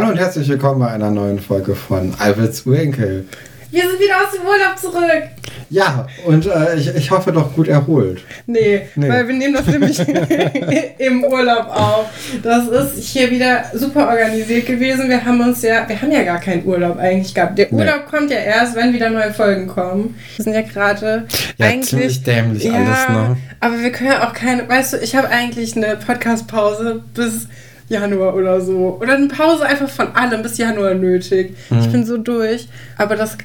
Hallo 0.00 0.12
und 0.12 0.18
herzlich 0.18 0.48
willkommen 0.48 0.80
bei 0.80 0.88
einer 0.88 1.10
neuen 1.10 1.38
Folge 1.38 1.74
von 1.74 2.14
Alberts 2.18 2.66
Winkel. 2.66 3.26
Wir 3.70 3.82
sind 3.82 4.00
wieder 4.00 4.14
aus 4.16 4.32
dem 4.32 4.46
Urlaub 4.46 4.78
zurück. 4.78 5.24
Ja, 5.68 6.06
und 6.24 6.46
äh, 6.46 6.76
ich, 6.76 6.96
ich 6.96 7.10
hoffe 7.10 7.32
doch 7.32 7.54
gut 7.54 7.68
erholt. 7.68 8.22
Nee, 8.46 8.88
nee. 8.94 9.08
weil 9.10 9.28
wir 9.28 9.34
nehmen 9.34 9.52
das 9.52 9.66
nämlich 9.66 9.98
im 10.98 11.22
Urlaub 11.22 11.66
auf. 11.68 12.06
Das 12.42 12.66
ist 12.68 13.08
hier 13.10 13.30
wieder 13.30 13.64
super 13.74 14.08
organisiert 14.08 14.64
gewesen. 14.64 15.10
Wir 15.10 15.22
haben 15.22 15.38
uns 15.42 15.60
ja, 15.60 15.86
wir 15.86 16.00
haben 16.00 16.10
ja 16.10 16.22
gar 16.22 16.40
keinen 16.40 16.64
Urlaub 16.64 16.96
eigentlich 16.96 17.34
gehabt. 17.34 17.58
Der 17.58 17.70
Urlaub 17.70 18.04
nee. 18.06 18.16
kommt 18.16 18.30
ja 18.30 18.38
erst, 18.38 18.74
wenn 18.76 18.94
wieder 18.94 19.10
neue 19.10 19.34
Folgen 19.34 19.66
kommen. 19.66 20.14
Wir 20.36 20.44
sind 20.46 20.54
ja 20.54 20.62
gerade 20.62 21.26
ja, 21.58 21.66
eigentlich 21.66 21.90
ziemlich 21.90 22.22
dämlich 22.22 22.64
ja, 22.64 22.72
alles, 22.72 23.08
ne? 23.10 23.36
Aber 23.60 23.78
wir 23.78 23.92
können 23.92 24.12
ja 24.12 24.26
auch 24.26 24.32
keine, 24.32 24.66
weißt 24.66 24.94
du, 24.94 24.96
ich 24.96 25.14
habe 25.14 25.28
eigentlich 25.28 25.76
eine 25.76 25.96
Podcast-Pause 25.96 27.04
bis 27.12 27.48
Januar 27.90 28.34
oder 28.34 28.60
so. 28.60 28.98
Oder 29.00 29.14
eine 29.14 29.26
Pause 29.26 29.66
einfach 29.66 29.88
von 29.88 30.14
allem 30.14 30.42
bis 30.42 30.56
Januar 30.56 30.94
nötig. 30.94 31.56
Mhm. 31.68 31.78
Ich 31.80 31.88
bin 31.90 32.06
so 32.06 32.16
durch. 32.16 32.68
Aber 32.96 33.16
das. 33.16 33.36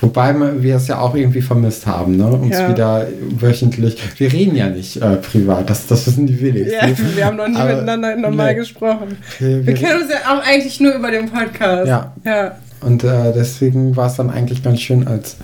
Wobei 0.00 0.34
wir 0.62 0.76
es 0.76 0.86
ja 0.86 1.00
auch 1.00 1.14
irgendwie 1.14 1.42
vermisst 1.42 1.86
haben, 1.86 2.16
ne? 2.16 2.26
Uns 2.26 2.56
ja. 2.56 2.68
wieder 2.68 3.06
wöchentlich. 3.38 3.98
Wir 4.18 4.32
reden 4.32 4.56
ja 4.56 4.68
nicht 4.68 4.96
äh, 4.96 5.16
privat, 5.16 5.68
das, 5.68 5.86
das 5.86 6.06
wissen 6.06 6.26
die 6.26 6.40
wenigsten. 6.40 6.72
Ja, 6.72 7.16
wir 7.16 7.26
haben 7.26 7.36
noch 7.36 7.48
nie 7.48 7.56
Aber, 7.56 7.74
miteinander 7.74 8.16
normal 8.16 8.52
nee. 8.52 8.60
gesprochen. 8.60 9.16
Wir, 9.38 9.66
wir, 9.66 9.74
kennen 9.74 10.02
uns 10.02 10.10
ja 10.10 10.32
auch 10.32 10.46
eigentlich 10.46 10.78
nur 10.80 10.94
über 10.94 11.10
den 11.10 11.28
Podcast. 11.28 11.88
Ja. 11.88 12.12
ja. 12.24 12.56
Und 12.80 13.02
äh, 13.02 13.32
deswegen 13.34 13.96
war 13.96 14.06
es 14.06 14.14
dann 14.14 14.30
eigentlich 14.30 14.62
ganz 14.62 14.80
schön, 14.80 15.08
als, 15.08 15.36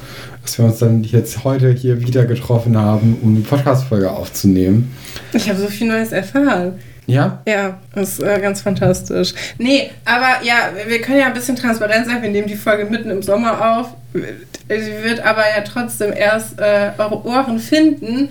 als 0.42 0.58
wir 0.58 0.66
uns 0.66 0.78
dann 0.78 1.02
jetzt 1.02 1.42
heute 1.42 1.70
hier 1.70 2.00
wieder 2.00 2.24
getroffen 2.26 2.76
haben, 2.76 3.16
um 3.22 3.34
die 3.34 3.42
Podcast-Folge 3.42 4.10
aufzunehmen. 4.10 4.94
Ich 5.32 5.48
habe 5.48 5.58
so 5.58 5.66
viel 5.66 5.88
Neues 5.88 6.12
erfahren. 6.12 6.74
Ja? 7.06 7.42
Ja, 7.46 7.78
ist 7.94 8.20
äh, 8.20 8.40
ganz 8.40 8.62
fantastisch. 8.62 9.34
Nee, 9.58 9.90
aber 10.04 10.44
ja, 10.44 10.70
wir 10.86 11.00
können 11.00 11.18
ja 11.18 11.26
ein 11.26 11.34
bisschen 11.34 11.56
transparent 11.56 12.06
sein. 12.06 12.22
Wir 12.22 12.30
nehmen 12.30 12.48
die 12.48 12.56
Folge 12.56 12.86
mitten 12.86 13.10
im 13.10 13.22
Sommer 13.22 13.78
auf. 13.78 13.88
Sie 14.14 15.02
wird 15.02 15.20
aber 15.20 15.42
ja 15.42 15.62
trotzdem 15.64 16.12
erst 16.12 16.58
äh, 16.58 16.92
eure 16.96 17.24
Ohren 17.26 17.58
finden 17.58 18.28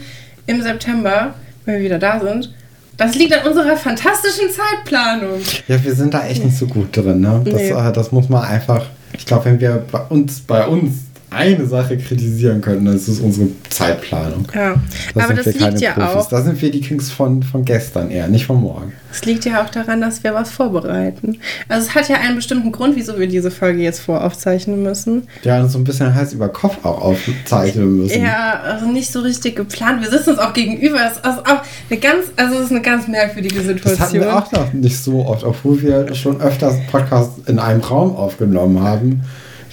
im 0.47 0.61
September, 0.61 1.33
wenn 1.65 1.75
wir 1.75 1.83
wieder 1.83 1.99
da 1.99 2.19
sind. 2.19 2.53
Das 2.97 3.15
liegt 3.15 3.33
an 3.33 3.47
unserer 3.47 3.75
fantastischen 3.75 4.49
Zeitplanung. 4.49 5.41
Ja, 5.67 5.83
wir 5.83 5.95
sind 5.95 6.13
da 6.13 6.27
echt 6.27 6.43
nicht 6.43 6.57
so 6.57 6.67
gut 6.67 6.95
drin, 6.95 7.21
ne? 7.21 7.41
Das, 7.43 7.55
nee. 7.55 7.69
äh, 7.69 7.91
das 7.91 8.11
muss 8.11 8.29
man 8.29 8.43
einfach. 8.43 8.85
Ich 9.17 9.25
glaube, 9.25 9.45
wenn 9.45 9.59
wir 9.59 9.83
bei 9.91 9.99
uns, 10.09 10.41
bei 10.41 10.65
uns 10.65 11.05
eine 11.33 11.65
Sache 11.65 11.97
kritisieren 11.97 12.61
können, 12.61 12.85
das 12.85 13.07
ist 13.07 13.19
unsere 13.19 13.47
Zeitplanung. 13.69 14.47
Ja, 14.53 14.75
da 15.13 15.23
aber 15.23 15.33
das 15.33 15.45
liegt 15.45 15.81
ja 15.81 15.93
Profis. 15.93 16.15
auch. 16.15 16.29
Da 16.29 16.41
sind 16.41 16.61
wir 16.61 16.71
die 16.71 16.81
Kings 16.81 17.11
von, 17.11 17.43
von 17.43 17.65
gestern 17.65 18.11
eher, 18.11 18.27
nicht 18.27 18.45
von 18.45 18.61
morgen. 18.61 18.93
Es 19.11 19.23
liegt 19.25 19.45
ja 19.45 19.63
auch 19.63 19.69
daran, 19.69 20.01
dass 20.01 20.23
wir 20.23 20.33
was 20.33 20.49
vorbereiten. 20.49 21.37
Also 21.67 21.87
es 21.87 21.95
hat 21.95 22.09
ja 22.09 22.15
einen 22.17 22.35
bestimmten 22.35 22.71
Grund, 22.71 22.95
wieso 22.95 23.19
wir 23.19 23.27
diese 23.27 23.51
Folge 23.51 23.81
jetzt 23.81 23.99
voraufzeichnen 23.99 24.81
müssen. 24.81 25.27
Ja, 25.43 25.67
so 25.67 25.77
ein 25.77 25.83
bisschen 25.83 26.15
Hals 26.15 26.33
über 26.33 26.49
Kopf 26.49 26.83
auch 26.83 26.99
aufzeichnen 26.99 27.97
müssen. 27.97 28.23
Ja, 28.23 28.59
also 28.61 28.87
nicht 28.87 29.11
so 29.11 29.19
richtig 29.19 29.55
geplant. 29.55 30.01
Wir 30.01 30.09
sitzen 30.09 30.31
uns 30.31 30.39
auch 30.39 30.53
gegenüber. 30.53 30.99
Es 31.05 31.17
ist 31.17 31.25
auch 31.25 31.61
eine 31.89 31.99
ganz, 31.99 32.25
also 32.37 32.55
es 32.55 32.65
ist 32.65 32.71
eine 32.71 32.81
ganz 32.81 33.07
merkwürdige 33.07 33.61
Situation. 33.61 33.97
Das 33.97 33.99
hatten 33.99 34.19
wir 34.19 34.35
auch 34.35 34.51
noch 34.51 34.73
nicht 34.73 34.97
so 34.97 35.25
oft, 35.25 35.43
obwohl 35.43 35.81
wir 35.81 36.15
schon 36.15 36.41
öfters 36.41 36.75
Podcasts 36.91 37.47
in 37.47 37.59
einem 37.59 37.81
Raum 37.81 38.15
aufgenommen 38.15 38.81
haben. 38.81 39.21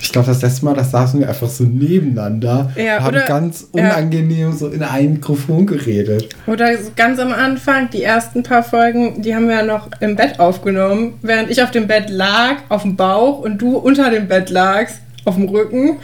Ich 0.01 0.13
glaube, 0.13 0.29
das 0.29 0.43
letzte 0.43 0.65
Mal, 0.65 0.75
das 0.75 0.91
saßen 0.91 1.21
wir 1.21 1.29
einfach 1.29 1.49
so 1.49 1.65
nebeneinander 1.65 2.73
ja, 2.77 3.01
haben 3.01 3.09
oder, 3.09 3.27
ganz 3.27 3.69
unangenehm 3.73 4.51
ja. 4.51 4.53
so 4.53 4.69
in 4.69 4.83
ein 4.83 5.15
Mikrofon 5.15 5.67
geredet. 5.67 6.29
Oder 6.47 6.75
ganz 6.97 7.19
am 7.19 7.33
Anfang, 7.33 7.91
die 7.91 8.03
ersten 8.03 8.43
paar 8.43 8.63
Folgen, 8.63 9.23
die 9.23 9.35
haben 9.35 9.49
wir 9.49 9.57
ja 9.57 9.63
noch 9.63 9.89
im 10.01 10.17
Bett 10.17 10.41
aufgenommen, 10.41 11.15
während 11.23 11.51
ich 11.51 11.63
auf 11.63 11.71
dem 11.71 11.87
Bett 11.87 12.09
lag, 12.09 12.57
auf 12.71 12.83
dem 12.83 12.97
Bauch 12.97 13.41
und 13.41 13.59
du 13.59 13.77
unter 13.77 14.11
dem 14.11 14.27
Bett 14.27 14.51
lagst 14.51 15.01
auf 15.27 15.35
dem 15.35 15.49
Rücken 15.49 15.99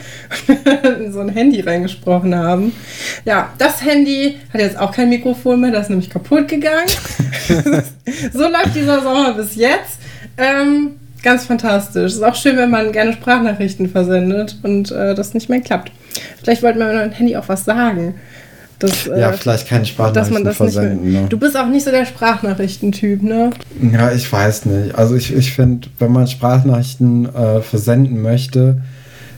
in 1.00 1.12
so 1.12 1.20
ein 1.20 1.30
Handy 1.30 1.60
reingesprochen 1.60 2.34
haben. 2.34 2.72
Ja, 3.24 3.50
das 3.56 3.82
Handy 3.82 4.38
hat 4.52 4.60
jetzt 4.60 4.78
auch 4.78 4.92
kein 4.92 5.08
Mikrofon 5.08 5.60
mehr, 5.60 5.70
das 5.70 5.84
ist 5.84 5.90
nämlich 5.90 6.10
kaputt 6.10 6.48
gegangen. 6.48 6.86
so 8.32 8.42
läuft 8.42 8.74
dieser 8.74 9.02
Sommer 9.02 9.32
bis 9.32 9.56
jetzt. 9.56 9.98
Ähm, 10.36 10.96
Ganz 11.26 11.44
fantastisch. 11.44 12.12
Ist 12.12 12.22
auch 12.22 12.36
schön, 12.36 12.56
wenn 12.56 12.70
man 12.70 12.92
gerne 12.92 13.12
Sprachnachrichten 13.12 13.88
versendet 13.88 14.58
und 14.62 14.92
äh, 14.92 15.12
das 15.12 15.34
nicht 15.34 15.48
mehr 15.48 15.60
klappt. 15.60 15.90
Vielleicht 16.40 16.62
wollten 16.62 16.78
wir 16.78 16.86
mit 16.86 17.02
dem 17.02 17.10
Handy 17.10 17.36
auch 17.36 17.48
was 17.48 17.64
sagen. 17.64 18.14
Dass, 18.78 19.06
ja, 19.06 19.30
äh, 19.30 19.32
vielleicht 19.32 19.66
keine 19.66 19.84
Sprachnachrichten 19.84 20.52
versenden. 20.52 21.12
Ne? 21.12 21.26
Du 21.28 21.36
bist 21.36 21.56
auch 21.56 21.66
nicht 21.66 21.84
so 21.84 21.90
der 21.90 22.04
Sprachnachrichtentyp, 22.06 23.24
ne? 23.24 23.50
Ja, 23.92 24.12
ich 24.12 24.32
weiß 24.32 24.66
nicht. 24.66 24.94
Also 24.94 25.16
ich, 25.16 25.34
ich 25.34 25.52
finde, 25.52 25.88
wenn 25.98 26.12
man 26.12 26.28
Sprachnachrichten 26.28 27.34
äh, 27.34 27.60
versenden 27.60 28.22
möchte, 28.22 28.82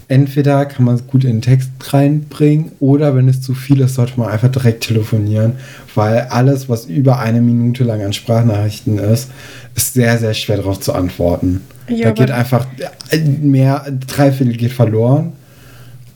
entweder 0.09 0.67
kann 0.67 0.85
man 0.85 0.97
es 0.97 1.07
gut 1.07 1.25
in 1.25 1.37
den 1.37 1.43
Text 1.43 1.71
reinbringen 1.91 2.73
oder 2.81 3.17
wenn 3.17 3.31
es 3.31 3.41
zu 3.41 3.55
viel 3.55 3.81
ist, 3.81 3.95
sollte 3.95 4.21
man 4.21 4.29
einfach 4.29 4.51
direkt 4.51 4.85
telefonieren, 4.85 5.55
weil 5.95 6.27
alles, 6.29 6.69
was 6.69 6.85
über 6.85 7.19
eine 7.19 7.41
Minute 7.41 7.83
lang 7.83 8.03
an 8.03 8.13
Sprachnachrichten 8.13 8.99
ist, 8.99 9.31
ist 9.75 9.95
sehr, 9.95 10.19
sehr 10.19 10.35
schwer 10.35 10.59
darauf 10.59 10.81
zu 10.81 10.93
antworten. 10.93 11.63
Ja, 11.89 12.07
da 12.07 12.11
geht 12.13 12.31
einfach 12.31 12.67
mehr, 13.41 13.87
drei 14.07 14.33
Viertel 14.33 14.57
geht 14.57 14.73
verloren. 14.73 15.33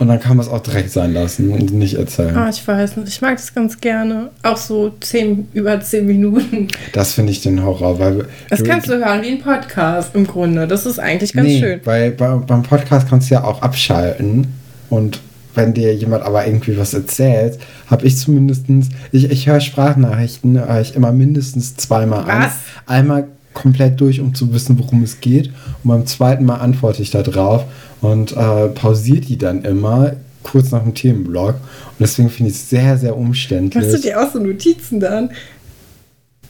Und 0.02 0.08
dann 0.08 0.18
kann 0.18 0.36
man 0.36 0.44
es 0.44 0.50
auch 0.50 0.58
direkt 0.58 0.90
sein 0.90 1.12
lassen 1.12 1.50
und 1.52 1.72
nicht 1.72 1.94
erzählen. 1.94 2.36
Ah, 2.36 2.48
ich 2.48 2.66
weiß 2.66 2.96
nicht. 2.96 3.06
Ich 3.06 3.20
mag 3.20 3.36
das 3.36 3.54
ganz 3.54 3.80
gerne. 3.80 4.30
Auch 4.42 4.56
so 4.56 4.92
zehn, 4.98 5.46
über 5.52 5.80
zehn 5.80 6.06
Minuten. 6.06 6.66
Das 6.92 7.12
finde 7.12 7.30
ich 7.30 7.40
den 7.40 7.62
Horror. 7.62 8.00
Weil 8.00 8.24
das 8.50 8.64
kannst 8.64 8.88
du 8.88 8.94
hören 8.94 9.22
wie 9.22 9.28
ein 9.28 9.40
Podcast 9.40 10.12
im 10.16 10.26
Grunde. 10.26 10.66
Das 10.66 10.86
ist 10.86 10.98
eigentlich 10.98 11.32
ganz 11.32 11.46
nee, 11.46 11.60
schön. 11.60 11.80
Weil 11.84 12.10
bei, 12.10 12.34
beim 12.34 12.64
Podcast 12.64 13.08
kannst 13.08 13.30
du 13.30 13.34
ja 13.34 13.44
auch 13.44 13.62
abschalten. 13.62 14.48
Und 14.90 15.20
wenn 15.54 15.72
dir 15.72 15.94
jemand 15.94 16.24
aber 16.24 16.46
irgendwie 16.46 16.76
was 16.76 16.94
erzählt, 16.94 17.60
habe 17.88 18.04
ich 18.04 18.16
zumindest, 18.16 18.64
ich, 19.12 19.30
ich 19.30 19.46
höre 19.46 19.60
Sprachnachrichten 19.60 20.58
höre 20.58 20.80
ich 20.80 20.96
immer 20.96 21.12
mindestens 21.12 21.76
zweimal 21.76 22.26
was? 22.26 22.34
an. 22.34 22.50
Einmal 22.86 23.28
komplett 23.54 24.00
durch, 24.00 24.20
um 24.20 24.34
zu 24.34 24.52
wissen, 24.52 24.78
worum 24.78 25.02
es 25.02 25.20
geht. 25.20 25.48
Und 25.82 25.90
beim 25.90 26.06
zweiten 26.06 26.44
Mal 26.44 26.56
antworte 26.56 27.02
ich 27.02 27.10
da 27.10 27.22
drauf 27.22 27.64
und 28.00 28.32
äh, 28.32 28.68
pausiere 28.68 29.20
die 29.20 29.38
dann 29.38 29.64
immer 29.64 30.12
kurz 30.42 30.70
nach 30.70 30.82
dem 30.82 30.94
Themenblock. 30.94 31.54
Und 31.54 32.00
deswegen 32.00 32.30
finde 32.30 32.50
ich 32.50 32.56
es 32.56 32.70
sehr, 32.70 32.98
sehr 32.98 33.16
umständlich. 33.16 33.84
Machst 33.84 33.96
du 33.96 34.08
dir 34.08 34.20
auch 34.20 34.32
so 34.32 34.38
Notizen 34.38 35.00
dann? 35.00 35.30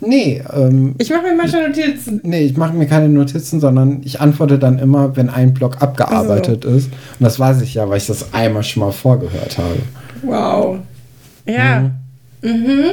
Nee. 0.04 0.42
Ähm, 0.52 0.94
ich 0.98 1.10
mache 1.10 1.22
mir 1.22 1.34
manchmal 1.34 1.68
Notizen. 1.68 2.20
Nee, 2.24 2.46
ich 2.46 2.56
mache 2.56 2.74
mir 2.74 2.86
keine 2.86 3.08
Notizen, 3.08 3.60
sondern 3.60 4.00
ich 4.04 4.20
antworte 4.20 4.58
dann 4.58 4.78
immer, 4.78 5.16
wenn 5.16 5.30
ein 5.30 5.54
Block 5.54 5.80
abgearbeitet 5.80 6.66
also. 6.66 6.76
ist. 6.76 6.86
Und 6.86 7.24
das 7.24 7.38
weiß 7.38 7.62
ich 7.62 7.74
ja, 7.74 7.88
weil 7.88 7.98
ich 7.98 8.06
das 8.06 8.34
einmal 8.34 8.64
schon 8.64 8.82
mal 8.82 8.92
vorgehört 8.92 9.58
habe. 9.58 9.78
Wow. 10.22 10.78
Ja. 11.46 11.92
Mhm. 12.42 12.50
mhm. 12.50 12.84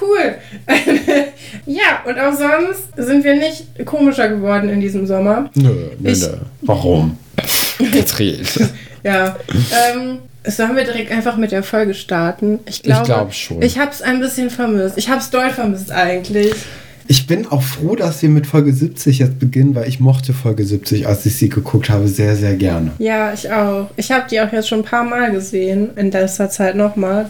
Cool. 0.00 0.34
ja, 1.66 2.02
und 2.04 2.18
auch 2.18 2.32
sonst 2.32 2.88
sind 2.96 3.24
wir 3.24 3.34
nicht 3.34 3.84
komischer 3.84 4.28
geworden 4.28 4.68
in 4.68 4.80
diesem 4.80 5.06
Sommer. 5.06 5.50
Nö, 5.54 5.90
nö, 5.98 6.10
ich, 6.10 6.20
nö. 6.20 6.28
Warum? 6.62 7.18
Jetzt 7.92 8.18
redet. 8.18 8.58
ja. 9.02 9.36
Ähm, 9.92 10.18
Sollen 10.46 10.76
wir 10.76 10.84
direkt 10.84 11.10
einfach 11.10 11.36
mit 11.36 11.52
der 11.52 11.62
Folge 11.62 11.94
starten? 11.94 12.60
Ich 12.66 12.82
glaube 12.82 13.00
ich 13.02 13.06
glaub 13.06 13.32
schon. 13.32 13.62
Ich 13.62 13.78
habe 13.78 13.90
es 13.90 14.02
ein 14.02 14.20
bisschen 14.20 14.50
vermisst. 14.50 14.98
Ich 14.98 15.08
habe 15.08 15.20
es 15.20 15.30
doll 15.30 15.48
vermisst 15.48 15.90
eigentlich. 15.90 16.54
Ich 17.06 17.26
bin 17.26 17.46
auch 17.46 17.62
froh, 17.62 17.96
dass 17.96 18.22
wir 18.22 18.30
mit 18.30 18.46
Folge 18.46 18.72
70 18.72 19.18
jetzt 19.18 19.38
beginnen, 19.38 19.74
weil 19.74 19.88
ich 19.88 20.00
mochte 20.00 20.32
Folge 20.32 20.64
70, 20.64 21.06
als 21.06 21.26
ich 21.26 21.36
sie 21.36 21.48
geguckt 21.48 21.90
habe, 21.90 22.08
sehr, 22.08 22.34
sehr 22.34 22.54
gerne. 22.54 22.92
Ja, 22.98 23.32
ich 23.32 23.50
auch. 23.50 23.90
Ich 23.96 24.10
habe 24.10 24.24
die 24.30 24.40
auch 24.40 24.50
jetzt 24.52 24.68
schon 24.68 24.80
ein 24.80 24.84
paar 24.84 25.04
Mal 25.04 25.30
gesehen, 25.30 25.90
in 25.96 26.10
letzter 26.10 26.48
Zeit 26.48 26.76
nochmal. 26.76 27.26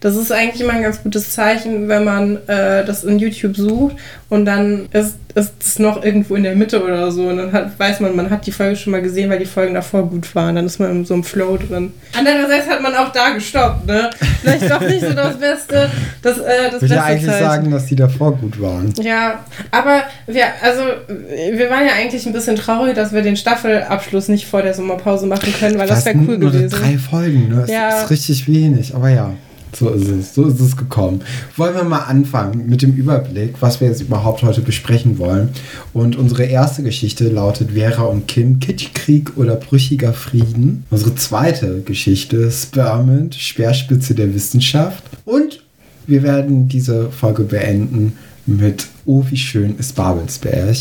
das 0.00 0.16
ist 0.16 0.30
eigentlich 0.30 0.60
immer 0.60 0.74
ein 0.74 0.82
ganz 0.82 1.02
gutes 1.02 1.30
Zeichen, 1.30 1.88
wenn 1.88 2.04
man 2.04 2.36
äh, 2.48 2.84
das 2.84 3.04
in 3.04 3.18
YouTube 3.18 3.56
sucht 3.56 3.96
und 4.28 4.44
dann 4.44 4.88
ist 4.92 5.16
ist 5.34 5.54
es 5.60 5.78
noch 5.80 6.04
irgendwo 6.04 6.36
in 6.36 6.44
der 6.44 6.54
Mitte 6.54 6.82
oder 6.82 7.10
so. 7.10 7.28
Und 7.28 7.38
dann 7.38 7.52
hat, 7.52 7.78
weiß 7.78 8.00
man, 8.00 8.14
man 8.14 8.30
hat 8.30 8.46
die 8.46 8.52
Folge 8.52 8.76
schon 8.76 8.92
mal 8.92 9.02
gesehen, 9.02 9.30
weil 9.30 9.40
die 9.40 9.46
Folgen 9.46 9.74
davor 9.74 10.08
gut 10.08 10.32
waren. 10.34 10.54
Dann 10.54 10.66
ist 10.66 10.78
man 10.78 10.90
in 10.90 11.04
so 11.04 11.14
einem 11.14 11.24
Flow 11.24 11.56
drin. 11.56 11.92
Andererseits 12.16 12.68
hat 12.68 12.80
man 12.80 12.94
auch 12.94 13.10
da 13.10 13.30
gestoppt, 13.30 13.86
ne? 13.86 14.10
Vielleicht 14.40 14.70
doch 14.70 14.80
nicht 14.80 15.00
so 15.00 15.12
das 15.12 15.36
Beste. 15.38 15.90
Das, 16.22 16.38
äh, 16.38 16.70
das 16.70 16.74
ich 16.76 16.82
würde 16.82 16.94
ja 16.94 17.04
eigentlich 17.04 17.26
Zeichen. 17.26 17.44
sagen, 17.44 17.70
dass 17.72 17.86
die 17.86 17.96
davor 17.96 18.36
gut 18.36 18.60
waren. 18.60 18.92
Ja, 19.02 19.40
aber 19.72 20.04
wir, 20.26 20.44
also, 20.62 20.82
wir 21.08 21.68
waren 21.68 21.86
ja 21.86 21.94
eigentlich 21.94 22.24
ein 22.26 22.32
bisschen 22.32 22.54
traurig, 22.54 22.94
dass 22.94 23.12
wir 23.12 23.22
den 23.22 23.36
Staffelabschluss 23.36 24.28
nicht 24.28 24.46
vor 24.46 24.62
der 24.62 24.74
Sommerpause 24.74 25.26
machen 25.26 25.52
können, 25.58 25.78
weil 25.78 25.88
das, 25.88 26.04
das 26.04 26.14
wäre 26.14 26.24
cool 26.28 26.38
nur 26.38 26.52
gewesen. 26.52 26.70
Drei 26.70 26.96
Folgen, 26.96 27.48
ne? 27.48 27.60
Das 27.62 27.70
ja. 27.70 28.02
ist 28.02 28.10
richtig 28.10 28.46
wenig, 28.46 28.94
aber 28.94 29.08
ja. 29.08 29.32
So 29.76 29.90
ist 29.90 30.08
es, 30.08 30.34
so 30.34 30.46
ist 30.46 30.60
es 30.60 30.76
gekommen. 30.76 31.22
Wollen 31.56 31.74
wir 31.74 31.84
mal 31.84 32.04
anfangen 32.04 32.68
mit 32.68 32.82
dem 32.82 32.94
Überblick, 32.94 33.56
was 33.60 33.80
wir 33.80 33.88
jetzt 33.88 34.00
überhaupt 34.00 34.42
heute 34.42 34.60
besprechen 34.60 35.18
wollen. 35.18 35.50
Und 35.92 36.16
unsere 36.16 36.44
erste 36.44 36.82
Geschichte 36.82 37.28
lautet 37.28 37.72
Vera 37.72 38.04
und 38.04 38.28
Kim, 38.28 38.60
Kitschkrieg 38.60 39.36
oder 39.36 39.56
brüchiger 39.56 40.12
Frieden. 40.12 40.84
Unsere 40.90 41.14
zweite 41.16 41.80
Geschichte, 41.82 42.50
Spermint, 42.50 43.34
Speerspitze 43.34 44.14
der 44.14 44.32
Wissenschaft. 44.34 45.02
Und 45.24 45.62
wir 46.06 46.22
werden 46.22 46.68
diese 46.68 47.10
Folge 47.10 47.44
beenden 47.44 48.16
mit 48.46 48.86
Oh, 49.06 49.24
wie 49.28 49.36
schön 49.36 49.76
ist 49.78 49.94
Babelsberg. 49.96 50.76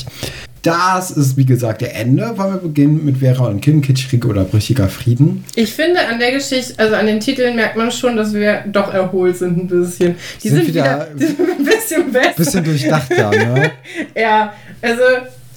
Das 0.63 1.12
ist, 1.12 1.36
wie 1.38 1.45
gesagt, 1.45 1.81
der 1.81 1.94
Ende, 1.95 2.31
weil 2.38 2.54
wir 2.54 2.57
beginnen 2.60 3.04
mit 3.04 3.18
Vera 3.18 3.48
und 3.48 3.60
Kim, 3.62 3.81
Kitschkrieg 3.81 4.25
oder 4.25 4.45
brüchiger 4.45 4.88
Frieden. 4.88 5.44
Ich 5.56 5.74
finde, 5.74 6.00
an 6.07 6.19
der 6.19 6.31
Geschichte, 6.31 6.74
also 6.77 6.95
an 6.95 7.06
den 7.06 7.19
Titeln 7.19 7.56
merkt 7.57 7.75
man 7.75 7.92
schon, 7.92 8.15
dass 8.15 8.33
wir 8.33 8.63
doch 8.71 8.94
erholt 8.94 9.38
sind 9.38 9.57
ein 9.57 9.68
bisschen. 9.68 10.15
Die 10.42 10.48
Sind 10.50 10.57
sind, 10.60 10.68
wieder- 10.69 10.83
wieder, 10.83 11.07
die 11.19 11.25
sind 11.25 11.39
ein 11.60 11.65
bisschen 11.65 12.12
besser. 12.13 12.33
Bisschen 12.38 12.63
durchdachter, 12.63 13.30
ne? 13.31 13.71
Ja, 14.15 14.54
also 14.81 15.01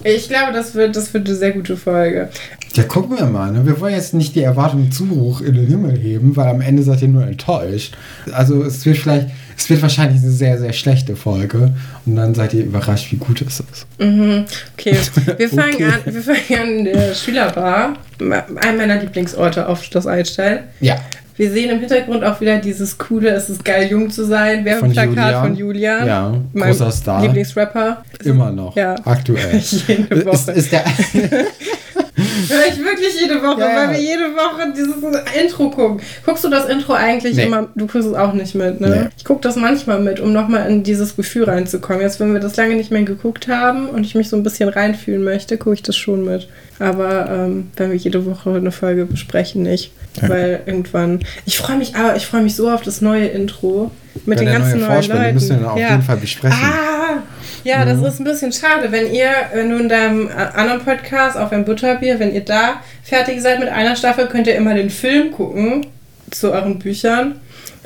ich 0.02 0.28
glaube, 0.28 0.52
das 0.52 0.74
wird, 0.74 0.94
das 0.96 1.14
wird 1.14 1.26
eine 1.26 1.36
sehr 1.36 1.52
gute 1.52 1.76
Folge. 1.76 2.28
Ja, 2.74 2.82
gucken 2.82 3.16
wir 3.16 3.26
mal. 3.26 3.52
Ne? 3.52 3.64
Wir 3.64 3.80
wollen 3.80 3.94
jetzt 3.94 4.12
nicht 4.12 4.34
die 4.34 4.42
Erwartungen 4.42 4.90
zu 4.92 5.08
hoch 5.08 5.40
in 5.40 5.54
den 5.54 5.66
Himmel 5.68 5.96
heben, 5.96 6.36
weil 6.36 6.48
am 6.48 6.60
Ende 6.60 6.82
seid 6.82 7.00
ihr 7.02 7.08
nur 7.08 7.22
enttäuscht. 7.26 7.96
Also 8.32 8.62
es 8.64 8.84
wird 8.84 8.98
vielleicht, 8.98 9.28
es 9.56 9.70
wird 9.70 9.80
wahrscheinlich 9.82 10.22
eine 10.22 10.30
sehr, 10.30 10.58
sehr 10.58 10.72
schlechte 10.72 11.16
Folge 11.16 11.72
und 12.04 12.16
dann 12.16 12.34
seid 12.34 12.52
ihr 12.54 12.64
überrascht, 12.64 13.10
wie 13.12 13.16
gut 13.16 13.40
es 13.42 13.60
ist. 13.60 13.86
Mhm. 13.98 14.44
Okay, 14.78 14.96
wir 15.38 15.48
fangen, 15.48 15.74
Okay. 15.74 15.84
An, 15.84 16.14
wir 16.14 16.22
fangen 16.22 16.60
an 16.62 16.68
in 16.78 16.84
der 16.84 17.14
Schülerbar. 17.14 17.94
Ein 18.20 18.76
meiner 18.76 18.96
Lieblingsorte 19.00 19.68
auf 19.68 19.82
Schloss 19.84 20.06
Einstein. 20.06 20.60
Ja, 20.80 20.96
Wir 21.36 21.50
sehen 21.50 21.68
im 21.70 21.80
Hintergrund 21.80 22.24
auch 22.24 22.40
wieder 22.40 22.58
dieses 22.58 22.96
coole, 22.96 23.28
es 23.30 23.50
ist 23.50 23.62
geil, 23.64 23.88
jung 23.90 24.08
zu 24.10 24.24
sein. 24.24 24.58
Von 24.58 24.94
Werbeplakat 24.94 25.06
Julian. 25.08 25.42
von 25.42 25.56
Julian. 25.56 26.06
Ja, 26.06 26.34
mein 26.54 26.70
großer 26.70 26.90
Star. 26.90 27.22
Lieblingsrapper. 27.22 28.02
immer 28.24 28.50
noch. 28.52 28.74
Ja. 28.76 28.94
Aktuell. 29.04 29.58
Jede 29.86 30.02
Ist, 30.14 30.26
Woche. 30.26 30.52
ist 30.52 30.72
der, 30.72 30.84
Höre 32.16 32.66
ich 32.68 32.78
wirklich 32.78 33.20
jede 33.20 33.42
Woche, 33.42 33.60
Ja, 33.60 33.68
ja. 33.68 33.76
weil 33.76 33.90
wir 33.96 34.00
jede 34.00 34.34
Woche 34.34 34.72
dieses 34.74 34.94
Intro 35.42 35.70
gucken. 35.70 36.00
Guckst 36.24 36.44
du 36.44 36.48
das 36.48 36.66
Intro 36.68 36.94
eigentlich 36.94 37.36
Nee. 37.36 37.44
immer? 37.44 37.68
Du 37.74 37.86
guckst 37.86 38.08
es 38.08 38.14
auch 38.14 38.32
nicht 38.32 38.54
mit, 38.54 38.80
ne? 38.80 38.88
Nee. 38.88 39.08
Ich 39.18 39.24
gucke 39.24 39.42
das 39.42 39.56
manchmal 39.56 40.00
mit, 40.00 40.18
um 40.20 40.32
nochmal 40.32 40.70
in 40.70 40.82
dieses 40.82 41.14
Gefühl 41.16 41.44
reinzukommen. 41.44 42.00
Jetzt, 42.02 42.18
wenn 42.20 42.32
wir 42.32 42.40
das 42.40 42.56
lange 42.56 42.74
nicht 42.76 42.90
mehr 42.90 43.02
geguckt 43.02 43.48
haben 43.48 43.88
und 43.90 44.04
ich 44.04 44.14
mich 44.14 44.28
so 44.30 44.36
ein 44.36 44.42
bisschen 44.42 44.68
reinfühlen 44.70 45.22
möchte, 45.24 45.58
gucke 45.58 45.74
ich 45.74 45.82
das 45.82 45.96
schon 45.96 46.24
mit. 46.24 46.48
Aber 46.78 47.28
ähm, 47.30 47.70
wenn 47.76 47.90
wir 47.90 47.96
jede 47.98 48.24
Woche 48.26 48.50
eine 48.54 48.72
Folge 48.72 49.04
besprechen, 49.06 49.62
nicht. 49.62 49.92
Ja. 50.22 50.28
Weil 50.28 50.62
irgendwann. 50.66 51.20
Ich 51.44 51.58
freue 51.58 51.76
mich, 51.76 51.94
aber 51.94 52.16
ich 52.16 52.26
freue 52.26 52.42
mich 52.42 52.54
so 52.56 52.70
auf 52.70 52.82
das 52.82 53.00
neue 53.00 53.26
Intro. 53.26 53.90
Mit 54.24 54.38
Ja, 54.40 54.44
den 54.46 54.52
ganzen 54.54 54.80
neue 54.80 54.88
neuen 54.88 54.92
Vorspann, 54.92 55.16
den 55.16 55.22
Leuten. 55.24 55.34
müssen 55.34 55.48
wir 55.50 55.56
dann 55.58 55.66
auf 55.66 55.78
jeden 55.78 56.02
Fall 56.02 56.16
besprechen. 56.16 56.58
Ah, 56.62 57.22
ja, 57.64 57.84
das 57.84 58.00
ist 58.00 58.20
ein 58.20 58.24
bisschen 58.24 58.52
schade. 58.52 58.90
Wenn 58.92 59.12
ihr, 59.12 59.30
wenn 59.52 59.70
du 59.70 59.76
in 59.78 59.88
deinem 59.88 60.28
äh, 60.28 60.32
anderen 60.32 60.80
Podcast, 60.80 61.36
auf 61.36 61.52
ein 61.52 61.64
Butterbier, 61.64 62.18
wenn 62.18 62.32
ihr 62.34 62.44
da 62.44 62.80
fertig 63.02 63.40
seid 63.42 63.58
mit 63.60 63.68
einer 63.68 63.96
Staffel, 63.96 64.26
könnt 64.26 64.46
ihr 64.46 64.54
immer 64.56 64.74
den 64.74 64.90
Film 64.90 65.32
gucken 65.32 65.86
zu 66.30 66.52
euren 66.52 66.78
Büchern. 66.78 67.36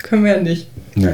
Können 0.02 0.24
wir 0.24 0.36
ja 0.36 0.40
nicht. 0.40 0.68
ja. 0.96 1.12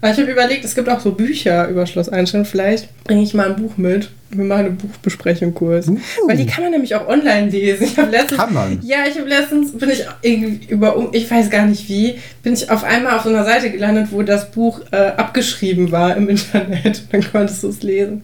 Aber 0.00 0.12
ich 0.12 0.18
habe 0.18 0.30
überlegt, 0.30 0.64
es 0.64 0.74
gibt 0.76 0.88
auch 0.88 1.00
so 1.00 1.12
Bücher 1.12 1.66
über 1.68 1.84
Schloss 1.86 2.08
Einstein. 2.08 2.44
Vielleicht 2.44 2.88
bringe 3.04 3.22
ich 3.22 3.34
mal 3.34 3.48
ein 3.48 3.56
Buch 3.56 3.76
mit. 3.76 4.10
Wir 4.30 4.44
machen 4.44 4.60
eine 4.60 4.70
Buchbesprechung 4.70 5.54
kurz. 5.54 5.88
Uh. 5.88 5.98
Weil 6.28 6.36
die 6.36 6.46
kann 6.46 6.62
man 6.62 6.72
nämlich 6.72 6.94
auch 6.94 7.08
online 7.08 7.48
lesen. 7.50 7.84
Ich 7.84 7.96
letztens. 7.96 8.38
Kann 8.38 8.52
man? 8.54 8.78
Ja, 8.82 8.98
ich 9.10 9.18
habe 9.18 9.28
letztens, 9.28 9.72
bin 9.72 9.90
ich 9.90 10.04
irgendwie 10.22 10.66
über, 10.66 10.96
um- 10.96 11.08
ich 11.12 11.28
weiß 11.28 11.50
gar 11.50 11.66
nicht 11.66 11.88
wie, 11.88 12.14
bin 12.42 12.52
ich 12.52 12.70
auf 12.70 12.84
einmal 12.84 13.16
auf 13.16 13.22
so 13.22 13.30
einer 13.30 13.44
Seite 13.44 13.70
gelandet, 13.70 14.08
wo 14.10 14.22
das 14.22 14.50
Buch 14.52 14.80
äh, 14.92 14.96
abgeschrieben 14.96 15.90
war 15.90 16.16
im 16.16 16.28
Internet. 16.28 17.02
Dann 17.12 17.24
konntest 17.32 17.62
du 17.64 17.68
es 17.68 17.82
lesen. 17.82 18.22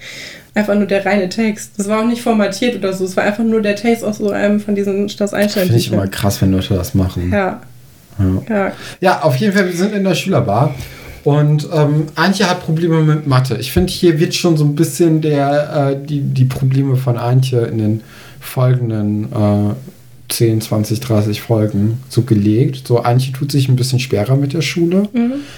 Einfach 0.55 0.77
nur 0.77 0.87
der 0.87 1.05
reine 1.05 1.29
Text. 1.29 1.73
Das 1.77 1.89
war 1.89 2.03
auch 2.03 2.07
nicht 2.07 2.23
formatiert 2.23 2.77
oder 2.77 2.93
so. 2.93 3.05
Es 3.05 3.17
war 3.17 3.25
einfach 3.25 3.43
nur 3.43 3.63
der 3.63 3.75
Text 3.75 4.05
aus 4.05 4.19
so 4.19 4.31
einem 4.31 4.61
von 4.61 4.77
diesen 4.77 5.09
Schloss 5.09 5.35
Einstein 5.35 5.65
Finde 5.65 5.81
ich 5.81 5.91
immer 5.91 6.07
krass, 6.07 6.41
wenn 6.41 6.53
Leute 6.53 6.75
das 6.75 6.95
machen. 6.95 7.33
Ja, 7.33 7.61
Ja. 8.21 8.43
ja. 8.49 8.73
Ja, 9.01 9.21
auf 9.23 9.35
jeden 9.37 9.53
Fall, 9.53 9.67
wir 9.67 9.73
sind 9.73 9.93
in 9.93 10.05
der 10.05 10.15
Schülerbar. 10.15 10.73
Und 11.25 11.67
ähm, 11.73 12.07
Antje 12.15 12.49
hat 12.49 12.65
Probleme 12.65 13.03
mit 13.03 13.27
Mathe. 13.27 13.57
Ich 13.57 13.73
finde, 13.73 13.91
hier 13.91 14.21
wird 14.21 14.35
schon 14.35 14.57
so 14.57 14.65
ein 14.65 14.75
bisschen 14.75 15.23
der, 15.23 15.93
äh, 15.93 16.07
die, 16.07 16.21
die 16.21 16.45
Probleme 16.45 16.97
von 16.97 17.17
Antje 17.17 17.63
in 17.63 17.79
den 17.79 18.01
folgenden 18.41 19.33
äh, 19.33 19.75
10, 20.29 20.61
20, 20.61 21.01
30 21.01 21.41
Folgen 21.41 21.99
so 22.09 22.23
gelegt. 22.23 22.87
So, 22.87 23.01
Antje 23.01 23.33
tut 23.33 23.53
sich 23.53 23.69
ein 23.69 23.77
bisschen 23.77 24.01
schwerer 24.01 24.37
mit 24.37 24.53
der 24.53 24.63
Schule. 24.63 25.09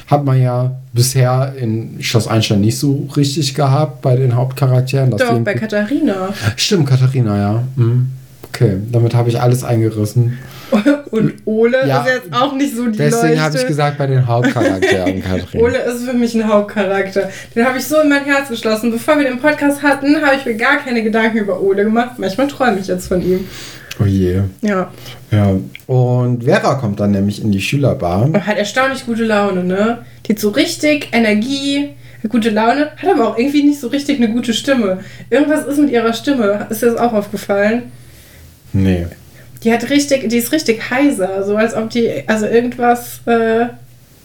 Hat 0.06 0.24
man 0.24 0.40
ja 0.40 0.76
bisher 0.92 1.54
in 1.58 1.96
Schloss 2.00 2.28
Einstein 2.28 2.60
nicht 2.60 2.78
so 2.78 3.08
richtig 3.16 3.54
gehabt 3.54 4.02
bei 4.02 4.16
den 4.16 4.36
Hauptcharakteren. 4.36 5.10
Doch, 5.10 5.38
bei 5.40 5.54
Katharina. 5.54 6.32
Stimmt, 6.56 6.88
Katharina, 6.88 7.38
ja. 7.38 7.64
Mhm. 7.76 8.08
Okay, 8.48 8.76
damit 8.90 9.14
habe 9.14 9.28
ich 9.28 9.40
alles 9.40 9.64
eingerissen. 9.64 10.38
Und 11.10 11.34
Ole 11.44 11.86
Ja, 11.86 12.02
ist 12.02 12.14
jetzt 12.14 12.32
auch 12.32 12.54
nicht 12.54 12.76
so 12.76 12.86
die 12.86 12.98
Deswegen 12.98 13.40
habe 13.40 13.56
ich 13.56 13.66
gesagt, 13.66 13.98
bei 13.98 14.06
den 14.06 14.26
Hauptcharakteren, 14.26 15.22
Katharina. 15.22 15.64
Ole 15.64 15.78
ist 15.78 16.04
für 16.04 16.14
mich 16.14 16.34
ein 16.34 16.46
Hauptcharakter. 16.48 17.30
Den 17.54 17.64
habe 17.64 17.78
ich 17.78 17.84
so 17.84 18.00
in 18.00 18.08
mein 18.08 18.24
Herz 18.24 18.48
geschlossen. 18.48 18.90
Bevor 18.90 19.18
wir 19.18 19.24
den 19.24 19.38
Podcast 19.38 19.82
hatten, 19.82 20.20
habe 20.20 20.36
ich 20.36 20.44
mir 20.44 20.54
gar 20.54 20.78
keine 20.78 21.02
Gedanken 21.02 21.38
über 21.38 21.60
Ole 21.60 21.84
gemacht. 21.84 22.18
Manchmal 22.18 22.48
träume 22.48 22.78
ich 22.80 22.88
jetzt 22.88 23.08
von 23.08 23.22
ihm. 23.22 23.46
Oh 24.00 24.04
je. 24.04 24.42
Ja. 24.60 24.90
Ja. 25.30 25.56
Und 25.86 26.44
Vera 26.44 26.74
kommt 26.74 27.00
dann 27.00 27.12
nämlich 27.12 27.42
in 27.42 27.52
die 27.52 27.60
Schülerbar. 27.60 28.24
Und 28.24 28.46
hat 28.46 28.58
erstaunlich 28.58 29.06
gute 29.06 29.24
Laune, 29.24 29.64
ne? 29.64 29.98
Die 30.26 30.32
hat 30.32 30.38
so 30.38 30.50
richtig 30.50 31.08
Energie, 31.12 31.90
gute 32.28 32.50
Laune, 32.50 32.90
hat 32.96 33.08
aber 33.08 33.28
auch 33.28 33.38
irgendwie 33.38 33.62
nicht 33.62 33.80
so 33.80 33.88
richtig 33.88 34.18
eine 34.18 34.30
gute 34.30 34.52
Stimme. 34.52 34.98
Irgendwas 35.30 35.64
ist 35.64 35.78
mit 35.78 35.90
ihrer 35.90 36.12
Stimme. 36.12 36.66
Ist 36.70 36.82
dir 36.82 36.86
das 36.86 36.96
auch 36.96 37.12
aufgefallen? 37.12 37.84
Nee. 38.72 39.06
Die 39.66 39.72
hat 39.72 39.90
richtig, 39.90 40.28
die 40.28 40.36
ist 40.36 40.52
richtig 40.52 40.92
heiser, 40.92 41.42
so 41.42 41.56
als 41.56 41.74
ob 41.74 41.90
die, 41.90 42.22
also 42.28 42.46
irgendwas 42.46 43.20
äh, 43.26 43.66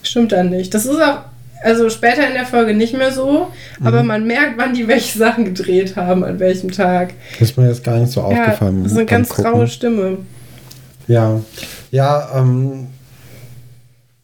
stimmt 0.04 0.32
da 0.34 0.44
nicht. 0.44 0.72
Das 0.72 0.86
ist 0.86 1.02
auch, 1.02 1.22
also 1.64 1.90
später 1.90 2.28
in 2.28 2.34
der 2.34 2.46
Folge 2.46 2.76
nicht 2.76 2.96
mehr 2.96 3.12
so, 3.12 3.48
aber 3.84 4.04
man 4.04 4.28
merkt, 4.28 4.60
wann 4.60 4.76
die 4.76 4.88
welche 4.88 5.18
Sachen 5.18 5.46
gedreht 5.46 5.96
haben, 5.96 6.24
an 6.24 6.40
welchem 6.40 6.70
Tag. 6.70 7.16
Das 7.40 7.50
ist 7.50 7.58
mir 7.58 7.68
jetzt 7.68 7.84
gar 7.84 7.98
nicht 7.98 8.12
so 8.12 8.22
aufgefallen. 8.22 8.78
ja, 8.78 8.84
das 8.84 8.92
ist 8.92 8.98
eine 9.00 9.08
ganz 9.08 9.30
Gucken. 9.30 9.52
raue 9.52 9.68
Stimme. 9.68 10.18
Ja. 11.08 11.42
Ja, 11.90 12.30
ähm. 12.36 12.88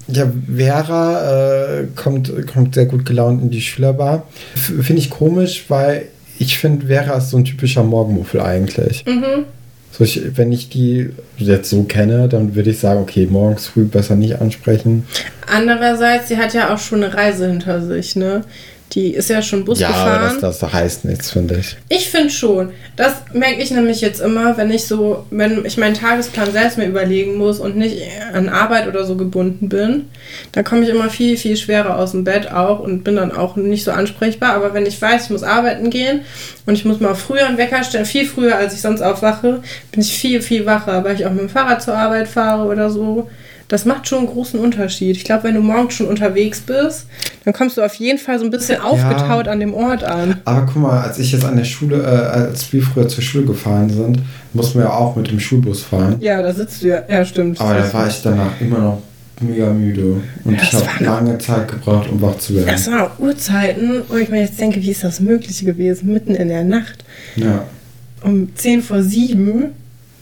Ja, 0.08 0.32
Vera 0.56 1.80
äh, 1.80 1.88
kommt, 1.96 2.32
kommt 2.46 2.76
sehr 2.76 2.86
gut 2.86 3.08
gelaunt 3.08 3.42
in 3.42 3.50
die 3.50 3.62
Schülerbar. 3.62 4.28
Finde 4.54 5.02
ich 5.02 5.10
komisch, 5.10 5.66
weil 5.68 6.10
ich 6.38 6.60
finde, 6.60 6.86
Vera 6.86 7.18
ist 7.18 7.32
so 7.32 7.38
ein 7.38 7.44
typischer 7.44 7.84
Morgenmuffel 7.84 8.40
eigentlich. 8.40 9.04
Mhm. 9.08 9.46
So 9.98 10.04
ich, 10.04 10.38
wenn 10.38 10.52
ich 10.52 10.70
die 10.70 11.10
jetzt 11.38 11.72
so 11.72 11.82
kenne, 11.84 12.28
dann 12.30 12.54
würde 12.54 12.70
ich 12.70 12.80
sagen, 12.80 13.02
okay, 13.02 13.26
morgens 13.26 13.66
früh 13.66 13.86
besser 13.86 14.16
nicht 14.16 14.40
ansprechen. 14.40 15.08
Andererseits, 15.48 16.28
sie 16.28 16.38
hat 16.38 16.54
ja 16.54 16.72
auch 16.72 16.78
schon 16.78 17.04
eine 17.04 17.16
Reise 17.16 17.48
hinter 17.48 17.82
sich, 17.82 18.16
ne? 18.16 18.44
Die 18.94 19.14
ist 19.14 19.30
ja 19.30 19.42
schon 19.42 19.66
Bus 19.66 19.80
ja, 19.80 19.90
aber 19.90 20.28
gefahren. 20.28 20.38
das, 20.42 20.60
das 20.60 20.74
heißt 20.74 21.06
nichts, 21.06 21.32
finde 21.32 21.58
ich. 21.58 21.76
Ich 21.90 22.10
finde 22.10 22.30
schon. 22.30 22.72
Das 22.96 23.16
merke 23.34 23.62
ich 23.62 23.70
nämlich 23.72 24.00
jetzt 24.00 24.22
immer, 24.22 24.56
wenn 24.58 24.72
ich 24.72 24.86
so, 24.86 25.26
wenn 25.30 25.66
ich 25.66 25.78
meinen 25.78 25.94
Tagesplan 25.94 26.52
selbst 26.52 26.78
mir 26.78 26.86
überlegen 26.86 27.36
muss 27.36 27.60
und 27.60 27.76
nicht 27.76 28.02
an 28.34 28.48
Arbeit 28.48 28.88
oder 28.88 29.04
so 29.04 29.18
gebunden 29.18 29.68
bin, 29.68 30.06
dann 30.54 30.64
komme 30.64 30.84
ich 30.84 30.90
immer 30.90 31.10
viel, 31.10 31.36
viel 31.38 31.58
schwerer 31.58 31.98
aus 32.00 32.12
dem 32.12 32.24
Bett 32.24 32.50
auch 32.52 32.80
und 32.80 33.04
bin 33.04 33.18
dann 33.18 33.32
auch 33.32 33.58
nicht 33.58 33.84
so 33.84 33.92
ansprechbar. 33.92 34.54
Aber 34.54 34.74
wenn 34.74 34.86
ich 34.86 35.02
weiß, 35.02 35.26
ich 35.26 35.30
muss 35.32 35.44
arbeiten 35.44 35.90
gehen 35.90 36.22
und 36.66 36.76
ich 36.76 36.86
muss 36.86 37.02
mal 37.02 37.16
früher 37.16 37.46
einen 37.46 37.58
Wecker 37.58 37.84
stellen, 37.84 38.06
viel 38.06 38.26
früher, 38.26 38.56
als 38.56 38.74
ich 38.74 38.82
sonst 38.82 39.02
aufwache, 39.02 39.62
bin 39.92 40.02
ich 40.02 40.18
viel, 40.18 40.42
viel 40.42 40.66
wacher, 40.66 41.04
weil 41.04 41.16
ich 41.16 41.26
auch 41.26 41.32
mit 41.32 41.42
dem 41.42 41.50
Fahrrad 41.50 41.82
zur 41.82 41.98
Arbeit 41.98 42.30
fahre 42.30 42.68
oder 42.70 42.90
so. 42.90 43.28
Das 43.68 43.84
macht 43.84 44.08
schon 44.08 44.20
einen 44.20 44.28
großen 44.28 44.60
Unterschied. 44.60 45.18
Ich 45.18 45.26
glaube, 45.26 45.44
wenn 45.46 45.56
du 45.56 45.62
morgens 45.62 45.96
schon 45.96 46.08
unterwegs 46.08 46.62
bist, 46.62 47.06
dann 47.44 47.54
kommst 47.54 47.78
du 47.78 47.82
auf 47.82 47.96
jeden 47.96 48.18
Fall 48.18 48.40
so 48.40 48.46
ein 48.46 48.52
bisschen 48.52 48.80
aufgetaut 48.82 49.48
an 49.48 49.60
dem 49.60 49.74
Ort 49.74 50.04
an. 50.04 50.38
Aber 50.46 50.66
guck 50.66 50.78
mal, 50.78 51.02
als 51.02 51.20
ich 51.20 51.34
jetzt 51.34 51.44
an 51.44 51.58
der 51.58 51.66
Schule, 51.66 52.02
äh, 52.02 52.38
als 52.38 52.72
wir 52.72 52.82
früher 52.82 53.08
zur 53.10 53.24
Schule 53.24 53.46
gefahren 53.46 53.90
sind, 53.90 54.20
mussten 54.54 54.80
wir 54.80 54.86
ja 54.86 54.94
auch 54.94 55.16
mit 55.16 55.30
dem 55.30 55.40
Schulbus 55.40 55.84
fahren. 55.84 56.16
Ja, 56.22 56.42
da 56.42 56.54
sitzt 56.54 56.82
du 56.84 56.88
ja. 56.88 57.04
Ja, 57.10 57.26
stimmt. 57.26 57.60
Aber 57.60 57.74
da 57.74 57.94
war 57.94 58.08
ich 58.08 58.22
danach 58.22 58.60
immer 58.62 58.80
noch 58.80 59.02
mega 59.42 59.72
müde. 59.72 60.22
Und 60.46 60.56
Ja, 60.56 60.62
ich 60.64 60.74
habe 60.74 61.04
lange 61.04 61.38
Zeit 61.38 61.68
gebraucht, 61.68 62.10
um 62.10 62.22
wach 62.22 62.38
zu 62.38 62.56
werden. 62.56 62.68
Das 62.68 62.88
waren 62.90 63.02
auch 63.02 63.20
Uhrzeiten, 63.20 64.02
wo 64.08 64.16
ich 64.16 64.30
mir 64.30 64.42
jetzt 64.42 64.60
denke, 64.60 64.82
wie 64.82 64.92
ist 64.92 65.04
das 65.04 65.20
möglich 65.20 65.64
gewesen, 65.64 66.12
mitten 66.14 66.36
in 66.36 66.48
der 66.48 66.64
Nacht. 66.64 67.04
Ja. 67.36 67.66
Um 68.24 68.56
10 68.56 68.82
vor 68.82 69.04
7 69.04 69.72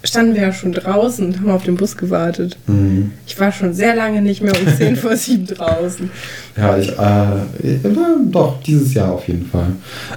standen 0.05 0.35
wir 0.35 0.43
ja 0.43 0.53
schon 0.53 0.71
draußen 0.71 1.25
und 1.25 1.39
haben 1.39 1.51
auf 1.51 1.63
den 1.63 1.75
Bus 1.75 1.97
gewartet. 1.97 2.57
Mhm. 2.67 3.11
Ich 3.27 3.39
war 3.39 3.51
schon 3.51 3.73
sehr 3.73 3.95
lange 3.95 4.21
nicht 4.21 4.41
mehr 4.41 4.53
um 4.53 4.77
10 4.77 4.95
vor 4.95 5.15
7 5.15 5.47
draußen. 5.47 6.09
Ja, 6.57 6.77
ich, 6.77 6.89
äh, 6.89 7.73
äh, 7.73 7.79
doch, 8.31 8.61
dieses 8.61 8.93
Jahr 8.93 9.11
auf 9.11 9.27
jeden 9.27 9.45
Fall. 9.45 9.67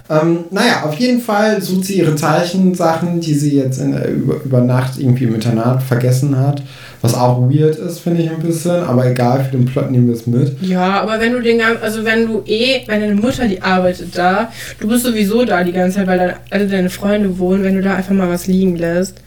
Ähm, 0.09 0.45
naja, 0.51 0.85
auf 0.85 0.95
jeden 0.95 1.21
Fall 1.21 1.61
sucht 1.61 1.87
sie 1.87 1.99
ihre 1.99 2.15
Zeichensachen, 2.15 3.21
die 3.21 3.35
sie 3.35 3.57
jetzt 3.57 3.81
in, 3.81 3.93
äh, 3.93 4.11
über, 4.11 4.43
über 4.45 4.61
Nacht 4.61 4.99
irgendwie 4.99 5.25
im 5.25 5.35
Internat 5.35 5.83
vergessen 5.83 6.39
hat. 6.39 6.63
Was 7.01 7.15
auch 7.15 7.49
weird 7.49 7.77
ist, 7.77 8.01
finde 8.01 8.23
ich 8.23 8.31
ein 8.31 8.41
bisschen. 8.41 8.83
Aber 8.83 9.07
egal, 9.07 9.45
für 9.45 9.57
den 9.57 9.67
Plot 9.67 9.91
nehmen 9.91 10.09
wir 10.09 10.15
es 10.15 10.27
mit. 10.27 10.61
Ja, 10.63 11.01
aber 11.01 11.21
wenn 11.21 11.33
du 11.33 11.41
den 11.41 11.59
ganzen, 11.59 11.83
also 11.83 12.05
wenn 12.05 12.27
du 12.27 12.43
eh, 12.45 12.83
wenn 12.87 13.01
deine 13.01 13.15
Mutter, 13.15 13.47
die 13.47 13.63
arbeitet 13.63 14.17
da, 14.19 14.53
du 14.81 14.89
bist 14.89 15.05
sowieso 15.05 15.45
da 15.45 15.63
die 15.63 15.73
ganze 15.73 15.99
Zeit, 15.99 16.07
weil 16.09 16.19
da 16.19 16.35
alle 16.51 16.67
deine 16.67 16.91
Freunde 16.91 17.39
wohnen, 17.39 17.63
wenn 17.63 17.77
du 17.77 17.83
da 17.83 17.95
einfach 17.95 18.15
mal 18.15 18.29
was 18.29 18.47
liegen 18.47 18.77
lässt, 18.77 19.21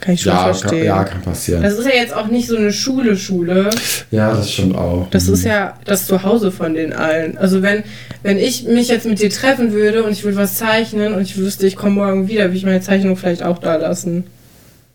Kann 0.00 0.14
ich 0.14 0.20
schon 0.22 0.32
Ja, 0.32 0.42
kann, 0.44 0.54
verstehen. 0.54 0.84
ja, 0.84 1.04
kann 1.04 1.22
passieren. 1.22 1.62
Das 1.62 1.74
ist 1.78 1.86
ja 1.86 1.94
jetzt 1.94 2.14
auch 2.14 2.26
nicht 2.26 2.46
so 2.48 2.56
eine 2.56 2.72
Schule-Schule. 2.72 3.70
ja, 4.10 4.30
das 4.34 4.52
stimmt 4.52 4.76
auch. 4.76 5.08
Das 5.10 5.26
Mhm. 5.26 5.34
ist 5.34 5.44
ja 5.44 5.74
das 5.84 6.06
Zuhause 6.06 6.50
von 6.52 6.74
den 6.74 6.92
allen. 6.92 7.38
Also 7.38 7.62
wenn, 7.62 7.82
wenn 8.22 8.38
ich 8.38 8.64
mich 8.64 8.88
jetzt 8.88 9.06
mit 9.06 9.20
dir 9.20 9.30
treffen 9.30 9.72
würde 9.72 10.02
und 10.04 10.12
ich 10.12 10.22
würde 10.24 10.36
was 10.36 10.56
zeichnen 10.56 11.14
und 11.14 11.22
ich 11.22 11.36
wüsste, 11.38 11.66
ich 11.66 11.76
komme 11.76 11.94
morgen 11.96 12.28
wieder, 12.28 12.44
würde 12.44 12.56
ich 12.56 12.64
meine 12.64 12.80
Zeichnung 12.82 13.16
vielleicht 13.16 13.42
auch 13.42 13.58
da 13.58 13.76
lassen. 13.76 14.24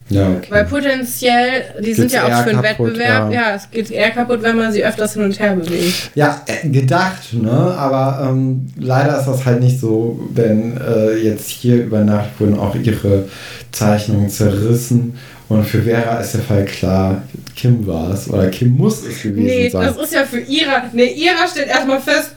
Ja, 0.10 0.28
okay. 0.30 0.48
Weil 0.50 0.66
potenziell, 0.66 1.64
die 1.80 1.94
sind 1.94 2.12
Geht's 2.12 2.14
ja 2.16 2.26
auch 2.26 2.44
für 2.44 2.50
einen 2.50 2.62
kaputt, 2.62 2.88
Wettbewerb, 2.90 3.32
ja. 3.32 3.50
ja. 3.52 3.56
es 3.56 3.72
geht 3.72 3.90
eher 3.92 4.10
kaputt, 4.12 4.44
wenn 4.44 4.58
man 4.58 4.72
sie 4.74 4.84
öfters 4.84 5.14
hin 5.14 5.24
und 5.24 5.40
her 5.40 5.56
bewegt. 5.56 6.12
Ja, 6.16 6.42
äh, 6.48 6.68
gedacht, 6.68 7.32
ne? 7.34 7.50
Aber 7.50 8.28
ähm, 8.30 8.68
leider 8.78 9.18
ist 9.20 9.28
das 9.28 9.46
halt 9.46 9.62
nicht 9.62 9.80
so, 9.80 10.20
wenn 10.34 10.76
äh, 10.78 11.14
jetzt 11.16 11.48
hier 11.50 11.78
über 11.86 12.00
Nacht 12.04 12.30
wurden 12.40 12.60
auch 12.60 12.76
ihre 12.76 13.30
Zeichnungen 13.72 14.30
zerrissen. 14.30 15.18
Und 15.50 15.66
für 15.66 15.82
Vera 15.84 16.20
ist 16.20 16.34
der 16.34 16.42
Fall 16.42 16.66
klar, 16.66 17.24
Kim 17.56 17.86
war 17.86 18.12
es. 18.12 18.30
Oder 18.30 18.50
Kim 18.50 18.78
muss 18.78 19.06
es 19.06 19.22
gewesen 19.22 19.44
Nee, 19.44 19.70
sein. 19.70 19.86
das 19.86 19.98
ist 20.06 20.14
ja 20.14 20.24
für 20.24 20.40
Ira. 20.40 20.84
Nee, 20.94 21.14
Ira 21.14 21.48
steht 21.48 21.68
erstmal 21.68 22.00
fest. 22.00 22.32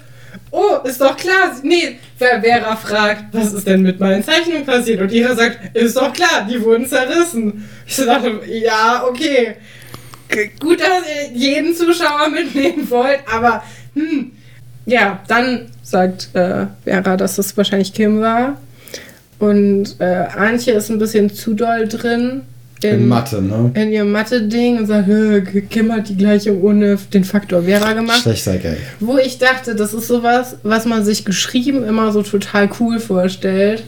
Oh, 0.50 0.78
ist 0.84 1.00
doch 1.00 1.16
klar. 1.16 1.54
Nee, 1.62 1.98
Vera 2.18 2.74
fragt, 2.76 3.26
was 3.32 3.52
ist 3.52 3.66
denn 3.66 3.82
mit 3.82 4.00
meinen 4.00 4.22
Zeichnungen 4.24 4.64
passiert? 4.66 5.00
Und 5.00 5.12
Ira 5.12 5.34
sagt, 5.36 5.76
ist 5.76 5.96
doch 5.96 6.12
klar, 6.12 6.46
die 6.50 6.60
wurden 6.62 6.86
zerrissen. 6.86 7.68
Ich 7.86 7.96
dachte, 7.96 8.40
ja, 8.48 9.04
okay. 9.08 9.54
Gut, 10.58 10.80
dass 10.80 10.88
ihr 11.06 11.36
jeden 11.36 11.74
Zuschauer 11.74 12.30
mitnehmen 12.30 12.88
wollt, 12.90 13.20
aber 13.32 13.62
hm. 13.94 14.32
Ja, 14.86 15.20
dann 15.28 15.66
sagt 15.82 16.28
äh, 16.34 16.66
Vera, 16.84 17.16
dass 17.16 17.38
es 17.38 17.56
wahrscheinlich 17.56 17.92
Kim 17.94 18.20
war. 18.20 18.58
Und 19.38 19.96
äh, 19.98 20.24
Antje 20.36 20.72
ist 20.74 20.90
ein 20.90 20.98
bisschen 20.98 21.30
zu 21.30 21.54
doll 21.54 21.86
drin. 21.88 22.42
In 22.82 23.08
Mathe, 23.08 23.40
ne? 23.40 23.70
in 23.74 23.92
ihrem 23.92 24.12
Mathe-Ding 24.12 24.76
und 24.78 24.86
sagt, 24.86 25.06
"Hö, 25.06 25.40
Kim 25.70 25.90
hat 25.90 26.08
die 26.10 26.16
gleiche 26.16 26.60
ohne 26.60 26.98
den 27.14 27.24
Faktor 27.24 27.62
Vera 27.62 27.94
gemacht. 27.94 28.20
Schlechter 28.20 28.58
Gag. 28.58 28.76
Wo 29.00 29.16
ich 29.16 29.38
dachte, 29.38 29.74
das 29.74 29.94
ist 29.94 30.06
sowas, 30.06 30.56
was 30.64 30.84
man 30.84 31.02
sich 31.02 31.24
geschrieben 31.24 31.82
immer 31.84 32.12
so 32.12 32.22
total 32.22 32.68
cool 32.80 32.98
vorstellt. 33.00 33.84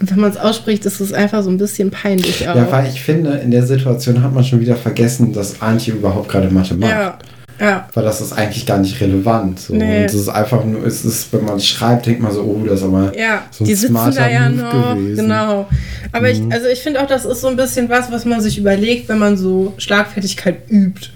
Und 0.00 0.10
wenn 0.10 0.18
man 0.18 0.30
es 0.30 0.36
ausspricht, 0.36 0.84
ist 0.86 0.98
es 1.00 1.12
einfach 1.12 1.42
so 1.44 1.50
ein 1.50 1.58
bisschen 1.58 1.90
peinlich 1.90 2.48
auch. 2.48 2.56
Ja, 2.56 2.72
weil 2.72 2.88
ich 2.88 3.00
finde, 3.02 3.32
in 3.34 3.50
der 3.52 3.64
Situation 3.66 4.20
hat 4.22 4.34
man 4.34 4.42
schon 4.42 4.58
wieder 4.58 4.74
vergessen, 4.74 5.32
dass 5.32 5.60
Antje 5.62 5.92
überhaupt 5.94 6.28
gerade 6.30 6.50
Mathe 6.50 6.74
macht. 6.74 6.90
ja, 6.90 7.18
ja. 7.60 7.88
Weil 7.94 8.04
das 8.04 8.20
ist 8.20 8.32
eigentlich 8.32 8.64
gar 8.66 8.78
nicht 8.78 9.00
relevant. 9.00 9.60
So. 9.60 9.74
Nee. 9.74 10.00
Und 10.00 10.04
es 10.06 10.14
ist 10.14 10.28
einfach 10.28 10.64
nur, 10.64 10.84
es 10.86 11.04
ist, 11.04 11.32
wenn 11.32 11.44
man 11.44 11.60
schreibt, 11.60 12.06
denkt 12.06 12.22
man 12.22 12.32
so, 12.32 12.40
oh, 12.42 12.64
das 12.66 12.80
ist 12.80 12.84
aber 12.86 13.12
Ja, 13.16 13.44
so 13.50 13.64
ein 13.64 13.68
die 13.68 13.74
sitzen 13.74 13.92
smarter 13.92 14.20
da 14.22 14.28
ja 14.30 14.48
Move 14.48 14.62
noch. 14.62 14.94
gewesen. 14.96 15.16
Genau. 15.16 15.68
Aber 16.12 16.26
Mhm. 16.28 16.48
ich, 16.48 16.52
also 16.54 16.66
ich 16.68 16.80
finde 16.80 17.00
auch, 17.02 17.06
das 17.06 17.24
ist 17.24 17.40
so 17.42 17.48
ein 17.48 17.56
bisschen 17.56 17.88
was, 17.88 18.10
was 18.10 18.24
man 18.24 18.40
sich 18.40 18.58
überlegt, 18.58 19.08
wenn 19.08 19.18
man 19.18 19.36
so 19.36 19.74
Schlagfertigkeit 19.78 20.56
übt. 20.70 21.08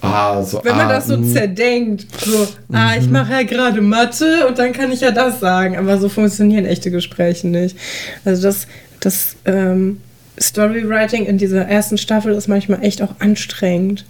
Ah, 0.00 0.42
so, 0.42 0.60
Wenn 0.64 0.76
man 0.76 0.86
ah, 0.88 0.94
das 0.94 1.06
so 1.08 1.16
zerdenkt. 1.22 2.06
So, 2.24 2.48
ah, 2.72 2.92
ich 2.98 3.08
mache 3.08 3.32
ja 3.32 3.42
gerade 3.42 3.80
Mathe 3.82 4.46
und 4.48 4.58
dann 4.58 4.72
kann 4.72 4.90
ich 4.90 5.00
ja 5.02 5.10
das 5.10 5.40
sagen. 5.40 5.76
Aber 5.76 5.98
so 5.98 6.08
funktionieren 6.08 6.64
echte 6.64 6.90
Gespräche 6.90 7.46
nicht. 7.48 7.76
Also 8.24 8.42
das, 8.42 8.66
das 9.00 9.36
ähm, 9.44 10.00
Storywriting 10.40 11.26
in 11.26 11.38
dieser 11.38 11.66
ersten 11.68 11.98
Staffel 11.98 12.32
ist 12.32 12.48
manchmal 12.48 12.82
echt 12.82 13.02
auch 13.02 13.14
anstrengend. 13.20 14.04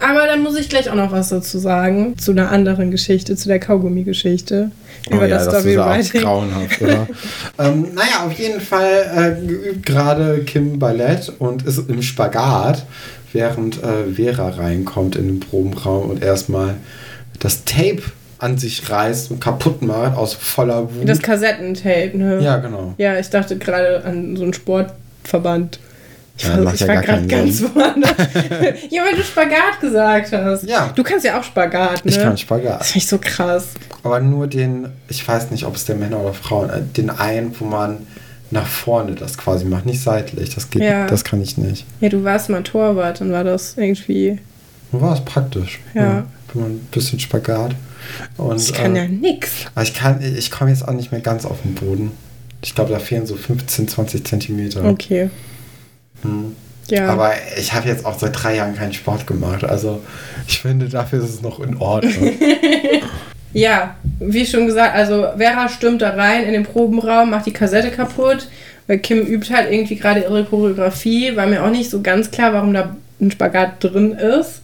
Aber 0.00 0.26
dann 0.26 0.42
muss 0.42 0.58
ich 0.58 0.68
gleich 0.68 0.90
auch 0.90 0.94
noch 0.94 1.12
was 1.12 1.28
dazu 1.28 1.58
sagen. 1.58 2.16
Zu 2.18 2.32
einer 2.32 2.50
anderen 2.50 2.90
Geschichte, 2.90 3.36
zu 3.36 3.48
der 3.48 3.60
Kaugummi-Geschichte. 3.60 4.70
Oh 5.10 5.14
Über 5.14 5.26
ja, 5.26 5.36
das 5.36 5.46
das 5.48 5.64
ist 5.64 5.74
ja 5.74 5.80
auch 5.82 6.02
Storywriting. 6.02 6.22
grauenhaft, 6.22 6.82
oder? 6.82 7.06
ähm, 7.58 7.86
naja, 7.94 8.26
auf 8.26 8.32
jeden 8.32 8.60
Fall 8.60 9.38
äh, 9.42 9.46
geübt 9.46 9.86
gerade 9.86 10.42
Kim 10.44 10.78
Ballett 10.78 11.32
und 11.38 11.66
ist 11.66 11.88
im 11.88 12.02
Spagat, 12.02 12.86
während 13.32 13.82
äh, 13.82 14.12
Vera 14.14 14.48
reinkommt 14.48 15.16
in 15.16 15.26
den 15.26 15.40
Probenraum 15.40 16.10
und 16.10 16.22
erstmal 16.22 16.76
das 17.38 17.64
Tape 17.64 18.02
an 18.38 18.56
sich 18.56 18.88
reißt 18.88 19.30
und 19.30 19.40
kaputt 19.40 19.82
macht 19.82 20.16
aus 20.16 20.32
voller 20.32 20.94
Wut. 20.94 21.06
Das 21.08 21.20
Kassettentape, 21.20 22.16
ne? 22.16 22.40
ja, 22.42 22.56
genau. 22.56 22.94
Ja, 22.96 23.18
ich 23.18 23.28
dachte 23.28 23.58
gerade 23.58 24.02
an 24.04 24.36
so 24.36 24.44
einen 24.44 24.54
Sportverband. 24.54 25.78
Ich 26.42 26.48
Ja, 26.48 26.64
war, 26.64 26.72
ich 26.74 26.80
ja 26.80 26.88
war 26.88 26.94
gar 26.96 27.02
gerade 27.04 27.26
ganz 27.26 27.62
woanders. 27.62 28.10
ja, 28.90 29.02
weil 29.04 29.14
du 29.16 29.22
Spagat 29.22 29.80
gesagt 29.80 30.32
hast. 30.32 30.64
Ja. 30.64 30.90
Du 30.94 31.02
kannst 31.02 31.24
ja 31.26 31.38
auch 31.38 31.44
Spagat, 31.44 32.04
ne? 32.04 32.10
Ich 32.10 32.18
kann 32.18 32.30
Das 32.30 32.40
Spagat. 32.40 32.84
finde 32.86 32.98
ich 32.98 33.06
so 33.06 33.18
krass. 33.18 33.68
Aber 34.02 34.20
nur 34.20 34.46
den, 34.46 34.88
ich 35.08 35.26
weiß 35.26 35.50
nicht, 35.50 35.64
ob 35.64 35.76
es 35.76 35.84
der 35.84 35.96
Männer 35.96 36.18
oder 36.20 36.32
Frauen, 36.32 36.70
äh, 36.70 36.80
den 36.96 37.10
einen, 37.10 37.54
wo 37.60 37.66
man 37.66 38.06
nach 38.50 38.66
vorne 38.66 39.14
das 39.14 39.36
quasi 39.36 39.66
macht, 39.66 39.84
nicht 39.84 40.00
seitlich. 40.02 40.54
Das 40.54 40.70
geht, 40.70 40.82
Ja. 40.82 41.06
das 41.06 41.24
kann 41.24 41.42
ich 41.42 41.58
nicht. 41.58 41.84
Ja, 42.00 42.08
du 42.08 42.24
warst 42.24 42.48
mal 42.48 42.62
Torwart, 42.62 43.20
dann 43.20 43.32
war 43.32 43.44
das 43.44 43.74
irgendwie. 43.76 44.38
War 44.92 45.14
es 45.14 45.20
praktisch. 45.24 45.78
Ja. 45.94 46.24
Wenn 46.54 46.62
man 46.62 46.70
ein 46.72 46.88
bisschen 46.90 47.20
Spagat. 47.20 47.74
Und, 48.38 48.60
Ich 48.60 48.72
kann 48.72 48.96
äh, 48.96 49.02
ja 49.02 49.08
nix. 49.08 49.50
Aber 49.74 49.82
ich 49.84 49.92
kann, 49.94 50.20
ich 50.22 50.50
komme 50.50 50.70
jetzt 50.70 50.88
auch 50.88 50.92
nicht 50.94 51.12
mehr 51.12 51.20
ganz 51.20 51.44
auf 51.44 51.60
den 51.62 51.74
Boden. 51.74 52.12
Ich 52.62 52.74
glaube, 52.74 52.92
da 52.92 52.98
fehlen 52.98 53.26
so 53.26 53.36
15, 53.36 53.88
20 53.88 54.24
Zentimeter. 54.26 54.84
Okay. 54.84 55.30
Hm. 56.22 56.56
Ja. 56.88 57.08
Aber 57.08 57.32
ich 57.56 57.72
habe 57.72 57.88
jetzt 57.88 58.04
auch 58.04 58.18
seit 58.18 58.42
drei 58.42 58.56
Jahren 58.56 58.74
keinen 58.74 58.92
Sport 58.92 59.26
gemacht. 59.26 59.62
Also 59.64 60.02
ich 60.48 60.60
finde, 60.60 60.88
dafür 60.88 61.22
ist 61.22 61.30
es 61.30 61.42
noch 61.42 61.60
in 61.60 61.76
Ordnung. 61.76 62.32
Ja, 63.52 63.96
wie 64.20 64.46
schon 64.46 64.66
gesagt, 64.66 64.94
also 64.94 65.26
Vera 65.36 65.68
stürmt 65.68 66.02
da 66.02 66.10
rein 66.10 66.44
in 66.44 66.52
den 66.52 66.62
Probenraum, 66.62 67.30
macht 67.30 67.46
die 67.46 67.52
Kassette 67.52 67.90
kaputt, 67.90 68.48
weil 68.86 68.98
Kim 68.98 69.26
übt 69.26 69.52
halt 69.52 69.72
irgendwie 69.72 69.96
gerade 69.96 70.20
ihre 70.20 70.44
Choreografie. 70.44 71.34
War 71.36 71.46
mir 71.46 71.64
auch 71.64 71.70
nicht 71.70 71.90
so 71.90 72.00
ganz 72.00 72.30
klar, 72.30 72.52
warum 72.52 72.72
da 72.72 72.94
ein 73.20 73.30
Spagat 73.30 73.82
drin 73.82 74.12
ist. 74.12 74.62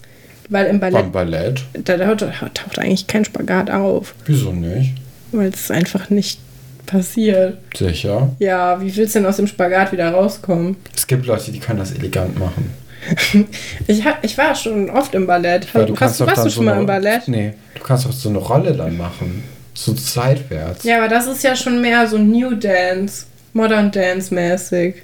Weil 0.48 0.66
im 0.66 0.78
Ballett, 0.78 0.94
Beim 0.94 1.10
Ballett? 1.12 1.62
da 1.72 2.14
taucht, 2.14 2.54
taucht 2.54 2.78
eigentlich 2.78 3.08
kein 3.08 3.24
Spagat 3.24 3.70
auf. 3.70 4.14
Wieso 4.26 4.52
nicht? 4.52 4.94
Weil 5.32 5.48
es 5.48 5.72
einfach 5.72 6.08
nicht 6.08 6.38
passiert. 6.86 7.58
Sicher. 7.76 8.30
Ja, 8.38 8.80
wie 8.80 8.94
willst 8.96 9.14
du 9.14 9.18
denn 9.20 9.28
aus 9.28 9.36
dem 9.36 9.46
Spagat 9.46 9.92
wieder 9.92 10.10
rauskommen? 10.10 10.76
Es 10.94 11.06
gibt 11.06 11.26
Leute, 11.26 11.52
die 11.52 11.60
können 11.60 11.78
das 11.78 11.92
elegant 11.92 12.38
machen. 12.38 12.72
Ich, 13.86 14.04
hab, 14.04 14.24
ich 14.24 14.36
war 14.36 14.54
schon 14.54 14.90
oft 14.90 15.14
im 15.14 15.26
Ballett. 15.26 15.72
Weil 15.72 15.88
Hast, 16.00 16.26
warst 16.26 16.44
du 16.44 16.50
schon 16.50 16.64
mal 16.64 16.72
eine, 16.72 16.80
im 16.80 16.86
Ballett? 16.86 17.28
Nee, 17.28 17.54
du 17.76 17.82
kannst 17.82 18.04
doch 18.04 18.12
so 18.12 18.28
eine 18.28 18.38
Rolle 18.38 18.72
dann 18.72 18.96
machen. 18.96 19.44
So 19.74 19.94
seitwärts. 19.94 20.84
Ja, 20.84 20.98
aber 20.98 21.08
das 21.08 21.26
ist 21.26 21.44
ja 21.44 21.54
schon 21.54 21.80
mehr 21.80 22.08
so 22.08 22.18
New 22.18 22.54
Dance, 22.54 23.26
Modern 23.52 23.92
Dance 23.92 24.34
mäßig. 24.34 24.96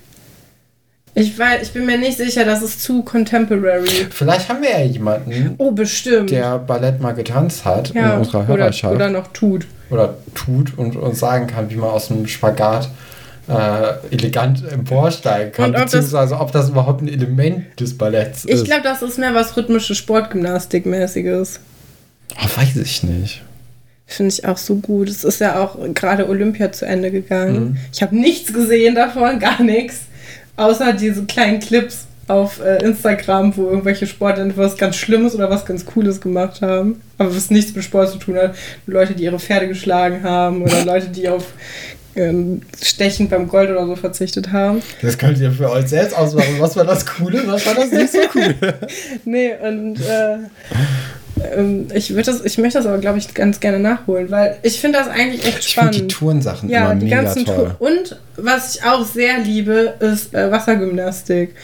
Ich, 1.14 1.38
weiß, 1.38 1.62
ich 1.62 1.72
bin 1.72 1.84
mir 1.84 1.98
nicht 1.98 2.16
sicher, 2.16 2.44
das 2.46 2.62
ist 2.62 2.82
zu 2.82 3.02
contemporary. 3.02 4.06
Vielleicht 4.10 4.48
haben 4.48 4.62
wir 4.62 4.70
ja 4.70 4.80
jemanden, 4.84 5.54
Oh, 5.58 5.70
bestimmt. 5.70 6.30
der 6.30 6.58
Ballett 6.58 7.00
mal 7.00 7.12
getanzt 7.12 7.64
hat 7.66 7.92
ja, 7.94 8.14
in 8.14 8.18
unserer 8.20 8.38
oder, 8.44 8.48
Hörerschaft. 8.48 8.94
oder 8.94 9.10
noch 9.10 9.26
tut. 9.28 9.66
oder 9.90 10.16
tut 10.34 10.78
und 10.78 10.96
uns 10.96 11.18
sagen 11.18 11.46
kann, 11.48 11.68
wie 11.70 11.76
man 11.76 11.90
aus 11.90 12.08
dem 12.08 12.26
Spagat 12.26 12.88
äh, 13.48 14.14
elegant 14.14 14.62
emporsteigen 14.72 15.52
kann, 15.52 15.64
Und 15.70 15.70
ob 15.76 15.82
das- 15.82 15.90
beziehungsweise 15.92 16.38
ob 16.40 16.50
das 16.52 16.70
überhaupt 16.70 17.02
ein 17.02 17.08
Element 17.08 17.78
des 17.78 17.98
Balletts 17.98 18.44
Ich 18.46 18.52
ist. 18.52 18.64
glaube, 18.64 18.82
das 18.84 19.02
ist 19.02 19.18
mehr 19.18 19.34
was 19.34 19.54
rhythmische 19.56 19.94
Sportgymnastik-mäßiges. 19.94 21.60
oh, 22.36 22.58
weiß 22.60 22.76
ich 22.76 23.02
nicht. 23.02 23.42
Finde 24.06 24.32
ich 24.32 24.46
auch 24.46 24.56
so 24.58 24.76
gut. 24.76 25.08
Es 25.08 25.24
ist 25.24 25.40
ja 25.40 25.60
auch 25.62 25.76
gerade 25.94 26.28
Olympia 26.28 26.70
zu 26.72 26.86
Ende 26.86 27.10
gegangen. 27.10 27.64
Mhm. 27.70 27.76
Ich 27.92 28.02
habe 28.02 28.16
nichts 28.16 28.52
gesehen 28.52 28.94
davon, 28.94 29.38
gar 29.38 29.62
nichts. 29.62 30.02
Außer 30.56 30.92
diese 30.92 31.24
kleinen 31.24 31.60
Clips 31.60 32.06
auf 32.28 32.60
äh, 32.60 32.82
Instagram, 32.84 33.56
wo 33.56 33.68
irgendwelche 33.68 34.06
Sportler 34.06 34.48
was 34.56 34.76
ganz 34.76 34.96
Schlimmes 34.96 35.34
oder 35.34 35.50
was 35.50 35.64
ganz 35.66 35.84
Cooles 35.84 36.20
gemacht 36.20 36.62
haben. 36.62 37.00
Aber 37.18 37.34
was 37.34 37.50
nichts 37.50 37.74
mit 37.74 37.84
Sport 37.84 38.10
zu 38.10 38.18
tun 38.18 38.36
hat. 38.36 38.54
Leute, 38.86 39.14
die 39.14 39.24
ihre 39.24 39.38
Pferde 39.38 39.68
geschlagen 39.68 40.22
haben 40.22 40.62
oder 40.62 40.84
Leute, 40.84 41.08
die 41.08 41.28
auf 41.28 41.46
ähm, 42.14 42.62
Stechen 42.82 43.28
beim 43.28 43.48
Gold 43.48 43.70
oder 43.70 43.86
so 43.86 43.96
verzichtet 43.96 44.52
haben. 44.52 44.82
Das 45.00 45.16
könnt 45.16 45.38
ihr 45.38 45.50
für 45.50 45.70
euch 45.70 45.86
selbst 45.86 46.16
ausmachen. 46.16 46.56
Was 46.58 46.76
war 46.76 46.84
das 46.84 47.06
Coole, 47.06 47.42
was 47.46 47.66
war 47.66 47.74
das 47.74 47.90
nicht 47.90 48.12
so 48.12 48.18
cool? 48.34 48.54
Nee, 49.24 49.52
und 49.62 49.96
äh, 49.96 50.38
ähm, 51.56 51.88
ich, 51.94 52.14
das, 52.14 52.44
ich 52.44 52.58
möchte 52.58 52.78
das 52.78 52.86
aber, 52.86 52.98
glaube 52.98 53.18
ich, 53.18 53.32
ganz 53.34 53.60
gerne 53.60 53.78
nachholen, 53.78 54.30
weil 54.30 54.56
ich 54.62 54.80
finde 54.80 54.98
das 54.98 55.08
eigentlich 55.08 55.44
echt 55.46 55.58
Ich 55.60 55.74
finde 55.74 55.90
die 55.90 55.96
spannend. 55.98 56.12
Tourensachen 56.12 56.68
Ja, 56.68 56.86
immer 56.90 56.94
die 56.96 57.04
mega 57.06 57.22
ganzen 57.22 57.44
toll. 57.44 57.74
Tour. 57.78 57.88
Und 57.88 58.18
was 58.36 58.74
ich 58.76 58.84
auch 58.84 59.04
sehr 59.04 59.38
liebe, 59.40 59.94
ist 60.00 60.34
äh, 60.34 60.50
Wassergymnastik. 60.50 61.54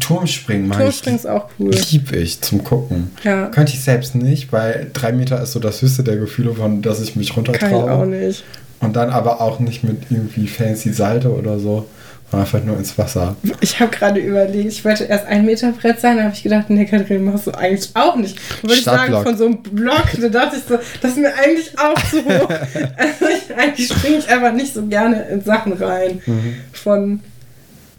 Turmspringen 0.00 0.68
mag 0.68 0.78
Turmspringen 0.78 1.18
ist 1.18 1.26
auch 1.26 1.48
cool. 1.58 1.74
ich. 1.74 1.92
Lieb 1.92 2.12
ich 2.12 2.40
zum 2.40 2.64
Gucken. 2.64 3.10
Ja. 3.24 3.46
Könnte 3.46 3.72
ich 3.72 3.82
selbst 3.82 4.14
nicht, 4.14 4.52
weil 4.52 4.90
drei 4.92 5.12
Meter 5.12 5.42
ist 5.42 5.52
so 5.52 5.60
das 5.60 5.82
höchste 5.82 6.02
der 6.02 6.16
Gefühle, 6.16 6.54
von 6.54 6.82
dass 6.82 7.00
ich 7.00 7.16
mich 7.16 7.34
Kann 7.34 7.44
ich 7.44 7.52
auch 7.52 7.72
runtertraue. 7.72 8.06
nicht. 8.06 8.44
Und 8.80 8.94
dann 8.96 9.10
aber 9.10 9.40
auch 9.40 9.58
nicht 9.58 9.84
mit 9.84 10.02
irgendwie 10.10 10.46
fancy 10.46 10.92
Salto 10.92 11.30
oder 11.30 11.58
so, 11.58 11.86
sondern 12.30 12.46
einfach 12.46 12.64
nur 12.64 12.76
ins 12.76 12.96
Wasser. 12.98 13.36
Ich 13.60 13.78
habe 13.80 13.90
gerade 13.90 14.20
überlegt, 14.20 14.66
ich 14.66 14.84
wollte 14.84 15.04
erst 15.04 15.26
ein 15.26 15.44
Meter 15.44 15.72
Brett 15.72 16.00
sein, 16.00 16.16
da 16.16 16.24
habe 16.24 16.34
ich 16.34 16.42
gedacht, 16.42 16.70
nee, 16.70 16.84
Katrin, 16.84 17.24
machst 17.24 17.46
du 17.46 17.52
eigentlich 17.52 17.90
auch 17.94 18.16
nicht. 18.16 18.38
Würde 18.62 18.74
ich 18.74 18.84
sagen, 18.84 19.22
von 19.22 19.36
so 19.36 19.46
einem 19.46 19.62
Block, 19.62 20.06
da 20.20 20.28
dachte 20.28 20.56
ich 20.56 20.62
so, 20.64 20.78
das 21.00 21.12
ist 21.12 21.18
mir 21.18 21.32
eigentlich 21.34 21.78
auch 21.78 21.94
zu 22.10 22.24
hoch. 22.24 22.48
also 22.96 23.26
ich, 23.28 23.56
eigentlich 23.56 23.88
springe 23.88 24.18
ich 24.18 24.28
einfach 24.28 24.52
nicht 24.52 24.74
so 24.74 24.84
gerne 24.86 25.22
in 25.28 25.42
Sachen 25.42 25.72
rein. 25.74 26.20
Mhm. 26.26 26.54
Von 26.72 27.20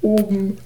oben. 0.01 0.57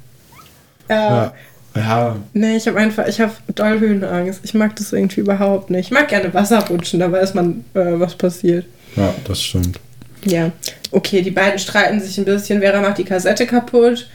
Ja. 0.89 1.34
Ja. 1.75 2.18
Nee, 2.34 2.58
ich 2.58 2.68
habe 2.68 2.80
einfach, 2.80 3.08
ich 3.08 3.22
habe 3.22 3.32
doll 3.56 3.80
Höhenangst. 3.80 4.41
Ich 4.44 4.53
mag 4.53 4.75
das 4.75 4.91
irgendwie 4.91 5.22
überhaupt 5.22 5.70
nicht. 5.70 5.86
Ich 5.86 5.91
mag 5.91 6.10
gerne 6.10 6.34
Wasser 6.34 6.60
rutschen, 6.68 7.00
da 7.00 7.12
weiß 7.12 7.34
man, 7.34 7.63
äh, 7.74 7.94
was 7.94 8.15
passiert. 8.15 8.65
Ja, 8.98 9.13
das 9.25 9.41
stimmt. 9.41 9.80
Ja. 10.25 10.51
Okay, 10.91 11.21
die 11.21 11.31
beiden 11.31 11.59
streiten 11.59 11.99
sich 11.99 12.17
ein 12.17 12.25
bisschen. 12.25 12.59
Vera 12.61 12.81
macht 12.81 12.97
die 12.97 13.03
Kassette 13.05 13.45
kaputt. 13.45 14.07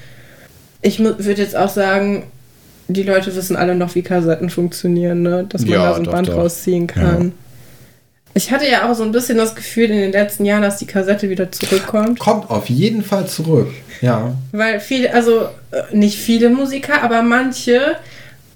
Ich 0.83 0.99
würde 0.99 1.41
jetzt 1.43 1.57
auch 1.57 1.71
sagen, 1.71 2.25
die 2.89 3.03
Leute 3.03 3.35
wissen 3.35 3.57
alle 3.57 3.75
noch, 3.75 3.95
wie 3.95 4.03
Kassetten 4.03 4.51
funktionieren, 4.51 5.23
ne? 5.23 5.47
Dass 5.49 5.63
man 5.63 5.71
Ja, 5.71 5.89
da 5.89 5.93
so 5.95 5.99
ein 6.01 6.05
doch, 6.05 6.13
Band 6.13 6.29
doch. 6.29 6.37
rausziehen 6.37 6.87
kann. 6.87 7.25
Ja. 7.29 7.33
Ich 8.35 8.51
hatte 8.53 8.69
ja 8.69 8.89
auch 8.89 8.95
so 8.95 9.03
ein 9.03 9.13
bisschen 9.13 9.39
das 9.39 9.55
Gefühl 9.55 9.91
in 9.91 9.97
den 9.99 10.13
letzten 10.13 10.45
Jahren, 10.45 10.61
dass 10.63 10.77
die 10.77 10.87
Kassette 10.87 11.31
wieder 11.31 11.51
zurückkommt. 11.51 12.19
Kommt 12.19 12.51
auf 12.51 12.69
jeden 12.69 13.03
Fall 13.03 13.27
zurück. 13.27 13.69
Ja. 14.03 14.35
Weil 14.53 14.79
viele, 14.79 15.13
also 15.15 15.49
äh, 15.71 15.97
nicht 15.97 16.19
viele 16.19 16.51
Musiker, 16.51 17.03
aber 17.03 17.23
manche 17.23 17.97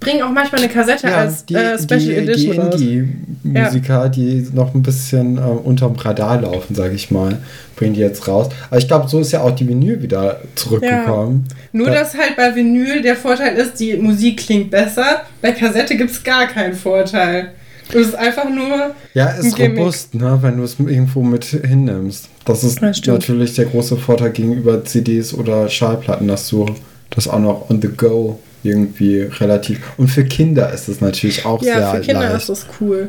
bringen 0.01 0.23
auch 0.23 0.31
manchmal 0.33 0.63
eine 0.63 0.71
Kassette 0.73 1.15
als 1.15 1.43
äh, 1.51 1.79
Special 1.79 1.99
die, 2.01 2.15
Edition 2.17 2.55
die 2.55 2.59
raus. 2.61 2.75
Indie-Musiker, 2.81 4.09
die 4.09 4.47
noch 4.55 4.75
ein 4.75 4.83
bisschen 4.83 5.37
äh, 5.37 5.41
unterm 5.41 5.95
Radar 5.97 6.41
laufen, 6.41 6.75
sage 6.75 6.95
ich 6.95 7.11
mal, 7.11 7.39
bringen 7.77 7.95
die 7.95 8.01
jetzt 8.01 8.27
raus. 8.27 8.49
Aber 8.71 8.79
ich 8.79 8.89
glaube, 8.89 9.09
so 9.09 9.21
ist 9.21 9.33
ja 9.33 9.43
auch 9.43 9.51
die 9.55 9.69
Vinyl 9.69 10.03
wieder 10.03 10.41
zurückgekommen. 10.55 11.47
Nur, 11.73 11.89
Da- 11.89 11.95
dass 12.01 12.15
halt 12.17 12.37
bei 12.37 12.55
Vinyl 12.55 13.03
der 13.03 13.17
Vorteil 13.17 13.57
ist, 13.57 13.79
die 13.79 13.95
Musik 13.97 14.39
klingt 14.39 14.71
besser. 14.71 15.23
Bei 15.43 15.53
Kassette 15.53 15.97
gibt 15.97 16.11
es 16.11 16.25
gar 16.25 16.47
keinen 16.47 16.75
Vorteil. 16.75 17.51
Es 17.93 17.97
ist 18.09 18.15
einfach 18.15 18.49
nur. 18.49 18.95
Ja, 19.15 19.31
ist 19.31 19.59
robust, 19.59 20.15
ne, 20.15 20.39
wenn 20.43 20.57
du 20.59 20.63
es 20.63 20.77
irgendwo 20.79 21.23
mit 21.23 21.45
hinnimmst. 21.45 22.29
Das 22.45 22.63
ist 22.63 22.81
Das 22.81 23.05
natürlich 23.07 23.55
der 23.57 23.65
große 23.65 23.97
Vorteil 23.97 24.31
gegenüber 24.31 24.85
CDs 24.85 25.35
oder 25.35 25.69
Schallplatten, 25.69 26.29
dass 26.29 26.49
du 26.49 26.67
das 27.11 27.27
auch 27.27 27.41
noch 27.41 27.69
on 27.69 27.83
the 27.83 27.89
go 27.89 28.39
irgendwie 28.63 29.23
relativ. 29.23 29.81
Und 29.97 30.09
für 30.09 30.25
Kinder 30.25 30.73
ist 30.73 30.89
es 30.89 31.01
natürlich 31.01 31.45
auch 31.45 31.63
sehr 31.63 31.79
Ja, 31.79 31.95
für 31.95 32.01
Kinder 32.01 32.21
leicht. 32.29 32.37
ist 32.37 32.49
das 32.49 32.67
cool. 32.81 33.09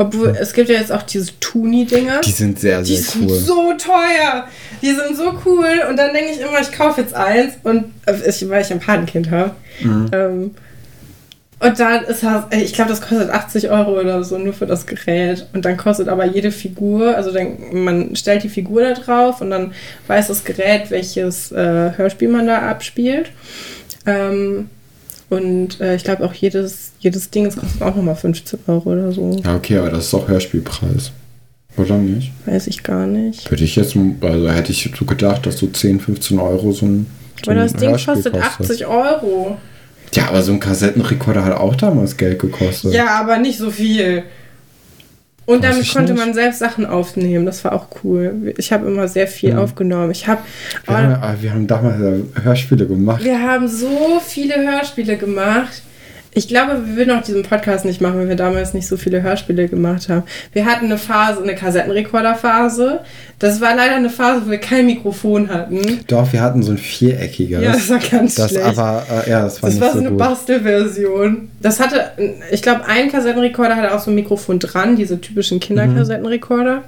Obwohl, 0.00 0.36
es 0.40 0.52
gibt 0.52 0.68
ja 0.68 0.76
jetzt 0.76 0.92
auch 0.92 1.02
diese 1.02 1.32
Tuni-Dinger. 1.40 2.20
die 2.20 2.30
sind 2.30 2.60
sehr, 2.60 2.82
Die 2.82 2.94
sehr 2.96 3.12
sind 3.12 3.28
cool. 3.30 3.36
so 3.36 3.72
teuer. 3.76 4.46
Die 4.80 4.92
sind 4.92 5.16
so 5.16 5.32
cool. 5.44 5.66
Und 5.90 5.96
dann 5.96 6.12
denke 6.14 6.30
ich 6.32 6.40
immer, 6.40 6.60
ich 6.60 6.70
kaufe 6.70 7.00
jetzt 7.00 7.14
eins. 7.14 7.54
Und 7.64 7.86
äh, 8.06 8.14
ich, 8.28 8.48
weil 8.48 8.62
ich 8.62 8.70
ein 8.72 8.78
Patenkind 8.78 9.30
habe. 9.32 9.50
Mhm. 9.80 10.10
Ähm, 10.12 10.50
und 11.60 11.80
dann 11.80 12.04
ist 12.04 12.22
das, 12.22 12.44
ich 12.52 12.72
glaube, 12.74 12.90
das 12.90 13.00
kostet 13.00 13.30
80 13.30 13.70
Euro 13.70 13.98
oder 13.98 14.22
so 14.22 14.38
nur 14.38 14.52
für 14.52 14.66
das 14.66 14.86
Gerät. 14.86 15.46
Und 15.52 15.64
dann 15.64 15.76
kostet 15.76 16.08
aber 16.08 16.24
jede 16.24 16.52
Figur, 16.52 17.16
also 17.16 17.32
dann, 17.32 17.56
man 17.72 18.14
stellt 18.14 18.44
die 18.44 18.48
Figur 18.48 18.82
da 18.82 18.92
drauf 18.94 19.40
und 19.40 19.50
dann 19.50 19.72
weiß 20.06 20.28
das 20.28 20.44
Gerät, 20.44 20.92
welches 20.92 21.50
äh, 21.50 21.90
Hörspiel 21.96 22.28
man 22.28 22.46
da 22.46 22.60
abspielt. 22.70 23.30
Ähm, 24.06 24.70
und 25.30 25.80
äh, 25.80 25.96
ich 25.96 26.04
glaube 26.04 26.24
auch 26.24 26.32
jedes, 26.32 26.92
jedes 27.00 27.30
Ding, 27.30 27.44
das 27.44 27.56
kostet 27.56 27.82
auch 27.82 27.94
nochmal 27.94 28.16
15 28.16 28.60
Euro 28.66 28.92
oder 28.92 29.12
so. 29.12 29.40
Ja, 29.44 29.56
okay, 29.56 29.78
aber 29.78 29.90
das 29.90 30.04
ist 30.04 30.12
doch 30.12 30.28
Hörspielpreis. 30.28 31.12
Oder 31.76 31.96
nicht? 31.96 32.32
Weiß 32.46 32.66
ich 32.66 32.82
gar 32.82 33.06
nicht. 33.06 33.50
Hätte 33.50 33.62
ich 33.62 33.76
jetzt, 33.76 33.96
also 34.20 34.50
hätte 34.50 34.72
ich 34.72 34.90
so 34.98 35.04
gedacht, 35.04 35.46
dass 35.46 35.58
so 35.58 35.68
10, 35.68 36.00
15 36.00 36.38
Euro 36.38 36.72
so 36.72 36.86
ein. 36.86 37.06
So 37.44 37.50
Aber 37.50 37.60
das 37.60 37.74
Ding 37.74 37.90
Hörspiel 37.90 38.14
kostet 38.14 38.34
80 38.34 38.86
Euro. 38.86 39.56
Ja, 40.14 40.28
aber 40.28 40.42
so 40.42 40.52
ein 40.52 40.60
Kassettenrekorder 40.60 41.44
hat 41.44 41.52
auch 41.52 41.76
damals 41.76 42.16
Geld 42.16 42.38
gekostet. 42.38 42.94
Ja, 42.94 43.20
aber 43.20 43.38
nicht 43.38 43.58
so 43.58 43.70
viel. 43.70 44.24
Und 45.48 45.64
damit 45.64 45.90
konnte 45.92 46.12
nicht. 46.12 46.24
man 46.24 46.34
selbst 46.34 46.58
Sachen 46.58 46.84
aufnehmen. 46.84 47.46
Das 47.46 47.64
war 47.64 47.72
auch 47.72 47.86
cool. 48.04 48.52
Ich 48.58 48.70
habe 48.72 48.86
immer 48.86 49.08
sehr 49.08 49.26
viel 49.26 49.54
Mhm. 49.54 49.58
aufgenommen. 49.60 50.10
Ich 50.10 50.26
habe 50.28 50.42
Wir, 50.86 50.96
haben, 50.96 51.10
ja- 51.10 51.36
wir 51.40 51.52
haben 51.54 51.66
damals 51.66 52.00
ja 52.00 52.42
Hörspiele 52.42 52.86
gemacht. 52.86 53.24
wir 53.24 53.40
haben 53.40 53.66
so 53.66 54.20
viele 54.24 54.54
Hörspiele 54.56 55.16
gemacht. 55.16 55.82
Ich 56.38 56.46
glaube, 56.46 56.86
wir 56.86 56.94
würden 56.94 57.18
auch 57.18 57.22
diesen 57.24 57.42
Podcast 57.42 57.84
nicht 57.84 58.00
machen, 58.00 58.20
wenn 58.20 58.28
wir 58.28 58.36
damals 58.36 58.72
nicht 58.72 58.86
so 58.86 58.96
viele 58.96 59.22
Hörspiele 59.22 59.66
gemacht 59.66 60.08
haben. 60.08 60.22
Wir 60.52 60.66
hatten 60.66 60.84
eine 60.84 60.96
Phase, 60.96 61.42
eine 61.42 61.56
Kassettenrekorder-Phase. 61.56 63.00
Das 63.40 63.60
war 63.60 63.74
leider 63.74 63.96
eine 63.96 64.08
Phase, 64.08 64.42
wo 64.46 64.50
wir 64.52 64.58
kein 64.58 64.86
Mikrofon 64.86 65.48
hatten. 65.48 65.98
Doch, 66.06 66.32
wir 66.32 66.40
hatten 66.40 66.62
so 66.62 66.70
ein 66.70 66.78
viereckiges. 66.78 67.60
Ja, 67.60 67.72
das 67.72 67.88
war 67.88 67.98
ganz 67.98 68.36
das 68.36 68.52
schlecht. 68.52 68.64
aber, 68.64 69.04
äh, 69.26 69.30
ja, 69.30 69.42
das 69.42 69.60
war 69.60 69.68
Das 69.70 69.80
war 69.80 69.92
so 69.94 69.98
eine 69.98 70.10
gut. 70.10 70.18
Bastelversion. 70.18 71.50
Das 71.60 71.80
hatte, 71.80 72.12
ich 72.52 72.62
glaube, 72.62 72.86
ein 72.86 73.10
Kassettenrekorder 73.10 73.74
hatte 73.74 73.92
auch 73.92 73.98
so 73.98 74.12
ein 74.12 74.14
Mikrofon 74.14 74.60
dran, 74.60 74.94
diese 74.94 75.20
typischen 75.20 75.58
Kinderkassettenrekorder. 75.58 76.84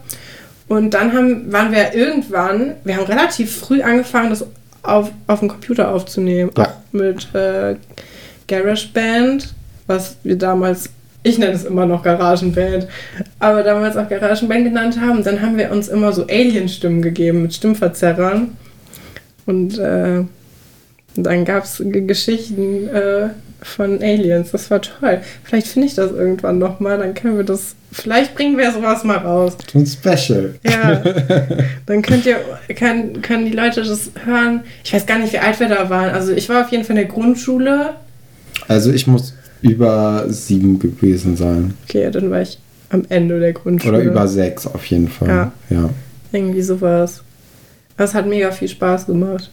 Und 0.68 0.94
dann 0.94 1.12
haben, 1.12 1.52
waren 1.52 1.72
wir 1.72 1.92
irgendwann, 1.92 2.74
wir 2.84 2.98
haben 2.98 3.06
relativ 3.06 3.56
früh 3.56 3.82
angefangen, 3.82 4.30
das 4.30 4.46
auf, 4.84 5.10
auf 5.26 5.40
dem 5.40 5.48
Computer 5.48 5.92
aufzunehmen. 5.92 6.52
Ja. 6.56 6.66
Auch 6.66 6.72
mit 6.92 7.34
äh, 7.34 7.74
GarageBand, 8.50 9.54
was 9.86 10.16
wir 10.22 10.36
damals, 10.36 10.90
ich 11.22 11.38
nenne 11.38 11.52
es 11.52 11.64
immer 11.64 11.86
noch 11.86 12.02
Garagenband, 12.02 12.88
aber 13.38 13.62
damals 13.62 13.96
auch 13.96 14.08
Garagenband 14.08 14.64
genannt 14.64 15.00
haben. 15.00 15.22
Dann 15.22 15.40
haben 15.40 15.56
wir 15.56 15.70
uns 15.70 15.88
immer 15.88 16.12
so 16.12 16.26
Alien-Stimmen 16.26 17.00
gegeben 17.00 17.42
mit 17.42 17.54
Stimmverzerrern. 17.54 18.56
Und 19.46 19.78
äh, 19.78 20.24
dann 21.16 21.44
gab 21.44 21.64
es 21.64 21.82
Geschichten 21.84 22.88
äh, 22.88 23.28
von 23.62 24.02
Aliens. 24.02 24.52
Das 24.52 24.70
war 24.70 24.80
toll. 24.80 25.20
Vielleicht 25.44 25.68
finde 25.68 25.88
ich 25.88 25.94
das 25.94 26.12
irgendwann 26.12 26.58
nochmal. 26.58 26.98
Dann 26.98 27.14
können 27.14 27.36
wir 27.36 27.44
das. 27.44 27.74
Vielleicht 27.92 28.34
bringen 28.34 28.56
wir 28.56 28.70
sowas 28.70 29.02
mal 29.04 29.18
raus. 29.18 29.56
Ein 29.74 29.86
Special. 29.86 30.54
Ja. 30.64 31.02
dann 31.86 32.02
könnt 32.02 32.26
ihr, 32.26 32.38
kann, 32.76 33.20
können 33.22 33.46
die 33.46 33.52
Leute 33.52 33.82
das 33.82 34.12
hören. 34.24 34.62
Ich 34.84 34.92
weiß 34.92 35.06
gar 35.06 35.18
nicht, 35.18 35.32
wie 35.32 35.38
alt 35.38 35.58
wir 35.58 35.68
da 35.68 35.90
waren. 35.90 36.10
Also 36.10 36.32
ich 36.32 36.48
war 36.48 36.64
auf 36.64 36.70
jeden 36.70 36.84
Fall 36.84 36.96
in 36.96 37.08
der 37.08 37.12
Grundschule. 37.12 37.94
Also 38.70 38.92
ich 38.92 39.08
muss 39.08 39.34
über 39.62 40.26
sieben 40.28 40.78
gewesen 40.78 41.36
sein. 41.36 41.74
Okay, 41.88 42.08
dann 42.08 42.30
war 42.30 42.42
ich 42.42 42.56
am 42.90 43.02
Ende 43.08 43.40
der 43.40 43.52
Grundschule. 43.52 43.98
Oder 43.98 44.04
über 44.04 44.28
sechs 44.28 44.64
auf 44.64 44.86
jeden 44.86 45.08
Fall. 45.08 45.28
Ja. 45.28 45.52
ja. 45.70 45.90
Irgendwie 46.30 46.62
sowas. 46.62 47.24
Das 47.96 48.14
hat 48.14 48.28
mega 48.28 48.52
viel 48.52 48.68
Spaß 48.68 49.06
gemacht. 49.06 49.50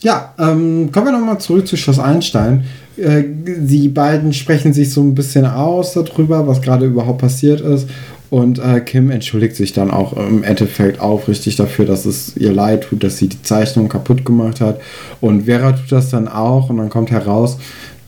Ja, 0.00 0.34
ähm, 0.38 0.90
kommen 0.90 1.08
wir 1.08 1.12
nochmal 1.12 1.38
zurück 1.38 1.68
zu 1.68 1.76
Schloss 1.76 1.98
Einstein. 1.98 2.64
Äh, 2.96 3.24
die 3.26 3.88
beiden 3.88 4.32
sprechen 4.32 4.72
sich 4.72 4.90
so 4.90 5.02
ein 5.02 5.14
bisschen 5.14 5.44
aus 5.44 5.92
darüber, 5.92 6.46
was 6.46 6.62
gerade 6.62 6.86
überhaupt 6.86 7.20
passiert 7.20 7.60
ist. 7.60 7.88
Und 8.30 8.60
äh, 8.60 8.80
Kim 8.80 9.10
entschuldigt 9.10 9.56
sich 9.56 9.72
dann 9.72 9.90
auch 9.90 10.16
im 10.16 10.44
Endeffekt 10.44 11.00
aufrichtig 11.00 11.56
dafür, 11.56 11.84
dass 11.84 12.06
es 12.06 12.36
ihr 12.36 12.52
leid 12.52 12.84
tut, 12.84 13.02
dass 13.02 13.18
sie 13.18 13.28
die 13.28 13.42
Zeichnung 13.42 13.88
kaputt 13.88 14.24
gemacht 14.24 14.60
hat. 14.60 14.80
Und 15.20 15.46
Vera 15.46 15.72
tut 15.72 15.90
das 15.90 16.10
dann 16.10 16.28
auch. 16.28 16.70
Und 16.70 16.76
dann 16.78 16.88
kommt 16.88 17.10
heraus, 17.10 17.58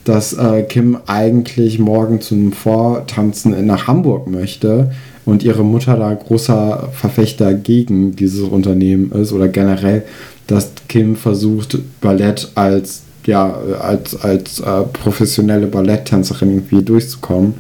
dass 0.05 0.33
äh, 0.33 0.63
Kim 0.63 0.99
eigentlich 1.07 1.79
morgen 1.79 2.21
zum 2.21 2.53
Vortanzen 2.53 3.67
nach 3.67 3.87
Hamburg 3.87 4.27
möchte 4.29 4.91
und 5.25 5.45
ihre 5.45 5.65
Mutter 5.65 5.97
da 5.97 6.13
großer 6.13 6.89
Verfechter 6.93 7.55
gegen 7.55 8.17
dieses 8.17 8.41
Unternehmen 8.41 9.13
ist 9.13 9.33
oder 9.33 9.49
generell, 9.49 10.03
dass 10.47 10.73
Kim 10.89 11.15
versucht, 11.15 11.79
Ballett 12.01 12.51
als 12.57 13.03
ja 13.27 13.57
als, 13.81 14.21
als 14.21 14.59
äh, 14.61 14.83
professionelle 14.93 15.67
Balletttänzerin 15.69 16.51
irgendwie 16.51 16.83
durchzukommen. 16.83 17.55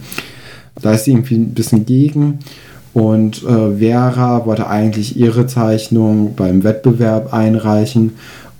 Da 0.80 0.92
ist 0.92 1.04
sie 1.04 1.12
irgendwie 1.12 1.36
ein 1.36 1.54
bisschen 1.54 1.86
gegen. 1.86 2.40
Und 2.94 3.42
äh, 3.44 3.76
Vera 3.78 4.44
wollte 4.44 4.66
eigentlich 4.66 5.16
ihre 5.16 5.46
Zeichnung 5.46 6.34
beim 6.34 6.64
Wettbewerb 6.64 7.32
einreichen. 7.32 8.12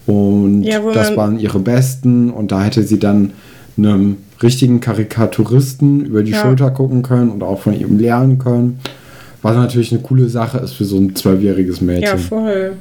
Und 0.07 0.63
Ja, 0.63 0.81
das 0.93 1.17
waren 1.17 1.39
ihre 1.39 1.59
besten. 1.59 2.31
Und 2.31 2.53
da 2.53 2.63
hätte 2.63 2.83
sie 2.83 2.99
dann 2.99 3.33
einem 3.77 4.19
richtigen 4.43 4.81
Karikaturisten 4.81 6.05
über 6.05 6.23
die 6.23 6.33
Ja. 6.33 6.43
Schulter 6.43 6.71
gucken 6.71 7.03
können 7.03 7.31
und 7.31 7.43
auch 7.43 7.61
von 7.61 7.75
ihm 7.79 7.99
lernen 7.99 8.39
können. 8.39 8.81
Was 9.43 9.57
natürlich 9.57 9.93
eine 9.93 10.03
coole 10.03 10.29
Sache 10.29 10.59
ist 10.59 10.73
für 10.75 10.85
so 10.85 10.99
ein 10.99 11.17
zwölfjähriges 11.17 11.79
Ja, 11.81 11.85
Mädchen. 11.87 12.19
voll. 12.19 12.73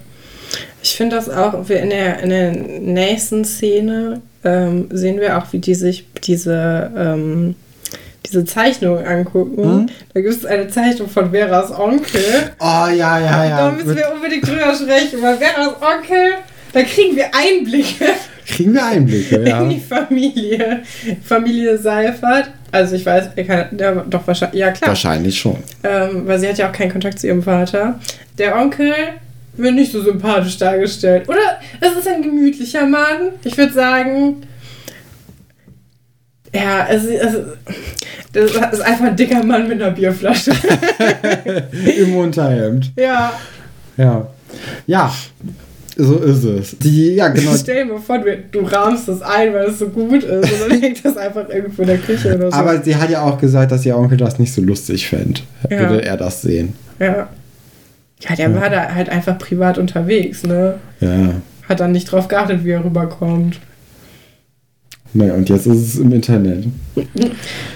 Ich 0.84 0.96
finde 0.96 1.16
das 1.16 1.30
auch, 1.30 1.68
wir 1.70 1.80
in 1.80 1.90
der, 1.92 2.20
in 2.22 2.30
der 2.30 2.52
nächsten 2.52 3.46
Szene 3.46 4.22
ähm, 4.44 4.88
sehen 4.92 5.20
wir 5.20 5.38
auch, 5.38 5.46
wie 5.52 5.60
die 5.60 5.76
sich 5.76 6.06
diese, 6.24 6.92
ähm, 6.98 7.56
diese 8.26 8.46
Zeichnung 8.46 8.98
angucken. 9.06 9.82
Mhm. 9.82 9.86
Da 10.14 10.22
gibt 10.22 10.34
es 10.34 10.46
eine 10.46 10.68
Zeichnung 10.68 11.08
von 11.10 11.32
Veras 11.32 11.72
Onkel. 11.72 12.22
Oh 12.60 12.88
ja, 12.90 13.20
ja, 13.20 13.46
ja. 13.46 13.58
da 13.58 13.72
müssen 13.72 13.96
wir 13.96 14.12
unbedingt 14.14 14.48
drüber 14.48 14.74
sprechen, 14.76 15.22
weil 15.22 15.38
Veras 15.38 15.76
Onkel, 15.82 16.34
da 16.74 16.82
kriegen 16.84 17.16
wir 17.16 17.26
Einblicke 17.34 18.06
Kriegen 18.46 18.74
wir 18.74 18.86
Einblicke, 18.86 19.48
ja. 19.48 19.62
in 19.62 19.70
die 19.70 19.80
Familie. 19.80 20.82
Familie 21.24 21.78
Seifert. 21.78 22.52
Also 22.72 22.96
ich 22.96 23.06
weiß, 23.06 23.30
er 23.36 23.44
kann, 23.44 23.78
ja, 23.78 23.92
doch 24.10 24.26
wahrscheinlich, 24.26 24.60
ja 24.60 24.72
klar. 24.72 24.90
Wahrscheinlich 24.90 25.38
schon. 25.40 25.58
Ähm, 25.84 26.26
weil 26.26 26.40
sie 26.40 26.48
hat 26.48 26.58
ja 26.58 26.70
auch 26.70 26.74
keinen 26.74 26.92
Kontakt 26.92 27.20
zu 27.20 27.28
ihrem 27.28 27.44
Vater. 27.44 28.00
Der 28.38 28.58
Onkel 28.58 28.94
wird 29.58 29.76
nicht 29.76 29.92
so 29.92 30.02
sympathisch 30.02 30.58
dargestellt. 30.58 31.28
Oder 31.28 31.60
es 31.80 31.98
ist 31.98 32.08
ein 32.08 32.22
gemütlicher 32.22 32.86
Mann. 32.86 33.34
Ich 33.44 33.58
würde 33.58 33.74
sagen. 33.74 34.44
Ja, 36.54 36.86
es, 36.90 37.06
es, 37.06 37.38
das 38.34 38.52
ist 38.74 38.82
einfach 38.82 39.06
ein 39.06 39.16
dicker 39.16 39.44
Mann 39.44 39.68
mit 39.68 39.82
einer 39.82 39.92
Bierflasche. 39.92 40.52
Im 41.98 42.16
Unterhemd. 42.16 42.92
ja. 42.98 43.34
Ja. 43.98 44.28
Ja. 44.88 45.14
So 46.04 46.18
ist 46.18 46.44
es. 46.44 46.78
Die, 46.80 47.16
ja, 47.16 47.28
genau. 47.28 47.52
Stell 47.56 47.86
dir 47.86 47.94
mal 47.94 48.00
vor, 48.00 48.18
du, 48.18 48.38
du 48.52 48.62
rahmst 48.62 49.08
das 49.08 49.22
ein, 49.22 49.54
weil 49.54 49.66
es 49.66 49.78
so 49.80 49.88
gut 49.90 50.24
ist 50.24 50.52
und 50.52 50.72
dann 50.72 50.82
hängt 50.82 51.06
das 51.06 51.16
einfach 51.16 51.48
irgendwo 51.50 51.84
in 51.84 51.90
der 51.90 51.98
Küche 51.98 52.36
oder 52.36 52.50
so. 52.52 52.58
Aber 52.58 52.82
sie 52.82 52.96
hat 52.96 53.10
ja 53.10 53.22
auch 53.22 53.38
gesagt, 53.40 53.72
dass 53.72 53.86
ihr 53.86 53.96
Onkel 53.96 54.18
das 54.18 54.40
nicht 54.40 54.52
so 54.54 54.62
lustig 54.62 55.08
fände. 55.08 55.42
Ja. 55.70 55.80
Würde 55.80 56.04
er 56.04 56.18
das 56.18 56.42
sehen. 56.42 56.74
ja. 57.00 57.30
Ja, 58.30 58.36
der 58.36 58.54
war 58.54 58.70
da 58.70 58.94
halt 58.94 59.10
einfach 59.10 59.38
privat 59.40 59.80
unterwegs, 59.80 60.44
ne? 60.44 60.76
Ja. 61.00 61.34
Hat 61.68 61.80
dann 61.80 61.92
nicht 61.92 62.12
drauf 62.12 62.28
geachtet, 62.28 62.64
wie 62.64 62.70
er 62.70 62.86
rüberkommt. 62.86 63.60
Naja, 65.14 65.34
und 65.34 65.50
jetzt 65.50 65.68
ist 65.68 65.96
es 65.96 66.00
im 66.00 66.12
Internet. 66.12 66.66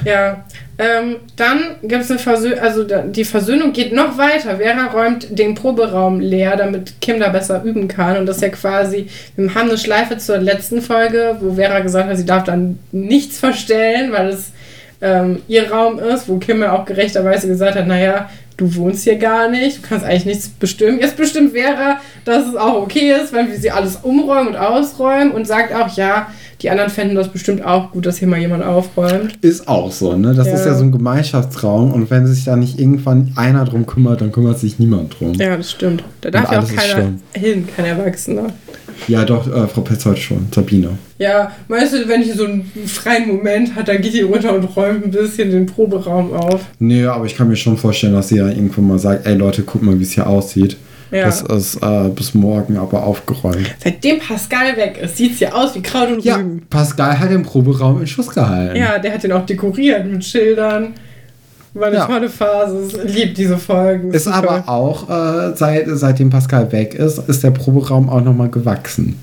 Ja, 0.06 0.46
ähm, 0.78 1.16
dann 1.36 1.78
gibt 1.82 2.04
es 2.04 2.12
eine 2.12 2.20
Versöhnung, 2.20 2.60
also 2.60 2.84
die 2.84 3.26
Versöhnung 3.26 3.74
geht 3.74 3.92
noch 3.92 4.20
weiter. 4.20 4.58
Vera 4.58 4.86
räumt 4.88 5.28
den 5.38 5.56
Proberaum 5.56 6.20
leer, 6.20 6.58
damit 6.58 7.02
Kim 7.02 7.20
da 7.20 7.30
besser 7.30 7.64
üben 7.64 7.88
kann. 7.88 8.18
Und 8.18 8.28
das 8.28 8.38
ist 8.38 8.42
ja 8.44 8.50
quasi, 8.50 9.08
wir 9.36 9.56
haben 9.56 9.70
eine 9.70 9.80
Schleife 9.80 10.18
zur 10.18 10.38
letzten 10.38 10.82
Folge, 10.82 11.38
wo 11.40 11.54
Vera 11.54 11.80
gesagt 11.80 12.10
hat, 12.10 12.18
sie 12.18 12.26
darf 12.26 12.44
dann 12.44 12.78
nichts 12.92 13.40
verstellen, 13.40 14.12
weil 14.12 14.30
es 14.30 14.52
ähm, 15.02 15.42
ihr 15.48 15.72
Raum 15.72 15.98
ist, 16.00 16.28
wo 16.28 16.38
Kim 16.38 16.62
ja 16.62 16.74
auch 16.74 16.86
gerechterweise 16.86 17.48
gesagt 17.48 17.76
hat, 17.76 17.88
naja, 17.88 18.30
du 18.58 18.76
wohnst 18.76 19.04
hier 19.04 19.18
gar 19.18 19.50
nicht, 19.50 19.78
du 19.78 19.82
kannst 19.88 20.06
eigentlich 20.06 20.26
nichts 20.26 20.48
bestimmen. 20.50 21.00
Jetzt 21.00 21.18
bestimmt 21.18 21.52
Vera, 21.54 22.00
dass 22.24 22.48
es 22.48 22.56
auch 22.56 22.76
okay 22.84 23.12
ist, 23.12 23.34
wenn 23.34 23.50
wir 23.50 23.58
sie 23.58 23.72
alles 23.72 23.98
umräumen 24.02 24.50
und 24.50 24.56
ausräumen 24.56 25.32
und 25.32 25.46
sagt 25.48 25.74
auch, 25.74 25.96
ja, 25.98 26.28
die 26.62 26.70
anderen 26.70 26.90
fänden 26.90 27.16
das 27.16 27.28
bestimmt 27.28 27.64
auch 27.66 27.92
gut, 27.92 28.06
dass 28.06 28.18
hier 28.18 28.28
mal 28.30 28.40
jemand 28.40 28.64
aufräumt. 28.64 29.38
Ist 29.42 29.68
auch 29.68 29.92
so, 29.92 30.16
ne? 30.16 30.34
Das 30.34 30.48
Ja. 30.48 30.54
ist 30.54 30.66
ja 30.66 30.74
so 30.74 30.84
ein 30.84 30.92
Gemeinschaftsraum 30.92 31.92
und 31.92 32.10
wenn 32.10 32.26
sich 32.28 32.46
da 32.46 32.56
nicht 32.56 32.80
irgendwann 32.80 33.34
einer 33.36 33.66
drum 33.66 33.86
kümmert, 33.86 34.22
dann 34.22 34.32
kümmert 34.32 34.58
sich 34.60 34.80
niemand 34.80 35.20
drum. 35.20 35.34
Ja, 35.34 35.58
das 35.58 35.72
stimmt. 35.72 36.04
Da 36.22 36.32
darf 36.32 36.46
Und 36.50 36.52
ja 36.54 36.60
auch 36.62 36.68
keiner 36.68 37.10
hin, 37.34 37.68
kein 37.76 37.86
Erwachsener. 37.86 38.48
Ja, 39.08 39.24
doch, 39.24 39.48
äh, 39.48 39.68
Frau 39.68 39.82
Petzold 39.82 40.18
schon, 40.20 40.48
Sabine. 40.54 40.98
Ja, 41.18 41.52
weißt 41.68 41.94
du, 41.94 42.08
wenn 42.08 42.22
die 42.22 42.32
so 42.32 42.46
einen 42.46 42.72
freien 42.86 43.28
Moment 43.28 43.76
hat, 43.76 43.88
dann 43.88 44.02
geht 44.02 44.14
die 44.14 44.22
runter 44.22 44.54
und 44.54 44.64
räumt 44.76 45.06
ein 45.06 45.12
bisschen 45.12 45.52
den 45.52 45.66
Proberaum 45.66 46.34
auf. 46.34 46.62
Nee, 46.80 47.06
aber 47.06 47.26
ich 47.26 47.36
kann 47.36 47.48
mir 47.48 47.56
schon 47.56 47.78
vorstellen, 47.78 48.14
dass 48.14 48.30
sie 48.30 48.38
ja 48.38 48.48
irgendwann 48.48 48.88
mal 48.88 49.00
sagt, 49.00 49.26
ey 49.26 49.36
Leute, 49.36 49.64
guck 49.64 49.82
mal, 49.82 49.98
wie 50.00 50.04
es 50.04 50.12
hier 50.12 50.28
aussieht. 50.28 50.78
Ja. 51.12 51.26
Das 51.26 51.42
ist 51.44 51.76
äh, 51.82 52.10
bis 52.10 52.34
morgen 52.34 52.78
aber 52.78 53.04
aufgeräumt. 53.04 53.76
Seitdem 53.84 54.20
Pascal 54.20 54.76
weg 54.76 55.00
ist, 55.02 55.18
sieht 55.18 55.38
sie 55.38 55.48
aus 55.48 55.76
wie 55.76 55.82
Kraut 55.82 56.10
und 56.10 56.26
Ja, 56.26 56.38
Rüben. 56.38 56.64
Pascal 56.70 57.20
hat 57.20 57.32
den 57.32 57.44
Proberaum 57.44 58.02
in 58.02 58.08
Schuss 58.08 58.30
gehalten. 58.30 58.76
Ja, 58.76 58.98
der 58.98 59.14
hat 59.14 59.24
den 59.24 59.32
auch 59.32 59.46
dekoriert 59.46 60.06
mit 60.12 60.26
Schildern. 60.26 60.94
War 61.76 61.88
eine 61.88 61.98
Ja. 61.98 62.06
tolle 62.06 62.30
Phase. 62.30 62.88
Ich 63.06 63.14
liebe 63.16 63.34
diese 63.34 63.58
Folgen. 63.58 64.12
Ist 64.12 64.24
Super. 64.26 64.38
aber 64.38 64.70
auch, 64.70 65.10
äh, 65.10 65.56
seit, 65.56 65.86
seitdem 65.90 66.30
Pascal 66.30 66.72
weg 66.72 66.94
ist, 66.96 67.20
ist 67.28 67.44
der 67.44 67.52
Proberaum 67.52 68.10
auch 68.10 68.22
nochmal 68.22 68.50
gewachsen. 68.50 69.20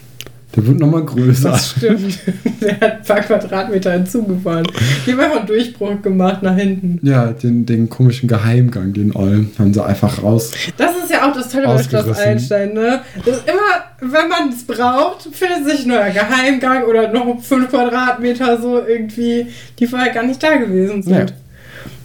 Der 0.54 0.66
wird 0.66 0.78
nochmal 0.80 1.02
größer. 1.02 1.48
Das 1.48 1.70
stimmt. 1.70 2.18
Der 2.60 2.74
hat 2.78 2.82
ein 2.98 3.02
paar 3.06 3.20
Quadratmeter 3.22 3.92
hinzugefahren. 3.92 4.66
Die 5.06 5.12
haben 5.12 5.20
einfach 5.20 5.38
einen 5.38 5.46
Durchbruch 5.46 6.02
gemacht 6.02 6.42
nach 6.42 6.54
hinten. 6.54 7.00
Ja, 7.02 7.28
den, 7.28 7.64
den 7.64 7.88
komischen 7.88 8.28
Geheimgang, 8.28 8.92
den 8.92 9.16
Ollen, 9.16 9.50
haben 9.58 9.72
sie 9.72 9.82
einfach 9.82 10.22
raus. 10.22 10.50
Das 10.76 10.90
ist 11.02 11.10
ja 11.10 11.26
auch 11.26 11.32
das 11.34 11.48
Tolle 11.48 11.68
bei 11.68 11.82
Schloss. 11.82 12.18
Einstein, 12.18 12.74
ne? 12.74 13.00
Das 13.24 13.38
ist 13.38 13.48
immer, 13.48 14.10
wenn 14.12 14.28
man 14.28 14.50
es 14.50 14.62
braucht, 14.64 15.22
findet 15.32 15.64
sich 15.70 15.86
ein 15.86 15.88
neuer 15.88 16.10
Geheimgang 16.10 16.82
oder 16.84 17.10
noch 17.10 17.40
fünf 17.40 17.70
Quadratmeter 17.70 18.60
so 18.60 18.78
irgendwie, 18.86 19.46
die 19.78 19.86
vorher 19.86 20.12
gar 20.12 20.22
nicht 20.24 20.42
da 20.42 20.56
gewesen 20.58 21.02
sind. 21.02 21.14
Ja. 21.14 21.26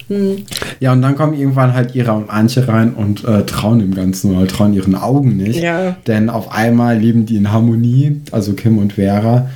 Hm. 0.08 0.44
Ja, 0.80 0.92
und 0.92 1.02
dann 1.02 1.16
kommen 1.16 1.34
irgendwann 1.34 1.74
halt 1.74 1.94
Ira 1.94 2.12
und 2.12 2.30
Antje 2.30 2.66
rein 2.66 2.94
und 2.94 3.24
äh, 3.24 3.44
trauen 3.44 3.78
dem 3.78 3.94
Ganzen 3.94 4.34
oder 4.36 4.46
trauen 4.46 4.74
ihren 4.74 4.94
Augen 4.94 5.36
nicht. 5.36 5.60
Ja. 5.60 5.96
Denn 6.06 6.30
auf 6.30 6.52
einmal 6.52 6.98
leben 6.98 7.26
die 7.26 7.36
in 7.36 7.52
Harmonie, 7.52 8.20
also 8.32 8.54
Kim 8.54 8.78
und 8.78 8.94
Vera, 8.94 9.48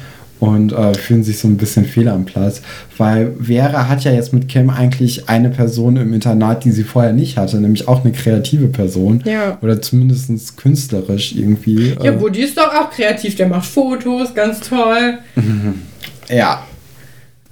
und 0.43 0.73
äh, 0.73 0.95
fühlen 0.95 1.23
sich 1.23 1.39
so 1.39 1.47
ein 1.47 1.57
bisschen 1.57 1.85
fehl 1.85 2.09
am 2.09 2.25
Platz. 2.25 2.63
Weil 2.99 3.33
Vera 3.41 3.89
hat 3.89 4.03
ja 4.03 4.11
jetzt 4.11 4.33
mit 4.33 4.49
Kim 4.49 4.71
eigentlich 4.71 5.29
eine 5.29 5.51
Person 5.51 5.97
im 5.97 6.13
Internat, 6.13 6.65
die 6.65 6.73
sie 6.73 6.83
vorher 6.83 7.13
nicht 7.13 7.37
hatte, 7.39 7.59
nämlich 7.61 7.87
auch 7.87 8.05
eine 8.05 8.13
kreative 8.13 8.67
Person. 8.67 9.23
Ja. 9.25 9.59
Oder 9.63 9.81
zumindest 9.81 10.57
künstlerisch 10.57 11.33
irgendwie. 11.37 11.91
Ja, 12.03 12.11
äh, 12.11 12.21
wo 12.21 12.29
die 12.29 12.41
ist 12.41 12.59
doch 12.59 12.75
auch 12.75 12.91
kreativ, 12.91 13.37
der 13.37 13.47
macht 13.47 13.67
Fotos, 13.67 14.35
ganz 14.35 14.59
toll. 14.59 15.19
ja. 16.29 16.67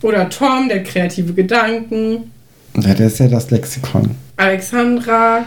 Oder 0.03 0.29
Tom, 0.29 0.69
der 0.69 0.83
kreative 0.83 1.33
Gedanken. 1.33 2.33
Ja, 2.77 2.95
das 2.95 3.13
ist 3.13 3.19
ja 3.21 3.29
das 3.29 3.51
Lexikon. 3.51 4.11
Alexandra. 4.37 5.45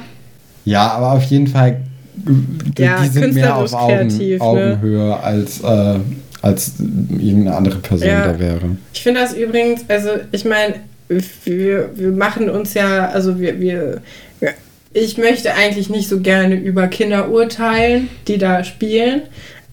Ja, 0.65 0.91
aber 0.91 1.13
auf 1.13 1.23
jeden 1.23 1.47
Fall, 1.47 1.81
die, 2.15 2.81
Ja, 2.81 3.01
die 3.01 3.09
sind 3.09 3.33
mehr 3.33 3.55
auf 3.55 3.73
Augen, 3.73 4.07
kreativ, 4.09 4.39
ne? 4.39 4.45
Augenhöhe 4.45 5.19
als, 5.19 5.61
äh, 5.61 5.99
als 6.41 6.73
irgendeine 6.79 7.55
andere 7.55 7.77
Person 7.79 8.07
Ja. 8.07 8.27
da 8.31 8.39
wäre. 8.39 8.77
Ich 8.93 9.01
finde 9.03 9.21
das 9.21 9.33
übrigens, 9.33 9.81
also 9.87 10.09
ich 10.31 10.45
meine, 10.45 10.75
wir, 11.45 11.89
wir 11.95 12.11
machen 12.11 12.49
uns 12.49 12.73
ja, 12.73 13.09
also 13.09 13.39
wir, 13.39 13.59
wir, 13.59 14.01
ich 14.93 15.17
möchte 15.17 15.53
eigentlich 15.53 15.89
nicht 15.89 16.07
so 16.07 16.19
gerne 16.19 16.55
über 16.55 16.87
Kinder 16.87 17.29
urteilen, 17.29 18.09
die 18.27 18.37
da 18.37 18.63
spielen. 18.63 19.23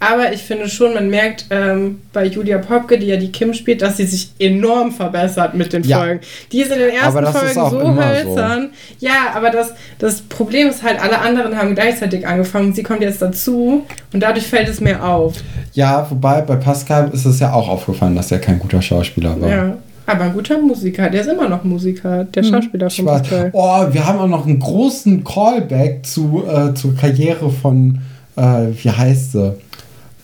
Aber 0.03 0.33
ich 0.33 0.43
finde 0.43 0.67
schon, 0.71 0.95
man 0.95 1.11
merkt 1.11 1.45
ähm, 1.51 2.01
bei 2.15 2.25
Julia 2.25 2.57
Popke, 2.57 2.99
die 2.99 3.07
ja 3.07 3.17
die 3.17 3.31
Kim 3.31 3.53
spielt, 3.53 3.83
dass 3.83 3.99
sie 3.99 4.07
sich 4.07 4.31
enorm 4.39 4.93
verbessert 4.93 5.53
mit 5.55 5.75
den 5.75 5.83
Ja. 5.85 5.99
Folgen. 5.99 6.21
Die 6.51 6.63
ist 6.63 6.73
in 6.73 6.79
den 6.79 6.89
ersten 6.89 7.27
Folgen 7.27 7.71
so 7.71 8.03
hölzern. 8.03 8.71
Ja, 8.99 9.33
aber 9.35 9.51
das, 9.51 9.75
das 9.99 10.23
Problem 10.23 10.69
ist 10.69 10.83
halt, 10.83 10.99
alle 11.03 11.19
anderen 11.19 11.55
haben 11.55 11.75
gleichzeitig 11.75 12.27
angefangen. 12.27 12.73
Sie 12.73 12.83
kommt 12.83 13.03
jetzt 13.03 13.21
dazu 13.21 13.85
und 14.15 14.21
dadurch 14.23 14.47
fällt 14.47 14.71
es 14.71 14.81
mir 14.81 15.05
auf. 15.05 15.35
Ja, 15.75 16.07
wobei 16.09 16.41
bei 16.41 16.57
Pascal 16.57 17.11
ist 17.13 17.27
es 17.27 17.39
ja 17.39 17.53
auch 17.53 17.69
aufgefallen, 17.69 18.17
dass 18.17 18.33
er 18.33 18.39
kein 18.39 18.59
guter 18.59 18.81
Schauspieler 18.81 19.39
war. 19.39 19.51
Ja. 19.51 19.77
Aber 20.07 20.25
ein 20.25 20.33
guter 20.33 20.59
Musiker, 20.59 21.11
der 21.11 21.21
ist 21.21 21.29
immer 21.29 21.49
noch 21.49 21.63
Musiker, 21.63 22.25
der 22.25 22.43
Schauspieler 22.43 22.87
Ich 22.87 22.97
von. 22.97 23.05
Pascal. 23.05 23.51
Oh, 23.53 23.85
wir 23.93 24.07
haben 24.07 24.19
auch 24.19 24.27
noch 24.27 24.47
einen 24.47 24.59
großen 24.59 25.23
Callback 25.25 26.07
zu, 26.07 26.43
äh, 26.49 26.73
zur 26.75 26.97
Karriere 26.97 27.51
von, 27.51 28.01
äh, 28.37 28.43
wie 28.83 28.91
heißt 28.91 29.33
sie? 29.33 29.55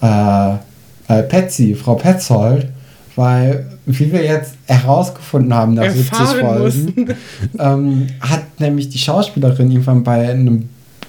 Äh, 0.02 0.52
äh, 1.09 1.22
Patsy, 1.24 1.74
Frau 1.74 1.94
Petzold. 1.94 2.68
Weil, 3.14 3.64
wie 3.87 4.12
wir 4.12 4.22
jetzt 4.22 4.56
herausgefunden 4.66 5.54
haben 5.54 5.72
nach 5.72 5.90
70 5.90 6.12
Erfahren 6.12 6.40
Folgen, 6.70 7.14
ähm, 7.59 8.06
hat 8.20 8.42
nämlich 8.61 8.90
die 8.90 8.98
Schauspielerin 8.98 9.70
irgendwann 9.70 10.04
bei 10.04 10.28
einem 10.28 10.68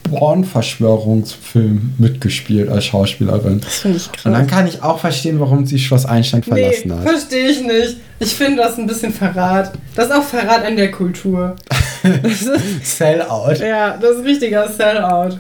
Born-Verschwörungsfilm 0.09 1.95
mitgespielt 1.97 2.69
als 2.69 2.85
Schauspielerin. 2.85 3.59
Das 3.59 3.79
finde 3.79 3.97
ich 3.97 4.07
Und 4.25 4.31
dann 4.31 4.47
krass. 4.47 4.57
kann 4.57 4.67
ich 4.67 4.81
auch 4.83 4.99
verstehen, 4.99 5.39
warum 5.39 5.65
sie 5.65 5.79
Schloss 5.79 6.05
Einstein 6.05 6.41
Nee, 6.45 6.61
verlassen 6.61 6.93
hat. 6.93 7.03
verstehe 7.09 7.49
ich 7.49 7.61
nicht. 7.61 7.97
Ich 8.19 8.33
finde 8.35 8.61
das 8.63 8.77
ein 8.77 8.87
bisschen 8.87 9.11
Verrat. 9.13 9.73
Das 9.95 10.05
ist 10.07 10.11
auch 10.13 10.23
Verrat 10.23 10.65
an 10.65 10.75
der 10.75 10.91
Kultur. 10.91 11.55
Das 12.03 12.41
ist, 12.43 12.97
Sellout. 12.97 13.55
ja, 13.59 13.97
das 13.97 14.17
ist 14.17 14.23
richtiger 14.23 14.69
Sellout. 14.69 15.39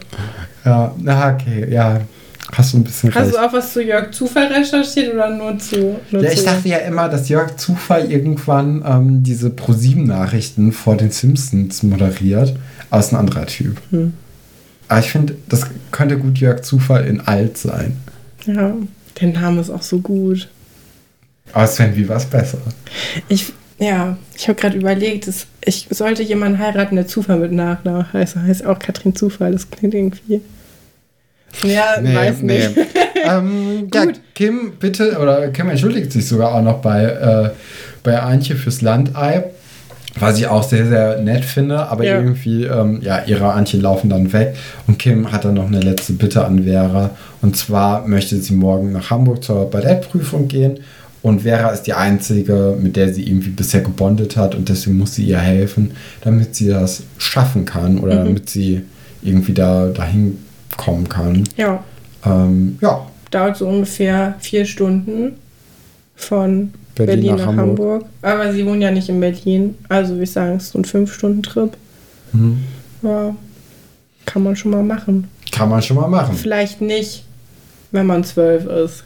Ja, 0.65 0.93
na 0.97 1.33
okay, 1.33 1.71
ja. 1.71 2.01
Hast 2.53 2.73
du 2.73 2.77
ein 2.77 2.83
bisschen 2.83 3.13
Hast 3.13 3.25
recht. 3.25 3.35
du 3.35 3.45
auch 3.45 3.51
was 3.51 3.73
zu 3.73 3.83
Jörg 3.83 4.11
Zufall 4.11 4.47
recherchiert 4.47 5.13
oder 5.13 5.29
nur 5.29 5.59
zu. 5.59 5.99
Nur 6.11 6.23
Ja, 6.23 6.31
ich 6.31 6.43
dachte 6.43 6.69
ja 6.69 6.77
immer, 6.77 7.09
dass 7.09 7.27
Jörg 7.27 7.57
Zufall 7.57 8.09
irgendwann 8.09 8.83
ähm, 8.87 9.23
diese 9.23 9.49
ProSieben-Nachrichten 9.49 10.71
vor 10.71 10.95
den 10.95 11.11
Simpsons 11.11 11.83
moderiert. 11.83 12.55
Aber 12.89 12.99
ist 13.01 13.11
ein 13.11 13.17
anderer 13.17 13.45
Typ. 13.45 13.81
Hm. 13.91 14.13
Aber 14.87 14.99
ich 14.99 15.11
finde, 15.11 15.35
das 15.49 15.67
könnte 15.91 16.17
gut 16.17 16.37
Jörg 16.39 16.61
Zufall 16.61 17.05
in 17.05 17.19
alt 17.19 17.57
sein. 17.57 17.97
Ja, 18.45 18.73
der 19.19 19.27
Name 19.27 19.59
ist 19.59 19.69
auch 19.69 19.81
so 19.81 19.99
gut. 19.99 20.47
Aber 21.51 21.65
es 21.65 21.77
wäre 21.79 21.95
wie 21.95 22.07
was 22.07 22.25
besser. 22.25 22.59
Ich, 23.27 23.51
ja, 23.77 24.17
ich 24.35 24.47
habe 24.47 24.59
gerade 24.59 24.77
überlegt, 24.77 25.27
dass 25.27 25.47
ich 25.65 25.87
sollte 25.89 26.23
jemanden 26.23 26.59
heiraten, 26.59 26.95
der 26.95 27.07
Zufall 27.07 27.39
mit 27.39 27.51
Nachnamen 27.51 28.11
heißt. 28.13 28.37
Heißt 28.37 28.65
auch 28.65 28.79
Katrin 28.79 29.15
Zufall. 29.15 29.51
Das 29.51 29.69
klingt 29.69 29.93
irgendwie. 29.93 30.41
Ja, 31.63 31.95
weiß 32.01 32.41
nicht. 32.41 32.71
ähm, 33.25 33.87
ja, 33.93 34.05
Gut. 34.05 34.19
Kim, 34.35 34.73
bitte, 34.79 35.17
oder 35.21 35.47
Kim 35.49 35.69
entschuldigt 35.69 36.11
sich 36.11 36.27
sogar 36.27 36.53
auch 36.53 36.61
noch 36.61 36.79
bei, 36.81 37.03
äh, 37.03 37.49
bei 38.03 38.19
Antje 38.19 38.55
fürs 38.55 38.81
Landei. 38.81 39.45
Was 40.19 40.39
ich 40.39 40.47
auch 40.47 40.63
sehr, 40.63 40.87
sehr 40.87 41.21
nett 41.21 41.45
finde, 41.45 41.77
aber 41.89 42.03
Ja. 42.03 42.15
irgendwie, 42.15 42.63
ähm, 42.63 43.01
ja, 43.03 43.23
ihre 43.27 43.53
Antje 43.53 43.79
laufen 43.79 44.09
dann 44.09 44.33
weg 44.33 44.55
und 44.87 44.97
Kim 44.97 45.31
hat 45.31 45.45
dann 45.45 45.53
noch 45.53 45.67
eine 45.67 45.79
letzte 45.79 46.13
Bitte 46.13 46.43
an 46.43 46.63
Vera. 46.63 47.11
Und 47.43 47.55
zwar 47.55 48.07
möchte 48.07 48.35
sie 48.37 48.55
morgen 48.55 48.91
nach 48.93 49.11
Hamburg 49.11 49.43
zur 49.43 49.69
Ballettprüfung 49.69 50.47
gehen 50.47 50.79
und 51.21 51.41
Vera 51.43 51.69
ist 51.69 51.83
die 51.83 51.93
einzige, 51.93 52.75
mit 52.81 52.95
der 52.95 53.13
sie 53.13 53.27
irgendwie 53.29 53.49
bisher 53.51 53.81
gebondet 53.81 54.37
hat 54.37 54.55
und 54.55 54.69
deswegen 54.69 54.97
muss 54.97 55.13
sie 55.13 55.23
ihr 55.25 55.37
helfen, 55.39 55.91
damit 56.21 56.55
sie 56.55 56.69
das 56.69 57.03
schaffen 57.19 57.65
kann 57.65 57.99
oder 57.99 58.15
Mhm. 58.21 58.25
damit 58.25 58.49
sie 58.49 58.81
irgendwie 59.21 59.53
da 59.53 59.87
dahin 59.89 60.39
kommen 60.77 61.07
kann. 61.09 61.43
Ja, 61.57 61.83
Ähm, 62.25 62.77
ja, 62.81 63.05
dauert 63.31 63.57
so 63.57 63.67
ungefähr 63.67 64.35
vier 64.39 64.65
Stunden 64.65 65.33
von 66.15 66.73
Berlin 66.95 67.15
Berlin, 67.15 67.31
nach 67.31 67.37
nach, 67.37 67.45
Hamburg. 67.47 67.67
Hamburg. 68.01 68.05
Aber 68.21 68.53
sie 68.53 68.65
wohnen 68.65 68.81
ja 68.81 68.91
nicht 68.91 69.09
in 69.09 69.19
Berlin. 69.19 69.75
Also 69.89 70.17
wir 70.17 70.25
sagen, 70.27 70.55
es 70.57 70.63
ist 70.63 70.71
so 70.71 70.79
ein 70.79 70.85
Fünf-Stunden-Trip. 70.85 71.77
Mhm. 72.33 72.57
Ja, 73.03 73.35
kann 74.25 74.43
man 74.43 74.55
schon 74.55 74.71
mal 74.71 74.83
machen. 74.83 75.27
kann 75.51 75.69
man 75.69 75.81
schon 75.81 75.97
mal 75.97 76.07
machen. 76.07 76.35
Vielleicht 76.35 76.81
nicht, 76.81 77.23
wenn 77.91 78.05
man 78.07 78.23
zwölf 78.23 78.65
ist. 78.65 79.03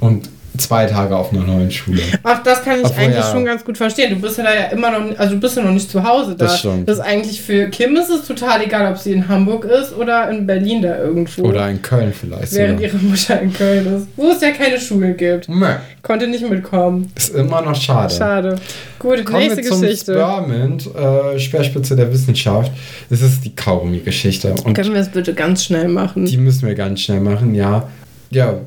Und 0.00 0.28
zwei 0.58 0.86
Tage 0.86 1.16
auf 1.16 1.32
einer 1.32 1.42
neuen 1.44 1.70
Schule. 1.70 2.00
Ach, 2.22 2.42
das 2.42 2.62
kann 2.64 2.80
ich 2.80 2.84
Obwohl, 2.86 3.04
eigentlich 3.04 3.16
ja. 3.24 3.30
schon 3.30 3.44
ganz 3.44 3.64
gut 3.64 3.76
verstehen. 3.76 4.10
Du 4.10 4.20
bist 4.20 4.38
ja 4.38 4.44
da 4.44 4.54
ja 4.54 4.64
immer 4.66 4.90
noch, 4.90 5.18
also 5.18 5.34
du 5.34 5.40
bist 5.40 5.56
ja 5.56 5.62
noch 5.62 5.72
nicht 5.72 5.90
zu 5.90 6.02
Hause 6.02 6.34
da. 6.36 6.46
Das 6.46 6.58
stimmt. 6.58 6.88
Das 6.88 6.98
ist 6.98 7.04
eigentlich 7.04 7.40
für 7.40 7.68
Kim 7.68 7.96
ist 7.96 8.10
es 8.10 8.26
total 8.26 8.62
egal, 8.62 8.90
ob 8.92 8.98
sie 8.98 9.12
in 9.12 9.28
Hamburg 9.28 9.64
ist 9.64 9.96
oder 9.96 10.30
in 10.30 10.46
Berlin 10.46 10.82
da 10.82 10.98
irgendwo. 10.98 11.42
Oder 11.44 11.68
in 11.68 11.80
Köln 11.82 12.12
vielleicht 12.12 12.54
während 12.54 12.80
sogar. 12.80 12.94
ihre 12.94 13.02
Mutter 13.04 13.40
in 13.40 13.52
Köln 13.52 13.96
ist. 13.96 14.06
Wo 14.16 14.30
es 14.30 14.40
ja 14.40 14.50
keine 14.50 14.78
Schule 14.80 15.14
gibt. 15.14 15.48
Meh, 15.48 15.76
Konnte 16.02 16.26
nicht 16.26 16.48
mitkommen. 16.48 17.12
Ist 17.16 17.34
immer 17.34 17.62
noch 17.62 17.74
schade. 17.74 18.14
Schade. 18.14 18.56
Gut, 18.98 19.24
Kommen 19.24 19.38
nächste 19.38 19.62
wir 19.62 19.70
zum 19.70 19.80
Geschichte. 19.82 20.12
Spearmint, 20.14 20.88
äh, 20.94 21.38
Speerspitze 21.38 21.96
der 21.96 22.12
Wissenschaft. 22.12 22.72
Das 23.08 23.22
ist 23.22 23.44
die 23.44 23.54
Kaugummi-Geschichte. 23.54 24.54
Können 24.74 24.94
wir 24.94 25.00
es 25.00 25.10
bitte 25.10 25.34
ganz 25.34 25.64
schnell 25.64 25.88
machen? 25.88 26.26
die 26.26 26.36
müssen 26.36 26.66
wir 26.66 26.74
ganz 26.74 27.00
schnell 27.00 27.20
machen, 27.20 27.54
ja. 27.54 27.88
Ja, 28.30 28.60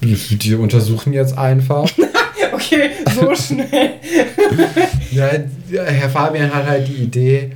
die, 0.36 0.54
untersuchen 0.54 1.12
jetzt 1.12 1.36
einfach. 1.36 1.88
Okay, 2.52 2.90
so 3.14 3.32
schnell. 3.54 3.90
ja, 5.12 5.28
Herr 5.84 6.10
Fabian 6.10 6.52
hat 6.52 6.66
halt 6.66 6.88
die 6.88 6.94
Idee, 6.94 7.52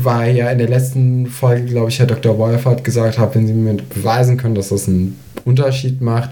weil 0.00 0.36
ja 0.36 0.50
in 0.50 0.58
der 0.58 0.68
letzten 0.68 1.26
Folge, 1.26 1.64
glaube 1.66 1.88
ich, 1.88 1.98
Herr 1.98 2.06
Dr. 2.06 2.36
Wolfert 2.38 2.84
gesagt 2.84 3.18
hat, 3.18 3.34
wenn 3.34 3.46
Sie 3.46 3.52
mir 3.52 3.74
beweisen 3.74 4.36
können, 4.36 4.54
dass 4.54 4.68
das 4.68 4.86
einen 4.88 5.18
Unterschied 5.44 6.00
macht, 6.02 6.30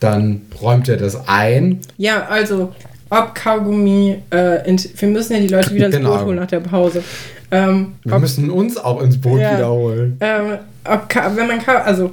dann 0.00 0.42
räumt 0.60 0.88
er 0.88 0.96
das 0.96 1.26
ein. 1.28 1.80
Ja, 1.96 2.26
also, 2.26 2.72
ob 3.10 3.34
Kaugummi, 3.34 4.16
äh, 4.30 4.76
wir 4.98 5.08
müssen 5.08 5.34
ja 5.34 5.40
die 5.40 5.48
Leute 5.48 5.74
wieder 5.74 5.86
ins 5.86 5.96
Genau. 5.96 6.16
Boot 6.16 6.26
holen 6.26 6.36
nach 6.36 6.46
der 6.46 6.60
Pause. 6.60 7.02
Ähm, 7.50 7.94
Wir 8.04 8.14
ob, 8.14 8.20
müssen 8.20 8.50
uns 8.50 8.76
auch 8.76 9.00
ins 9.02 9.18
Boot 9.20 9.40
Ja. 9.40 9.56
wiederholen. 9.56 10.16
ähm, 10.20 10.58
ob, 10.84 11.08
wenn 11.36 11.46
man, 11.46 11.60
also, 11.84 12.10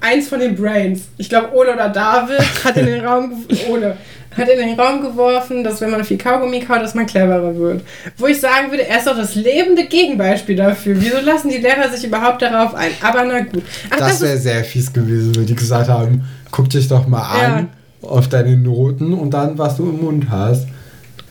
eins 0.00 0.28
von 0.28 0.40
den 0.40 0.54
Brains, 0.56 1.02
ich 1.18 1.28
glaube 1.28 1.54
Ole 1.54 1.74
oder 1.74 1.88
David, 1.88 2.40
hat 2.64 2.76
in 2.76 2.86
den 2.86 3.04
Raum, 3.04 3.44
Ole, 3.70 3.96
hat 4.36 4.48
in 4.48 4.58
den 4.58 4.78
Raum 4.80 5.02
geworfen, 5.02 5.64
dass 5.64 5.80
wenn 5.80 5.90
man 5.90 6.04
viel 6.04 6.16
Kaugummi 6.18 6.60
kaut, 6.60 6.80
dass 6.82 6.94
man 6.94 7.06
cleverer 7.06 7.54
wird. 7.56 7.82
Wo 8.16 8.26
ich 8.26 8.40
sagen 8.40 8.70
würde, 8.70 8.86
er 8.86 8.98
ist 8.98 9.06
doch 9.06 9.16
das 9.16 9.34
lebende 9.34 9.84
Gegenbeispiel 9.86 10.56
dafür. 10.56 10.94
Wieso 10.98 11.18
lassen 11.20 11.48
die 11.48 11.56
Lehrer 11.58 11.88
sich 11.90 12.04
überhaupt 12.06 12.40
darauf 12.42 12.74
ein? 12.74 12.90
Aber 13.02 13.24
na 13.24 13.40
gut. 13.40 13.62
Ach, 13.90 13.96
Das 13.98 14.20
wäre 14.20 14.38
sehr 14.38 14.62
fies 14.64 14.92
gewesen, 14.92 15.34
wenn 15.36 15.46
die 15.46 15.54
gesagt 15.56 15.88
haben, 15.88 16.24
guck 16.50 16.70
dich 16.70 16.86
doch 16.88 17.06
mal 17.08 17.22
an 17.22 17.68
auf 18.02 18.28
deine 18.28 18.56
Noten 18.56 19.12
und 19.14 19.30
dann, 19.34 19.58
was 19.58 19.76
du 19.76 19.88
im 19.90 20.00
Mund 20.02 20.26
hast. 20.30 20.66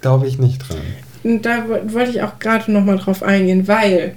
Glaube 0.01 0.27
ich 0.27 0.37
nicht 0.37 0.59
dran. 0.69 0.77
Und 1.23 1.45
da 1.45 1.63
wo- 1.67 1.93
wollte 1.93 2.11
ich 2.11 2.21
auch 2.21 2.37
gerade 2.39 2.71
noch 2.71 2.83
mal 2.85 2.97
drauf 2.97 3.23
eingehen, 3.23 3.67
weil 3.67 4.13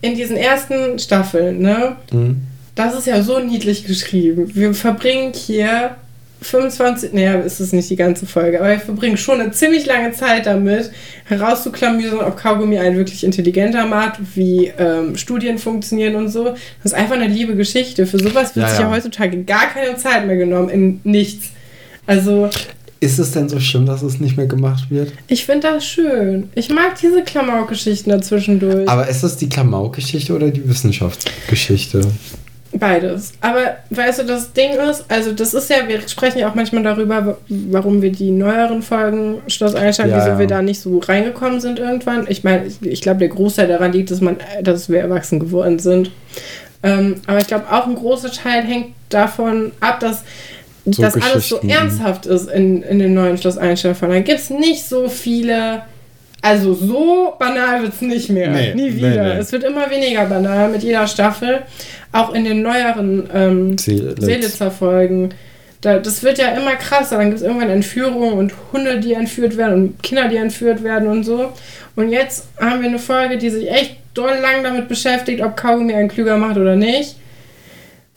in 0.00 0.14
diesen 0.16 0.36
ersten 0.36 0.98
Staffeln, 0.98 1.60
ne, 1.60 1.96
Hm? 2.10 2.40
Das 2.86 2.98
ist 2.98 3.06
ja 3.06 3.22
so 3.22 3.38
niedlich 3.40 3.84
geschrieben. 3.84 4.50
Wir 4.54 4.74
verbringen 4.74 5.32
hier 5.34 5.96
25, 6.42 7.12
naja, 7.12 7.34
ist 7.40 7.60
es 7.60 7.72
nicht 7.74 7.90
die 7.90 7.96
ganze 7.96 8.24
Folge, 8.24 8.60
aber 8.60 8.70
wir 8.70 8.80
verbringen 8.80 9.18
schon 9.18 9.40
eine 9.40 9.50
ziemlich 9.50 9.84
lange 9.84 10.12
Zeit 10.12 10.46
damit, 10.46 10.90
herauszuklamüsern, 11.26 12.20
ob 12.20 12.36
Kaugummi 12.38 12.78
einen 12.78 12.96
wirklich 12.96 13.24
intelligenter 13.24 13.86
macht, 13.86 14.20
wie 14.34 14.72
ähm, 14.78 15.16
Studien 15.16 15.58
funktionieren 15.58 16.14
und 16.14 16.28
so. 16.30 16.44
Das 16.44 16.92
ist 16.92 16.94
einfach 16.94 17.16
eine 17.16 17.26
liebe 17.26 17.56
Geschichte. 17.56 18.06
Für 18.06 18.18
sowas 18.18 18.56
wird 18.56 18.64
Ja, 18.64 18.68
sich 18.70 18.78
ja 18.78 18.86
ja. 18.86 18.90
heutzutage 18.90 19.44
gar 19.44 19.66
keine 19.66 19.96
Zeit 19.96 20.26
mehr 20.26 20.36
genommen, 20.36 20.70
in 20.70 21.00
nichts. 21.04 21.48
Also, 22.06 22.48
Ist 23.00 23.18
es 23.18 23.32
denn 23.32 23.50
so 23.50 23.60
schlimm, 23.60 23.84
dass 23.84 24.00
es 24.02 24.18
nicht 24.18 24.38
mehr 24.38 24.46
gemacht 24.46 24.90
wird? 24.90 25.12
ich 25.28 25.44
finde 25.44 25.68
das 25.68 25.84
schön. 25.84 26.48
Ich 26.54 26.70
mag 26.70 26.98
diese 27.02 27.22
Klamauk-Geschichten 27.22 28.08
dazwischendurch. 28.08 28.88
Aber 28.88 29.06
ist 29.08 29.22
das 29.22 29.36
die 29.36 29.48
Klamauk-Geschichte 29.50 30.34
oder 30.34 30.48
die 30.48 30.66
Wissenschaftsgeschichte? 30.66 32.00
Beides. 32.72 33.32
Aber 33.40 33.76
weißt 33.90 34.20
du, 34.20 34.24
das 34.24 34.52
Ding 34.52 34.70
ist, 34.88 35.04
also 35.08 35.32
das 35.32 35.54
ist 35.54 35.68
ja, 35.70 35.88
wir 35.88 36.06
sprechen 36.08 36.38
ja 36.38 36.48
auch 36.48 36.54
manchmal 36.54 36.84
darüber, 36.84 37.26
wa- 37.26 37.36
warum 37.48 38.00
wir 38.00 38.12
die 38.12 38.30
neueren 38.30 38.82
Folgen 38.82 39.42
Schloss 39.48 39.74
Einstein, 39.74 40.08
Ja, 40.10 40.18
wieso 40.18 40.28
ja. 40.28 40.38
wir 40.38 40.46
da 40.46 40.62
nicht 40.62 40.80
so 40.80 40.98
reingekommen 40.98 41.60
sind 41.60 41.80
irgendwann. 41.80 42.26
Ich 42.28 42.44
meine, 42.44 42.66
ich, 42.66 42.80
ich 42.82 43.00
glaube, 43.00 43.18
der 43.18 43.28
Großteil 43.28 43.66
daran 43.66 43.92
liegt, 43.92 44.10
dass 44.12 44.20
man, 44.20 44.36
dass 44.62 44.88
wir 44.88 45.00
erwachsen 45.00 45.40
geworden 45.40 45.80
sind. 45.80 46.12
Ähm, 46.84 47.16
aber 47.26 47.38
ich 47.40 47.48
glaube, 47.48 47.64
auch 47.70 47.86
ein 47.86 47.96
großer 47.96 48.30
Teil 48.30 48.62
hängt 48.62 48.94
davon 49.08 49.72
ab, 49.80 49.98
dass 50.00 50.22
So 50.86 51.02
das 51.02 51.14
alles 51.20 51.48
so 51.48 51.58
ernsthaft 51.60 52.26
ist 52.26 52.48
in, 52.50 52.82
in 52.84 53.00
den 53.00 53.14
neuen 53.14 53.36
Schloss 53.36 53.58
Einstein-Folgen. 53.58 54.14
Da 54.14 54.20
gibt 54.20 54.38
es 54.38 54.48
nicht 54.48 54.84
so 54.84 55.08
viele. 55.08 55.82
Also 56.42 56.74
so 56.74 57.34
banal 57.38 57.82
wird 57.82 57.92
es 57.92 58.00
nicht 58.00 58.30
mehr. 58.30 58.50
Nee, 58.50 58.74
Nie 58.74 58.90
nee, 58.90 58.96
wieder. 58.96 59.34
nee. 59.34 59.40
Es 59.40 59.52
wird 59.52 59.64
immer 59.64 59.90
weniger 59.90 60.24
banal 60.24 60.70
mit 60.70 60.82
jeder 60.82 61.06
Staffel. 61.06 61.60
Auch 62.12 62.32
in 62.34 62.44
den 62.44 62.62
neueren 62.62 63.28
ähm, 63.32 63.78
Seelitz. 63.78 64.24
Seelitzer-Folgen. 64.24 65.30
Da, 65.80 65.98
das 65.98 66.22
wird 66.22 66.38
ja 66.38 66.48
immer 66.48 66.76
krasser. 66.76 67.18
Dann 67.18 67.26
gibt 67.26 67.40
es 67.40 67.46
irgendwann 67.46 67.70
Entführungen 67.70 68.34
und 68.34 68.52
Hunde, 68.72 69.00
die 69.00 69.12
entführt 69.12 69.56
werden 69.56 69.74
und 69.74 70.02
Kinder, 70.02 70.28
die 70.28 70.36
entführt 70.36 70.82
werden 70.82 71.08
und 71.08 71.24
so. 71.24 71.52
Und 71.96 72.10
jetzt 72.10 72.48
haben 72.58 72.80
wir 72.80 72.88
eine 72.88 72.98
Folge, 72.98 73.36
die 73.38 73.50
sich 73.50 73.70
echt 73.70 73.96
doll 74.14 74.36
lang 74.40 74.62
damit 74.62 74.88
beschäftigt, 74.88 75.42
ob 75.42 75.56
Kaugummi 75.56 75.94
einen 75.94 76.08
klüger 76.08 76.36
macht 76.36 76.56
oder 76.56 76.76
nicht. 76.76 77.16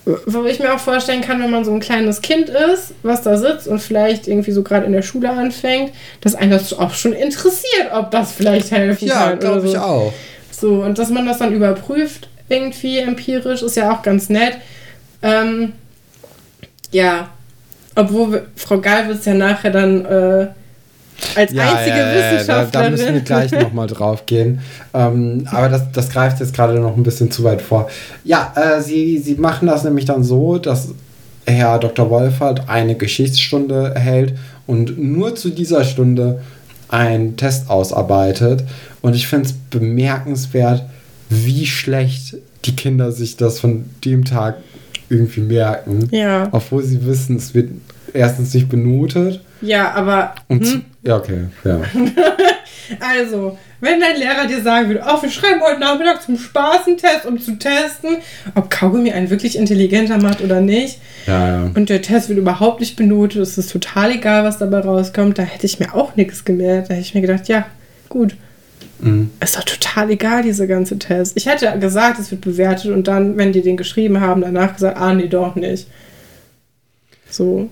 Wo 0.06 0.44
ich 0.44 0.60
mir 0.60 0.74
auch 0.74 0.80
vorstellen 0.80 1.22
kann, 1.22 1.42
wenn 1.42 1.50
man 1.50 1.64
so 1.64 1.72
ein 1.74 1.80
kleines 1.80 2.22
Kind 2.22 2.50
ist, 2.50 2.94
was 3.04 3.22
da 3.22 3.38
sitzt 3.38 3.68
und 3.70 3.80
vielleicht 3.82 4.28
irgendwie 4.28 4.52
so 4.52 4.62
gerade 4.62 4.86
in 4.86 4.92
der 4.92 5.02
Schule 5.02 5.30
anfängt, 5.30 5.94
dass 6.20 6.36
einen 6.36 6.52
das 6.52 6.74
auch 6.74 6.94
schon 6.94 7.14
interessiert, 7.14 7.88
ob 7.94 8.12
das 8.12 8.34
vielleicht 8.34 8.72
helfen 8.72 9.08
Ja, 9.08 9.30
kann. 9.30 9.40
glaube 9.40 9.60
oder 9.60 9.66
ich 9.66 9.72
so. 9.74 9.80
auch. 9.80 10.14
So, 10.52 10.70
und 10.84 11.00
dass 11.00 11.10
man 11.10 11.26
das 11.26 11.38
dann 11.38 11.54
überprüft, 11.54 12.28
irgendwie 12.50 12.98
empirisch, 13.00 13.62
ist 13.62 13.78
ja 13.78 13.94
auch 13.94 14.02
ganz 14.02 14.28
nett. 14.30 14.58
Ähm, 15.22 15.72
ja, 16.92 17.30
obwohl 17.96 18.46
Frau 18.58 18.80
Galwitz 18.80 19.24
ja 19.26 19.34
nachher 19.34 19.72
dann 19.72 20.06
äh, 20.06 20.48
als 21.36 21.52
einzige 21.52 21.98
da, 21.98 22.14
da 22.14 22.40
Wissenschaftlerin. 22.40 22.92
müssen 22.92 23.14
wir 23.14 23.22
gleich 23.22 23.52
nochmal 23.52 23.88
drauf 23.88 24.26
gehen. 24.26 24.60
Ähm, 24.94 25.48
aber 25.52 25.70
das, 25.70 25.92
das 25.92 26.10
greift 26.10 26.40
jetzt 26.40 26.54
gerade 26.54 26.80
noch 26.80 26.96
ein 26.96 27.04
bisschen 27.04 27.32
zu 27.32 27.44
weit 27.44 27.62
vor. 27.62 27.90
Ja, 28.24 28.54
äh, 28.56 28.82
sie, 28.82 29.18
sie 29.20 29.36
machen 29.36 29.68
das 29.68 29.84
nämlich 29.84 30.06
dann 30.06 30.24
so, 30.24 30.58
dass 30.58 30.90
Herr 31.46 31.80
Dr. 31.80 32.10
Wolfert 32.10 32.70
eine 32.70 32.96
Geschichtsstunde 32.96 33.92
erhält 33.94 34.36
und 34.68 34.98
nur 34.98 35.36
zu 35.36 35.50
dieser 35.50 35.84
Stunde 35.84 36.42
einen 36.88 37.36
Test 37.38 37.70
ausarbeitet. 37.70 38.64
Und 39.02 39.16
ich 39.16 39.28
finde 39.28 39.48
es 39.50 39.54
bemerkenswert, 39.54 40.84
wie 41.30 41.66
schlecht 41.66 42.38
die 42.66 42.76
Kinder 42.76 43.12
sich 43.12 43.36
das 43.36 43.60
von 43.60 43.86
dem 44.06 44.24
Tag 44.24 44.58
irgendwie 45.10 45.42
merken. 45.42 46.08
ja, 46.12 46.48
Obwohl 46.52 46.84
sie 46.84 47.06
wissen, 47.06 47.36
es 47.36 47.54
wird 47.54 47.72
erstens 48.14 48.54
nicht 48.54 48.70
benotet. 48.70 49.42
ja, 49.62 49.92
aber 49.94 50.36
Und 50.48 50.66
hm? 50.66 50.86
ja, 51.04 51.18
okay, 51.18 51.46
ja. 51.64 51.82
also, 53.00 53.58
wenn 53.82 54.00
dein 54.00 54.18
Lehrer 54.18 54.48
dir 54.48 54.62
sagen 54.62 54.88
würde, 54.88 55.04
oh, 55.08 55.22
wir 55.22 55.30
schreiben 55.30 55.62
heute 55.62 55.80
Nachmittag 55.80 56.22
zum 56.22 56.38
Spaß 56.38 56.88
einen 56.88 56.98
Test, 56.98 57.26
um 57.26 57.40
zu 57.40 57.58
testen, 57.58 58.18
ob 58.56 58.70
Kaugummi 58.70 59.12
einen 59.12 59.30
wirklich 59.30 59.58
intelligenter 59.58 60.18
macht 60.18 60.42
oder 60.42 60.62
nicht, 60.62 61.00
Ja, 61.28 61.48
ja. 61.66 61.72
und 61.76 61.90
der 61.90 62.02
Test 62.02 62.30
wird 62.30 62.40
überhaupt 62.40 62.80
nicht 62.80 62.96
benotet, 62.96 63.42
es 63.42 63.58
ist 63.58 63.72
total 63.72 64.12
egal, 64.12 64.44
was 64.44 64.58
dabei 64.58 64.80
rauskommt, 64.80 65.38
da 65.38 65.44
hätte 65.44 65.66
ich 65.66 65.80
mir 65.80 65.94
auch 65.94 66.16
nichts 66.16 66.46
gemerkt. 66.46 66.90
Da 66.90 66.94
hätte 66.94 67.06
ich 67.06 67.14
mir 67.16 67.22
gedacht, 67.22 67.48
ja, 67.48 67.66
gut, 68.10 68.36
Mhm. 69.00 69.32
ist 69.42 69.58
doch 69.58 69.64
total 69.64 70.12
egal, 70.12 70.44
diese 70.44 70.66
ganze 70.66 70.98
Test. 70.98 71.34
Ich 71.36 71.46
hätte 71.46 71.78
gesagt, 71.80 72.20
es 72.20 72.32
wird 72.32 72.40
bewertet 72.40 72.92
und 72.92 73.06
dann, 73.10 73.36
wenn 73.36 73.52
die 73.52 73.62
den 73.62 73.76
geschrieben 73.76 74.22
haben, 74.22 74.40
danach 74.42 74.74
gesagt, 74.76 74.98
ah, 74.98 75.14
nee, 75.14 75.28
doch 75.28 75.56
nicht. 75.56 75.88
So. 77.30 77.70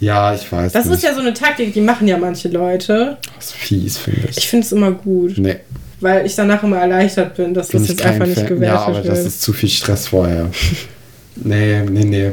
Ja, 0.00 0.34
ich 0.34 0.50
weiß. 0.50 0.72
Das 0.72 0.84
nicht. 0.86 0.94
ist 0.96 1.02
ja 1.02 1.14
so 1.14 1.20
eine 1.20 1.34
Taktik, 1.34 1.72
die 1.72 1.80
machen 1.80 2.06
ja 2.06 2.16
manche 2.18 2.48
Leute. 2.48 3.16
Das 3.36 3.46
ist 3.46 3.54
fies, 3.54 3.96
finde 3.98 4.28
ich. 4.30 4.38
Ich 4.38 4.48
finde 4.48 4.64
es 4.66 4.72
immer 4.72 4.92
gut, 4.92 5.38
nee, 5.38 5.56
weil 6.00 6.24
ich 6.24 6.34
danach 6.36 6.62
immer 6.62 6.78
erleichtert 6.78 7.34
bin, 7.36 7.52
dass 7.54 7.68
bin 7.68 7.80
das 7.80 7.88
jetzt 7.90 8.02
einfach 8.02 8.26
nicht 8.26 8.38
Fan. 8.38 8.46
gewertet 8.46 8.74
Ja, 8.78 8.84
aber 8.86 8.96
wird. 8.96 9.08
das 9.08 9.24
ist 9.24 9.42
zu 9.42 9.52
viel 9.52 9.68
Stress 9.68 10.06
vorher. 10.08 10.50
nee, 11.36 11.82
nee, 11.82 12.04
nee. 12.04 12.30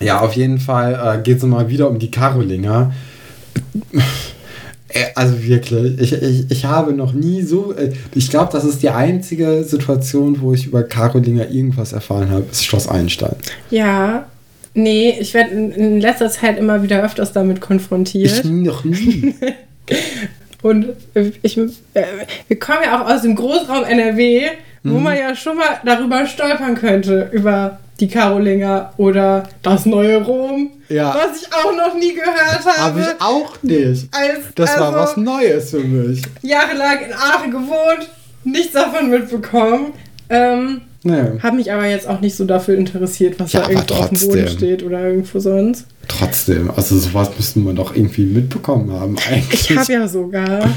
Ja, 0.00 0.20
auf 0.20 0.34
jeden 0.34 0.58
Fall 0.58 1.18
äh, 1.18 1.22
geht 1.22 1.38
es 1.38 1.42
mal 1.44 1.68
wieder 1.68 1.88
um 1.88 1.98
die 1.98 2.10
Karolinger. 2.10 2.92
Äh, 4.92 5.04
Also 5.14 5.40
wirklich, 5.42 6.00
ich, 6.00 6.12
ich, 6.20 6.50
ich 6.50 6.64
habe 6.64 6.92
noch 6.92 7.12
nie 7.12 7.42
so. 7.42 7.72
äh, 7.74 7.92
Ich 8.14 8.28
glaube, 8.28 8.50
das 8.52 8.64
ist 8.64 8.82
die 8.82 8.90
einzige 8.90 9.62
Situation, 9.62 10.40
wo 10.40 10.52
ich 10.52 10.66
über 10.66 10.82
Karolinger 10.82 11.48
irgendwas 11.48 11.92
erfahren 11.92 12.28
habe, 12.30 12.46
ist 12.50 12.64
Schloss 12.64 12.88
Einstein. 12.88 13.36
Ja, 13.70 14.26
nee, 14.74 15.16
ich 15.20 15.34
werde 15.34 15.50
in, 15.50 16.00
letzter 16.00 16.30
Zeit 16.30 16.58
immer 16.58 16.82
wieder 16.82 17.02
öfters 17.02 17.32
damit 17.32 17.60
konfrontiert. 17.60 18.32
Ich 18.32 18.44
noch 18.44 18.84
nie. 18.84 19.34
Und 20.62 20.88
äh, 21.14 21.32
ich, 21.42 21.56
äh, 21.56 22.04
wir 22.48 22.58
kommen 22.58 22.80
ja 22.84 23.02
auch 23.02 23.08
aus 23.10 23.22
dem 23.22 23.34
Großraum 23.34 23.84
NRW, 23.84 24.42
wo 24.82 24.98
Mhm. 24.98 25.02
man 25.02 25.16
ja 25.18 25.34
schon 25.34 25.56
mal 25.56 25.80
darüber 25.84 26.26
stolpern 26.26 26.74
könnte, 26.74 27.30
über 27.32 27.78
die 27.98 28.08
Karolinger 28.08 28.92
oder 28.98 29.48
das 29.62 29.84
neue 29.86 30.22
Rom, 30.22 30.70
Ja. 30.88 31.14
was 31.14 31.42
ich 31.42 31.48
auch 31.52 31.74
noch 31.76 31.94
nie 31.98 32.14
gehört 32.14 32.64
habe. 32.64 32.78
Habe 32.78 33.00
ich 33.00 33.20
auch 33.22 33.62
nicht. 33.62 34.08
Als, 34.14 34.54
Das 34.54 34.78
war 34.78 34.86
also 34.88 34.98
was 34.98 35.16
Neues 35.16 35.70
für 35.70 35.80
mich. 35.80 36.22
jahrelang 36.42 36.98
in 37.06 37.12
Aachen 37.12 37.50
gewohnt, 37.50 38.08
nichts 38.44 38.72
davon 38.72 39.10
mitbekommen. 39.10 39.92
Ähm, 40.30 40.82
Nee. 41.02 41.40
Habe 41.42 41.56
mich 41.56 41.72
aber 41.72 41.86
jetzt 41.86 42.06
auch 42.06 42.20
nicht 42.20 42.36
so 42.36 42.44
dafür 42.44 42.76
interessiert, 42.76 43.40
was 43.40 43.52
Ja, 43.52 43.62
da 43.62 43.70
irgendwo 43.70 43.94
auf 43.94 44.08
dem 44.10 44.18
Boden 44.20 44.40
trotzdem. 44.40 44.56
steht 44.58 44.82
oder 44.82 45.06
irgendwo 45.06 45.38
sonst. 45.38 45.86
Trotzdem, 46.08 46.70
also 46.70 46.98
sowas 46.98 47.30
müssten 47.36 47.64
wir 47.64 47.72
doch 47.72 47.96
irgendwie 47.96 48.24
mitbekommen 48.24 48.92
haben 48.92 49.16
eigentlich. 49.30 49.70
Ich 49.70 49.76
habe 49.76 49.92
ja 49.92 50.06
sogar 50.08 50.68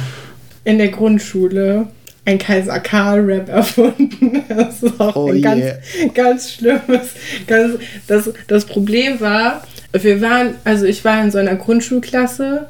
in 0.63 0.77
der 0.77 0.89
Grundschule 0.89 1.87
ein 2.25 2.37
Kaiser 2.37 2.79
Karl-Rap 2.79 3.49
erfunden. 3.49 4.43
Das 4.47 4.81
ist 4.83 4.99
auch 4.99 5.15
Oh 5.15 5.29
ein 5.31 5.41
ganz, 5.41 5.59
je. 5.99 6.07
ganz 6.13 6.51
schlimmes. 6.53 7.09
Ganz, 7.47 7.79
das, 8.07 8.31
das 8.47 8.63
Problem 8.65 9.19
war, 9.19 9.63
wir 9.91 10.21
waren, 10.21 10.55
also 10.63 10.85
ich 10.85 11.03
war 11.03 11.21
in 11.21 11.31
so 11.31 11.37
einer 11.37 11.55
Grundschulklasse 11.55 12.67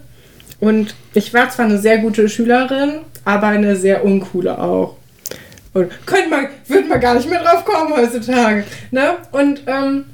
und 0.60 0.96
ich 1.14 1.34
war 1.36 1.50
zwar 1.52 1.66
eine 1.66 1.78
sehr 1.78 2.00
gute 2.00 2.30
Schülerin, 2.30 2.94
aber 3.26 3.48
eine 3.48 3.76
sehr 3.76 4.04
uncoole 4.04 4.58
auch. 4.60 4.96
Und 5.74 5.92
könnte 6.06 6.30
man, 6.30 6.48
würde 6.68 6.88
man 6.88 7.00
gar 7.00 7.16
nicht 7.16 7.30
mehr 7.30 7.42
drauf 7.44 7.66
kommen 7.66 7.94
heutzutage. 7.96 8.64
Ne? 8.92 9.12
Und 9.32 9.62
ähm, 9.68 10.06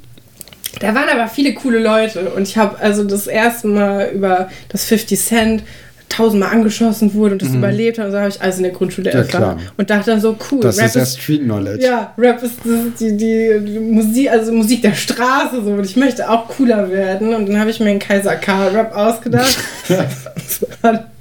da 0.79 0.95
waren 0.95 1.09
aber 1.11 1.27
viele 1.27 1.53
coole 1.53 1.79
Leute 1.79 2.29
und 2.29 2.43
ich 2.47 2.57
habe 2.57 2.79
also 2.79 3.03
das 3.03 3.27
erste 3.27 3.67
Mal 3.67 4.11
über 4.13 4.49
das 4.69 4.85
50 4.85 5.19
Cent 5.19 5.63
tausendmal 6.07 6.51
angeschossen 6.51 7.13
wurde 7.13 7.33
und 7.33 7.41
das 7.43 7.49
überlebt 7.53 7.97
habe, 7.99 8.07
und 8.07 8.13
so 8.13 8.19
habe 8.19 8.29
ich 8.29 8.41
alles 8.41 8.57
in 8.57 8.63
der 8.63 8.71
Grundschule 8.71 9.09
Mhm. 9.11 9.15
Ja, 9.15 9.21
erfahren. 9.23 9.59
Und 9.77 9.89
dachte 9.91 10.09
dann 10.11 10.19
so, 10.21 10.35
cool, 10.51 10.59
Das 10.61 10.77
Rap 10.79 10.85
ist 10.87 10.95
ja 10.95 11.05
Street 11.05 11.43
Knowledge. 11.43 11.85
ja, 11.85 12.13
Rap 12.17 12.41
ist 12.41 12.55
die, 12.99 13.15
die, 13.17 13.59
die 13.63 13.79
Musik, 13.79 14.31
also 14.31 14.51
Musik 14.51 14.81
der 14.81 14.93
Straße 14.95 15.61
so 15.63 15.71
und 15.71 15.83
ich 15.85 15.95
möchte 15.97 16.27
auch 16.29 16.47
cooler 16.47 16.89
werden 16.89 17.33
und 17.35 17.47
dann 17.47 17.59
habe 17.59 17.69
ich 17.69 17.79
mir 17.79 17.89
einen 17.89 17.99
Kaiser 17.99 18.35
Karl 18.37 18.69
Rap 18.75 18.95
ausgedacht. 18.95 19.57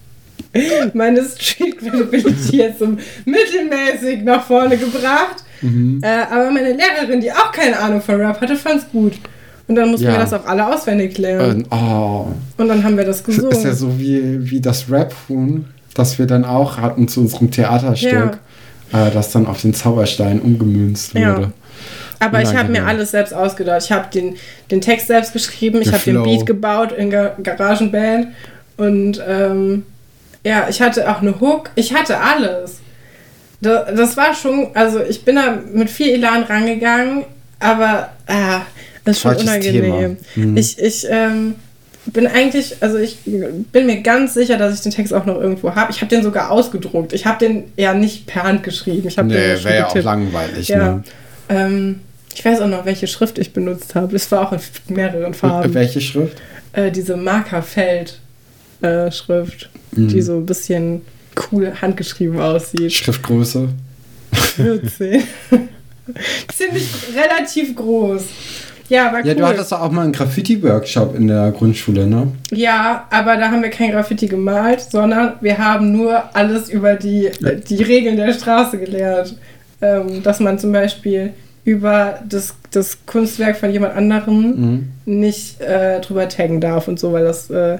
Meine 0.95 1.23
Street 1.25 1.79
Credibility 1.79 2.57
jetzt 2.59 2.79
so 2.81 2.87
mittelmäßig 3.25 4.23
nach 4.25 4.45
vorne 4.47 4.77
gebracht. 4.77 5.45
Mhm. 5.61 6.01
Äh, 6.03 6.07
aber 6.33 6.51
meine 6.51 6.73
Lehrerin, 6.73 7.21
die 7.21 7.33
auch 7.33 7.51
keine 7.53 7.79
Ahnung 7.79 8.01
von 8.01 8.15
Rap 8.21 8.41
hatte, 8.41 8.57
fand's 8.57 8.87
gut. 8.93 9.15
Und 9.67 9.75
dann 9.75 9.91
mussten 9.91 10.07
Ja. 10.07 10.13
wir 10.13 10.19
das 10.21 10.33
auch 10.33 10.47
alle 10.47 10.67
auswendig 10.73 11.19
lernen. 11.19 11.67
Ähm, 11.71 11.79
oh, 11.79 12.27
Und 12.57 12.69
dann 12.69 12.83
haben 12.85 12.97
wir 12.97 13.05
das 13.05 13.23
gesungen. 13.25 13.51
ist 13.53 13.65
ja 13.65 13.75
so 13.75 13.99
wie, 13.99 14.51
wie 14.51 14.61
das 14.61 14.91
Rap-Huhn, 14.91 15.67
das 15.95 16.19
wir 16.19 16.27
dann 16.27 16.45
auch 16.45 16.79
hatten 16.79 17.09
zu 17.09 17.21
unserem 17.21 17.51
Theaterstück, 17.51 18.39
äh, 18.93 19.11
das 19.13 19.33
dann 19.33 19.47
auf 19.47 19.61
den 19.61 19.75
Zauberstein 19.75 20.41
umgemünzt 20.41 21.13
Ja. 21.15 21.37
wurde. 21.37 21.53
Aber 22.21 22.43
ich 22.43 22.55
habe 22.57 22.71
mir 22.73 22.85
alles 22.87 23.11
selbst 23.13 23.33
ausgedacht. 23.35 23.83
Ich 23.85 23.93
habe 23.93 24.07
den, 24.13 24.35
den 24.71 24.81
Text 24.81 25.07
selbst 25.09 25.33
geschrieben, 25.33 25.81
ich 25.83 25.93
habe 25.93 26.03
den. 26.03 26.23
Beat 26.23 26.47
gebaut 26.47 26.91
in 26.93 27.11
Ga 27.11 27.37
Garagenband 27.43 28.29
und 28.77 29.23
ähm, 29.29 29.85
ja, 30.45 30.69
ich 30.69 30.81
hatte 30.81 31.11
auch 31.11 31.21
eine 31.21 31.41
Hook. 31.41 31.71
Ich 31.75 31.95
hatte 31.95 32.21
alles. 32.21 32.81
Da, 33.61 33.91
das 33.91 34.17
war 34.17 34.35
schon, 34.35 34.69
also 34.75 35.01
ich 35.03 35.25
bin 35.25 35.37
da 35.37 35.59
mit 35.73 35.91
viel 35.91 36.11
Elan 36.11 36.45
rangegangen, 36.45 37.25
aber 37.59 38.11
ah, 38.27 38.61
das 39.05 39.17
ist 39.17 39.23
schon 39.23 39.33
Falsches 39.33 39.49
unangenehm. 39.49 39.83
Thema. 40.35 40.49
Mhm. 40.51 40.57
Ich, 40.57 40.79
ich 40.79 41.07
ähm, 41.11 41.57
bin 42.07 42.27
eigentlich, 42.27 42.77
also 42.81 42.99
ich 42.99 43.19
bin 43.25 43.87
mir 43.87 44.01
ganz 44.03 44.35
sicher, 44.35 44.57
dass 44.59 44.75
ich 44.75 44.81
den 44.81 44.93
Text 44.93 45.13
auch 45.13 45.27
noch 45.27 45.41
irgendwo 45.41 45.75
habe. 45.75 45.91
Ich 45.91 46.01
habe 46.01 46.09
den 46.09 46.23
sogar 46.23 46.51
ausgedruckt. 46.51 47.13
Ich 47.13 47.27
habe 47.27 47.45
den 47.45 47.65
ja 47.77 47.95
nicht 47.95 48.27
per 48.27 48.45
Hand 48.45 48.63
geschrieben. 48.63 49.09
Ich 49.09 49.17
Nee, 49.17 49.35
wäre 49.35 49.77
ja 49.77 49.87
auch 49.89 49.95
langweilig. 49.95 50.69
Ja. 50.69 50.79
Ne? 50.79 51.05
Ähm, 51.49 52.01
ich 52.35 52.45
weiß 52.45 52.61
auch 52.61 52.69
noch, 52.69 52.85
welche 52.85 53.09
Schrift 53.09 53.39
ich 53.39 53.53
benutzt 53.53 53.95
habe. 53.95 54.15
Es 54.15 54.31
war 54.31 54.47
auch 54.47 54.53
in 54.53 54.61
mehreren 54.95 55.35
Farben. 55.35 55.75
Welche 55.75 56.01
Schrift? 56.01 56.41
Äh, 56.73 56.93
diese 56.93 57.17
Markerfeld-Schrift, 58.81 59.71
die 59.93 60.23
so 60.23 60.35
ein 60.37 60.47
bisschen 60.47 61.03
cool 61.53 61.73
handgeschrieben 61.81 62.41
aussieht. 62.41 62.93
Schriftgröße. 62.93 63.69
14. 64.33 65.23
Ziemlich 66.55 66.89
relativ 67.15 67.75
groß. 67.77 68.23
Ja, 68.89 69.13
Ja, 69.13 69.21
cool. 69.23 69.35
du 69.35 69.47
hattest 69.47 69.73
auch 69.75 69.91
mal 69.91 70.03
einen 70.05 70.13
Graffiti-Workshop 70.13 71.15
in 71.15 71.29
der 71.29 71.51
Grundschule, 71.53 72.07
ne? 72.07 72.29
Ja, 72.51 73.07
aber 73.11 73.37
da 73.37 73.51
haben 73.51 73.63
wir 73.63 73.69
kein 73.69 73.91
Graffiti 73.91 74.27
gemalt, 74.27 74.81
sondern 74.81 75.35
wir 75.43 75.59
haben 75.59 75.93
nur 75.93 76.35
alles 76.35 76.71
über 76.71 76.95
die, 76.95 77.31
die 77.69 77.83
Regeln 77.83 78.17
der 78.17 78.33
Straße 78.33 78.79
gelernt. 78.79 79.37
Ähm, 79.81 80.23
dass 80.25 80.41
man 80.41 80.59
zum 80.59 80.73
Beispiel 80.73 81.35
über 81.65 82.19
das, 82.29 82.55
das 82.73 82.99
Kunstwerk 83.07 83.57
von 83.59 83.71
jemand 83.71 83.95
anderem 83.95 84.89
nicht 85.05 85.61
äh, 85.61 86.01
drüber 86.01 86.29
taggen 86.29 86.61
darf 86.61 86.89
und 86.89 86.99
so, 86.99 87.13
weil 87.13 87.23
das, 87.25 87.49
äh, 87.51 87.79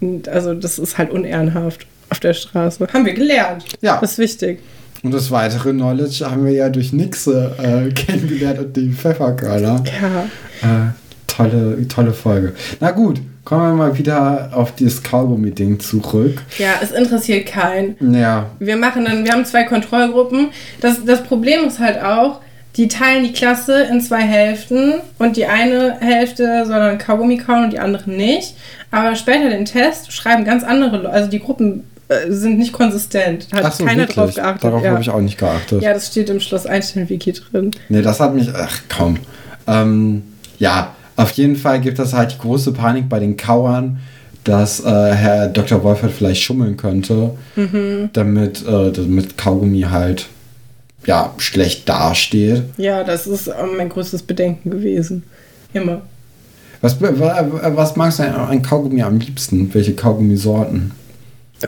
und 0.00 0.28
also 0.28 0.54
das 0.54 0.78
ist 0.78 0.98
halt 0.98 1.10
unehrenhaft 1.10 1.86
auf 2.10 2.20
der 2.20 2.34
Straße. 2.34 2.86
Haben 2.92 3.06
wir 3.06 3.14
gelernt. 3.14 3.64
Ja. 3.80 3.98
Das 4.00 4.12
ist 4.12 4.18
wichtig. 4.18 4.60
Und 5.02 5.12
das 5.12 5.30
weitere 5.30 5.70
Knowledge 5.72 6.28
haben 6.28 6.44
wir 6.44 6.52
ja 6.52 6.68
durch 6.68 6.92
Nixe 6.92 7.54
äh, 7.58 7.92
kennengelernt 7.94 8.58
und 8.58 8.76
den 8.76 8.92
Pfefferkörner. 8.94 9.82
Ja. 10.00 10.24
Äh, 10.62 10.90
tolle, 11.26 11.86
tolle 11.88 12.12
Folge. 12.12 12.54
Na 12.80 12.90
gut, 12.90 13.20
kommen 13.44 13.62
wir 13.62 13.74
mal 13.74 13.98
wieder 13.98 14.50
auf 14.52 14.74
dieses 14.74 15.02
Kaugummi-Ding 15.02 15.78
zurück. 15.80 16.42
Ja, 16.58 16.74
es 16.82 16.90
interessiert 16.90 17.46
keinen. 17.46 17.96
Ja, 18.14 18.50
Wir 18.58 18.76
machen 18.76 19.04
dann, 19.04 19.24
wir 19.24 19.32
haben 19.32 19.44
zwei 19.44 19.64
Kontrollgruppen. 19.64 20.48
Das, 20.80 21.04
das 21.04 21.22
Problem 21.22 21.64
ist 21.66 21.78
halt 21.78 22.02
auch, 22.02 22.40
die 22.78 22.88
teilen 22.88 23.24
die 23.24 23.32
Klasse 23.32 23.82
in 23.90 24.00
zwei 24.00 24.22
Hälften 24.22 24.94
und 25.18 25.36
die 25.36 25.46
eine 25.46 25.96
Hälfte 26.00 26.64
soll 26.64 26.78
dann 26.78 26.96
Kaugummi 26.96 27.36
kauen 27.36 27.64
und 27.64 27.72
die 27.72 27.80
andere 27.80 28.08
nicht. 28.08 28.54
Aber 28.92 29.16
später 29.16 29.50
den 29.50 29.64
Test 29.64 30.12
schreiben 30.12 30.44
ganz 30.44 30.62
andere 30.64 30.96
Leute, 30.96 31.10
also 31.10 31.28
die 31.28 31.40
Gruppen 31.40 31.84
äh, 32.08 32.30
sind 32.30 32.58
nicht 32.58 32.72
konsistent. 32.72 33.48
Hat 33.52 33.64
Ach 33.64 33.72
so, 33.72 33.84
keiner 33.84 34.02
wirklich? 34.02 34.14
drauf 34.16 34.34
geachtet. 34.34 34.64
Darauf 34.64 34.82
ja. 34.84 34.92
habe 34.92 35.02
ich 35.02 35.10
auch 35.10 35.20
nicht 35.20 35.36
geachtet. 35.38 35.82
ja, 35.82 35.92
das 35.92 36.06
steht 36.06 36.30
im 36.30 36.38
Schloss 36.40 36.66
Einstein-Wiki 36.66 37.32
drin. 37.32 37.72
Nee, 37.88 38.00
das 38.00 38.20
hat 38.20 38.34
mich. 38.34 38.48
Ach 38.54 38.80
komm. 38.96 39.18
Ähm, 39.66 40.22
ja, 40.58 40.94
auf 41.16 41.32
jeden 41.32 41.56
Fall 41.56 41.80
gibt 41.80 41.98
es 41.98 42.12
halt 42.14 42.32
die 42.34 42.38
große 42.38 42.72
Panik 42.72 43.08
bei 43.08 43.18
den 43.18 43.36
Kauern, 43.36 43.98
dass 44.44 44.80
äh, 44.80 44.88
Herr 44.88 45.48
Dr. 45.48 45.82
Wolfert 45.82 46.12
vielleicht 46.12 46.40
schummeln 46.42 46.76
könnte, 46.76 47.32
Mhm. 47.56 48.10
damit, 48.12 48.66
äh, 48.66 48.92
damit 48.92 49.36
Kaugummi 49.36 49.82
halt 49.82 50.26
ja, 51.06 51.32
schlecht 51.38 51.88
dasteht. 51.88 52.62
Ja, 52.76 53.04
das 53.04 53.26
ist 53.26 53.48
ähm, 53.48 53.76
mein 53.76 53.88
größtes 53.88 54.22
Bedenken 54.22 54.70
gewesen. 54.70 55.22
Immer. 55.72 56.02
Was, 56.80 57.00
wa- 57.00 57.46
was 57.74 57.96
magst 57.96 58.20
du 58.20 58.22
an 58.24 58.62
Kaugummi 58.62 59.02
am 59.02 59.18
liebsten? 59.18 59.72
Welche 59.74 59.94
Kaugummisorten? 59.94 60.92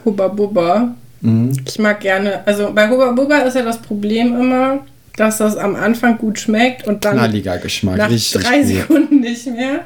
Hubba 0.05 0.27
Bubba. 0.29 0.95
Mhm. 1.21 1.51
Ich 1.67 1.77
mag 1.79 1.99
gerne, 1.99 2.45
also 2.47 2.71
bei 2.73 2.89
Hubba 2.89 3.11
Bubba 3.11 3.39
ist 3.39 3.55
ja 3.55 3.61
das 3.63 3.81
Problem 3.81 4.39
immer, 4.39 4.79
dass 5.17 5.37
das 5.37 5.57
am 5.57 5.75
Anfang 5.75 6.17
gut 6.17 6.39
schmeckt 6.39 6.87
und 6.87 7.03
dann 7.03 7.15
Knalliger 7.17 7.57
Geschmack, 7.57 7.97
nach 7.97 8.07
drei 8.07 8.59
gut. 8.61 8.65
Mhm. 8.65 8.75
Sekunden 8.77 9.19
nicht 9.19 9.45
mehr. 9.47 9.81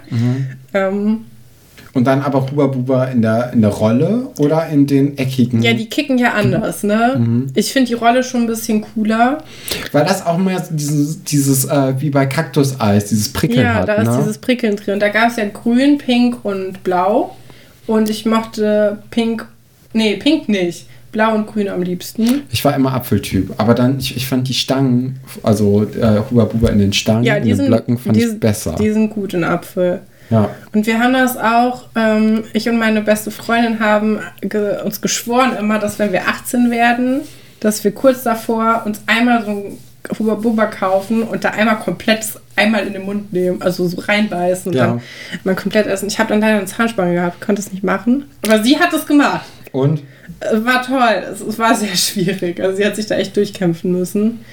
Ähm, 0.73 1.25
Und 1.95 2.03
dann 2.03 2.21
aber 2.21 2.51
Huba 2.51 2.67
Buba 2.67 3.05
in 3.05 3.21
der, 3.21 3.53
in 3.53 3.61
der 3.61 3.71
Rolle 3.71 4.27
oder 4.37 4.67
in 4.67 4.85
den 4.85 5.17
eckigen? 5.17 5.61
ja, 5.63 5.71
die 5.73 5.87
kicken 5.87 6.17
ja 6.17 6.33
anders, 6.33 6.83
ne? 6.83 7.15
Mhm. 7.17 7.47
Ich 7.55 7.71
finde 7.71 7.87
die 7.87 7.93
Rolle 7.93 8.21
schon 8.21 8.41
ein 8.41 8.47
bisschen 8.47 8.81
cooler. 8.81 9.37
Weil 9.93 10.03
das 10.03 10.25
auch 10.25 10.37
mehr 10.37 10.61
dieses, 10.69 11.23
dieses 11.23 11.63
äh, 11.63 11.93
wie 11.99 12.09
bei 12.09 12.25
Kaktuseis, 12.25 13.05
dieses 13.05 13.31
Prickeln 13.31 13.61
ja, 13.61 13.75
hat, 13.75 13.87
da 13.87 13.93
ist 13.95 14.09
ne? 14.09 14.17
dieses 14.19 14.37
Prickeln 14.39 14.75
drin. 14.75 14.95
Und 14.95 14.99
da 14.99 15.07
gab 15.07 15.29
es 15.29 15.37
ja 15.37 15.45
grün, 15.47 15.97
pink 15.97 16.43
und 16.43 16.83
blau. 16.83 17.33
Und 17.87 18.09
ich 18.09 18.25
mochte 18.25 18.97
pink, 19.09 19.45
nee, 19.93 20.17
pink 20.17 20.49
nicht. 20.49 20.87
Blau 21.13 21.33
und 21.33 21.47
grün 21.47 21.69
am 21.69 21.81
liebsten. 21.81 22.41
Ich 22.51 22.65
war 22.65 22.75
immer 22.75 22.93
Apfeltyp, 22.93 23.53
aber 23.55 23.73
dann, 23.73 23.99
ich, 23.99 24.17
ich 24.17 24.27
fand 24.27 24.49
die 24.49 24.53
Stangen, 24.53 25.21
also 25.43 25.83
äh, 25.83 26.19
Huba 26.29 26.43
Buba 26.43 26.67
in 26.67 26.79
den 26.79 26.91
Stangen, 26.91 27.23
Ja, 27.23 27.37
in 27.37 27.43
die 27.43 27.49
den 27.51 27.55
sind, 27.55 27.67
Blöcken 27.67 27.97
fand 27.97 28.17
die, 28.17 28.23
ich 28.23 28.37
besser. 28.37 28.75
die 28.77 28.91
sind 28.91 29.11
gut 29.11 29.33
in 29.33 29.45
Apfel. 29.45 30.01
Ja. 30.29 30.49
Und 30.73 30.85
wir 30.87 30.99
haben 30.99 31.13
das 31.13 31.37
auch, 31.37 31.85
ähm, 31.95 32.43
ich 32.53 32.67
und 32.69 32.77
meine 32.77 33.01
beste 33.01 33.31
Freundin 33.31 33.79
haben 33.79 34.19
ge 34.41 34.81
uns 34.83 35.01
geschworen 35.01 35.55
immer, 35.57 35.79
dass 35.79 35.99
wenn 35.99 36.11
wir 36.11 36.27
18 36.27 36.71
werden, 36.71 37.21
dass 37.59 37.83
wir 37.83 37.91
kurz 37.91 38.23
davor 38.23 38.83
uns 38.85 39.01
einmal 39.07 39.43
so 39.45 39.51
ein 39.51 39.77
Hubba 40.19 40.35
Bubba 40.35 40.67
kaufen 40.67 41.23
und 41.23 41.43
da 41.43 41.49
einmal 41.49 41.77
komplett 41.79 42.25
einmal 42.55 42.85
in 42.85 42.93
den 42.93 43.05
Mund 43.05 43.33
nehmen, 43.33 43.61
also 43.61 43.87
so 43.87 43.99
reinbeißen 44.01 44.71
und 44.71 44.77
Ja. 44.77 44.87
dann 44.87 45.01
mal 45.43 45.55
komplett 45.55 45.87
essen. 45.87 46.07
Ich 46.07 46.19
habe 46.19 46.29
dann 46.29 46.41
leider 46.41 46.57
eine 46.57 46.65
Zahnspange 46.67 47.15
gehabt, 47.15 47.41
konnte 47.41 47.61
es 47.61 47.71
nicht 47.71 47.83
machen. 47.83 48.25
Aber 48.45 48.61
sie 48.63 48.77
hat 48.79 48.93
es 48.93 49.05
gemacht. 49.07 49.45
Und? 49.71 50.03
Es 50.39 50.63
war 50.63 50.83
toll. 50.83 51.23
Es, 51.31 51.41
es 51.41 51.57
war 51.59 51.73
sehr 51.75 51.95
schwierig. 51.95 52.61
Also 52.61 52.77
sie 52.77 52.85
hat 52.85 52.95
sich 52.95 53.07
da 53.07 53.15
echt 53.15 53.35
durchkämpfen 53.35 53.91
müssen. 53.91 54.45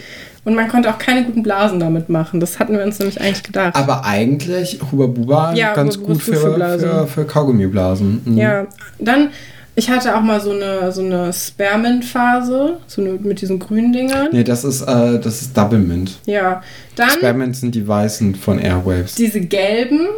Und 0.45 0.55
man 0.57 0.69
konnte 0.69 0.91
auch 0.91 0.99
keine 0.99 1.25
guten 1.25 1.43
Blasen 1.43 1.79
damit 1.79 2.09
machen. 2.09 2.41
Das 2.41 2.59
hatten 2.59 2.77
wir 2.77 2.85
uns 2.85 2.99
nämlich 2.99 3.21
eigentlich 3.21 3.45
gedacht. 3.45 3.77
Aber 3.77 4.05
eigentlich 4.05 4.81
Huba 4.91 5.07
Buba 5.07 5.55
Ja, 5.55 5.73
ganz 5.73 5.97
Huba 5.97 6.07
gut 6.09 6.23
für, 6.23 6.35
für 6.35 6.79
für, 6.79 7.07
für, 7.07 7.25
Kaugummiblasen. 7.25 8.23
Mhm. 8.25 8.37
Ja, 8.37 8.67
dann, 8.99 9.29
ich 9.77 9.89
hatte 9.89 10.17
auch 10.17 10.21
mal 10.21 10.41
so 10.41 10.51
eine, 10.51 10.91
so 10.91 11.03
eine 11.03 11.33
Spearmint-Phase, 11.33 12.79
so 12.89 13.01
eine, 13.01 13.13
mit 13.13 13.41
diesen 13.41 13.61
grünen 13.61 13.93
Dingern. 13.93 14.31
Nee, 14.33 14.43
das 14.43 14.65
ist, 14.65 14.83
äh, 14.83 15.21
das 15.21 15.43
ist 15.43 15.57
Double 15.57 15.79
Mint. 15.79 16.19
Ja, 16.27 16.61
dann 16.97 17.11
Spearmint 17.11 17.55
sind 17.55 17.77
die 17.77 17.87
weißen 17.87 18.35
von 18.35 18.59
Airwaves. 18.59 19.15
diese 19.15 19.41
gelben 19.41 20.09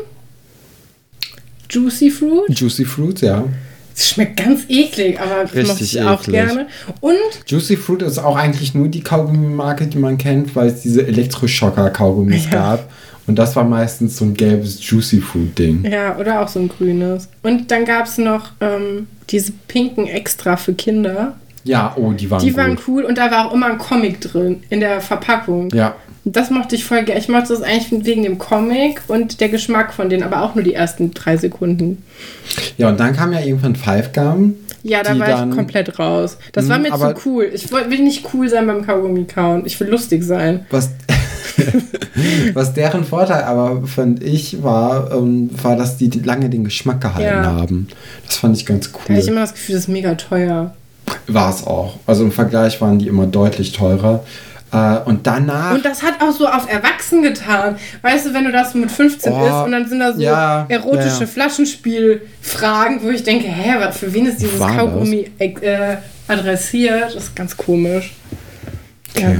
Juicy 1.68 2.10
Fruit. 2.10 2.48
Juicy 2.48 2.84
Fruits, 2.86 3.20
ja. 3.20 3.44
Es 3.96 4.08
schmeckt 4.10 4.36
ganz 4.44 4.62
eklig, 4.68 5.20
aber 5.20 5.44
das 5.44 5.68
mochte 5.68 5.84
ich 5.84 6.02
auch 6.02 6.20
eklig. 6.22 6.34
gerne. 6.34 6.66
Und 7.00 7.14
Juicy 7.46 7.76
Fruit 7.76 8.02
ist 8.02 8.18
auch 8.18 8.36
eigentlich 8.36 8.74
nur 8.74 8.88
die 8.88 9.02
Kaugummi-Marke, 9.02 9.86
die 9.86 9.98
man 9.98 10.18
kennt, 10.18 10.56
weil 10.56 10.66
es 10.68 10.82
diese 10.82 11.06
Elektroschocker-Kaugummis 11.06 12.46
Ja. 12.46 12.50
gab. 12.50 12.90
Und 13.26 13.36
das 13.38 13.56
war 13.56 13.64
meistens 13.64 14.18
so 14.18 14.24
ein 14.26 14.34
gelbes 14.34 14.78
Juicy 14.86 15.20
Fruit-Ding. 15.20 15.84
ja, 15.90 16.16
oder 16.18 16.40
auch 16.42 16.48
so 16.48 16.58
ein 16.60 16.68
grünes. 16.68 17.28
Und 17.42 17.70
dann 17.70 17.84
gab 17.86 18.06
es 18.06 18.18
noch 18.18 18.50
ähm, 18.60 19.06
diese 19.30 19.52
pinken 19.68 20.06
Extra 20.06 20.56
für 20.56 20.74
Kinder. 20.74 21.34
Ja, 21.62 21.94
oh, 21.96 22.12
die 22.12 22.30
waren 22.30 22.40
Die 22.44 22.50
gut. 22.50 22.56
waren 22.58 22.78
cool 22.86 23.04
und 23.04 23.16
da 23.16 23.30
war 23.30 23.46
auch 23.48 23.54
immer 23.54 23.66
ein 23.68 23.78
Comic 23.78 24.20
drin 24.20 24.62
in 24.68 24.80
der 24.80 25.00
Verpackung. 25.00 25.70
Ja, 25.72 25.94
Das 26.26 26.50
mochte 26.50 26.74
ich 26.74 26.84
voll 26.84 27.04
gerne. 27.04 27.20
Ich 27.20 27.28
mochte 27.28 27.48
das 27.48 27.60
eigentlich 27.62 28.06
wegen 28.06 28.22
dem 28.22 28.38
Comic 28.38 29.02
und 29.08 29.40
der 29.40 29.50
Geschmack 29.50 29.92
von 29.92 30.08
denen, 30.08 30.22
aber 30.22 30.42
auch 30.42 30.54
nur 30.54 30.64
die 30.64 30.72
ersten 30.74 31.12
drei 31.12 31.36
Sekunden. 31.36 32.02
ja, 32.78 32.88
und 32.88 32.98
dann 32.98 33.14
kam 33.14 33.32
ja 33.32 33.40
irgendwann 33.40 33.76
Five 33.76 34.12
Gum. 34.12 34.54
Ja, 34.82 35.02
da 35.02 35.18
war 35.18 35.26
dann- 35.26 35.50
ich 35.50 35.56
komplett 35.56 35.98
raus. 35.98 36.36
Das 36.52 36.64
Mhm, 36.66 36.68
war 36.70 36.78
mir 36.78 36.92
aber- 36.92 37.14
zu 37.14 37.22
cool. 37.28 37.50
Ich 37.52 37.70
will 37.72 37.98
nicht 38.00 38.26
cool 38.34 38.48
sein 38.48 38.66
beim 38.66 38.84
Kaugummi 38.86 39.24
kauen. 39.24 39.62
Ich 39.66 39.78
will 39.80 39.88
lustig 39.88 40.22
sein. 40.24 40.66
Was, 40.70 40.90
was 42.54 42.72
deren 42.74 43.04
Vorteil 43.04 43.44
aber, 43.44 43.86
fand 43.86 44.22
ich, 44.22 44.62
war, 44.62 45.12
ähm, 45.12 45.50
war, 45.62 45.76
dass 45.76 45.96
die 45.96 46.08
lange 46.10 46.48
den 46.50 46.64
Geschmack 46.64 47.00
gehalten 47.00 47.22
Ja. 47.44 47.44
haben. 47.44 47.88
Das 48.26 48.36
fand 48.36 48.56
ich 48.56 48.66
ganz 48.66 48.90
Da 48.92 48.98
hatte 48.98 49.12
ich 49.14 49.24
cool. 49.24 49.28
immer 49.32 49.40
das 49.42 49.52
Gefühl, 49.52 49.74
das 49.74 49.84
ist 49.84 49.88
mega 49.88 50.14
teuer. 50.14 50.74
War 51.26 51.50
es 51.50 51.66
auch. 51.66 51.96
Also 52.06 52.24
im 52.24 52.32
Vergleich 52.32 52.80
waren 52.80 52.98
die 52.98 53.08
immer 53.08 53.26
deutlich 53.26 53.72
teurer. 53.72 54.24
Äh, 54.74 55.08
und 55.08 55.26
danach. 55.26 55.72
Und 55.74 55.84
das 55.84 56.02
hat 56.02 56.14
auch 56.20 56.32
so 56.32 56.46
auf 56.48 56.68
Erwachsen 56.70 57.22
getan. 57.22 57.76
Weißt 58.02 58.26
du, 58.26 58.34
wenn 58.34 58.44
du 58.44 58.52
das 58.52 58.74
mit 58.74 58.90
15 58.90 59.32
Oh, 59.32 59.44
isst 59.46 59.54
und 59.64 59.72
dann 59.72 59.88
sind 59.88 60.00
da 60.00 60.12
so 60.12 60.20
ja, 60.20 60.66
erotische 60.68 61.06
ja, 61.08 61.20
ja. 61.20 61.26
Flaschenspielfragen, 61.26 63.02
wo 63.02 63.08
ich 63.10 63.22
denke, 63.22 63.46
hä, 63.48 63.78
wa- 63.78 63.92
für 63.92 64.12
wen 64.12 64.26
ist 64.26 64.40
dieses 64.40 64.58
War? 64.58 64.74
Kaugummi 64.76 65.30
äh, 65.38 65.96
adressiert? 66.28 67.14
Das 67.14 67.24
ist 67.24 67.36
ganz 67.36 67.56
komisch. 67.56 68.14
Okay. 69.16 69.38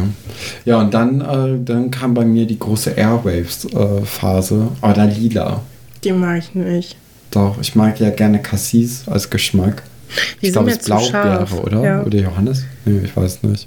Ja, 0.65 0.79
und 0.79 0.95
dann, 0.95 1.21
äh, 1.21 1.59
dann 1.65 1.91
kam 1.91 2.15
bei 2.15 2.25
mir 2.25 2.47
die 2.47 2.59
große 2.59 2.91
Airwaves-Phase. 2.93 4.69
Oder 4.83 5.07
lila. 5.07 5.61
Die 6.05 6.13
mag 6.13 6.39
ich 6.39 6.55
nicht. 6.55 6.97
Doch, 7.33 7.57
ich 7.61 7.75
mag 7.75 7.99
ja 7.99 8.11
gerne 8.11 8.41
Cassis 8.41 9.03
als 9.09 9.29
Geschmack. 9.29 9.83
Die 10.41 10.47
ich 10.47 10.53
glaube, 10.53 10.71
es 10.71 10.77
ist 10.77 10.85
Blaubeere, 10.87 11.47
oder? 11.61 11.83
Ja. 11.83 12.03
Oder 12.03 12.19
Johannes? 12.19 12.63
Nee, 12.85 13.01
ich 13.05 13.17
weiß 13.17 13.43
nicht. 13.43 13.67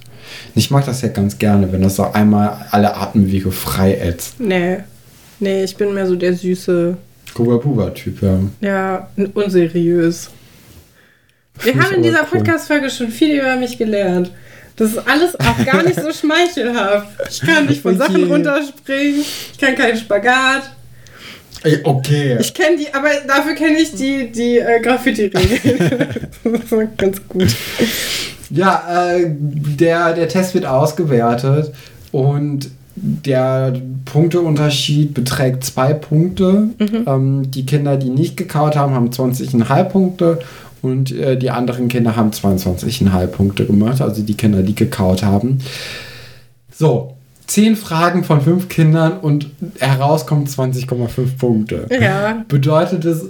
Ich 0.55 0.71
mag 0.71 0.85
das 0.85 1.01
ja 1.01 1.09
ganz 1.09 1.37
gerne, 1.37 1.71
wenn 1.71 1.81
das 1.81 1.95
so 1.95 2.03
einmal 2.11 2.65
alle 2.71 2.95
Atemwege 2.95 3.51
frei 3.51 3.95
ätzt. 3.95 4.39
Nee. 4.39 4.77
Nee, 5.39 5.63
ich 5.63 5.75
bin 5.75 5.93
mehr 5.93 6.07
so 6.07 6.15
der 6.15 6.33
süße, 6.33 6.97
Kuba-Buba-Typ, 7.33 8.21
ja. 8.23 8.39
ja, 8.61 9.09
unseriös. 9.35 10.29
Wir 11.61 11.75
haben 11.75 11.95
in 11.95 12.03
dieser. 12.03 12.23
Podcast-Folge 12.23 12.89
schon 12.89 13.09
viel 13.09 13.39
über 13.39 13.55
mich 13.55 13.77
gelernt. 13.77 14.31
Das 14.75 14.91
ist 14.91 15.07
alles 15.07 15.39
auch 15.39 15.65
gar 15.65 15.83
nicht 15.83 15.99
so 15.99 16.11
schmeichelhaft. 16.19 17.07
Ich 17.29 17.41
kann 17.41 17.65
nicht 17.65 17.81
von 17.81 17.97
Sachen 17.97 18.23
Okay. 18.23 18.31
runterspringen. 18.31 19.21
Ich 19.21 19.57
kann 19.59 19.75
keinen 19.75 19.97
Spagat. 19.97 20.71
Okay. 21.83 22.37
Ich 22.39 22.53
kenne 22.53 22.77
die, 22.77 22.93
aber 22.93 23.09
dafür 23.27 23.55
kenne 23.55 23.79
ich 23.79 23.91
die, 23.91 24.31
die 24.31 24.59
äh, 24.59 24.79
Graffiti-Regeln. 24.79 26.29
das 26.43 26.71
war 26.71 26.85
ganz 26.97 27.21
gut. 27.27 27.55
Ja, 28.49 29.13
äh, 29.13 29.25
der, 29.29 30.13
der 30.13 30.27
Test 30.27 30.53
wird 30.53 30.65
ausgewertet 30.65 31.73
und 32.11 32.69
der 32.95 33.79
Punkteunterschied 34.05 35.13
beträgt 35.13 35.63
zwei 35.63 35.93
Punkte. 35.93 36.69
Ähm, 36.79 37.51
die 37.51 37.65
Kinder, 37.65 37.97
die 37.97 38.09
nicht 38.09 38.37
gekaut 38.37 38.75
haben, 38.75 38.93
haben 38.93 39.09
20,5 39.09 39.83
Punkte 39.85 40.39
und 40.81 41.11
äh, 41.11 41.37
die 41.37 41.51
anderen 41.51 41.87
Kinder 41.89 42.15
haben 42.15 42.31
22,5 42.31 43.27
Punkte 43.27 43.65
gemacht, 43.65 44.01
also 44.01 44.21
die 44.23 44.35
Kinder, 44.35 44.63
die 44.63 44.75
gekaut 44.75 45.23
haben. 45.23 45.59
So, 46.71 47.13
10 47.47 47.75
Fragen 47.75 48.23
von 48.23 48.41
5 48.41 48.67
Kindern 48.67 49.19
und 49.19 49.49
herauskommen 49.79 50.47
20,5 50.47 51.37
Punkte. 51.37 51.87
Ja. 51.89 52.43
Bedeutet 52.47 53.05
es, 53.05 53.25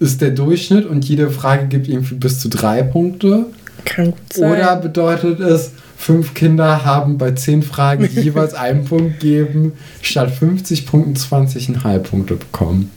ist 0.00 0.20
der 0.20 0.30
Durchschnitt 0.30 0.86
und 0.86 1.04
jede 1.04 1.30
Frage 1.30 1.66
gibt 1.66 1.88
irgendwie 1.88 2.14
bis 2.14 2.40
zu 2.40 2.48
3 2.48 2.82
Punkte? 2.82 3.46
Kann 3.84 4.12
gut 4.12 4.32
sein. 4.32 4.52
Oder 4.52 4.76
bedeutet 4.76 5.40
es, 5.40 5.72
fünf 5.96 6.34
Kinder 6.34 6.84
haben 6.84 7.18
bei 7.18 7.32
zehn 7.32 7.62
Fragen, 7.62 8.08
jeweils 8.12 8.54
einen 8.54 8.84
Punkt 8.84 9.20
geben, 9.20 9.72
statt 10.02 10.30
50 10.30 10.86
Punkten 10.86 11.14
20,5 11.14 11.98
Punkte 12.00 12.36
bekommen? 12.36 12.90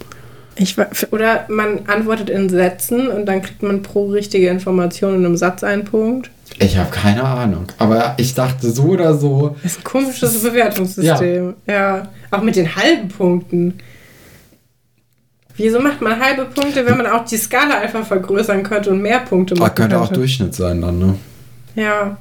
Ich, 0.55 0.75
oder 1.11 1.45
man 1.49 1.87
antwortet 1.87 2.29
in 2.29 2.49
Sätzen 2.49 3.07
und 3.07 3.25
dann 3.25 3.41
kriegt 3.41 3.63
man 3.63 3.81
pro 3.81 4.07
richtige 4.07 4.49
Information 4.49 5.15
in 5.15 5.25
einem 5.25 5.37
Satz 5.37 5.63
einen 5.63 5.85
Punkt. 5.85 6.29
Ich 6.59 6.77
habe 6.77 6.91
keine 6.91 7.23
Ahnung. 7.23 7.65
Aber 7.77 8.13
ich 8.17 8.35
dachte 8.35 8.69
so 8.69 8.83
oder 8.83 9.15
so. 9.15 9.55
Das 9.63 9.73
ist 9.73 9.79
ein 9.79 9.83
komisches 9.83 10.43
Bewertungssystem. 10.43 11.55
Ja. 11.65 12.09
Auch 12.29 12.41
mit 12.41 12.55
den 12.55 12.75
halben 12.75 13.07
Punkten. 13.07 13.79
Wieso 15.61 15.79
macht 15.79 16.01
man 16.01 16.19
halbe 16.19 16.45
Punkte, 16.45 16.85
wenn 16.85 16.97
man 16.97 17.05
auch 17.07 17.25
die 17.25 17.37
Skala 17.37 17.79
einfach 17.79 18.05
vergrößern 18.05 18.63
könnte 18.63 18.89
und 18.91 19.01
mehr 19.01 19.19
Punkte 19.19 19.55
Oh, 19.55 19.59
machen 19.59 19.75
könnte 19.75 19.97
auch 19.97 20.05
könnte? 20.07 20.19
Durchschnitt 20.19 20.55
sein 20.55 20.81
dann, 20.81 20.97
ne? 20.99 21.15
Ja. 21.75 22.17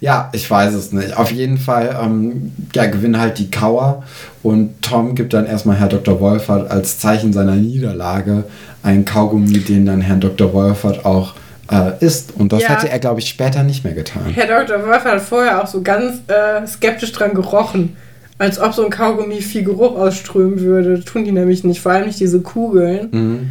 Ja, 0.00 0.28
ich 0.32 0.48
weiß 0.48 0.74
es 0.74 0.92
nicht. 0.92 1.16
Auf 1.16 1.32
jeden 1.32 1.58
Fall 1.58 1.98
ähm, 2.00 2.52
ja, 2.74 2.86
gewinnen 2.86 3.18
halt 3.18 3.38
die 3.38 3.50
Kauer 3.50 4.04
und 4.44 4.80
Tom 4.82 5.14
gibt 5.16 5.32
dann 5.34 5.46
erstmal 5.46 5.76
Herr 5.76 5.88
Dr. 5.88 6.20
Wolfert 6.20 6.70
als 6.70 6.98
Zeichen 7.00 7.32
seiner 7.32 7.56
Niederlage 7.56 8.44
einen 8.84 9.04
Kaugummi, 9.04 9.58
den 9.58 9.86
dann 9.86 10.00
Herr 10.02 10.16
Dr. 10.16 10.52
Wolfert 10.52 11.04
auch 11.04 11.34
äh, 11.72 11.92
isst. 12.04 12.32
Und 12.36 12.52
das 12.52 12.62
Ja. 12.62 12.68
hätte 12.68 12.88
er, 12.90 13.00
glaube 13.00 13.18
ich, 13.18 13.28
später 13.28 13.64
nicht 13.64 13.82
mehr 13.82 13.94
getan. 13.94 14.26
Herr 14.34 14.46
Dr. 14.64 14.86
Wolf 14.86 15.04
hat 15.04 15.20
vorher 15.20 15.60
auch 15.62 15.66
so 15.66 15.82
ganz 15.82 16.18
äh, 16.28 16.64
skeptisch 16.66 17.10
dran 17.10 17.34
gerochen. 17.34 17.96
Als 18.38 18.58
ob 18.60 18.74
so 18.74 18.84
ein 18.84 18.90
Kaugummi 18.90 19.40
viel 19.40 19.64
Geruch 19.64 19.96
ausströmen 19.96 20.60
würde. 20.60 21.02
Tun 21.04 21.24
die 21.24 21.32
nämlich 21.32 21.64
nicht. 21.64 21.80
Vor 21.80 21.92
allem 21.92 22.06
nicht 22.06 22.20
diese 22.20 22.40
Kugeln. 22.40 23.08
Mhm. 23.10 23.50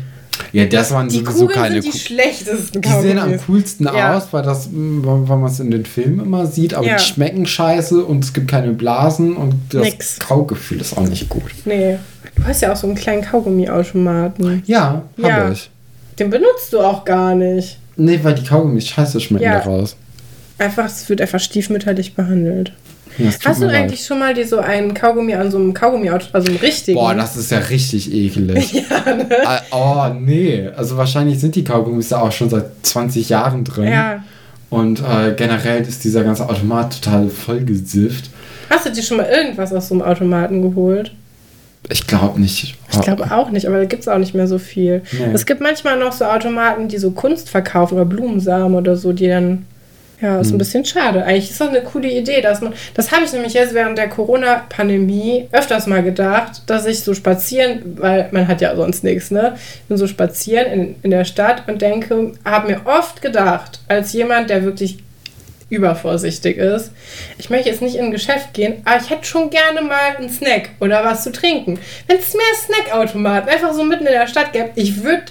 Ja, 0.52 0.66
das 0.66 0.92
waren 0.92 1.08
Die 1.08 1.16
sowieso 1.20 1.48
Kugeln 1.48 1.60
keine 1.60 1.82
sind 1.82 1.86
die 1.94 1.98
Ku- 1.98 1.98
schlechtesten 2.06 2.82
Die 2.82 2.90
sehen 2.90 3.18
am 3.18 3.30
Kaugummis. 3.32 3.42
coolsten 3.48 3.84
Ja. 3.86 4.18
aus, 4.18 4.28
weil, 4.32 4.44
das, 4.44 4.70
weil 4.72 5.38
man 5.38 5.46
es 5.50 5.60
in 5.60 5.72
den 5.72 5.86
Filmen 5.86 6.20
immer 6.20 6.46
sieht, 6.46 6.74
aber 6.74 6.86
Ja. 6.86 6.98
die 6.98 7.04
schmecken 7.04 7.46
scheiße 7.46 8.04
und 8.04 8.24
es 8.24 8.34
gibt 8.34 8.50
keine 8.50 8.74
Blasen 8.74 9.36
und 9.38 9.56
das 9.72 9.82
Nix. 9.84 10.20
Kaugefühl 10.20 10.82
ist 10.82 10.98
auch 10.98 11.08
nicht 11.08 11.30
gut. 11.30 11.44
Nee. 11.66 11.98
Du 12.36 12.44
hast 12.44 12.62
ja 12.62 12.72
auch 12.72 12.76
so 12.76 12.86
einen 12.86 12.96
kleinen 12.98 13.22
Kaugummiautomaten. 13.24 14.64
Ja, 14.66 15.04
habe 15.18 15.28
Ja. 15.28 15.52
ich. 15.52 15.70
Den 16.20 16.30
benutzt 16.30 16.72
du 16.72 16.80
auch 16.82 17.06
gar 17.06 17.34
nicht. 17.36 17.80
Nee, 17.98 18.20
weil 18.24 18.36
die 18.36 18.44
Kaugummis 18.44 18.88
scheiße 18.88 19.20
schmecken 19.22 19.46
Ja. 19.46 19.60
daraus. 19.60 19.96
Einfach, 20.58 20.86
es 20.86 21.08
wird 21.10 21.22
einfach 21.22 21.40
stiefmütterlich 21.40 22.14
behandelt. 22.14 22.72
Hast 23.44 23.62
du 23.62 23.66
leid. 23.66 23.76
eigentlich 23.76 24.06
schon 24.06 24.20
mal 24.20 24.34
dir 24.34 24.48
so 24.48 24.60
einen 24.60 24.94
Kaugummi 24.94 25.34
an 25.36 25.50
so 25.52 25.58
einem 25.58 25.74
Kaugummiauto, 25.74 26.28
also 26.34 26.50
einem 26.50 26.58
richtigen? 26.58 26.98
Boah, 26.98 27.14
das 27.14 27.38
ist 27.38 27.52
ja 27.52 27.60
richtig 27.60 28.14
eklig. 28.14 28.74
ja, 28.90 29.14
ne? 29.14 29.28
Ah, 29.46 29.62
Oh, 29.72 30.14
nee. 30.14 30.70
Also 30.76 30.98
wahrscheinlich 30.98 31.40
sind 31.40 31.56
die 31.56 31.64
Kaugummis 31.64 32.10
da 32.10 32.22
auch 32.22 32.32
schon 32.32 32.50
seit 32.50 32.66
20 32.84 33.30
Jahren 33.30 33.64
drin. 33.64 33.88
Ja. 33.92 34.24
Und 34.70 35.00
äh, 35.00 35.34
generell 35.36 35.82
ist 35.84 36.04
dieser 36.04 36.24
ganze 36.24 36.50
Automat 36.50 37.02
total 37.02 37.30
vollgesifft. 37.30 38.30
Hast 38.70 38.86
du 38.86 38.92
dir 38.92 39.04
schon 39.04 39.18
mal 39.18 39.28
irgendwas 39.28 39.72
aus 39.72 39.88
so 39.88 39.96
einem 39.96 40.04
Automaten 40.04 40.62
geholt? 40.62 41.14
Ich 41.90 42.08
glaube 42.08 42.42
nicht. 42.42 42.76
Ich 42.92 43.02
glaube 43.02 43.30
auch 43.32 43.52
nicht, 43.52 43.68
aber 43.68 43.78
da 43.78 43.86
gibt 43.86 44.02
es 44.02 44.08
auch 44.08 44.18
nicht 44.18 44.34
mehr 44.34 44.48
so 44.48 44.58
viel. 44.58 45.04
Nee. 45.12 45.26
Es 45.34 45.46
gibt 45.46 45.62
manchmal 45.62 46.00
noch 46.00 46.12
so 46.14 46.26
Automaten, 46.26 46.88
die 46.88 46.98
so 46.98 47.12
Kunst 47.12 47.50
verkaufen 47.50 47.94
oder 47.96 48.06
Blumensamen 48.06 48.76
oder 48.76 48.96
so, 48.96 49.14
die 49.14 49.28
dann. 49.28 49.66
Ja, 50.22 50.36
Hm. 50.36 50.42
ist 50.42 50.52
ein 50.52 50.58
bisschen 50.58 50.86
schade. 50.86 51.24
Eigentlich 51.26 51.52
ist 51.52 51.60
das 51.60 51.70
eine 51.70 51.82
coole 51.82 52.08
Idee, 52.10 52.42
dass 52.42 52.62
man. 52.62 52.74
Das 52.94 53.12
habe 53.12 53.26
ich 53.26 53.34
nämlich 53.34 53.54
jetzt 53.54 53.74
während 53.74 53.98
der 53.98 54.08
Corona-Pandemie 54.08 55.48
öfters 55.52 55.88
mal 55.88 56.04
gedacht, 56.04 56.62
dass 56.68 56.86
ich 56.86 57.02
so 57.04 57.14
spazieren, 57.14 57.98
weil 57.98 58.30
man 58.32 58.48
hat 58.48 58.62
ja 58.62 58.76
sonst 58.76 59.04
nichts, 59.04 59.32
ne? 59.32 59.56
Ich 59.82 59.88
bin 59.88 59.98
so 59.98 60.08
spazieren 60.08 60.72
in, 60.72 60.96
in 61.04 61.12
der 61.12 61.26
Stadt 61.26 61.64
und 61.68 61.82
denke, 61.82 62.32
habe 62.46 62.68
mir 62.72 62.82
oft 62.86 63.22
gedacht, 63.22 63.80
als 63.88 64.14
jemand, 64.14 64.50
der 64.50 64.64
wirklich 64.64 65.00
übervorsichtig 65.70 66.58
ist. 66.58 66.92
Ich 67.38 67.50
möchte 67.50 67.70
jetzt 67.70 67.82
nicht 67.82 67.96
in 67.96 68.06
ein 68.06 68.12
Geschäft 68.12 68.54
gehen, 68.54 68.76
aber 68.86 69.02
ich 69.02 69.10
hätte 69.10 69.26
schon 69.26 69.50
gerne 69.50 69.82
mal 69.82 70.16
einen 70.18 70.30
Snack 70.30 70.70
oder 70.80 71.04
was 71.04 71.24
zu 71.24 71.32
trinken. 71.32 71.80
Wenn 72.08 72.18
es 72.20 72.34
mehr 72.34 72.44
Snackautomaten 72.86 73.50
einfach 73.50 73.74
so 73.74 73.84
mitten 73.84 74.06
in 74.06 74.14
der 74.14 74.28
Stadt 74.28 74.54
gäbe, 74.54 74.70
ich 74.76 75.04
würde 75.04 75.24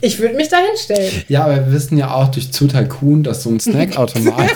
ich 0.00 0.18
würd 0.18 0.36
mich 0.36 0.48
da 0.48 0.58
hinstellen. 0.58 1.24
Ja, 1.28 1.44
aber 1.44 1.56
wir 1.56 1.72
wissen 1.72 1.98
ja 1.98 2.12
auch 2.12 2.28
durch 2.28 2.52
Zu 2.52 2.66
Tycoon, 2.66 3.22
dass 3.22 3.42
so 3.42 3.50
ein 3.50 3.60
Snackautomat 3.60 4.50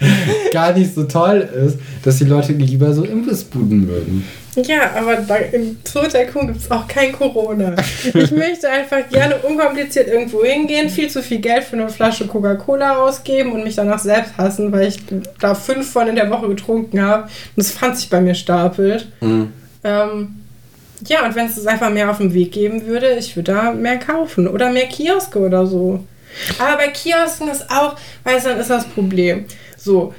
gar 0.52 0.72
nicht 0.72 0.94
so 0.94 1.04
toll 1.04 1.48
ist, 1.66 1.78
dass 2.04 2.18
die 2.18 2.24
Leute 2.24 2.52
lieber 2.52 2.92
so 2.92 3.04
Imbissbuden 3.04 3.88
würden. 3.88 4.24
Ja, 4.56 4.90
aber 4.96 5.18
im 5.52 5.78
Tycoon 5.84 6.48
gibt 6.48 6.58
es 6.58 6.70
auch 6.70 6.86
kein 6.88 7.12
Corona. 7.12 7.76
Ich 8.12 8.30
möchte 8.32 8.68
einfach 8.68 9.08
gerne 9.08 9.36
unkompliziert 9.36 10.08
irgendwo 10.08 10.42
hingehen, 10.42 10.88
viel 10.90 11.08
zu 11.08 11.22
viel 11.22 11.38
Geld 11.38 11.64
für 11.64 11.76
eine 11.76 11.88
Flasche 11.88 12.26
Coca-Cola 12.26 13.04
ausgeben 13.04 13.52
und 13.52 13.64
mich 13.64 13.76
danach 13.76 14.00
selbst 14.00 14.36
hassen, 14.36 14.72
weil 14.72 14.88
ich 14.88 14.98
da 15.40 15.54
fünf 15.54 15.90
von 15.90 16.08
in 16.08 16.16
der 16.16 16.30
Woche 16.30 16.48
getrunken 16.48 17.00
habe 17.00 17.24
und 17.24 17.62
es 17.62 17.70
fand 17.70 17.96
sich 17.96 18.10
bei 18.10 18.20
mir 18.20 18.34
stapelt. 18.34 19.08
Ähm, 19.84 20.34
Ja, 21.06 21.24
und 21.24 21.34
wenn 21.34 21.46
es 21.46 21.66
einfach 21.66 21.90
mehr 21.90 22.10
auf 22.10 22.18
dem 22.18 22.34
Weg 22.34 22.52
geben 22.52 22.86
würde, 22.86 23.14
ich 23.14 23.36
würde 23.36 23.52
da 23.52 23.72
mehr 23.72 23.98
kaufen 23.98 24.48
oder 24.48 24.70
mehr 24.70 24.86
Kioske 24.86 25.38
oder 25.38 25.66
so. 25.66 26.04
Aber 26.58 26.76
bei 26.76 26.88
Kiosken 26.88 27.48
ist 27.48 27.70
auch, 27.70 27.96
weißt 28.24 28.46
du, 28.46 28.50
dann 28.50 28.60
ist 28.60 28.70
das 28.70 28.86
Problem. 28.86 29.46
So, 29.76 30.14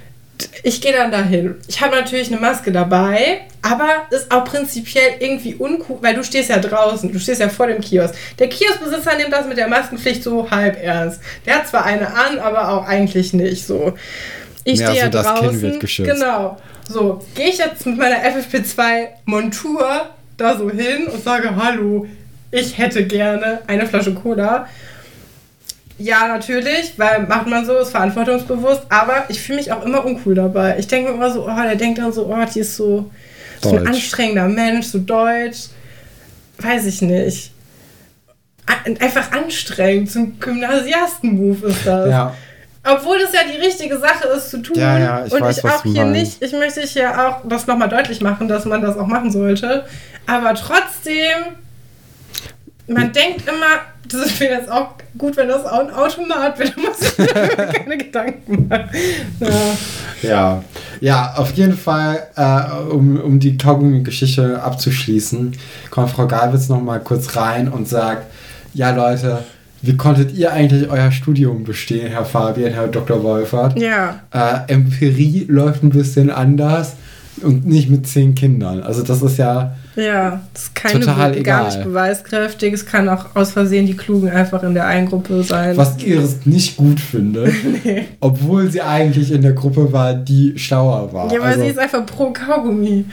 ich 0.63 0.81
gehe 0.81 0.93
dann 0.93 1.11
dahin. 1.11 1.55
Ich 1.67 1.81
habe 1.81 1.95
natürlich 1.95 2.31
eine 2.31 2.39
Maske 2.39 2.71
dabei, 2.71 3.41
aber 3.61 4.07
ist 4.09 4.31
auch 4.31 4.45
prinzipiell 4.45 5.15
irgendwie 5.19 5.55
uncool, 5.55 5.97
weil 6.01 6.15
du 6.15 6.23
stehst 6.23 6.49
ja 6.49 6.59
draußen, 6.59 7.11
du 7.11 7.19
stehst 7.19 7.41
ja 7.41 7.49
vor 7.49 7.67
dem 7.67 7.81
Kiosk. 7.81 8.15
Der 8.37 8.47
Kioskbesitzer 8.47 9.17
nimmt 9.17 9.33
das 9.33 9.47
mit 9.47 9.57
der 9.57 9.67
Maskenpflicht 9.67 10.23
so 10.23 10.49
halb 10.49 10.81
ernst. 10.81 11.19
Der 11.45 11.55
hat 11.55 11.67
zwar 11.67 11.85
eine 11.85 12.07
an, 12.07 12.39
aber 12.39 12.69
auch 12.69 12.85
eigentlich 12.85 13.33
nicht 13.33 13.65
so. 13.65 13.93
Ich 14.63 14.75
stehe 14.75 14.91
so, 14.91 14.95
ja 14.95 15.09
draußen. 15.09 15.61
wird 15.61 15.79
geschützt. 15.79 16.11
Genau. 16.11 16.57
So, 16.87 17.23
gehe 17.35 17.49
ich 17.49 17.57
jetzt 17.57 17.85
mit 17.85 17.97
meiner 17.97 18.17
FFP2-Montur 18.17 20.09
da 20.39 20.57
so 20.57 20.69
hin 20.69 21.07
und 21.11 21.23
sage, 21.23 21.55
hallo, 21.55 22.07
ich 22.51 22.77
hätte 22.77 23.05
gerne 23.05 23.59
eine 23.67 23.85
Flasche 23.85 24.13
Cola. 24.13 24.67
Ja, 25.97 26.27
natürlich, 26.29 26.93
weil 26.97 27.27
macht 27.27 27.47
man 27.47 27.65
so, 27.65 27.77
ist 27.77 27.91
verantwortungsbewusst, 27.91 28.83
aber 28.89 29.25
ich 29.27 29.41
fühle 29.41 29.57
mich 29.59 29.71
auch 29.71 29.85
immer 29.85 30.05
uncool 30.05 30.33
dabei. 30.33 30.77
Ich 30.79 30.87
denke 30.87 31.09
mir 31.11 31.15
immer 31.17 31.31
so, 31.31 31.43
oh, 31.45 31.61
der 31.61 31.75
denkt 31.75 31.99
dann 31.99 32.13
so, 32.13 32.25
oh, 32.33 32.45
die 32.53 32.59
ist 32.61 32.75
so, 32.77 33.11
so 33.61 33.75
ein 33.75 33.87
anstrengender 33.87 34.47
Mensch, 34.47 34.87
so 34.87 34.99
deutsch. 34.99 35.67
Weiß 36.59 36.85
ich 36.85 37.01
nicht. 37.01 37.51
Ein- 38.85 38.99
Einfach 39.01 39.31
anstrengend, 39.33 40.15
ein 40.15 40.39
Gymnasiasten-Move 40.39 41.67
ist 41.67 41.85
das. 41.85 42.09
Ja. 42.09 42.35
Obwohl 42.83 43.19
das 43.19 43.33
ja 43.33 43.41
die 43.51 43.59
richtige 43.59 43.97
Sache 43.97 44.27
ist 44.29 44.51
zu 44.51 44.61
tun. 44.61 44.77
Ja, 44.77 44.97
ja, 44.97 45.25
ich 45.25 45.33
und 45.33 45.41
weiß, 45.41 45.57
ich 45.57 45.65
auch 45.65 45.83
hier 45.83 46.05
meinst. 46.05 46.41
nicht, 46.41 46.53
ich 46.53 46.57
möchte 46.57 46.81
hier 46.81 47.27
auch 47.27 47.41
das 47.43 47.67
nochmal 47.67 47.89
deutlich 47.89 48.21
machen, 48.21 48.47
dass 48.47 48.65
man 48.65 48.81
das 48.81 48.97
auch 48.97 49.07
machen 49.07 49.31
sollte. 49.31 49.85
Aber 50.25 50.53
trotzdem, 50.53 51.57
man 52.87 53.11
denkt 53.11 53.47
immer, 53.47 53.81
das 54.07 54.39
wäre 54.39 54.59
jetzt 54.59 54.71
auch 54.71 54.91
gut, 55.17 55.37
wenn 55.37 55.49
das 55.49 55.65
auch 55.65 55.79
ein 55.79 55.91
Automat 55.93 56.57
wäre, 56.57 56.71
muss 56.79 57.17
ich 57.17 57.27
keine 57.27 57.97
Gedanken 57.97 58.67
machen. 58.67 58.89
Ja. 59.39 59.49
Ja, 60.21 60.63
ja, 60.99 61.33
auf 61.37 61.51
jeden 61.53 61.77
Fall, 61.77 62.27
äh, 62.35 62.91
um, 62.91 63.19
um 63.19 63.39
die 63.39 63.57
Kaugummi-Geschichte 63.57 64.61
abzuschließen, 64.61 65.57
kommt 65.91 66.09
Frau 66.09 66.27
Galwitz 66.27 66.69
noch 66.69 66.81
mal 66.81 66.99
kurz 66.99 67.35
rein 67.35 67.69
und 67.69 67.87
sagt, 67.87 68.25
ja 68.73 68.91
Leute, 68.91 69.43
wie 69.81 69.95
konntet 69.97 70.33
ihr 70.35 70.51
eigentlich 70.51 70.89
euer 70.89 71.11
Studium 71.11 71.63
bestehen, 71.63 72.07
Herr 72.11 72.25
Fabian, 72.25 72.73
Herr 72.73 72.87
Dr. 72.87 73.23
Wolfert? 73.23 73.79
ja. 73.79 74.19
Äh, 74.33 74.71
Empirie 74.73 75.45
läuft 75.47 75.83
ein 75.83 75.89
bisschen 75.89 76.29
anders 76.29 76.93
und 77.41 77.65
nicht 77.65 77.89
mit 77.89 78.05
zehn 78.05 78.35
Kindern. 78.35 78.83
Also 78.83 79.01
das 79.01 79.21
ist 79.21 79.37
ja, 79.37 79.73
Ja, 79.95 80.41
das 80.53 80.63
ist 80.63 80.75
keine 80.75 80.99
Total 80.99 81.31
Be- 81.31 81.41
gar 81.41 81.61
egal. 81.61 81.65
nicht 81.77 81.83
beweiskräftig. 81.87 82.73
Es 82.73 82.85
kann 82.85 83.07
auch 83.07 83.27
aus 83.35 83.51
Versehen 83.53 83.85
die 83.85 83.95
Klugen 83.95 84.29
einfach 84.29 84.61
in 84.63 84.73
der 84.73 84.85
einen 84.87 85.07
Gruppe 85.07 85.41
sein. 85.43 85.77
was 85.77 85.97
Iris 86.03 86.45
nicht 86.45 86.75
gut 86.75 86.99
findet, 86.99 87.53
obwohl 88.19 88.69
sie 88.69 88.81
eigentlich 88.81 89.31
in 89.31 89.41
der 89.41 89.53
Gruppe 89.53 89.93
war, 89.93 90.13
die 90.13 90.53
schlauer 90.57 91.13
war. 91.13 91.31
Ja, 91.31 91.39
weil 91.39 91.47
also, 91.51 91.61
sie 91.61 91.67
ist 91.69 91.79
einfach 91.79 92.05
pro 92.05 92.31
Kaugummi. 92.31 93.05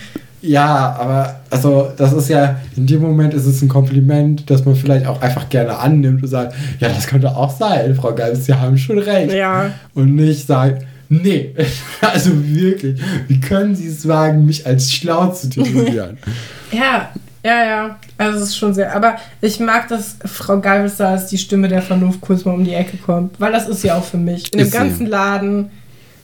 Ja, 0.47 0.97
aber 0.99 1.41
also 1.51 1.91
das 1.97 2.13
ist 2.13 2.29
ja, 2.29 2.61
in 2.77 2.87
dem 2.87 3.03
Moment 3.03 3.35
ist 3.35 3.47
es 3.47 3.63
ein 3.63 3.69
Kompliment, 3.69 4.49
das 4.49 4.65
man 4.65 4.77
vielleicht 4.77 5.07
auch 5.07 5.21
einfach 5.21 5.49
gerne 5.49 5.77
annimmt 5.79 6.23
und 6.23 6.29
sagt, 6.29 6.55
ja, 6.79 6.89
das 6.89 7.07
könnte 7.07 7.35
auch 7.35 7.51
sein, 7.57 7.95
Frau 7.95 8.15
Geis, 8.15 8.45
Sie 8.47 8.55
haben 8.55 8.79
schon 8.79 8.99
recht. 8.99 9.33
Ja. 9.33 9.71
Und 9.95 10.15
nicht 10.15 10.47
sagt, 10.47 10.85
nee, 11.09 11.53
also 12.01 12.31
wirklich, 12.45 13.01
wie 13.27 13.41
können 13.41 13.75
Sie 13.75 13.89
es 13.89 14.07
wagen, 14.07 14.47
mich 14.47 14.67
als 14.67 14.93
schlau 14.93 15.29
zu 15.29 15.49
titulieren? 15.49 16.19
Ja, 16.73 17.11
ja, 17.45 17.65
ja. 17.65 17.97
Also 18.19 18.39
es 18.39 18.45
ist 18.47 18.57
schon 18.57 18.75
sehr. 18.75 18.95
Aber 18.97 19.15
ich 19.41 19.61
mag, 19.61 19.87
dass 19.87 20.17
Frau 20.25 20.59
Galvis 20.61 20.97
da 20.97 21.11
als 21.11 21.29
die 21.29 21.39
Stimme 21.39 21.69
der 21.69 21.81
Vernunft 21.81 22.21
kurz 22.21 22.45
mal 22.45 22.55
um 22.55 22.65
die 22.65 22.75
Ecke 22.75 22.97
kommt. 22.97 23.41
Weil 23.41 23.53
das 23.53 23.69
ist 23.69 23.83
sie 23.83 23.93
auch 23.93 24.03
für 24.03 24.17
mich. 24.17 24.53
In 24.53 24.59
dem 24.59 24.67
Ist 24.67 24.73
sie. 24.73 24.79
ganzen 24.79 25.07
Laden. 25.07 25.71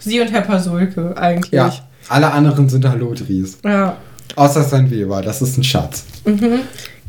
Sie 0.01 0.21
und 0.21 0.33
Herr 0.33 0.41
Pasulke 0.41 1.17
eigentlich. 1.17 1.53
ja, 1.53 1.73
alle 2.09 2.33
anderen 2.33 2.69
sind 2.69 2.85
Halotris. 2.89 3.59
Ja. 3.65 3.97
Außer 4.37 4.63
sein 4.63 4.91
Weber, 4.91 5.21
das 5.23 5.43
ist 5.43 5.59
ein 5.59 5.65
Schatz. 5.65 6.05
Mhm. 6.25 6.61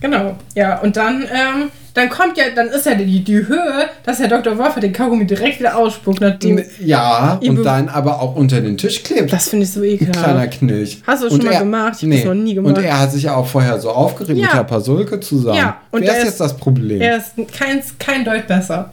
Genau. 0.01 0.35
Ja, 0.55 0.79
und 0.81 0.97
dann, 0.97 1.21
ähm, 1.23 1.69
dann 1.93 2.09
kommt 2.09 2.37
ja, 2.37 2.45
dann 2.53 2.67
ist 2.67 2.85
ja 2.85 2.95
die, 2.95 3.23
die 3.23 3.47
Höhe, 3.47 3.85
dass 4.03 4.19
Herr 4.19 4.27
Dr. 4.27 4.57
Wolfer 4.57 4.81
den 4.81 4.91
Kaugummi 4.91 5.25
direkt 5.25 5.59
wieder 5.59 5.77
ausspuckt, 5.77 6.19
nachdem. 6.19 6.61
Ja, 6.83 7.39
und 7.41 7.55
be- 7.55 7.63
dann 7.63 7.87
aber 7.87 8.21
auch 8.21 8.35
unter 8.35 8.59
den 8.59 8.77
Tisch 8.77 9.01
klebt. 9.03 9.31
Das 9.31 9.47
finde 9.47 9.63
ich 9.65 9.71
so 9.71 9.81
Ein 9.81 9.97
kleiner 9.97 10.43
ekelhaft. 10.43 10.59
Knilch. 10.59 11.01
Hast 11.07 11.21
du 11.21 11.27
das 11.27 11.33
Und 11.35 11.41
schon 11.41 11.49
mal 11.49 11.53
er- 11.55 11.59
gemacht? 11.61 11.93
Ich 12.01 12.03
hab 12.09 12.11
das 12.17 12.25
noch 12.25 12.33
nie 12.33 12.53
gemacht. 12.55 12.77
Und 12.77 12.83
er 12.83 12.99
hat 12.99 13.11
sich 13.13 13.23
ja 13.23 13.35
auch 13.35 13.47
vorher 13.47 13.79
so 13.79 13.91
aufgeregt 13.91 14.37
Ja. 14.39 14.45
mit 14.47 14.53
Herr 14.53 14.63
Pasulke 14.65 15.19
zusammen. 15.21 15.57
Ja, 15.57 15.77
und 15.91 16.01
Wer 16.01 16.09
er 16.09 16.15
ist 16.17 16.23
ist- 16.23 16.29
jetzt 16.31 16.39
das 16.41 16.57
Problem? 16.57 16.99
Er 16.99 17.17
ist 17.17 17.31
kein, 17.57 17.81
kein 17.99 18.25
Deut 18.25 18.45
besser. 18.47 18.91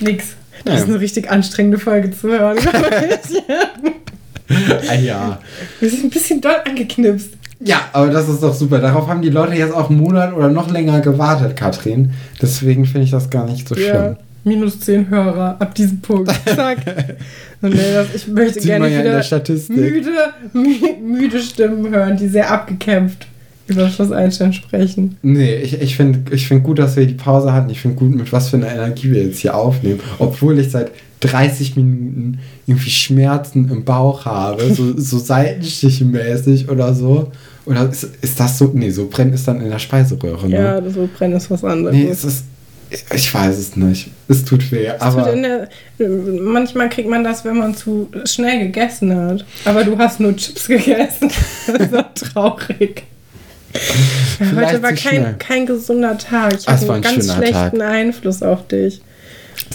Nix. 0.00 0.24
Das 0.64 0.74
Ja. 0.74 0.80
ist 0.80 0.88
eine 0.88 0.98
richtig 0.98 1.30
anstrengende 1.30 1.78
Folge 1.78 2.10
zu 2.10 2.28
hören. 2.28 2.58
ah, 4.88 4.94
ja. 4.94 5.38
Wir 5.78 5.90
sind 5.90 6.04
ein 6.04 6.10
bisschen 6.10 6.40
doll 6.40 6.56
angeknipst. 6.66 7.30
Ja, 7.62 7.80
aber 7.92 8.08
das 8.10 8.28
ist 8.28 8.42
doch 8.42 8.54
super. 8.54 8.78
Darauf 8.78 9.06
haben 9.08 9.22
die 9.22 9.28
Leute 9.30 9.54
jetzt 9.54 9.74
auch 9.74 9.90
einen 9.90 10.00
Monat 10.00 10.34
oder 10.34 10.48
noch 10.48 10.70
länger 10.70 11.00
gewartet, 11.00 11.56
Katrin. 11.56 12.10
Deswegen 12.40 12.84
finde 12.84 13.04
ich 13.04 13.10
das 13.10 13.28
gar 13.30 13.46
nicht 13.46 13.68
so 13.68 13.74
Ja, 13.74 13.90
schlimm. 13.90 14.16
minus 14.44 14.80
10 14.80 15.08
Hörer 15.10 15.56
ab 15.60 15.74
diesem 15.74 16.00
Punkt. 16.00 16.30
Zack. 16.46 16.78
Und 17.62 17.74
ich 18.14 18.26
möchte 18.28 18.54
Sieht 18.54 18.62
gerne 18.64 18.88
ja 18.88 19.00
wieder 19.00 19.22
müde, 19.68 20.10
mü- 20.54 20.98
müde 21.02 21.38
Stimmen 21.40 21.90
hören, 21.94 22.16
die 22.16 22.28
sehr 22.28 22.50
abgekämpft 22.50 23.26
über 23.66 23.88
Schloss 23.88 24.10
Einstein 24.10 24.52
sprechen. 24.52 25.16
Nee, 25.22 25.56
ich, 25.56 25.80
ich 25.80 25.96
finde 25.96 26.34
ich 26.34 26.48
find 26.48 26.64
gut, 26.64 26.78
dass 26.78 26.96
wir 26.96 27.06
die 27.06 27.14
Pause 27.14 27.52
hatten. 27.52 27.70
Ich 27.70 27.80
finde 27.80 27.96
gut, 27.96 28.14
mit 28.14 28.32
was 28.32 28.48
für 28.48 28.56
einer 28.56 28.72
Energie 28.72 29.12
wir 29.12 29.22
jetzt 29.22 29.38
hier 29.38 29.54
aufnehmen. 29.56 30.00
Obwohl 30.18 30.58
ich 30.58 30.70
seit 30.70 30.90
30 31.20 31.76
Minuten 31.76 32.38
irgendwie 32.66 32.90
Schmerzen 32.90 33.70
im 33.70 33.84
Bauch 33.84 34.24
habe. 34.24 34.74
So, 34.74 34.96
so 34.98 35.18
Seitenstiche 35.18 36.04
mäßig 36.04 36.68
oder 36.70 36.94
so. 36.94 37.30
Oder 37.66 37.88
ist, 37.90 38.04
ist 38.20 38.40
das 38.40 38.58
so? 38.58 38.70
Nee, 38.74 38.90
so 38.90 39.06
brennt 39.08 39.34
es 39.34 39.44
dann 39.44 39.60
in 39.60 39.70
der 39.70 39.78
Speiseröhre. 39.78 40.48
Ne? 40.48 40.56
Ja, 40.56 40.90
so 40.90 41.08
brennen 41.16 41.36
ist 41.36 41.50
was 41.50 41.62
anderes. 41.64 41.94
Nee, 41.96 42.08
es 42.08 42.24
ist. 42.24 42.44
Ich 43.14 43.32
weiß 43.32 43.56
es 43.56 43.76
nicht. 43.76 44.10
Es 44.26 44.44
tut 44.44 44.72
weh. 44.72 44.86
Es 44.86 45.00
aber 45.00 45.24
tut 45.26 45.34
in 45.34 45.42
der, 45.44 45.68
manchmal 46.40 46.88
kriegt 46.88 47.08
man 47.08 47.22
das, 47.22 47.44
wenn 47.44 47.56
man 47.58 47.74
zu 47.76 48.08
schnell 48.24 48.58
gegessen 48.66 49.14
hat. 49.14 49.44
Aber 49.64 49.84
du 49.84 49.96
hast 49.96 50.18
nur 50.18 50.34
Chips 50.36 50.66
gegessen. 50.66 51.30
Das 51.68 51.76
ist 51.82 51.92
doch 51.94 52.14
traurig. 52.32 53.04
Vielleicht 54.38 54.72
heute 54.72 54.82
war 54.82 54.92
kein, 54.94 55.38
kein 55.38 55.66
gesunder 55.66 56.18
Tag. 56.18 56.54
Ich 56.58 56.68
Ah, 56.68 56.72
war 56.72 56.96
einen 56.96 57.04
ein 57.04 57.14
ganz 57.14 57.32
schlechten 57.32 57.78
Tag. 57.78 57.88
Einfluss 57.90 58.42
auf 58.42 58.66
dich. 58.66 59.00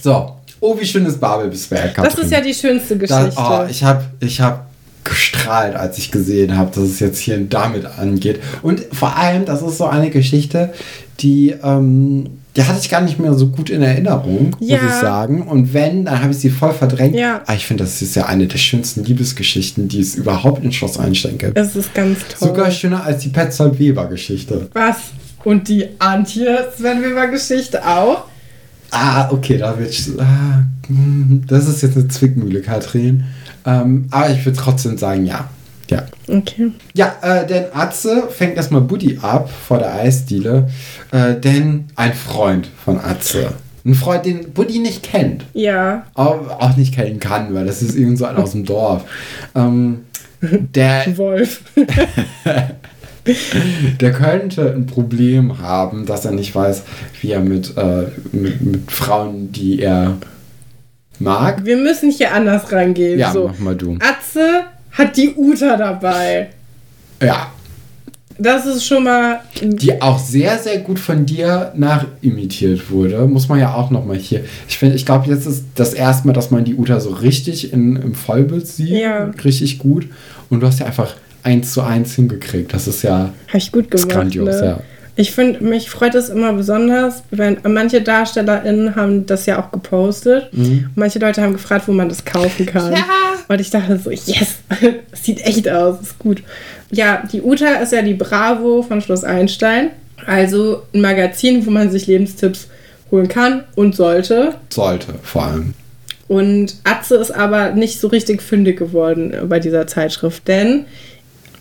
so. 0.04 0.32
Oh, 0.62 0.78
wie 0.80 0.86
schön 0.86 1.06
ist 1.06 1.20
Babelsberg, 1.20 1.94
Katrin. 1.94 2.12
Das 2.16 2.18
ist 2.26 2.32
ja 2.32 2.42
die 2.42 2.54
schönste 2.54 2.98
Da, 2.98 3.22
Geschichte. 3.24 3.42
oh, 3.42 3.66
ich 3.70 3.84
habe 3.84 4.04
ich 4.20 4.42
hab 4.42 4.66
gestrahlt, 5.06 5.76
als 5.76 5.98
ich 5.98 6.12
gesehen 6.12 6.58
habe, 6.58 6.72
dass 6.76 6.84
es 6.84 7.00
jetzt 7.00 7.20
hier 7.20 7.38
damit 7.40 7.86
angeht. 7.86 8.42
Und 8.62 8.82
vor 8.92 9.16
allem, 9.18 9.46
das 9.46 9.62
ist 9.62 9.78
so 9.78 9.86
eine 9.86 10.10
Geschichte, 10.10 10.74
die, 11.22 11.56
ähm, 11.64 12.26
die 12.58 12.64
hatte 12.64 12.80
ich 12.82 12.90
gar 12.90 13.02
nicht 13.02 13.20
mehr 13.20 13.34
so 13.34 13.48
gut 13.48 13.70
in 13.70 13.82
Erinnerung, 13.82 14.56
Ja. 14.60 14.82
muss 14.82 14.86
ich 14.92 14.96
sagen. 15.00 15.44
Und 15.44 15.74
wenn, 15.74 16.06
dann 16.06 16.22
habe 16.22 16.32
ich 16.32 16.40
sie 16.40 16.50
voll 16.50 16.74
verdrängt. 16.74 17.16
Ja. 17.16 17.42
Aber 17.46 17.56
ich 17.56 17.66
finde, 17.66 17.84
das 17.84 18.02
ist 18.02 18.16
ja 18.16 18.26
eine 18.26 18.48
der 18.48 18.58
schönsten 18.58 19.04
Liebesgeschichten, 19.06 19.88
die 19.88 20.02
es 20.02 20.16
überhaupt 20.16 20.64
in 20.64 20.72
Schloss 20.74 20.98
Einstein 21.00 21.38
gibt. 21.38 21.58
es 21.58 21.76
ist 21.76 21.94
ganz 21.94 22.20
toll. 22.38 22.50
Sogar 22.50 22.72
schöner 22.72 23.04
als 23.04 23.24
die 23.24 23.30
Petzold-Weber-Geschichte. 23.30 24.70
Was? 24.74 24.98
Und 25.44 25.68
die 25.70 25.86
Antje 26.00 26.70
Sven 26.76 27.04
Weber 27.04 27.28
Geschichte 27.28 27.86
auch? 27.86 28.24
Ah, 28.92 29.30
okay, 29.32 29.58
da 29.58 29.78
wird. 29.78 29.94
Ah, 30.20 30.64
hm, 30.88 31.44
das 31.48 31.68
ist 31.68 31.82
jetzt 31.82 31.98
eine 31.98 32.08
Zwickmühle, 32.08 32.62
Katrin. 32.62 33.26
Ähm, 33.66 34.08
aber 34.12 34.30
ich 34.30 34.46
würde 34.46 34.58
trotzdem 34.58 34.98
sagen, 34.98 35.26
ja. 35.26 35.50
Ja. 35.90 36.04
Okay. 36.28 36.72
Ja, 36.96 37.16
äh, 37.22 37.46
denn 37.46 37.66
Atze 37.74 38.28
fängt 38.30 38.58
erstmal 38.58 38.82
Buddy 38.82 39.20
ab 39.22 39.50
vor 39.50 39.78
der 39.78 39.94
Eisdiele, 39.94 40.68
äh, 41.12 41.36
denn 41.36 41.86
ein 41.96 42.14
Freund 42.14 42.70
von 42.84 43.00
Atze. 43.00 43.54
Ein 43.86 43.94
Freund, 43.94 44.26
den 44.26 44.52
Buddy 44.52 44.80
nicht 44.80 45.04
kennt. 45.04 45.46
Ja. 45.54 46.08
Auch, 46.16 46.60
auch 46.60 46.76
nicht 46.76 46.96
kennen 46.96 47.20
kann, 47.20 47.54
weil 47.54 47.68
das 47.68 47.84
ist 47.84 47.96
irgend 47.96 48.18
so 48.18 48.26
einer 48.26 48.40
aus 48.40 48.54
dem 48.54 48.66
Dorf. 48.66 49.04
Ähm, 49.54 50.06
der, 50.42 51.06
Wolf. 51.18 51.62
der 54.02 54.12
könnte 54.14 54.74
ein 54.74 54.86
Problem 54.86 55.60
haben, 55.60 56.06
dass 56.06 56.26
er 56.26 56.32
nicht 56.32 56.54
weiß, 56.54 56.84
wie 57.22 57.32
er 57.32 57.40
mit, 57.42 57.76
äh, 57.78 58.06
mit, 58.32 58.62
mit 58.62 58.92
Frauen, 58.92 59.52
die 59.52 59.82
er 59.82 60.18
mag. 61.20 61.66
Wir 61.66 61.78
müssen 61.78 62.12
hier 62.12 62.34
anders 62.34 62.72
rangehen. 62.72 63.20
Ja, 63.20 63.32
so. 63.32 63.48
mach 63.48 63.60
mal 63.60 63.76
du. 63.76 63.98
Atze 64.00 64.66
hat 64.92 65.18
die 65.18 65.34
Uta 65.36 65.76
dabei. 65.78 66.50
Ja, 67.22 67.52
Das 68.38 68.66
ist 68.66 68.86
schon 68.86 69.06
mal. 69.06 69.40
die 69.62 70.02
auch 70.02 70.20
sehr, 70.20 70.58
sehr 70.60 70.80
gut 70.80 71.00
von 71.00 71.26
dir 71.26 71.72
nachimitiert 71.76 72.92
wurde, 72.92 73.26
muss 73.28 73.48
man 73.48 73.60
ja 73.60 73.74
auch 73.74 73.90
nochmal 73.92 74.18
hier. 74.18 74.44
Ich 74.68 74.78
finde, 74.78 74.96
ich 74.96 75.06
glaube, 75.06 75.30
jetzt 75.30 75.46
ist 75.46 75.64
das 75.76 75.94
erste 75.94 76.28
Mal, 76.28 76.34
dass 76.34 76.52
man 76.52 76.66
die 76.66 76.76
Uta 76.76 77.00
so 77.00 77.12
richtig 77.12 77.72
in, 77.72 77.96
im 77.96 78.14
Vollbild 78.14 78.68
sieht. 78.68 78.90
Ja. 78.90 79.32
Richtig 79.44 79.80
gut. 79.80 80.08
Und 80.50 80.60
du 80.60 80.68
hast 80.68 80.80
ja 80.80 80.86
einfach 80.86 81.16
eins 81.46 81.74
zu 81.74 81.82
eins 81.82 82.16
hingekriegt. 82.16 82.74
Das 82.74 82.88
ist 82.88 83.04
ja 83.04 83.32
Habe 83.48 83.58
ich 83.58 83.72
gut 83.72 83.92
gemacht. 83.92 84.10
grandios, 84.10 84.62
ne? 84.62 84.66
ja. 84.66 84.80
Ich 85.18 85.32
finde, 85.32 85.64
mich 85.64 85.90
freut 85.90 86.14
es 86.14 86.28
immer 86.28 86.52
besonders, 86.52 87.24
wenn 87.32 87.58
manche 87.66 88.02
DarstellerInnen 88.02 88.98
haben 88.98 89.26
das 89.26 89.46
ja 89.46 89.62
auch 89.64 89.72
gepostet. 89.72 90.50
Mhm. 90.52 90.90
Manche 90.96 91.20
Leute 91.20 91.42
haben 91.42 91.54
gefragt, 91.54 91.88
wo 91.88 91.94
man 91.94 92.10
das 92.10 92.26
kaufen 92.26 92.66
kann. 92.66 92.92
Ja. 92.92 93.06
Und 93.48 93.62
ich 93.62 93.70
dachte 93.70 93.98
so, 93.98 94.12
yes, 94.12 94.56
sieht 95.14 95.46
echt 95.46 95.70
aus, 95.70 96.02
ist 96.02 96.20
gut. 96.20 96.44
Ja, 96.92 97.24
die 97.32 97.42
Uta 97.42 97.76
ist 97.76 97.94
ja 97.94 98.02
die 98.02 98.14
Bravo 98.14 98.82
von 98.82 99.02
Schloss 99.02 99.24
Einstein. 99.24 99.92
Also 100.26 100.84
ein 100.94 101.02
Magazin, 101.02 101.66
wo 101.66 101.72
man 101.72 101.92
sich 101.92 102.08
Lebenstipps 102.08 102.68
holen 103.10 103.30
kann 103.30 103.64
und 103.76 103.96
sollte. 103.96 104.56
Sollte, 104.70 105.14
vor 105.24 105.46
allem. 105.46 105.74
Und 106.28 106.76
Atze 106.84 107.16
ist 107.16 107.32
aber 107.32 107.72
nicht 107.72 108.00
so 108.02 108.08
richtig 108.08 108.42
fündig 108.42 108.78
geworden 108.80 109.34
bei 109.48 109.60
dieser 109.60 109.86
Zeitschrift, 109.88 110.48
denn 110.48 110.86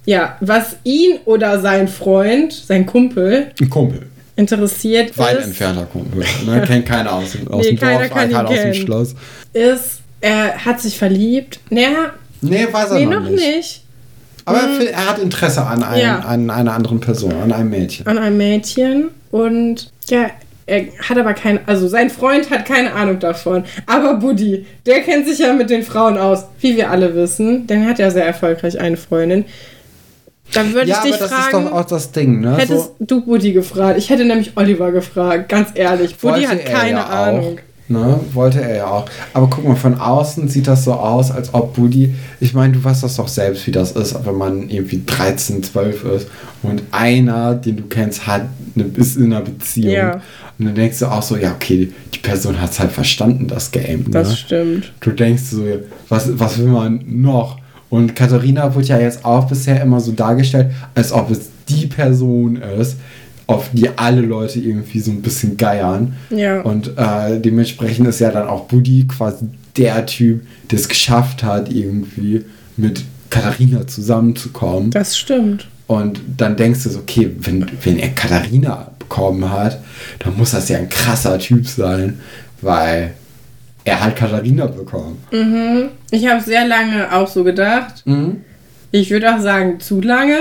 ja, 0.07 0.37
was 0.41 0.77
ihn 0.85 1.19
oder 1.25 1.61
sein 1.61 1.89
Freund, 1.89 2.53
sein 2.53 2.85
Kumpel 2.87 3.49
Ein 3.61 3.71
Kumpel. 3.71 4.07
interessiert 4.37 5.17
Weit 5.19 5.39
ist, 5.39 5.47
entfernter 5.47 5.87
Kumpel. 5.87 6.25
Ne? 6.47 6.63
Kennt 6.67 6.87
keiner 6.87 7.13
aus, 7.13 7.37
aus 7.51 7.65
Nee, 7.65 7.71
dem 7.75 7.79
Dorf, 7.81 8.11
kann 8.11 8.29
ihn 8.31 8.35
keiner 8.37 8.49
aus 8.49 8.55
dem. 8.61 8.75
Schloss. 8.75 9.15
ist, 9.53 10.01
er 10.21 10.65
hat 10.65 10.81
sich 10.81 10.99
verliebt. 10.99 11.61
Naja, 11.71 12.13
Nee, 12.41 12.67
weiß 12.71 12.91
er 12.91 12.99
nee, 12.99 13.07
noch, 13.07 13.23
noch 13.23 13.31
nicht. 13.31 13.57
nicht. 13.57 13.81
Aber 14.45 14.59
er 14.59 14.69
fi- 14.69 14.87
er 14.89 15.09
hat 15.09 15.19
Interesse 15.19 15.65
an, 15.67 15.83
ein, 15.83 16.01
Ja. 16.01 16.19
an 16.19 16.51
einer 16.51 16.75
anderen 16.75 17.01
Person, 17.01 17.33
an 17.43 17.51
einem 17.53 17.71
Mädchen. 17.71 18.07
An 18.07 18.19
einem 18.19 18.37
Mädchen 18.37 19.09
und 19.31 19.91
ja, 20.11 20.27
er 20.67 20.85
hat 21.09 21.17
aber 21.17 21.33
keine, 21.33 21.61
also 21.67 21.89
sein 21.89 22.11
Freund 22.11 22.51
hat 22.51 22.67
keine 22.67 22.93
Ahnung 22.93 23.19
davon. 23.19 23.65
Aber 23.87 24.15
Buddy, 24.15 24.67
der 24.85 25.01
kennt 25.01 25.27
sich 25.27 25.39
ja 25.39 25.55
mit 25.55 25.71
den 25.71 25.83
Frauen 25.83 26.19
aus, 26.19 26.45
wie 26.61 26.77
wir 26.77 26.91
alle 26.91 27.15
wissen, 27.15 27.67
denn 27.67 27.83
er 27.85 27.89
hat 27.91 27.99
ja 27.99 28.11
sehr 28.11 28.27
erfolgreich 28.27 28.79
eine 28.79 28.99
Freundin. 28.99 29.47
Dann 30.53 30.73
würde 30.75 30.89
Ja, 30.91 30.99
ich 30.99 31.13
dich 31.13 31.15
aber 31.15 31.23
das 31.29 31.31
fragen. 31.33 31.65
ist 31.67 31.73
doch 31.73 31.79
auch 31.79 31.85
das 31.85 32.13
Ding, 32.13 32.41
ne? 32.41 32.57
Hättest 32.57 32.85
So 32.87 32.97
du 33.01 33.21
Buddy 33.25 33.53
gefragt? 33.53 33.99
Ich 33.99 34.11
hätte 34.11 34.25
nämlich 34.25 34.53
Oliver 34.57 34.93
gefragt, 34.93 35.49
ganz 35.49 35.71
ehrlich. 35.75 36.17
Buddy 36.17 36.43
hat 36.45 36.59
er 36.61 36.73
keine 36.73 36.91
ja 36.99 37.07
Ahnung. 37.07 37.59
Auch, 37.59 37.91
ne? 37.91 38.21
Wollte 38.33 38.61
er 38.61 38.77
ja 38.77 38.87
auch. 38.87 39.07
Aber 39.33 39.49
guck 39.49 39.67
mal, 39.67 39.75
von 39.75 39.99
außen 39.99 40.49
sieht 40.49 40.67
das 40.69 40.85
so 40.85 40.93
aus, 40.93 41.31
als 41.31 41.53
ob 41.55 41.75
Buddy, 41.75 42.15
ich 42.41 42.55
meine, 42.55 42.75
du 42.75 42.85
weißt 42.85 43.03
das 43.03 43.17
doch 43.17 43.27
selbst, 43.29 43.67
wie 43.67 43.73
das 43.73 43.93
ist, 43.93 44.15
wenn 44.25 44.37
man 44.37 44.69
irgendwie 44.69 45.03
13, 45.05 45.63
12 45.63 46.05
ist 46.05 46.29
und 46.63 46.83
einer, 46.93 47.55
den 47.55 47.77
du 47.79 47.83
kennst, 47.85 48.27
hat 48.27 48.43
eine, 48.77 48.85
ist 48.95 49.17
in 49.17 49.33
einer 49.33 49.41
Beziehung. 49.43 49.93
Ja. 49.95 50.21
Und 50.59 50.67
dann 50.67 50.75
denkst 50.77 51.01
du 51.01 51.07
auch 51.07 51.23
so, 51.23 51.37
ja, 51.37 51.53
okay, 51.53 51.93
die 52.15 52.19
Person 52.21 52.61
hat 52.61 52.71
es 52.71 52.79
halt 52.79 52.93
verstanden, 52.93 53.49
das 53.49 53.73
Game. 53.73 54.09
Das 54.13 54.29
ne? 54.29 54.37
stimmt. 54.37 54.93
Du 55.01 55.11
denkst 55.11 55.43
so, 55.51 55.65
was, 56.09 56.39
was 56.39 56.59
will 56.59 56.69
man 56.69 57.03
noch? 57.07 57.59
Und 57.95 58.17
Katharina 58.17 58.75
wird 58.75 58.89
ja 58.89 58.99
jetzt 58.99 59.25
auch 59.25 59.47
bisher 59.47 59.81
immer 59.81 60.01
so 60.01 60.11
dargestellt, 60.11 60.73
als 60.97 61.13
ob 61.13 61.31
es 61.31 61.51
die 61.69 61.87
Person 61.87 62.57
ist, 62.57 62.97
auf 63.47 63.71
die 63.73 63.89
alle 63.97 64.21
Leute 64.21 64.59
irgendwie 64.59 64.99
so 64.99 65.13
ein 65.13 65.23
bisschen 65.23 65.57
geiern. 65.57 66.17
Ja. 66.29 66.63
Und 66.63 66.99
äh, 66.99 67.39
dementsprechend 67.39 68.09
ist 68.09 68.19
ja 68.19 68.33
dann 68.33 68.49
auch 68.49 68.65
Buddy 68.65 69.07
quasi 69.07 69.47
der 69.77 70.05
Typ, 70.07 70.45
der 70.73 70.81
es 70.81 70.89
geschafft 70.89 71.45
hat, 71.45 71.71
irgendwie 71.71 72.45
mit 72.77 73.05
Katharina 73.31 73.87
zusammenzukommen. 73.87 74.91
Das 74.91 75.17
stimmt. 75.17 75.69
Und 75.87 76.21
dann 76.37 76.57
denkst 76.57 76.83
du 76.83 76.91
so, 76.91 76.99
okay, 76.99 77.31
wenn, 77.39 77.65
wenn 77.85 78.01
er 78.01 78.09
Katharina 78.09 78.91
bekommen 78.99 79.53
hat, 79.53 79.81
dann 80.19 80.37
muss 80.37 80.51
das 80.51 80.69
ja 80.69 80.79
ein 80.79 80.89
krasser 80.89 81.39
Typ 81.39 81.69
sein, 81.69 82.19
weil 82.61 83.13
er 83.85 84.03
hat 84.03 84.17
Katharina 84.17 84.67
bekommen. 84.67 85.23
Mhm. 85.31 85.91
Ich 86.11 86.27
habe 86.27 86.41
sehr 86.41 86.67
lange 86.67 87.13
auch 87.13 87.29
so 87.29 87.45
gedacht. 87.45 88.03
Mhm. 88.07 88.45
Ich 88.91 89.11
würde 89.11 89.35
auch 89.35 89.41
sagen, 89.41 89.81
zu 89.81 90.01
lange. 90.01 90.39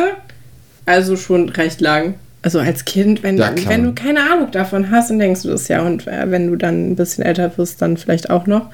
Also 0.85 1.15
schon 1.15 1.49
recht 1.49 1.81
lang. 1.81 2.15
Also 2.41 2.59
als 2.59 2.83
Kind, 2.83 3.23
wenn, 3.23 3.37
Ja, 3.37 3.51
wenn 3.67 3.83
du 3.83 3.93
keine 3.93 4.19
Ahnung 4.31 4.51
davon 4.51 4.91
hast, 4.91 5.09
dann 5.09 5.19
denkst 5.19 5.43
du 5.43 5.49
das 5.49 5.67
ja. 5.69 5.81
Und 5.81 6.07
äh, 6.07 6.29
wenn 6.29 6.47
du 6.47 6.55
dann 6.55 6.91
ein 6.91 6.95
bisschen 6.95 7.23
älter 7.23 7.57
wirst, 7.57 7.81
dann 7.81 7.95
vielleicht 7.97 8.29
auch 8.29 8.47
noch. 8.47 8.69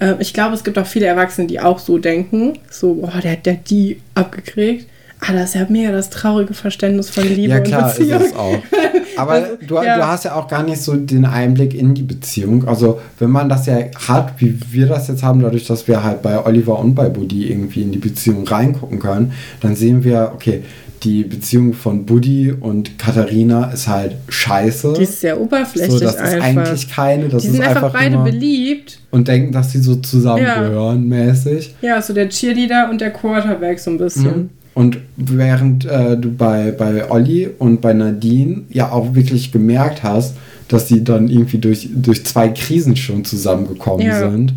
Äh, 0.00 0.14
ich 0.20 0.32
glaube, 0.32 0.54
es 0.54 0.62
gibt 0.64 0.78
auch 0.78 0.86
viele 0.86 1.06
Erwachsene, 1.06 1.46
die 1.48 1.60
auch 1.60 1.78
so 1.80 1.98
denken. 1.98 2.58
So, 2.70 2.94
boah, 2.94 3.20
der 3.22 3.32
hat 3.32 3.46
der 3.46 3.54
hat 3.54 3.70
die 3.70 4.00
abgekriegt. 4.14 4.88
Ah, 5.20 5.32
das 5.34 5.50
ist 5.50 5.54
ja 5.54 5.66
mega 5.68 5.92
das 5.92 6.08
traurige 6.10 6.54
Verständnis 6.54 7.10
von 7.10 7.24
Liebe 7.24 7.52
Ja, 7.52 7.60
klar, 7.60 7.84
und 7.84 7.90
ist 7.90 7.98
Beziehung. 7.98 8.22
es 8.22 8.34
auch. 8.34 8.58
Aber 9.16 9.32
Also, 9.32 9.48
du, 9.66 9.74
ja. 9.76 9.96
du 9.96 10.06
hast 10.06 10.24
ja 10.24 10.34
auch 10.34 10.48
gar 10.48 10.62
nicht 10.62 10.80
so 10.80 10.94
den 10.96 11.26
Einblick 11.26 11.74
in 11.74 11.94
die 11.94 12.02
Beziehung. 12.02 12.66
Also, 12.66 13.00
wenn 13.18 13.30
man 13.30 13.48
das 13.48 13.66
ja 13.66 13.76
hat, 14.08 14.40
wie 14.40 14.58
wir 14.70 14.86
das 14.86 15.08
jetzt 15.08 15.22
haben, 15.22 15.40
dadurch, 15.42 15.66
dass 15.66 15.86
wir 15.86 16.02
halt 16.02 16.22
bei 16.22 16.42
Oliver 16.44 16.78
und 16.78 16.94
bei 16.94 17.08
Buddy 17.10 17.50
irgendwie 17.50 17.82
in 17.82 17.92
die 17.92 17.98
Beziehung 17.98 18.46
reingucken 18.46 18.98
können, 18.98 19.32
dann 19.60 19.76
sehen 19.76 20.04
wir, 20.04 20.32
okay, 20.34 20.62
die 21.02 21.24
Beziehung 21.24 21.72
von 21.72 22.04
Buddy 22.06 22.52
und 22.52 22.98
Katharina 22.98 23.70
ist 23.72 23.88
halt 23.88 24.16
scheiße. 24.28 24.94
Die 24.96 25.02
ist 25.02 25.20
sehr 25.20 25.40
oberflächlich 25.40 25.92
so, 25.92 26.00
das 26.00 26.14
ist 26.14 26.20
einfach. 26.20 26.44
eigentlich 26.62 26.90
keine, 26.90 27.28
das 27.28 27.42
die 27.42 27.48
ist 27.48 27.54
sind 27.56 27.64
einfach, 27.66 27.92
beide 27.92 28.18
beliebt. 28.18 28.98
und 29.10 29.26
denken, 29.28 29.52
dass 29.52 29.72
sie 29.72 29.80
so 29.80 29.96
zusammengehören 29.96 31.06
mäßig. 31.08 31.74
Ja, 31.80 32.00
so 32.02 32.12
der 32.12 32.28
Cheerleader 32.28 32.88
und 32.90 33.00
der 33.00 33.10
Quarterback 33.12 33.78
so 33.78 33.90
ein 33.90 33.98
bisschen. 33.98 34.24
Mhm. 34.24 34.50
Und 34.80 34.98
während 35.16 35.84
äh, 35.84 36.16
du 36.16 36.32
bei, 36.34 36.70
bei 36.70 37.10
Olli 37.10 37.48
und 37.58 37.80
bei 37.82 37.92
Nadine 37.92 38.62
ja 38.70 38.90
auch 38.90 39.14
wirklich 39.14 39.52
gemerkt 39.52 40.02
hast, 40.02 40.36
dass 40.68 40.88
sie 40.88 41.04
dann 41.04 41.28
irgendwie 41.28 41.58
durch, 41.58 41.88
durch 41.94 42.24
zwei 42.24 42.48
Krisen 42.48 42.96
schon 42.96 43.24
zusammengekommen 43.24 44.06
Ja. 44.06 44.30
sind 44.30 44.54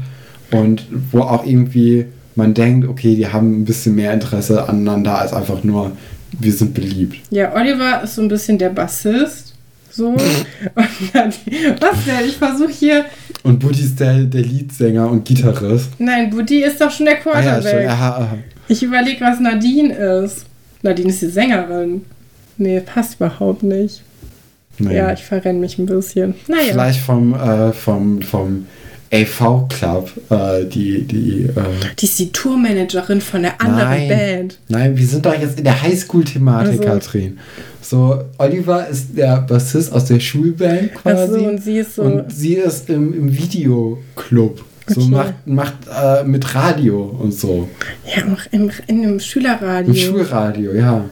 und 0.51 0.85
wo 1.11 1.19
auch 1.21 1.45
irgendwie 1.45 2.05
man 2.35 2.53
denkt, 2.53 2.87
okay, 2.87 3.15
die 3.15 3.27
haben 3.27 3.61
ein 3.61 3.65
bisschen 3.65 3.95
mehr 3.95 4.13
Interesse 4.13 4.67
aneinander 4.69 5.19
als 5.19 5.33
einfach 5.33 5.63
nur, 5.63 5.91
wir 6.39 6.51
sind 6.53 6.73
beliebt. 6.73 7.17
Ja, 7.29 7.53
Oliver 7.55 8.01
ist 8.03 8.15
so 8.15 8.21
ein 8.21 8.27
bisschen 8.29 8.57
der 8.57 8.69
Bassist. 8.69 9.53
So. 9.91 10.07
Und 10.13 10.19
dann, 11.13 11.33
was 11.81 12.05
denn? 12.05 12.27
Ich 12.27 12.37
versuche 12.37 12.71
hier. 12.71 13.05
Und 13.43 13.59
Buddy 13.59 13.81
ist 13.81 13.99
der, 13.99 14.23
der 14.23 14.41
Leadsänger 14.41 15.11
und 15.11 15.25
Gitarrist. 15.25 15.89
Nein, 15.99 16.29
Buddy 16.31 16.63
ist 16.63 16.79
doch 16.81 16.89
schon 16.89 17.05
der 17.07 17.15
Ah 17.15 17.17
ja, 17.17 17.41
Quarterback. 17.59 17.71
schon, 17.73 17.83
ja, 17.83 17.91
aha. 17.93 18.37
Ich 18.67 18.81
überlege, 18.83 19.21
was 19.21 19.39
Nadine 19.39 19.93
ist. 19.93 20.45
Nadine 20.81 21.09
ist 21.09 21.21
die 21.21 21.27
Sängerin. 21.27 22.03
Nee, 22.57 22.79
passt 22.81 23.15
überhaupt 23.15 23.63
nicht. 23.63 24.01
Nee. 24.79 24.95
Ja, 24.97 25.13
ich 25.13 25.23
verrenne 25.23 25.59
mich 25.59 25.77
ein 25.77 25.85
bisschen. 25.85 26.33
Naja. 26.47 26.71
Vielleicht 26.71 26.99
vom, 27.01 27.33
äh, 27.35 27.71
vom, 27.73 28.21
vom 28.21 28.65
AV-Club, 29.11 30.11
äh, 30.31 30.65
die, 30.65 31.03
die, 31.03 31.43
äh, 31.43 31.51
Die 31.99 32.05
ist 32.05 32.17
die 32.17 32.31
Tourmanagerin 32.31 33.21
von 33.21 33.43
der 33.43 33.61
anderen 33.61 33.89
Nein. 33.89 34.07
Band. 34.09 34.59
Nein, 34.69 34.97
wir 34.97 35.05
sind 35.05 35.25
doch 35.25 35.39
jetzt 35.39 35.59
in 35.59 35.63
der 35.65 35.79
Highschool-Thematik, 35.83 36.79
Also. 36.79 36.83
Katrin. 36.83 37.39
So, 37.81 38.23
Oliver 38.39 38.87
ist 38.87 39.15
der 39.15 39.41
Bassist 39.41 39.91
aus 39.93 40.05
der 40.05 40.19
Schulband 40.19 40.93
quasi. 40.95 41.33
Ach 41.35 41.39
so, 41.39 41.47
und 41.47 41.63
sie 41.63 41.77
ist 41.77 41.95
so- 41.95 42.01
Und 42.03 42.33
sie 42.33 42.55
ist 42.55 42.89
im, 42.89 43.13
im 43.13 43.37
Videoclub. 43.37 44.63
So 44.87 45.01
Okay. 45.01 45.09
macht, 45.11 45.47
macht 45.47 45.73
äh, 45.87 46.23
mit 46.23 46.55
Radio 46.55 47.03
und 47.19 47.31
so. 47.33 47.69
Ja, 48.05 48.23
auch 48.33 48.41
im, 48.51 48.69
in 48.87 49.03
einem 49.03 49.19
Schülerradio. 49.19 49.93
Im 49.93 49.95
Schulradio, 49.95 50.73
ja. 50.73 51.05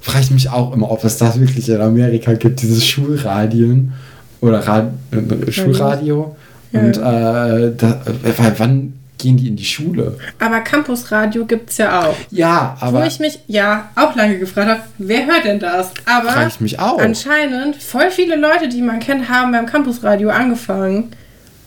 Frage 0.00 0.20
ich 0.20 0.30
mich 0.30 0.48
auch 0.50 0.72
immer, 0.72 0.90
ob 0.90 1.02
es 1.02 1.16
das 1.18 1.40
wirklich 1.40 1.68
in 1.68 1.80
Amerika 1.80 2.34
gibt, 2.34 2.62
dieses 2.62 2.86
Schulradien 2.86 3.92
oder 4.40 4.60
Rad, 4.60 4.92
äh, 5.10 5.50
Schulradio. 5.50 6.36
Ja. 6.70 6.80
Und 6.80 6.96
äh, 6.96 7.72
da, 7.76 8.02
äh, 8.22 8.32
weil 8.38 8.54
wann 8.58 8.92
gehen 9.18 9.36
die 9.36 9.48
in 9.48 9.56
die 9.56 9.64
Schule? 9.64 10.16
Aber 10.38 10.60
Campusradio 10.60 11.44
gibt 11.46 11.70
es 11.70 11.78
ja 11.78 12.02
auch. 12.02 12.14
Ja, 12.30 12.76
Wo 12.80 12.86
aber 12.86 13.06
ich 13.06 13.18
mich 13.18 13.40
ja 13.48 13.88
auch 13.96 14.14
lange 14.14 14.38
gefragt 14.38 14.68
habe, 14.68 14.80
wer 14.98 15.26
hört 15.26 15.44
denn 15.44 15.58
das? 15.58 15.90
Aber 16.04 16.30
frage 16.30 16.48
ich 16.50 16.60
mich 16.60 16.78
auch. 16.78 16.98
anscheinend 17.00 17.76
voll 17.76 18.10
viele 18.10 18.36
Leute, 18.36 18.68
die 18.68 18.82
man 18.82 19.00
kennt, 19.00 19.28
haben 19.28 19.52
beim 19.52 19.66
Campusradio 19.66 20.28
angefangen 20.30 21.10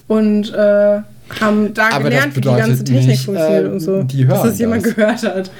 und 0.09 0.53
äh, 0.53 0.99
haben 1.39 1.73
da 1.73 1.89
Aber 1.93 2.03
gelernt, 2.09 2.27
das 2.31 2.35
wie 2.35 2.41
die 2.41 2.47
ganze 2.49 2.83
Technik 2.83 3.07
nicht, 3.07 3.25
funktioniert 3.25 3.65
äh, 3.65 3.69
und 3.69 3.79
so. 3.79 4.03
die 4.03 4.25
dass 4.25 4.37
hören 4.39 4.49
das 4.49 4.59
jemand 4.59 4.85
das. 4.85 4.95
gehört 4.95 5.23
hat. 5.23 5.51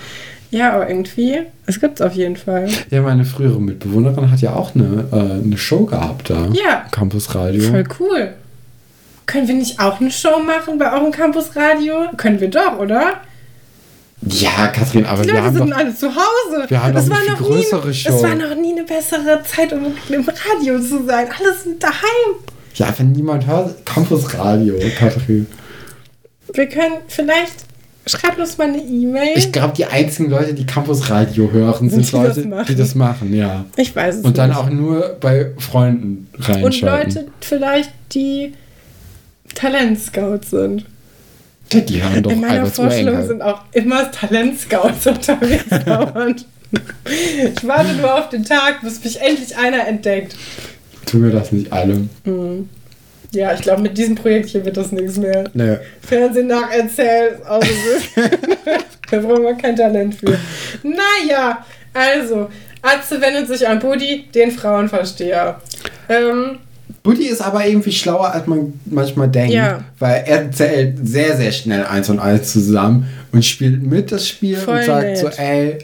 Ja, 0.51 0.73
aber 0.73 0.89
irgendwie, 0.89 1.41
es 1.67 1.79
gibt's 1.79 2.01
auf 2.01 2.13
jeden 2.13 2.35
Fall. 2.35 2.67
Ja, 2.89 3.01
meine 3.03 3.23
frühere 3.23 3.61
Mitbewohnerin 3.61 4.31
hat 4.31 4.41
ja 4.41 4.53
auch 4.55 4.73
eine, 4.75 5.05
äh, 5.11 5.43
eine 5.43 5.57
Show 5.57 5.85
gehabt 5.85 6.31
da. 6.31 6.47
Ja. 6.53 6.85
Campus 6.91 7.33
Radio. 7.35 7.69
Voll 7.69 7.83
cool. 7.99 8.29
Können 9.27 9.47
wir 9.47 9.53
nicht 9.55 9.79
auch 9.79 10.01
eine 10.01 10.09
Show 10.09 10.39
machen 10.39 10.79
bei 10.79 10.91
eurem 10.91 11.11
Campusradio? 11.11 12.05
Können 12.17 12.39
wir 12.41 12.49
doch, 12.49 12.79
oder? 12.79 13.13
Ja, 14.23 14.67
Katrin, 14.67 15.05
aber 15.05 15.21
Die 15.21 15.27
wir 15.27 15.33
Leute 15.35 15.45
haben 15.45 15.55
sind 15.57 15.69
doch. 15.69 15.77
alle 15.77 15.95
zu 15.95 16.07
Hause. 16.09 16.65
Wir 16.67 16.83
haben 16.83 16.97
es 16.97 17.05
doch 17.05 17.11
war 17.11 17.17
eine 17.19 17.25
viel 17.27 17.33
noch 17.35 17.39
nie- 17.41 17.55
größere 17.61 17.93
Show. 17.93 18.09
Es 18.15 18.23
war 18.23 18.35
noch 18.35 18.55
nie 18.55 18.71
eine 18.73 18.83
bessere 18.83 19.41
Zeit, 19.45 19.71
um 19.71 19.85
im 20.09 20.27
Radio 20.27 20.79
zu 20.79 21.05
sein. 21.05 21.27
Alles 21.39 21.63
sind 21.63 21.81
daheim. 21.81 22.35
Ja, 22.75 22.93
wenn 22.97 23.11
niemand 23.11 23.45
hört, 23.47 23.85
Campus 23.85 24.33
Radio, 24.37 24.75
Katrin. 24.97 25.47
Wir 26.53 26.67
können 26.67 26.95
vielleicht. 27.07 27.53
Schreibt 28.05 28.39
uns 28.39 28.57
mal 28.57 28.69
eine 28.69 28.79
E-Mail. 28.81 29.37
Ich 29.37 29.51
glaube, 29.51 29.73
die 29.77 29.85
einzigen 29.85 30.31
Leute, 30.31 30.53
die 30.55 30.65
Campus 30.65 31.11
Radio 31.11 31.51
hören, 31.51 31.89
sind 31.91 31.99
Die 32.07 32.11
das 32.11 32.11
Leute, 32.11 32.47
machen. 32.47 32.65
die 32.67 32.75
das 32.75 32.95
machen, 32.95 33.33
ja. 33.35 33.65
Ich 33.75 33.95
weiß 33.95 34.15
es 34.17 34.21
Und 34.25 34.37
dann 34.39 34.49
nicht. 34.49 34.57
auch 34.57 34.69
nur 34.69 35.17
bei 35.19 35.51
Freunden 35.59 36.27
Und 36.35 36.49
reinschalten. 36.49 37.13
Leute 37.15 37.27
vielleicht, 37.41 37.91
die 38.13 38.53
Talentscouts 39.53 40.49
sind. 40.51 40.85
Ja, 41.71 41.81
die 41.81 42.01
hören 42.01 42.23
doch 42.23 42.31
In 42.31 42.41
meiner 42.41 42.53
Alberts 42.53 42.75
Vorstellung 42.77 43.13
Urengel. 43.15 43.27
sind 43.27 43.41
auch 43.43 43.61
immer 43.73 44.09
Talentscouts 44.11 45.05
unterwegs. 45.07 45.65
Ich 47.55 47.67
warte 47.67 47.93
nur 47.93 48.15
auf 48.15 48.29
den 48.29 48.43
Tag, 48.43 48.81
bis 48.81 49.03
mich 49.03 49.21
endlich 49.21 49.55
einer 49.55 49.87
entdeckt. 49.87 50.35
Tun 51.09 51.23
wir 51.23 51.31
das 51.31 51.51
nicht 51.51 51.71
alle? 51.71 52.07
Hm. 52.23 52.69
Ja, 53.31 53.53
ich 53.53 53.61
glaube, 53.61 53.81
mit 53.81 53.97
diesem 53.97 54.15
Projekt 54.15 54.49
hier 54.49 54.65
wird 54.65 54.77
das 54.77 54.91
nichts 54.91 55.17
mehr. 55.17 55.45
Nee. 55.53 55.77
Fernsehen 56.01 56.47
nacherzählt, 56.47 57.37
also 57.45 57.67
da 59.11 59.17
brauchen 59.19 59.43
wir 59.43 59.55
kein 59.55 59.75
Talent 59.75 60.15
für. 60.15 60.37
Naja, 60.83 61.63
also, 61.93 62.49
Atze 62.81 63.21
wendet 63.21 63.47
sich 63.47 63.67
an 63.67 63.79
Buddy, 63.79 64.25
den 64.33 64.51
Frauenversteher. 64.51 65.59
Ähm, 66.07 66.57
Buddy 67.03 67.27
ist 67.27 67.41
aber 67.41 67.65
irgendwie 67.65 67.91
schlauer, 67.91 68.31
als 68.31 68.47
man 68.47 68.73
manchmal 68.85 69.29
denkt. 69.29 69.53
Ja. 69.53 69.83
Weil 69.99 70.23
er 70.25 70.51
zählt 70.51 71.07
sehr, 71.07 71.37
sehr 71.37 71.51
schnell 71.51 71.85
eins 71.85 72.09
und 72.09 72.19
eins 72.19 72.51
zusammen 72.51 73.07
und 73.31 73.45
spielt 73.45 73.83
mit 73.83 74.11
das 74.11 74.27
Spiel 74.27 74.57
Voll 74.57 74.79
und 74.79 74.85
sagt 74.85 75.03
nett. 75.03 75.17
so, 75.17 75.27
ey, 75.27 75.77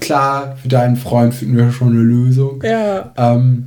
klar, 0.00 0.56
für 0.60 0.68
deinen 0.68 0.96
Freund 0.96 1.34
finden 1.34 1.56
wir 1.56 1.70
schon 1.72 1.88
eine 1.88 2.00
Lösung. 2.00 2.62
ja. 2.62 3.12
Ähm, 3.16 3.66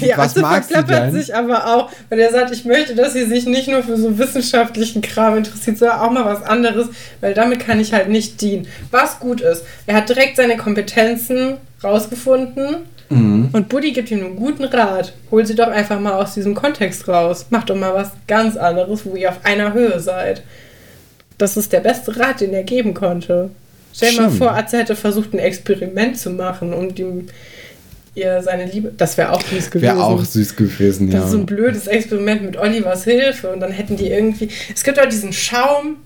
Ja, 0.00 0.16
was 0.18 0.32
Atze 0.32 0.40
magst 0.40 0.70
denn? 0.88 1.12
sich 1.12 1.34
aber 1.34 1.66
auch, 1.74 1.90
weil 2.08 2.20
er 2.20 2.30
sagt, 2.30 2.52
ich 2.52 2.64
möchte, 2.64 2.94
dass 2.94 3.12
sie 3.14 3.24
sich 3.24 3.46
nicht 3.46 3.68
nur 3.68 3.82
für 3.82 3.96
so 3.96 4.16
wissenschaftlichen 4.18 5.02
Kram 5.02 5.36
interessiert, 5.38 5.78
sondern 5.78 5.98
auch 6.00 6.10
mal 6.10 6.24
was 6.24 6.42
anderes, 6.42 6.88
weil 7.20 7.34
damit 7.34 7.60
kann 7.60 7.80
ich 7.80 7.92
halt 7.92 8.08
nicht 8.08 8.40
dienen. 8.40 8.66
Was 8.90 9.18
gut 9.18 9.40
ist, 9.40 9.64
er 9.86 9.96
hat 9.96 10.08
direkt 10.08 10.36
seine 10.36 10.56
Kompetenzen 10.56 11.56
rausgefunden 11.82 12.76
Mhm. 13.08 13.50
und 13.52 13.68
Buddy 13.68 13.92
gibt 13.92 14.10
ihm 14.10 14.18
einen 14.24 14.34
guten 14.36 14.64
Rat. 14.64 15.12
Hol 15.30 15.46
sie 15.46 15.54
doch 15.54 15.68
einfach 15.68 16.00
mal 16.00 16.14
aus 16.14 16.34
diesem 16.34 16.54
Kontext 16.56 17.06
raus. 17.06 17.46
Mach 17.50 17.62
doch 17.64 17.76
mal 17.76 17.94
was 17.94 18.10
ganz 18.26 18.56
anderes, 18.56 19.06
wo 19.06 19.14
ihr 19.14 19.28
auf 19.30 19.44
einer 19.44 19.72
Höhe 19.74 20.00
seid. 20.00 20.42
Das 21.38 21.56
ist 21.56 21.72
der 21.72 21.80
beste 21.80 22.18
Rat, 22.18 22.40
den 22.40 22.52
er 22.52 22.64
geben 22.64 22.94
konnte. 22.94 23.50
Stell 23.94 24.12
dir 24.12 24.22
mal 24.22 24.30
vor, 24.30 24.52
Atze 24.56 24.78
hätte 24.78 24.96
versucht, 24.96 25.32
ein 25.34 25.38
Experiment 25.38 26.18
zu 26.18 26.30
machen, 26.30 26.72
um 26.74 26.88
ihm 26.96 27.28
ihr 28.16 28.42
seine 28.42 28.64
Liebe. 28.66 28.92
Das 28.96 29.16
wäre 29.16 29.32
auch 29.32 29.40
süß 29.42 29.70
gewesen. 29.70 29.82
Wäre 29.96 30.02
auch 30.04 30.24
süß 30.24 30.56
gewesen, 30.56 31.08
ja. 31.12 31.18
Das 31.18 31.26
ist 31.26 31.32
so 31.32 31.38
ein 31.38 31.46
blödes 31.46 31.86
Experiment 31.86 32.42
mit 32.42 32.56
Olivers 32.56 33.04
Hilfe 33.04 33.52
und 33.52 33.60
dann 33.60 33.70
hätten 33.72 33.96
die 33.96 34.08
irgendwie. 34.08 34.48
Es 34.74 34.82
gibt 34.82 34.98
auch 34.98 35.06
diesen 35.08 35.32
Schaum, 35.32 35.96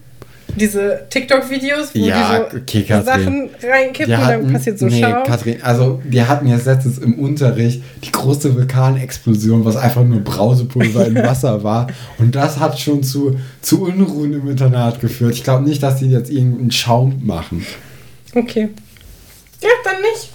diese 0.57 1.07
TikTok-Videos, 1.11 1.95
wo 1.95 1.99
Ja, 2.01 2.41
die 2.51 2.57
so 2.57 2.63
okay. 2.83 3.03
Sachen 3.05 3.51
reinkippen 3.63 4.07
Die 4.07 4.13
und 4.15 4.21
dann 4.21 4.25
hatten- 4.27 4.53
passiert 4.53 4.79
so 4.81 4.87
nee, 4.87 5.01
Schaum. 5.01 5.23
Katrin, 5.23 5.63
also 5.63 6.03
wir 6.05 6.27
hatten 6.29 6.49
jetzt 6.49 6.67
letztens 6.67 6.99
im 6.99 7.21
Unterricht 7.21 7.83
die 8.05 8.11
große 8.11 8.57
Vulkanexplosion, 8.57 9.65
was 9.65 9.77
einfach 9.77 10.03
nur 10.03 10.19
Brausepulver 10.21 11.07
in 11.07 11.15
Wasser 11.15 11.63
war. 11.63 11.87
Und 12.19 12.35
das 12.35 12.59
hat 12.59 12.81
schon 12.81 13.05
zu, 13.05 13.39
zu 13.63 13.83
Unruhen 13.85 14.33
im 14.33 14.49
Internat 14.49 15.01
geführt. 15.01 15.35
Ich 15.35 15.45
glaube 15.45 15.63
nicht, 15.65 15.83
dass 15.85 15.99
die 16.01 16.11
jetzt 16.11 16.31
irgendeinen 16.31 16.73
Schaum 16.73 17.21
machen. 17.25 17.65
Okay. 18.35 18.71
Ja, 19.63 19.69
dann 19.85 20.01
nicht. 20.01 20.31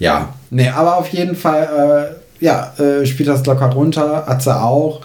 Ja, 0.00 0.34
nee, 0.54 0.68
aber 0.68 0.96
auf 0.96 1.08
jeden 1.08 1.36
Fall, 1.36 2.16
äh, 2.40 2.44
ja, 2.44 2.72
äh, 2.78 3.04
spielt 3.06 3.28
das 3.28 3.44
locker 3.46 3.66
runter, 3.66 4.28
Atze 4.28 4.60
auch. 4.62 5.00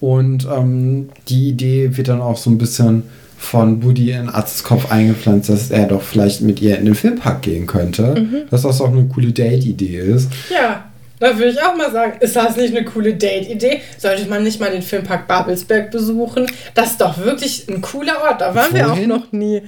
Und 0.00 0.46
ähm, 0.54 1.08
die 1.28 1.48
Idee 1.48 1.96
wird 1.96 2.08
dann 2.08 2.20
auch 2.20 2.36
so 2.36 2.50
ein 2.50 2.58
bisschen 2.58 3.04
von 3.38 3.80
Buddy 3.80 4.10
in 4.10 4.28
Atzes 4.28 4.64
Kopf 4.64 4.90
eingepflanzt, 4.90 5.48
dass 5.48 5.70
er 5.70 5.86
doch 5.86 6.02
vielleicht 6.02 6.40
mit 6.40 6.60
ihr 6.62 6.78
in 6.78 6.86
den 6.86 6.94
Filmpark 6.94 7.42
gehen 7.42 7.66
könnte. 7.66 8.14
Dass 8.50 8.62
das 8.62 8.80
auch 8.80 8.90
eine 8.90 9.04
coole 9.04 9.32
Date-Idee 9.32 9.98
ist. 9.98 10.30
Ja, 10.50 10.84
da 11.24 11.36
würde 11.38 11.50
ich 11.50 11.62
auch 11.62 11.74
mal 11.76 11.90
sagen, 11.90 12.14
ist 12.20 12.36
das 12.36 12.56
nicht 12.56 12.76
eine 12.76 12.84
coole 12.84 13.14
Date-Idee? 13.14 13.80
Sollte 13.98 14.28
man 14.28 14.44
nicht 14.44 14.60
mal 14.60 14.70
den 14.70 14.82
Filmpark 14.82 15.26
Babelsberg 15.26 15.90
besuchen? 15.90 16.46
Das 16.74 16.92
ist 16.92 17.00
doch 17.00 17.18
wirklich 17.18 17.66
ein 17.68 17.80
cooler 17.80 18.22
Ort. 18.22 18.40
Da 18.40 18.54
waren 18.54 18.74
wir 18.74 18.86
auch 18.86 18.96
Wohin? 18.96 19.08
noch 19.08 19.32
nie. 19.32 19.62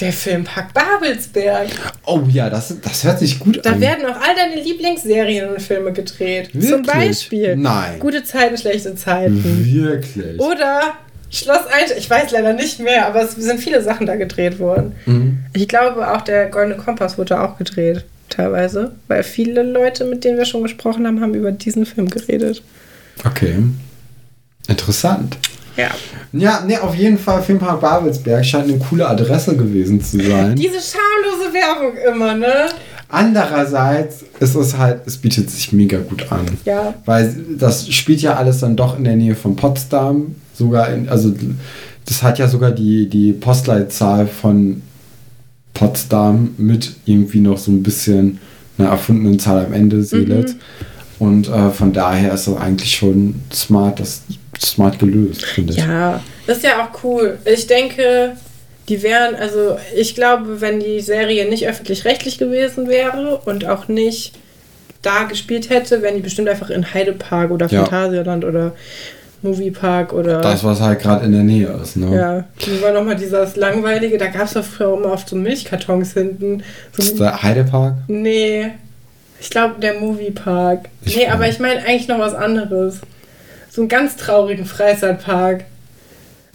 Der 0.00 0.12
Filmpark 0.12 0.72
Babelsberg. 0.74 1.68
Oh 2.06 2.20
ja, 2.28 2.48
das, 2.50 2.74
das 2.82 3.04
hört 3.04 3.18
sich 3.18 3.38
gut 3.40 3.64
Da 3.64 3.70
an. 3.72 3.80
werden 3.80 4.04
auch 4.06 4.16
all 4.20 4.34
deine 4.36 4.62
Lieblingsserien 4.62 5.48
und 5.48 5.60
Filme 5.62 5.92
gedreht. 5.92 6.50
Zum 6.52 6.62
Wirklich? 6.62 6.86
Beispiel. 6.86 7.56
Nein. 7.56 7.98
Gute 7.98 8.22
Zeiten, 8.22 8.56
schlechte 8.56 8.94
Zeiten. 8.94 9.42
Wirklich. 9.64 10.38
Oder 10.40 10.94
Schloss 11.30 11.66
Einstein. 11.66 11.98
Ich 11.98 12.08
weiß 12.08 12.30
leider 12.30 12.52
nicht 12.52 12.80
mehr, 12.80 13.06
aber 13.06 13.22
es 13.22 13.32
sind 13.32 13.60
viele 13.60 13.82
Sachen 13.82 14.06
da 14.06 14.16
gedreht 14.16 14.58
worden. 14.58 14.94
Mhm. 15.06 15.38
Ich 15.52 15.68
glaube, 15.68 16.10
auch 16.12 16.22
der 16.22 16.46
Goldene 16.46 16.76
Kompass 16.76 17.18
wurde 17.18 17.40
auch 17.40 17.58
gedreht. 17.58 18.04
Teilweise. 18.28 18.92
Weil 19.08 19.22
viele 19.22 19.62
Leute, 19.62 20.04
mit 20.04 20.24
denen 20.24 20.38
wir 20.38 20.44
schon 20.44 20.62
gesprochen 20.62 21.06
haben, 21.06 21.20
haben 21.20 21.34
über 21.34 21.52
diesen 21.52 21.86
Film 21.86 22.08
geredet. 22.08 22.62
Okay. 23.24 23.56
Interessant. 24.68 25.38
Ja. 25.76 25.90
Ja, 26.32 26.64
nee, 26.66 26.76
auf 26.76 26.94
jeden 26.94 27.18
Fall 27.18 27.42
Filmpark 27.42 27.80
Babelsberg 27.80 28.44
scheint 28.44 28.68
eine 28.68 28.78
coole 28.78 29.08
Adresse 29.08 29.56
gewesen 29.56 30.02
zu 30.02 30.18
sein. 30.18 30.56
Diese 30.56 30.78
schamlose 30.80 31.54
Werbung 31.54 31.96
immer, 32.12 32.34
ne? 32.34 32.66
Andererseits 33.08 34.24
ist 34.38 34.54
es 34.54 34.76
halt, 34.76 35.00
es 35.06 35.16
bietet 35.16 35.50
sich 35.50 35.72
mega 35.72 35.98
gut 35.98 36.30
an. 36.30 36.44
Ja. 36.66 36.94
Weil 37.06 37.34
das 37.56 37.88
spielt 37.88 38.20
ja 38.20 38.34
alles 38.34 38.58
dann 38.58 38.76
doch 38.76 38.98
in 38.98 39.04
der 39.04 39.16
Nähe 39.16 39.34
von 39.34 39.56
Potsdam. 39.56 40.34
Sogar 40.52 40.92
in, 40.92 41.08
also 41.08 41.32
das 42.04 42.22
hat 42.22 42.38
ja 42.38 42.48
sogar 42.48 42.72
die, 42.72 43.08
die 43.08 43.32
Postleitzahl 43.32 44.26
von 44.26 44.82
Potsdam 45.78 46.54
mit 46.58 46.92
irgendwie 47.06 47.40
noch 47.40 47.58
so 47.58 47.70
ein 47.70 47.82
bisschen 47.82 48.40
einer 48.78 48.88
erfundenen 48.90 49.38
Zahl 49.38 49.64
am 49.64 49.72
Ende, 49.72 50.02
Seelitz. 50.02 50.54
Und 51.18 51.48
äh, 51.48 51.70
von 51.70 51.92
daher 51.92 52.32
ist 52.32 52.46
das 52.46 52.56
eigentlich 52.56 52.94
schon 52.94 53.36
smart, 53.52 53.98
das 54.00 54.22
smart 54.60 54.98
gelöst, 54.98 55.44
finde 55.44 55.72
ich. 55.72 55.78
Ja, 55.78 56.22
das 56.46 56.58
ist 56.58 56.64
ja 56.64 56.84
auch 56.84 57.04
cool. 57.04 57.38
Ich 57.44 57.66
denke, 57.66 58.32
die 58.88 59.02
wären, 59.02 59.34
also 59.34 59.76
ich 59.96 60.14
glaube, 60.14 60.60
wenn 60.60 60.80
die 60.80 61.00
Serie 61.00 61.48
nicht 61.48 61.66
öffentlich-rechtlich 61.66 62.38
gewesen 62.38 62.88
wäre 62.88 63.38
und 63.44 63.66
auch 63.66 63.88
nicht 63.88 64.32
da 65.02 65.24
gespielt 65.24 65.70
hätte, 65.70 66.02
wären 66.02 66.16
die 66.16 66.22
bestimmt 66.22 66.48
einfach 66.48 66.70
in 66.70 66.92
Heidepark 66.92 67.50
oder 67.50 67.66
Ja. 67.66 67.84
Phantasialand 67.84 68.44
oder 68.44 68.74
Moviepark 69.42 70.12
oder. 70.12 70.40
Das, 70.40 70.64
was 70.64 70.80
halt 70.80 71.00
gerade 71.00 71.24
in 71.26 71.32
der 71.32 71.42
Nähe 71.44 71.68
ist, 71.82 71.96
ne? 71.96 72.14
ja, 72.16 72.44
wie 72.66 72.82
war 72.82 72.92
nochmal 72.92 73.16
dieses 73.16 73.56
langweilige, 73.56 74.18
da 74.18 74.26
gab 74.26 74.42
es 74.44 74.54
doch 74.54 74.64
früher 74.64 74.94
immer 74.96 75.12
auf 75.12 75.24
so 75.28 75.36
Milchkartons 75.36 76.12
hinten. 76.14 76.62
Das 76.96 77.06
ist 77.06 77.16
So, 77.18 77.24
der 77.24 77.42
Heidepark. 77.42 77.94
nee, 78.08 78.66
ich 79.40 79.50
glaube 79.50 79.76
der 79.80 79.94
Moviepark. 80.00 80.88
Ich 81.04 81.16
Nee, 81.16 81.28
aber 81.28 81.48
ich 81.48 81.58
meine 81.60 81.80
eigentlich 81.84 82.08
noch 82.08 82.18
was 82.18 82.34
anderes. 82.34 83.00
So 83.70 83.82
einen 83.82 83.88
ganz 83.88 84.16
traurigen 84.16 84.64
Freizeitpark. 84.66 85.64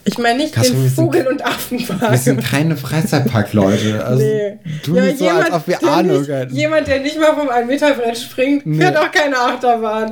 Ich 0.06 0.18
meine 0.18 0.40
nicht 0.40 0.54
wir 0.62 0.70
den 0.70 0.90
Vogel- 0.90 1.28
und 1.28 1.46
Affenpark. 1.46 2.12
Wir 2.12 2.18
sind 2.18 2.44
keine 2.44 2.76
Freizeitpark-Leute. 2.76 4.04
Also, 4.06 4.22
nee. 4.22 4.60
Du 4.84 4.92
nicht 5.00 5.18
so, 5.20 5.30
als 5.30 5.50
ob 5.54 5.66
wir 5.66 5.82
Ahnung 5.82 6.26
hätten. 6.26 6.54
Jemand, 6.54 6.88
der 6.88 7.00
nicht 7.00 7.18
mal 7.18 7.34
vom 7.34 7.48
1-Meter-Brett 7.48 8.18
springt, 8.18 8.66
Nee. 8.66 8.82
fährt 8.82 8.98
auch 8.98 9.10
keine 9.14 9.38
Achterbahn. 9.38 10.12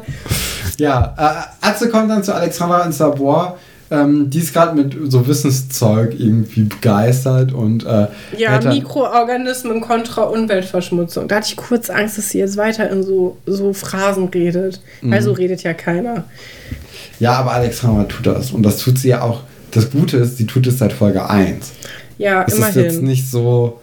Ja, 0.82 1.13
äh, 1.61 1.65
Atze 1.67 1.89
kommt 1.89 2.09
dann 2.09 2.23
zu 2.23 2.34
Alexandra 2.34 2.84
ins 2.86 2.99
Labor. 2.99 3.57
Ähm, 3.91 4.29
die 4.29 4.39
ist 4.39 4.53
gerade 4.53 4.73
mit 4.73 4.95
so 5.11 5.27
Wissenszeug 5.27 6.15
irgendwie 6.17 6.61
begeistert 6.63 7.51
und 7.51 7.86
äh, 7.86 8.07
Ja, 8.38 8.59
Mikroorganismen 8.61 9.82
kontra 9.82 10.23
Umweltverschmutzung. 10.23 11.27
Da 11.27 11.36
hatte 11.36 11.47
ich 11.49 11.57
kurz 11.57 11.89
Angst, 11.89 12.17
dass 12.17 12.29
sie 12.29 12.39
jetzt 12.39 12.55
weiter 12.55 12.89
in 12.89 13.03
so, 13.03 13.38
so 13.45 13.73
Phrasen 13.73 14.29
redet. 14.29 14.79
Weil 15.01 15.19
Mhm. 15.19 15.25
so 15.25 15.32
redet 15.34 15.63
ja 15.63 15.73
keiner. 15.73 16.23
Ja, 17.19 17.34
aber 17.34 17.51
Alexandra 17.51 18.05
tut 18.05 18.25
das. 18.27 18.51
Und 18.51 18.63
das 18.63 18.77
tut 18.77 18.97
sie 18.97 19.09
ja 19.09 19.21
auch. 19.23 19.41
Das 19.71 19.91
Gute 19.91 20.17
ist, 20.17 20.38
sie 20.38 20.45
tut 20.45 20.65
es 20.67 20.77
seit 20.79 20.93
Folge 20.93 21.29
1. 21.29 21.71
Ja, 22.17 22.43
Es 22.47 22.53
ist 22.53 22.59
immerhin. 22.59 22.84
jetzt 22.84 23.01
nicht 23.01 23.29
so, 23.29 23.80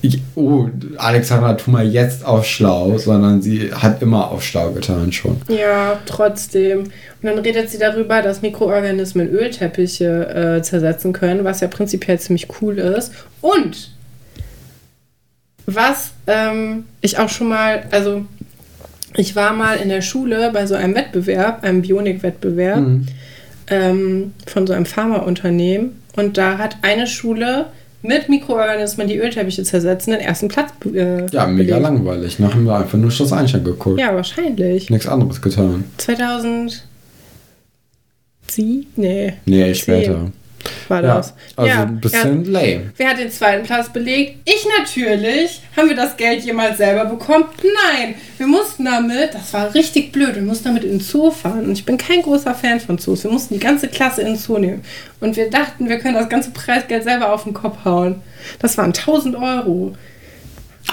ich, 0.00 0.20
oh, 0.36 0.66
Alexandra, 0.96 1.54
tu 1.54 1.70
mal 1.70 1.86
jetzt 1.86 2.24
auf 2.24 2.46
schlau, 2.46 2.98
sondern 2.98 3.42
sie 3.42 3.72
hat 3.72 4.00
immer 4.00 4.30
auf 4.30 4.44
schlau 4.44 4.70
getan 4.70 5.10
schon. 5.12 5.40
Ja, 5.48 5.98
trotzdem. 6.06 6.84
Und 6.84 6.90
dann 7.22 7.38
redet 7.38 7.68
sie 7.68 7.78
darüber, 7.78 8.22
dass 8.22 8.40
Mikroorganismen 8.42 9.28
Ölteppiche 9.28 10.58
äh, 10.58 10.62
zersetzen 10.62 11.12
können, 11.12 11.42
was 11.44 11.60
ja 11.60 11.68
prinzipiell 11.68 12.20
ziemlich 12.20 12.46
cool 12.60 12.78
ist. 12.78 13.12
Und 13.40 13.90
was 15.66 16.12
ähm, 16.26 16.84
ich 17.00 17.18
auch 17.18 17.28
schon 17.28 17.48
mal, 17.48 17.84
also 17.90 18.24
ich 19.14 19.34
war 19.36 19.52
mal 19.52 19.76
in 19.78 19.88
der 19.88 20.02
Schule 20.02 20.50
bei 20.52 20.66
so 20.66 20.74
einem 20.74 20.94
Wettbewerb, 20.94 21.64
einem 21.64 21.82
Bionik-Wettbewerb 21.82 22.78
Mhm. 22.78 23.06
ähm, 23.68 24.32
von 24.46 24.66
so 24.66 24.72
einem 24.72 24.86
Pharmaunternehmen. 24.86 26.00
Und 26.16 26.38
da 26.38 26.58
hat 26.58 26.76
eine 26.82 27.06
Schule 27.06 27.66
mit 28.02 28.28
Mikroorganismen, 28.28 29.08
die 29.08 29.16
Ölteppiche 29.18 29.62
zersetzen, 29.64 30.12
den 30.12 30.20
ersten 30.20 30.48
Platz 30.48 30.70
äh, 30.94 31.26
Ja, 31.32 31.46
mega 31.46 31.76
belegt. 31.76 31.82
langweilig. 31.82 32.38
Nachher 32.38 32.54
haben 32.54 32.64
wir 32.64 32.76
einfach 32.76 32.98
nur 32.98 33.10
Schloss 33.10 33.32
Einstein 33.32 33.64
geguckt. 33.64 33.98
Ja, 34.00 34.14
wahrscheinlich. 34.14 34.88
Nichts 34.90 35.06
anderes 35.08 35.42
getan. 35.42 35.84
2000 35.98 36.84
Sie? 38.50 38.86
Nee, 38.96 39.34
Nee, 39.44 39.64
Zehn. 39.64 39.74
später. 39.74 40.30
War 40.88 41.02
Ja, 41.02 41.16
das. 41.16 41.34
also 41.56 41.68
ja, 41.70 41.82
ein 41.82 42.00
bisschen 42.00 42.44
lame. 42.46 42.92
Wer 42.96 43.08
hat 43.10 43.18
den 43.18 43.30
zweiten 43.30 43.64
Platz 43.64 43.88
belegt? 43.92 44.36
Ich 44.44 44.66
natürlich. 44.78 45.62
Haben 45.76 45.88
wir 45.88 45.96
das 45.96 46.16
Geld 46.16 46.44
jemals 46.44 46.78
selber 46.78 47.04
bekommen? 47.04 47.44
Nein. 47.62 48.14
Wir 48.36 48.46
mussten 48.46 48.84
damit, 48.84 49.34
das 49.34 49.52
war 49.52 49.74
richtig 49.74 50.12
blöd, 50.12 50.34
wir 50.34 50.42
mussten 50.42 50.64
damit 50.64 50.84
in 50.84 50.90
den 50.90 51.00
Zoo 51.00 51.30
fahren. 51.30 51.64
Und 51.66 51.72
ich 51.72 51.84
bin 51.84 51.98
kein 51.98 52.22
großer 52.22 52.54
Fan 52.54 52.80
von 52.80 52.98
Zoos. 52.98 53.24
Wir 53.24 53.30
mussten 53.30 53.54
die 53.54 53.60
ganze 53.60 53.88
Klasse 53.88 54.20
in 54.22 54.28
den 54.28 54.36
Zoo 54.36 54.58
nehmen. 54.58 54.82
Und 55.20 55.36
wir 55.36 55.50
dachten, 55.50 55.88
wir 55.88 55.98
können 55.98 56.14
das 56.14 56.28
ganze 56.28 56.50
Preisgeld 56.50 57.04
selber 57.04 57.32
auf 57.32 57.44
den 57.44 57.54
Kopf 57.54 57.84
hauen. 57.84 58.22
Das 58.60 58.76
waren 58.78 58.92
1000 58.94 59.36
Euro. 59.36 59.94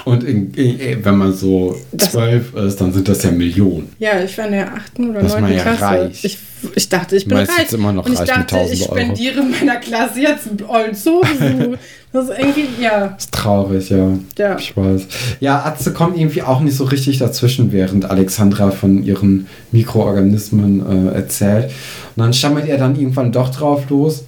Und 0.06 0.22
in, 0.22 0.54
in, 0.54 1.04
wenn 1.04 1.16
man 1.16 1.32
so 1.32 1.76
zwölf 1.98 2.54
ist, 2.54 2.80
dann 2.80 2.92
sind 2.92 3.08
das 3.08 3.24
ja 3.24 3.32
Millionen. 3.32 3.88
Ja, 3.98 4.22
ich 4.22 4.38
war 4.38 4.46
in 4.46 4.52
der 4.52 4.72
achten 4.72 5.10
oder 5.10 5.20
neunten 5.20 5.52
ja 5.52 5.62
Klasse. 5.62 5.82
reich. 5.84 6.24
Ich, 6.24 6.38
ich 6.76 6.88
dachte, 6.88 7.16
ich 7.16 7.26
bin 7.26 7.38
Meistens 7.38 7.58
reich. 7.58 7.72
immer 7.72 7.92
noch 7.92 8.06
und 8.06 8.12
ich 8.12 8.20
reich 8.20 8.28
dachte, 8.28 8.54
1000 8.54 8.72
ich 8.72 8.82
Euro. 8.88 8.94
spendiere 9.00 9.42
meiner 9.42 9.76
Klasse 9.80 10.20
jetzt 10.20 10.46
einen 10.46 10.62
ollen 10.62 10.94
Zoobesuch. 10.94 11.76
das 12.12 12.28
ist 12.28 12.38
irgendwie, 12.38 12.68
ja. 12.80 13.08
Das 13.08 13.24
ist 13.24 13.32
traurig, 13.32 13.90
ja. 13.90 14.10
Ja. 14.38 14.56
Ich 14.56 14.76
weiß. 14.76 15.08
Ja, 15.40 15.64
Atze 15.64 15.92
kommt 15.92 16.16
irgendwie 16.16 16.42
auch 16.42 16.60
nicht 16.60 16.76
so 16.76 16.84
richtig 16.84 17.18
dazwischen, 17.18 17.72
während 17.72 18.08
Alexandra 18.08 18.70
von 18.70 19.02
ihren 19.02 19.48
Mikroorganismen 19.72 21.08
äh, 21.10 21.16
erzählt. 21.16 21.72
Und 22.14 22.22
dann 22.22 22.32
stammelt 22.32 22.68
er 22.68 22.78
dann 22.78 22.94
irgendwann 22.94 23.32
doch 23.32 23.48
drauf 23.48 23.90
los. 23.90 24.22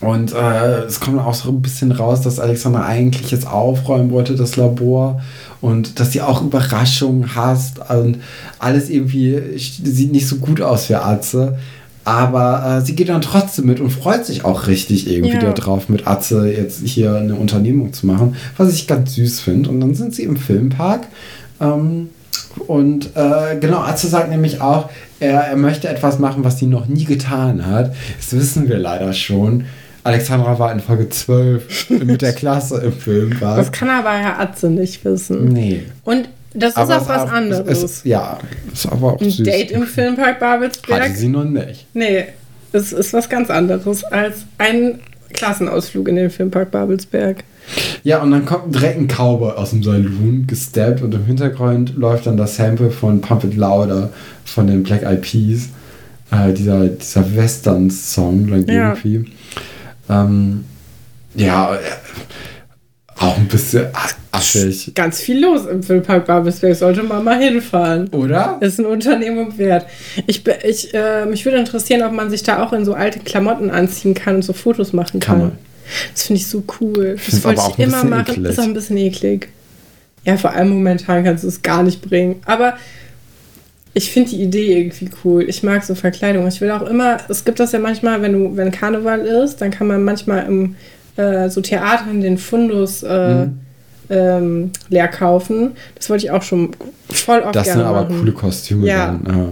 Und 0.00 0.32
äh, 0.32 0.84
es 0.84 0.98
kommt 0.98 1.18
auch 1.20 1.34
so 1.34 1.50
ein 1.50 1.60
bisschen 1.60 1.92
raus, 1.92 2.22
dass 2.22 2.40
Alexandra 2.40 2.86
eigentlich 2.86 3.30
jetzt 3.30 3.46
aufräumen 3.46 4.10
wollte, 4.10 4.34
das 4.34 4.56
Labor. 4.56 5.20
Und 5.60 6.00
dass 6.00 6.12
sie 6.12 6.22
auch 6.22 6.40
Überraschungen 6.42 7.34
hasst. 7.34 7.80
Und 7.90 8.18
alles 8.58 8.88
irgendwie 8.88 9.38
sieht 9.56 10.12
nicht 10.12 10.26
so 10.26 10.36
gut 10.36 10.62
aus 10.62 10.86
für 10.86 11.02
Atze. 11.04 11.58
Aber 12.02 12.78
äh, 12.78 12.80
sie 12.84 12.94
geht 12.96 13.10
dann 13.10 13.20
trotzdem 13.20 13.66
mit 13.66 13.78
und 13.78 13.90
freut 13.90 14.24
sich 14.24 14.44
auch 14.46 14.68
richtig 14.68 15.06
irgendwie 15.08 15.34
Ja. 15.44 15.52
darauf, 15.52 15.90
mit 15.90 16.06
Atze 16.06 16.50
jetzt 16.50 16.80
hier 16.82 17.14
eine 17.16 17.34
Unternehmung 17.34 17.92
zu 17.92 18.06
machen, 18.06 18.36
was 18.56 18.72
ich 18.72 18.86
ganz 18.86 19.14
süß 19.16 19.40
finde. 19.40 19.68
Und 19.68 19.80
dann 19.80 19.94
sind 19.94 20.14
sie 20.14 20.22
im 20.22 20.36
Filmpark. 20.36 21.08
Ähm, 21.60 22.08
und 22.66 23.10
äh, 23.16 23.58
genau, 23.60 23.80
Atze 23.80 24.08
sagt 24.08 24.30
nämlich 24.30 24.62
auch, 24.62 24.88
er, 25.20 25.40
er 25.42 25.56
möchte 25.56 25.88
etwas 25.88 26.18
machen, 26.18 26.42
was 26.42 26.58
sie 26.58 26.66
noch 26.66 26.86
nie 26.86 27.04
getan 27.04 27.66
hat. 27.66 27.94
Das 28.18 28.32
wissen 28.32 28.68
wir 28.70 28.78
leider 28.78 29.12
schon. 29.12 29.66
Alexandra 30.04 30.58
war 30.58 30.72
in 30.72 30.80
Folge 30.80 31.08
12 31.08 31.90
mit 31.90 32.22
der 32.22 32.32
Klasse 32.32 32.80
im 32.80 32.92
Filmpark. 32.92 33.56
Das 33.58 33.72
kann 33.72 33.88
aber 33.90 34.12
Herr 34.12 34.40
Atze 34.40 34.70
nicht 34.70 35.04
wissen. 35.04 35.48
Nee. 35.48 35.82
Und 36.04 36.28
das 36.54 36.70
ist 36.70 36.76
Aber 36.78 36.96
auch 36.96 37.02
es 37.02 37.08
was 37.08 37.24
es 37.24 37.30
anderes. 37.30 37.82
Ist, 37.82 38.04
ja, 38.06 38.38
ist 38.72 38.86
aber 38.86 39.12
auch 39.14 39.20
Ein 39.20 39.30
süß. 39.30 39.44
Date 39.44 39.70
im 39.72 39.82
Filmpark 39.84 40.40
Babelsberg? 40.40 41.00
Hatte 41.02 41.14
sie 41.14 41.28
noch 41.28 41.44
nicht. 41.44 41.86
Nee, 41.94 42.24
es 42.72 42.92
ist 42.92 43.12
was 43.12 43.28
ganz 43.28 43.50
anderes 43.50 44.02
als 44.04 44.46
ein 44.58 45.00
Klassenausflug 45.32 46.08
in 46.08 46.16
den 46.16 46.30
Filmpark 46.30 46.70
Babelsberg. 46.70 47.44
Ja, 48.02 48.20
und 48.22 48.32
dann 48.32 48.46
kommt 48.46 48.74
direkt 48.74 48.98
ein 48.98 49.06
Cowboy 49.06 49.52
aus 49.52 49.70
dem 49.70 49.82
Saloon, 49.84 50.44
gesteppt 50.48 51.02
und 51.02 51.14
im 51.14 51.24
Hintergrund 51.24 51.94
läuft 51.96 52.26
dann 52.26 52.36
das 52.36 52.56
Sample 52.56 52.90
von 52.90 53.20
Pump 53.20 53.44
It 53.44 53.54
Louder 53.54 54.10
von 54.44 54.66
den 54.66 54.82
Black 54.82 55.02
Eyed 55.04 55.20
Peas. 55.22 55.68
Äh, 56.32 56.52
dieser 56.52 56.86
dieser 56.88 57.36
Western-Song 57.36 58.48
dann 58.50 58.66
Ja. 58.66 58.88
irgendwie. 58.94 59.30
Ähm, 60.10 60.64
ja, 61.34 61.74
äh, 61.74 61.78
auch 63.16 63.36
ein 63.36 63.46
bisschen 63.48 63.86
aschig. 64.32 64.92
Ganz 64.94 65.20
viel 65.20 65.40
los 65.40 65.66
im 65.66 65.82
Filmpark 65.82 66.24
Babelsberg. 66.26 66.74
Sollte 66.74 67.02
man 67.02 67.22
mal 67.22 67.38
hinfahren. 67.38 68.08
Oder? 68.08 68.56
Ist 68.60 68.78
eine 68.78 68.88
Unternehmung 68.88 69.58
wert. 69.58 69.86
Ich, 70.26 70.42
ich, 70.64 70.94
äh, 70.94 71.26
mich 71.26 71.44
würde 71.44 71.58
interessieren, 71.58 72.02
ob 72.02 72.12
man 72.12 72.30
sich 72.30 72.42
da 72.42 72.62
auch 72.62 72.72
in 72.72 72.84
so 72.84 72.94
alte 72.94 73.18
Klamotten 73.20 73.70
anziehen 73.70 74.14
kann 74.14 74.36
und 74.36 74.42
so 74.42 74.52
Fotos 74.54 74.92
machen 74.92 75.20
kann. 75.20 75.38
Kann 75.38 75.48
man. 75.48 75.58
Das 76.14 76.24
finde 76.24 76.40
ich 76.40 76.46
so 76.46 76.62
cool. 76.80 77.16
find's 77.18 77.42
Das 77.42 77.44
wollte 77.44 77.60
aber 77.60 77.68
ich 77.68 77.74
auch 77.74 77.78
ein 77.78 77.84
immer 77.84 78.04
machen. 78.04 78.34
eklig. 78.36 78.50
Ist 78.50 78.58
auch 78.58 78.64
ein 78.64 78.74
bisschen 78.74 78.96
eklig. 78.96 79.48
Ja, 80.24 80.36
vor 80.36 80.52
allem 80.52 80.70
momentan 80.70 81.24
kannst 81.24 81.44
du 81.44 81.48
es 81.48 81.60
gar 81.62 81.82
nicht 81.82 82.00
bringen. 82.00 82.40
Aber 82.46 82.74
ich 83.94 84.10
finde 84.12 84.30
die 84.30 84.42
Idee 84.42 84.78
irgendwie 84.78 85.10
cool. 85.24 85.42
Ich 85.48 85.62
mag 85.62 85.82
so 85.84 85.94
Verkleidung. 85.94 86.46
Ich 86.46 86.60
will 86.60 86.70
auch 86.70 86.82
immer, 86.82 87.18
es 87.28 87.44
gibt 87.44 87.58
das 87.60 87.72
ja 87.72 87.78
manchmal, 87.78 88.22
wenn 88.22 88.32
du, 88.32 88.56
wenn 88.56 88.70
Karneval 88.70 89.20
ist, 89.20 89.60
dann 89.60 89.70
kann 89.70 89.86
man 89.88 90.02
manchmal 90.04 90.46
im 90.46 90.76
äh, 91.16 91.48
so 91.50 91.60
Theatern 91.60 92.20
den 92.20 92.38
Fundus 92.38 93.02
äh, 93.02 93.46
Mhm. 93.46 93.58
ähm, 94.08 94.70
leer 94.88 95.08
kaufen. 95.08 95.72
Das 95.96 96.08
wollte 96.10 96.24
ich 96.26 96.30
auch 96.30 96.42
schon 96.42 96.70
voll 97.10 97.40
oft 97.40 97.54
Das 97.54 97.66
sind 97.68 97.80
aber 97.80 98.02
machen. 98.02 98.18
coole 98.20 98.32
Kostüme 98.32 98.86
Ja. 98.86 99.18
dann. 99.24 99.36
Ja. 99.38 99.46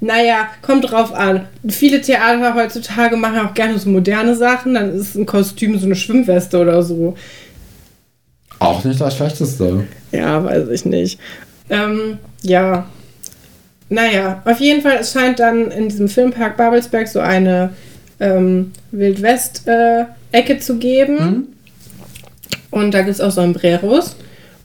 Naja, 0.00 0.36
kommt 0.60 0.88
drauf 0.90 1.12
an. 1.12 1.46
Viele 1.68 2.00
Theater 2.00 2.54
heutzutage 2.54 3.16
machen 3.16 3.40
auch 3.40 3.54
gerne 3.54 3.76
so 3.78 3.90
moderne 3.90 4.36
Sachen. 4.36 4.74
Dann 4.74 4.94
ist 4.94 5.16
ein 5.16 5.26
Kostüm 5.26 5.76
so 5.78 5.86
eine 5.86 5.96
Schwimmweste 5.96 6.60
oder 6.60 6.82
so. 6.84 7.16
Auch 8.60 8.84
nicht 8.84 9.00
das 9.00 9.16
Schlechteste. 9.16 9.84
Ja, 10.12 10.44
weiß 10.44 10.68
ich 10.68 10.84
nicht. 10.84 11.18
Ähm, 11.68 12.18
ja. 12.42 12.86
Naja, 13.92 14.40
auf 14.44 14.58
jeden 14.58 14.80
Fall, 14.82 14.96
es 15.00 15.12
scheint 15.12 15.38
dann 15.38 15.70
in 15.70 15.88
diesem 15.88 16.08
Filmpark 16.08 16.56
Babelsberg 16.56 17.06
so 17.08 17.20
eine 17.20 17.70
ähm, 18.20 18.72
Wildwest-Ecke 18.90 20.58
zu 20.58 20.78
geben. 20.78 21.16
Mhm. 21.16 21.46
Und 22.70 22.94
da 22.94 23.00
gibt 23.02 23.10
es 23.14 23.20
auch 23.20 23.30
Sombreros. 23.30 24.16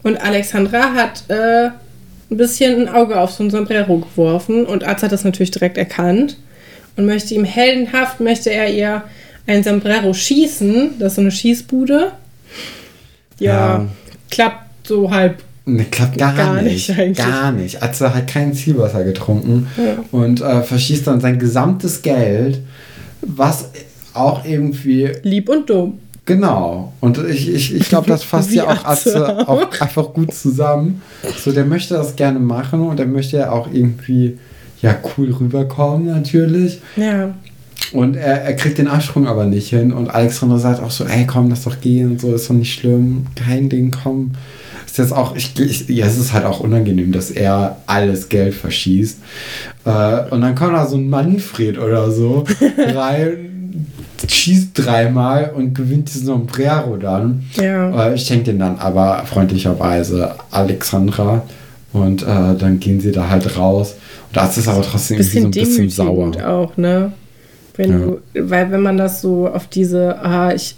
Und 0.04 0.24
Alexandra 0.24 0.94
hat 0.94 1.24
äh, 1.30 1.72
ein 2.30 2.38
bisschen 2.38 2.82
ein 2.82 2.90
Auge 2.90 3.20
auf 3.20 3.32
so 3.32 3.44
ein 3.44 3.50
Sombrero 3.50 3.98
geworfen. 3.98 4.66
Und 4.66 4.86
Arzt 4.86 5.04
hat 5.04 5.12
das 5.12 5.26
natürlich 5.26 5.52
direkt 5.52 5.78
erkannt. 5.78 6.38
Und 6.96 7.06
möchte 7.06 7.34
ihm 7.34 7.44
heldenhaft, 7.44 8.22
möchte 8.22 8.50
er 8.50 8.70
ihr 8.74 9.04
ein 9.46 9.62
Sombrero 9.64 10.14
schießen. 10.14 11.00
Das 11.00 11.12
ist 11.12 11.16
so 11.16 11.22
eine 11.22 11.32
Schießbude. 11.32 12.12
Ja, 13.40 13.54
Ja. 13.54 13.86
klappt 14.32 14.88
so 14.88 15.12
halb. 15.12 15.44
Ne, 15.70 15.84
klappt 15.92 16.18
gar, 16.18 16.34
Gar 16.34 16.62
nicht. 16.62 16.88
nicht 16.90 16.98
eigentlich. 16.98 17.18
Gar 17.18 17.52
nicht. 17.52 17.84
Atze 17.84 18.16
hat 18.16 18.28
kein 18.28 18.54
Zielwasser 18.54 19.04
getrunken 19.04 19.68
Ja. 19.78 20.04
und 20.12 20.40
äh, 20.42 20.62
verschießt 20.64 21.06
dann 21.08 21.20
sein 21.20 21.38
gesamtes 21.40 22.02
Geld, 22.02 22.62
was 23.22 23.70
auch 24.14 24.46
irgendwie 24.46 25.12
Lieb 25.24 25.50
und 25.50 25.70
dumm. 25.70 26.00
Genau. 26.26 26.94
Und 27.02 27.18
ich, 27.30 27.54
ich, 27.54 27.76
ich 27.76 27.88
glaube, 27.90 28.08
das 28.08 28.24
fasst 28.24 28.52
ja 28.54 28.66
auch 28.66 28.84
Atze 28.86 29.40
auch. 29.40 29.48
auch 29.48 29.72
einfach 29.82 30.14
gut 30.14 30.34
zusammen. 30.34 31.02
So, 31.44 31.52
der 31.52 31.66
möchte 31.66 31.94
das 31.96 32.16
gerne 32.16 32.40
machen 32.40 32.82
und 32.82 32.98
der 32.98 33.06
möchte 33.06 33.38
ja 33.38 33.52
auch 33.52 33.70
irgendwie 33.72 34.38
ja 34.82 34.96
cool 35.18 35.32
rüberkommen 35.34 36.08
natürlich. 36.08 36.80
Ja. 36.96 37.34
Und 37.94 38.16
er, 38.16 38.42
er 38.44 38.54
kriegt 38.56 38.78
den 38.78 38.88
Absprung 38.88 39.28
aber 39.28 39.46
nicht 39.46 39.70
hin. 39.70 39.92
Und 39.94 40.10
Alexandra 40.10 40.58
sagt 40.60 40.82
auch 40.82 40.92
so, 40.92 41.06
ey, 41.06 41.26
komm, 41.26 41.50
lass 41.50 41.64
doch 41.64 41.80
gehen 41.80 42.12
und 42.12 42.22
so, 42.22 42.34
ist 42.34 42.50
doch 42.50 42.56
nicht 42.56 42.74
schlimm. 42.74 43.26
Kein 43.36 43.70
Ding, 43.70 43.92
komm. 43.92 44.32
Ist 44.98 45.10
jetzt 45.10 45.14
auch, 45.16 45.36
ich, 45.36 45.60
ich, 45.60 45.88
ja, 45.90 46.08
es 46.08 46.18
ist 46.18 46.34
halt 46.34 46.46
auch 46.46 46.60
unangenehm, 46.60 47.12
dass 47.12 47.30
er 47.30 47.78
alles 47.86 48.30
Geld 48.30 48.56
verschießt. 48.56 49.20
Äh, 49.86 50.20
und 50.32 50.42
dann 50.42 50.56
kommt 50.56 50.74
da 50.74 50.88
so 50.88 50.98
ein 50.98 51.08
Manfred 51.08 51.78
oder 51.78 52.10
so 52.12 52.46
rein, 52.78 53.86
schießt 54.28 54.70
dreimal 54.74 55.52
und 55.56 55.76
gewinnt 55.76 56.10
diesen 56.12 56.26
Sombrero 56.26 56.98
dann. 56.98 57.44
Ja. 57.62 58.08
Äh, 58.08 58.18
schenkt 58.18 58.48
den 58.48 58.58
dann 58.58 58.78
aber 58.80 59.24
freundlicherweise 59.26 60.34
Alexandra. 60.52 61.44
Und 61.94 62.24
äh, 62.24 62.56
dann 62.58 62.80
gehen 62.80 63.00
sie 63.00 63.12
da 63.12 63.30
halt 63.30 63.56
raus. 63.58 63.96
Und 64.30 64.38
das 64.38 64.58
ist 64.58 64.68
aber 64.68 64.82
trotzdem 64.82 65.18
irgendwie 65.20 65.40
so 65.40 65.46
ein 65.48 65.52
bisschen 65.52 65.90
sauer. 65.90 66.32
auch, 66.46 66.76
ne? 66.78 67.12
Wenn 67.76 67.92
Ja. 67.92 67.98
du, 68.00 68.20
weil 68.50 68.72
wenn 68.72 68.82
man 68.82 68.98
das 68.98 69.22
so 69.22 69.48
auf 69.48 69.68
diese, 69.68 70.20
ah, 70.24 70.52
ich 70.54 70.76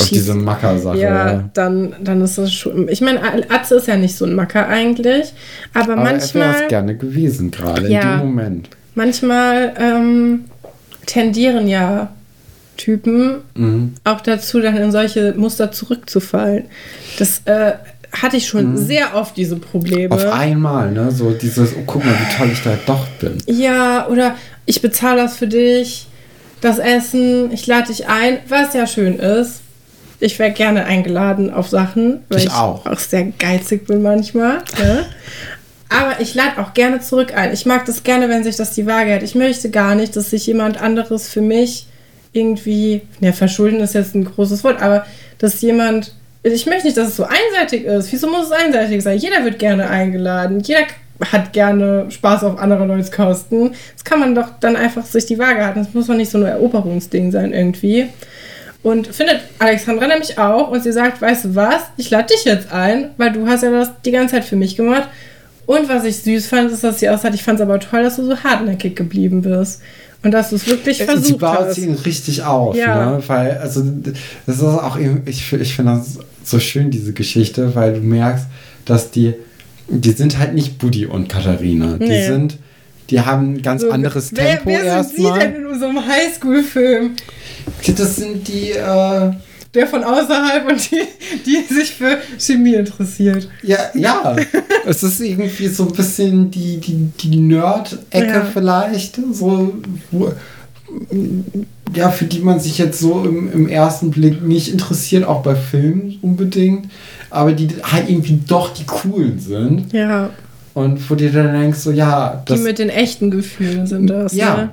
Auf 0.00 0.08
diese 0.08 0.34
Macker-Sache. 0.34 0.98
ja, 0.98 1.50
dann, 1.54 1.94
dann 2.02 2.20
ist 2.22 2.38
das 2.38 2.52
schon. 2.52 2.88
Ich 2.88 3.00
meine, 3.00 3.20
Atze 3.50 3.76
ist 3.76 3.86
ja 3.88 3.96
nicht 3.96 4.16
so 4.16 4.24
ein 4.24 4.34
Macker 4.34 4.66
eigentlich, 4.68 5.32
aber, 5.74 5.92
Aber 5.94 6.02
er 6.02 6.12
manchmal, 6.12 6.62
es 6.62 6.68
gerne 6.68 6.96
gewesen, 6.96 7.50
gerade 7.50 7.88
Ja. 7.88 8.00
in 8.14 8.18
dem 8.20 8.26
Moment. 8.26 8.68
manchmal 8.94 9.72
ähm, 9.78 10.44
tendieren 11.06 11.68
ja 11.68 12.08
Typen 12.76 13.42
Mhm. 13.54 13.94
auch 14.04 14.20
dazu, 14.22 14.60
dann 14.60 14.76
in 14.76 14.90
solche 14.92 15.34
Muster 15.36 15.70
zurückzufallen. 15.72 16.64
Das 17.18 17.42
äh, 17.44 17.72
hatte 18.12 18.36
ich 18.36 18.46
schon 18.46 18.76
sehr 18.76 19.14
oft 19.14 19.36
diese 19.36 19.56
Probleme. 19.56 20.06
Mhm. 20.06 20.12
Auf 20.12 20.32
einmal, 20.32 20.90
ne? 20.92 21.10
So 21.10 21.30
dieses, 21.32 21.74
oh, 21.74 21.82
guck 21.86 22.04
mal, 22.04 22.12
wie 22.14 22.36
toll 22.36 22.50
ich 22.52 22.62
da 22.62 22.72
doch 22.86 23.06
bin. 23.20 23.38
Ja, 23.46 24.06
oder 24.08 24.36
ich 24.66 24.80
bezahle 24.82 25.22
das 25.22 25.36
für 25.36 25.46
dich, 25.46 26.08
das 26.60 26.78
Essen, 26.78 27.52
ich 27.52 27.66
lade 27.66 27.88
dich 27.88 28.08
ein, 28.08 28.38
was 28.48 28.72
ja 28.74 28.86
schön 28.86 29.18
ist. 29.18 29.60
Ich 30.22 30.38
wäre 30.38 30.52
gerne 30.52 30.84
eingeladen 30.84 31.52
auf 31.52 31.68
Sachen, 31.68 32.20
weil 32.28 32.38
Ich 32.38 32.44
ich, 32.44 32.52
auch. 32.52 32.86
auch 32.86 32.98
sehr 32.98 33.24
geizig 33.24 33.86
bin 33.88 34.02
manchmal. 34.02 34.58
Ne? 34.78 35.04
Aber 35.88 36.20
ich 36.20 36.34
lade 36.34 36.58
auch 36.58 36.74
gerne 36.74 37.00
zurück 37.00 37.34
ein. 37.36 37.52
Ich 37.52 37.66
mag 37.66 37.84
das 37.86 38.04
gerne, 38.04 38.28
wenn 38.28 38.44
sich 38.44 38.54
das 38.56 38.72
die 38.72 38.86
Waage 38.86 39.10
hält. 39.10 39.24
Ich 39.24 39.34
möchte 39.34 39.68
gar 39.68 39.96
nicht, 39.96 40.14
dass 40.14 40.30
sich 40.30 40.46
jemand 40.46 40.80
anderes 40.80 41.28
für 41.28 41.40
mich 41.40 41.86
irgendwie, 42.32 43.02
ja, 43.20 43.32
verschulden 43.32 43.80
ist 43.80 43.94
jetzt 43.94 44.14
ein 44.14 44.24
großes 44.24 44.62
Wort, 44.62 44.80
aber 44.80 45.04
dass 45.38 45.60
jemand, 45.60 46.14
ich 46.44 46.66
möchte 46.66 46.86
nicht, 46.86 46.96
dass 46.96 47.08
es 47.08 47.16
so 47.16 47.24
einseitig 47.24 47.84
ist. 47.84 48.12
Wieso 48.12 48.30
muss 48.30 48.46
es 48.46 48.52
einseitig 48.52 49.02
sein? 49.02 49.18
Jeder 49.18 49.44
wird 49.44 49.58
gerne 49.58 49.90
eingeladen. 49.90 50.60
Jeder 50.60 50.82
hat 51.32 51.52
gerne 51.52 52.06
Spaß 52.10 52.44
auf 52.44 52.58
andere 52.58 52.86
Leute 52.86 53.10
Kosten. 53.10 53.72
Das 53.94 54.04
kann 54.04 54.20
man 54.20 54.36
doch 54.36 54.50
dann 54.60 54.76
einfach 54.76 55.04
sich 55.04 55.26
die 55.26 55.38
Waage 55.38 55.64
halten. 55.64 55.80
Das 55.80 55.92
muss 55.92 56.06
doch 56.06 56.14
nicht 56.14 56.30
so 56.30 56.38
ein 56.38 56.44
Eroberungsding 56.44 57.32
sein 57.32 57.52
irgendwie. 57.52 58.08
Und 58.82 59.06
findet 59.08 59.40
Alexandra 59.60 60.08
nämlich 60.08 60.38
auch 60.38 60.68
und 60.70 60.82
sie 60.82 60.92
sagt, 60.92 61.20
weißt 61.22 61.44
du 61.44 61.54
was, 61.54 61.82
ich 61.96 62.10
lade 62.10 62.34
dich 62.34 62.44
jetzt 62.44 62.72
ein, 62.72 63.10
weil 63.16 63.32
du 63.32 63.46
hast 63.46 63.62
ja 63.62 63.70
das 63.70 63.90
die 64.04 64.10
ganze 64.10 64.34
Zeit 64.34 64.44
für 64.44 64.56
mich 64.56 64.76
gemacht. 64.76 65.08
Und 65.66 65.88
was 65.88 66.04
ich 66.04 66.16
süß 66.18 66.48
fand, 66.48 66.72
ist, 66.72 66.82
dass 66.82 66.98
sie 66.98 67.08
aussagt, 67.08 67.34
ich 67.36 67.44
fand 67.44 67.60
es 67.60 67.62
aber 67.62 67.78
toll, 67.78 68.02
dass 68.02 68.16
du 68.16 68.24
so 68.24 68.36
hartnäckig 68.42 68.96
geblieben 68.96 69.42
bist. 69.42 69.80
Und 70.24 70.32
dass 70.32 70.50
du 70.50 70.56
es 70.56 70.66
wirklich 70.68 70.98
Sie 70.98 71.04
versucht 71.04 71.38
baut 71.40 71.58
hast. 71.60 71.78
ihn 71.78 71.94
richtig 71.94 72.42
auf, 72.42 72.76
Ja. 72.76 73.12
ne? 73.16 73.22
Weil, 73.26 73.58
also, 73.58 73.82
das 74.46 74.56
ist 74.56 74.62
auch, 74.62 74.96
ich, 75.26 75.52
ich 75.52 75.74
finde 75.74 75.92
das 75.96 76.18
so 76.44 76.58
schön, 76.60 76.90
diese 76.90 77.12
Geschichte, 77.12 77.74
weil 77.74 77.94
du 77.94 78.00
merkst, 78.00 78.46
dass 78.84 79.10
die, 79.12 79.34
die 79.88 80.10
sind 80.12 80.38
halt 80.38 80.54
nicht 80.54 80.78
Buddy 80.78 81.06
und 81.06 81.28
Katharina. 81.28 81.96
Die 81.98 82.06
Nee. 82.08 82.26
sind, 82.26 82.56
die 83.10 83.20
haben 83.20 83.54
ein 83.54 83.62
ganz 83.62 83.82
So, 83.82 83.90
anderes 83.90 84.30
wer, 84.34 84.44
Tempo 84.58 84.70
wer 84.70 85.02
sind 85.04 85.16
Sie 85.16 85.22
erstmal. 85.24 85.38
denn 85.40 85.54
in 85.56 85.82
einem 85.82 86.06
Highschool-Film? 86.08 87.10
Das 87.96 88.16
sind 88.16 88.46
die, 88.48 88.70
äh, 88.72 89.30
Der 89.74 89.86
von 89.86 90.04
außerhalb 90.04 90.68
und 90.70 90.90
die, 90.90 91.02
die 91.46 91.74
sich 91.74 91.92
für 91.92 92.18
Chemie 92.38 92.74
interessiert. 92.74 93.48
ja, 93.62 93.78
ja. 93.94 94.36
es 94.86 95.02
ist 95.02 95.20
irgendwie 95.20 95.68
so 95.68 95.84
ein 95.86 95.92
bisschen 95.92 96.50
die, 96.50 96.76
die, 96.78 97.08
die 97.20 97.36
Nerd-Ecke 97.38 98.26
Ja. 98.26 98.44
vielleicht. 98.52 99.18
So, 99.32 99.72
wo, 100.10 100.32
ja, 101.94 102.10
für 102.10 102.24
die 102.24 102.40
man 102.40 102.60
sich 102.60 102.78
jetzt 102.78 103.00
so 103.00 103.24
im, 103.24 103.50
im 103.52 103.68
ersten 103.68 104.10
Blick 104.10 104.42
nicht 104.42 104.68
interessiert, 104.72 105.24
auch 105.24 105.42
bei 105.42 105.54
Filmen 105.54 106.18
unbedingt. 106.22 106.88
Aber 107.30 107.52
die 107.52 107.68
halt 107.82 108.08
irgendwie 108.10 108.40
doch 108.46 108.74
die 108.74 108.84
coolen 108.84 109.38
sind. 109.38 109.92
Ja, 109.92 110.30
Und 110.74 111.08
wo 111.10 111.14
du 111.14 111.30
dann 111.30 111.52
denkst, 111.58 111.78
so, 111.78 111.90
ja, 111.90 112.42
die 112.48 112.56
mit 112.56 112.78
den 112.78 112.90
echten 112.90 113.30
Gefühlen 113.30 113.86
sind 113.86 114.06
das. 114.08 114.34
Ja. 114.34 114.56
Ne? 114.56 114.70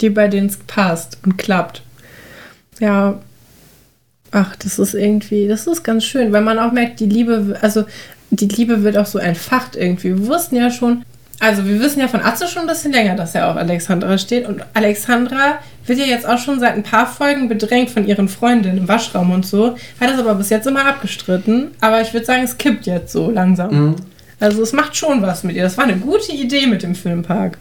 Die, 0.00 0.10
bei 0.10 0.28
denen 0.28 0.48
es 0.48 0.56
passt 0.66 1.18
und 1.24 1.38
klappt. 1.38 1.82
Ja. 2.82 3.20
Ach, 4.32 4.56
das 4.56 4.78
ist 4.78 4.94
irgendwie, 4.94 5.46
das 5.46 5.66
ist 5.66 5.84
ganz 5.84 6.04
schön, 6.04 6.32
weil 6.32 6.40
man 6.40 6.58
auch 6.58 6.72
merkt, 6.72 7.00
die 7.00 7.06
Liebe, 7.06 7.58
also 7.60 7.84
die 8.30 8.48
Liebe 8.48 8.82
wird 8.82 8.96
auch 8.96 9.06
so 9.06 9.18
entfacht 9.18 9.76
irgendwie. 9.76 10.08
Wir 10.08 10.26
wussten 10.26 10.56
ja 10.56 10.70
schon, 10.70 11.04
also 11.38 11.66
wir 11.66 11.78
wissen 11.80 12.00
ja 12.00 12.08
von 12.08 12.22
Atze 12.22 12.48
schon 12.48 12.62
ein 12.62 12.68
bisschen 12.68 12.92
länger, 12.92 13.14
dass 13.14 13.34
er 13.34 13.50
auf 13.50 13.56
Alexandra 13.56 14.16
steht. 14.16 14.48
Und 14.48 14.64
Alexandra 14.74 15.58
wird 15.86 15.98
ja 15.98 16.06
jetzt 16.06 16.26
auch 16.26 16.38
schon 16.38 16.58
seit 16.60 16.74
ein 16.74 16.82
paar 16.82 17.06
Folgen 17.06 17.48
bedrängt 17.48 17.90
von 17.90 18.06
ihren 18.06 18.28
Freundinnen 18.28 18.78
im 18.78 18.88
Waschraum 18.88 19.30
und 19.30 19.46
so. 19.46 19.76
Hat 20.00 20.10
es 20.10 20.18
aber 20.18 20.34
bis 20.34 20.48
jetzt 20.48 20.66
immer 20.66 20.86
abgestritten. 20.86 21.72
Aber 21.80 22.00
ich 22.00 22.12
würde 22.12 22.26
sagen, 22.26 22.42
es 22.42 22.58
kippt 22.58 22.86
jetzt 22.86 23.12
so 23.12 23.30
langsam. 23.30 23.70
Mhm. 23.90 23.96
Also 24.40 24.62
es 24.62 24.72
macht 24.72 24.96
schon 24.96 25.20
was 25.22 25.44
mit 25.44 25.54
ihr. 25.54 25.62
Das 25.62 25.76
war 25.76 25.84
eine 25.84 25.98
gute 25.98 26.32
Idee 26.32 26.66
mit 26.66 26.82
dem 26.82 26.94
Filmpark. 26.94 27.58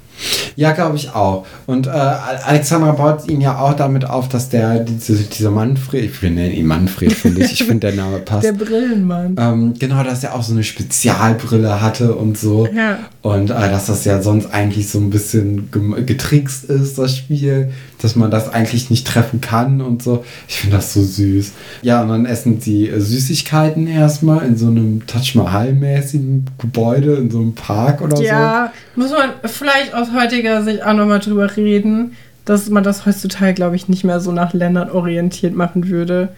Ja, 0.55 0.71
glaube 0.71 0.97
ich 0.97 1.13
auch. 1.13 1.45
Und 1.65 1.87
äh, 1.87 1.89
Alexandra 1.89 2.91
baut 2.91 3.29
ihn 3.29 3.41
ja 3.41 3.59
auch 3.59 3.73
damit 3.73 4.05
auf, 4.05 4.29
dass 4.29 4.49
der, 4.49 4.79
diese, 4.79 5.23
dieser 5.23 5.51
Manfred, 5.51 6.05
ich 6.05 6.21
nenne 6.21 6.51
ihn 6.51 6.65
Manfred, 6.65 7.13
finde 7.13 7.43
ich, 7.43 7.53
ich 7.53 7.63
finde 7.63 7.91
der 7.91 7.95
Name 7.95 8.17
passt. 8.25 8.43
Der 8.43 8.53
Brillenmann. 8.53 9.35
Ähm, 9.37 9.73
genau, 9.77 10.03
dass 10.03 10.23
er 10.23 10.35
auch 10.35 10.43
so 10.43 10.53
eine 10.53 10.63
Spezialbrille 10.63 11.81
hatte 11.81 12.15
und 12.15 12.37
so. 12.37 12.67
Ja. 12.67 12.99
Und 13.21 13.49
äh, 13.49 13.53
dass 13.53 13.87
das 13.87 14.05
ja 14.05 14.21
sonst 14.21 14.51
eigentlich 14.53 14.89
so 14.89 14.99
ein 14.99 15.09
bisschen 15.09 15.69
getrickst 16.05 16.65
ist, 16.65 16.97
das 16.97 17.17
Spiel. 17.17 17.71
Dass 18.01 18.15
man 18.15 18.31
das 18.31 18.49
eigentlich 18.49 18.89
nicht 18.89 19.05
treffen 19.05 19.41
kann 19.41 19.81
und 19.81 20.01
so. 20.01 20.25
Ich 20.47 20.57
finde 20.57 20.77
das 20.77 20.93
so 20.93 21.03
süß. 21.03 21.51
Ja, 21.81 22.01
und 22.01 22.09
dann 22.09 22.25
essen 22.25 22.59
sie 22.59 22.87
äh, 22.87 22.99
Süßigkeiten 22.99 23.87
erstmal 23.87 24.45
in 24.45 24.57
so 24.57 24.67
einem 24.67 25.05
Taj 25.07 25.35
Mahal-mäßigen 25.35 26.45
Gebäude, 26.57 27.15
in 27.15 27.29
so 27.29 27.39
einem 27.39 27.53
Park 27.53 28.01
oder 28.01 28.19
Ja, 28.21 28.73
muss 28.95 29.11
man 29.11 29.31
vielleicht 29.45 29.93
aus 29.93 30.09
heutiger 30.13 30.63
Sicht 30.63 30.83
auch 30.83 30.93
nochmal 30.93 31.19
drüber 31.19 31.55
reden, 31.55 32.15
dass 32.45 32.69
man 32.69 32.83
das 32.83 33.05
heutzutage, 33.05 33.53
glaube 33.53 33.75
ich, 33.75 33.87
nicht 33.87 34.03
mehr 34.03 34.19
so 34.19 34.31
nach 34.31 34.53
Ländern 34.53 34.89
orientiert 34.89 35.55
machen 35.55 35.89
würde. 35.89 36.29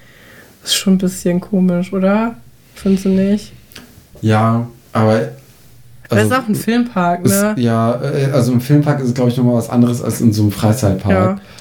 Das 0.62 0.72
ist 0.72 0.78
schon 0.78 0.94
ein 0.94 0.98
bisschen 0.98 1.40
komisch, 1.40 1.94
oder? 1.94 2.36
Findest 2.76 3.06
du 3.06 3.10
nicht? 3.10 3.54
so. 4.22 4.28
Ja, 4.28 4.68
aber. 4.92 5.30
Das 6.16 6.26
ist 6.26 6.34
auch 6.34 6.48
ein 6.48 6.56
Filmpark, 6.56 7.26
ist, 7.26 7.42
ne? 7.42 7.56
ja, 7.58 8.00
äh, 8.02 8.32
also 8.32 8.52
im 8.54 8.62
Filmpark 8.62 9.00
ist 9.02 9.08
es, 9.10 9.14
glaube 9.14 9.30
ich, 9.32 9.38
nochmal 9.38 9.56
was 9.56 9.70
anderes 9.70 10.02
als 10.02 10.22
in 10.22 10.34
so 10.34 10.44
einem 10.44 10.52
Freizeitpark. 10.52 11.12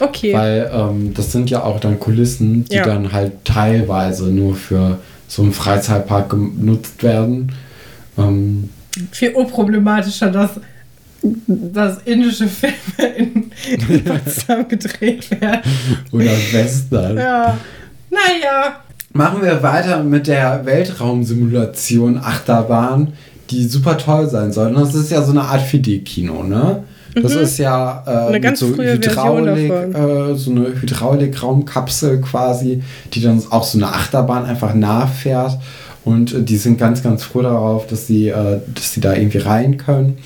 Ja, 0.01 0.07
okay. 0.07 0.33
Weil 0.35 0.71
ähm, 0.73 1.15
das 1.15 1.33
sind 1.33 1.51
ja 1.51 1.63
auch 1.63 1.81
dann 1.81 1.99
Kulissen, 2.01 2.65
die 2.67 2.77
Ja. 2.77 2.85
dann 2.85 3.13
halt 3.13 3.45
teilweise 3.45 4.27
nur 4.27 4.55
für 4.55 4.99
so 5.29 5.43
einen 5.43 5.53
Freizeitpark 5.53 6.31
genutzt 6.31 7.03
werden. 7.03 7.53
Ähm, 8.19 8.69
Viel 9.11 9.31
unproblematischer, 9.31 10.31
dass, 10.31 10.51
dass 11.47 11.99
indische 12.05 12.47
Filme 12.49 12.75
in, 13.17 13.51
in 13.89 14.05
Potsdam 14.05 14.69
gedreht 14.69 15.31
werden. 15.41 15.61
oder 16.13 16.31
Western. 16.53 17.17
Ja. 17.17 17.57
Naja. 18.11 18.77
Machen 19.15 19.43
wir 19.43 19.63
weiter 19.63 20.03
mit 20.03 20.27
der 20.27 20.65
Weltraumsimulation 20.65 22.19
Achterbahn, 22.19 23.13
die 23.53 23.67
super 23.67 23.99
toll 23.99 24.29
sein 24.29 24.53
soll. 24.53 24.69
Und 24.69 24.81
das 24.81 24.95
ist 24.95 25.11
ja 25.11 25.23
so 25.23 25.31
eine 25.31 25.43
Art 25.43 25.63
4D-Kino, 25.63 26.43
ne? 26.43 26.85
Das 27.15 27.35
ist 27.35 27.59
ja 27.59 28.03
äh, 28.07 28.11
Mhm. 28.11 28.29
Eine 28.29 28.41
ganz 28.41 28.61
so 28.61 28.69
frühe 28.69 28.95
Hydraulik, 28.95 29.71
äh, 29.71 30.35
so 30.35 30.51
eine 30.51 30.81
Hydraulikraumkapsel 30.81 32.21
quasi, 32.23 32.83
die 33.13 33.21
dann 33.21 33.43
auch 33.51 33.65
so 33.65 33.79
eine 33.79 33.89
Achterbahn 33.89 34.47
einfach 34.47 34.75
nachfährt. 34.75 35.59
Und 36.05 36.33
äh, 36.33 36.43
die 36.43 36.57
sind 36.57 36.79
ganz, 36.79 37.03
ganz 37.03 37.23
froh 37.23 37.43
darauf, 37.43 37.87
dass 37.87 38.07
sie, 38.07 38.29
äh, 38.29 38.61
dass 38.75 38.93
sie 38.93 39.01
da 39.01 39.15
irgendwie 39.15 39.39
rein 39.39 39.77
können. 39.77 40.19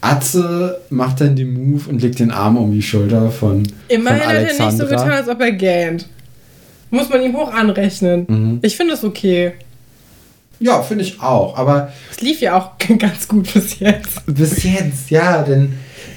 Atze 0.00 0.80
macht 0.88 1.20
dann 1.20 1.36
den 1.36 1.52
Move 1.52 1.88
und 1.88 2.02
legt 2.02 2.18
den 2.18 2.30
Arm 2.30 2.56
um 2.56 2.72
die 2.72 2.82
Schulter 2.82 3.30
von, 3.30 3.64
Immerhin 3.88 4.20
von 4.20 4.28
hat 4.28 4.34
er 4.34 4.66
nicht 4.66 4.78
so 4.78 4.86
getan, 4.86 5.10
als 5.10 5.28
ob 5.28 5.40
er 5.40 5.52
gähnt. 5.52 6.06
Muss 6.90 7.08
man 7.08 7.22
ihm 7.22 7.36
hoch 7.36 7.52
anrechnen. 7.52 8.26
Mhm. 8.28 8.58
Ich 8.62 8.76
finde 8.76 8.94
es 8.94 9.04
okay. 9.04 9.52
Ja, 10.60 10.82
finde 10.82 11.04
ich 11.04 11.20
auch. 11.20 11.56
Aber 11.56 11.90
Es 12.10 12.20
lief 12.20 12.40
ja 12.40 12.56
auch 12.58 12.72
ganz 12.98 13.26
gut 13.26 13.52
bis 13.52 13.78
jetzt. 13.80 14.24
Bis 14.26 14.62
jetzt, 14.62 15.10
ja, 15.10 15.42
denn 15.42 15.72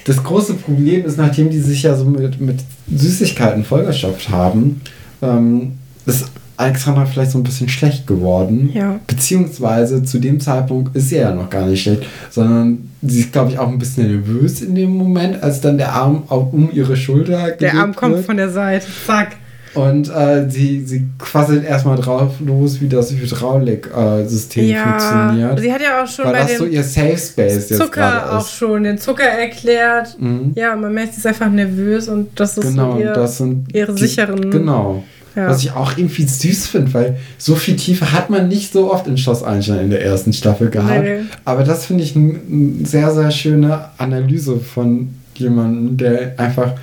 das 0.05 0.21
große 0.21 0.55
Problem 0.55 1.05
ist, 1.05 1.17
nachdem 1.17 1.49
die 1.49 1.59
sich 1.59 1.83
ja 1.83 1.95
so 1.95 2.05
mit, 2.05 2.39
mit 2.41 2.59
Süßigkeiten 2.93 3.63
vollgestopft 3.63 4.29
haben, 4.29 4.81
ähm, 5.21 5.73
ist 6.05 6.25
Alexandra 6.57 7.05
vielleicht 7.05 7.31
so 7.31 7.39
ein 7.39 7.43
bisschen 7.43 7.69
schlecht 7.69 8.05
geworden. 8.05 8.69
Ja. 8.73 8.99
Beziehungsweise 9.07 10.03
zu 10.03 10.19
dem 10.19 10.39
Zeitpunkt 10.39 10.95
ist 10.95 11.09
sie 11.09 11.15
ja 11.17 11.33
noch 11.33 11.49
gar 11.49 11.65
nicht 11.65 11.81
schlecht, 11.81 12.03
sondern 12.29 12.89
sie 13.01 13.21
ist, 13.21 13.31
glaube 13.31 13.51
ich, 13.51 13.59
auch 13.59 13.69
ein 13.69 13.79
bisschen 13.79 14.07
nervös 14.07 14.61
in 14.61 14.75
dem 14.75 14.91
Moment, 14.91 15.41
als 15.41 15.61
dann 15.61 15.77
der 15.77 15.93
Arm 15.93 16.23
auch 16.29 16.53
um 16.53 16.69
ihre 16.71 16.95
Schulter 16.95 17.41
gelegt 17.43 17.61
Der 17.61 17.75
Arm 17.75 17.95
kommt 17.95 18.15
wird. 18.15 18.25
von 18.25 18.37
der 18.37 18.49
Seite. 18.49 18.85
Zack. 19.07 19.37
Und 19.75 20.09
äh, 20.09 20.49
sie, 20.49 20.83
sie 20.85 21.03
quasselt 21.17 21.65
erstmal 21.65 21.97
drauf 21.97 22.33
los, 22.45 22.79
wie 22.81 22.87
das 22.87 23.11
Hydrauliksystem 23.11 24.65
Ja. 24.69 24.99
funktioniert. 24.99 25.59
Sie 25.59 25.73
hat 25.73 25.81
ja 25.81 26.03
auch 26.03 26.07
schon 26.07 26.25
Weil 26.25 26.33
bei 26.33 26.39
das 26.43 26.57
so 26.57 26.65
ihr 26.65 26.83
Safe 26.83 27.17
Space 27.17 27.69
jetzt 27.69 27.75
Zucker 27.77 27.89
gerade 28.01 28.37
auch 28.37 28.47
schon 28.47 28.83
den 28.83 28.97
Zucker 28.97 29.23
erklärt. 29.23 30.15
Mhm. 30.19 30.51
Ja, 30.55 30.75
man 30.75 30.93
merkt, 30.93 31.13
sie 31.13 31.19
ist 31.19 31.27
einfach 31.27 31.49
nervös 31.49 32.07
und 32.07 32.39
das 32.39 32.57
ist 32.57 32.67
Genau, 32.69 32.93
so 32.93 32.99
ihr, 32.99 33.13
das 33.13 33.37
sind 33.37 33.73
ihre 33.75 33.93
die- 33.93 34.01
sicheren. 34.05 34.51
Genau. 34.51 35.03
Ja. 35.35 35.47
Was 35.49 35.63
ich 35.63 35.71
auch 35.71 35.97
irgendwie 35.97 36.27
süß 36.27 36.67
finde, 36.67 36.93
weil 36.93 37.17
so 37.39 37.55
viel 37.55 37.75
Tiefe 37.75 38.13
hat 38.13 38.29
man 38.29 38.47
nicht 38.49 38.71
so 38.71 38.93
oft 38.93 39.07
in 39.07 39.17
Schloss 39.17 39.41
Einstein 39.41 39.79
in 39.85 39.89
der 39.89 40.03
ersten 40.05 40.31
Staffel 40.31 40.69
gehabt. 40.69 41.01
Nee. 41.03 41.21
Aber 41.43 41.63
das 41.63 41.87
finde 41.87 42.03
ich 42.03 42.15
eine 42.15 42.33
ein 42.33 42.85
sehr, 42.85 43.09
sehr 43.11 43.31
schöne 43.31 43.85
Analyse 43.97 44.57
von 44.59 45.15
jemandem, 45.35 45.97
der 45.97 46.35
einfach 46.37 46.73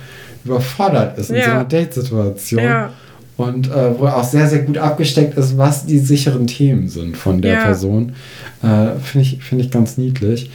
überfordert 0.45 1.17
ist 1.17 1.29
in 1.29 1.37
Ja. 1.37 1.45
so 1.45 1.51
einer 1.51 1.65
Date-Situation. 1.65 2.63
Ja. 2.63 2.89
Und 3.37 3.71
äh, 3.71 3.97
wo 3.99 4.05
auch 4.05 4.23
sehr, 4.23 4.47
sehr 4.47 4.59
gut 4.59 4.77
abgesteckt 4.77 5.35
ist, 5.37 5.57
was 5.57 5.85
die 5.85 5.97
sicheren 5.97 6.45
Themen 6.45 6.89
sind 6.89 7.17
von 7.17 7.41
der 7.41 7.53
Ja. 7.53 7.63
Person. 7.65 8.13
Äh, 8.61 8.99
Finde 9.01 9.25
ich, 9.27 9.43
find 9.43 9.61
ich 9.61 9.71
ganz 9.71 9.97
niedlich. 9.97 10.51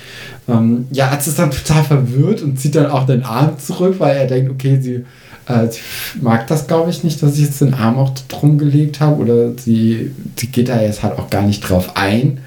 Ähm, 0.48 0.86
ja, 0.92 1.08
Arzt 1.08 1.26
ist 1.26 1.38
dann 1.38 1.50
total 1.50 1.82
verwirrt 1.82 2.42
und 2.42 2.60
zieht 2.60 2.76
dann 2.76 2.86
auch 2.86 3.04
den 3.06 3.24
Arm 3.24 3.58
zurück, 3.58 3.96
weil 3.98 4.16
er 4.16 4.26
denkt, 4.28 4.52
okay, 4.52 4.78
sie, 4.80 5.04
äh, 5.48 5.68
sie 5.68 5.80
mag 6.20 6.46
das, 6.46 6.68
glaube 6.68 6.90
ich, 6.90 7.02
nicht, 7.02 7.20
dass 7.22 7.34
ich 7.34 7.40
jetzt 7.46 7.60
den 7.60 7.74
Arm 7.74 7.96
auch 7.98 8.12
drum 8.28 8.56
gelegt 8.56 9.00
habe. 9.00 9.20
Oder 9.20 9.58
sie, 9.58 10.12
sie 10.36 10.46
geht 10.46 10.68
da 10.68 10.80
jetzt 10.80 11.02
halt 11.02 11.18
auch 11.18 11.28
gar 11.28 11.42
nicht 11.42 11.60
drauf 11.68 11.96
ein. 11.96 12.38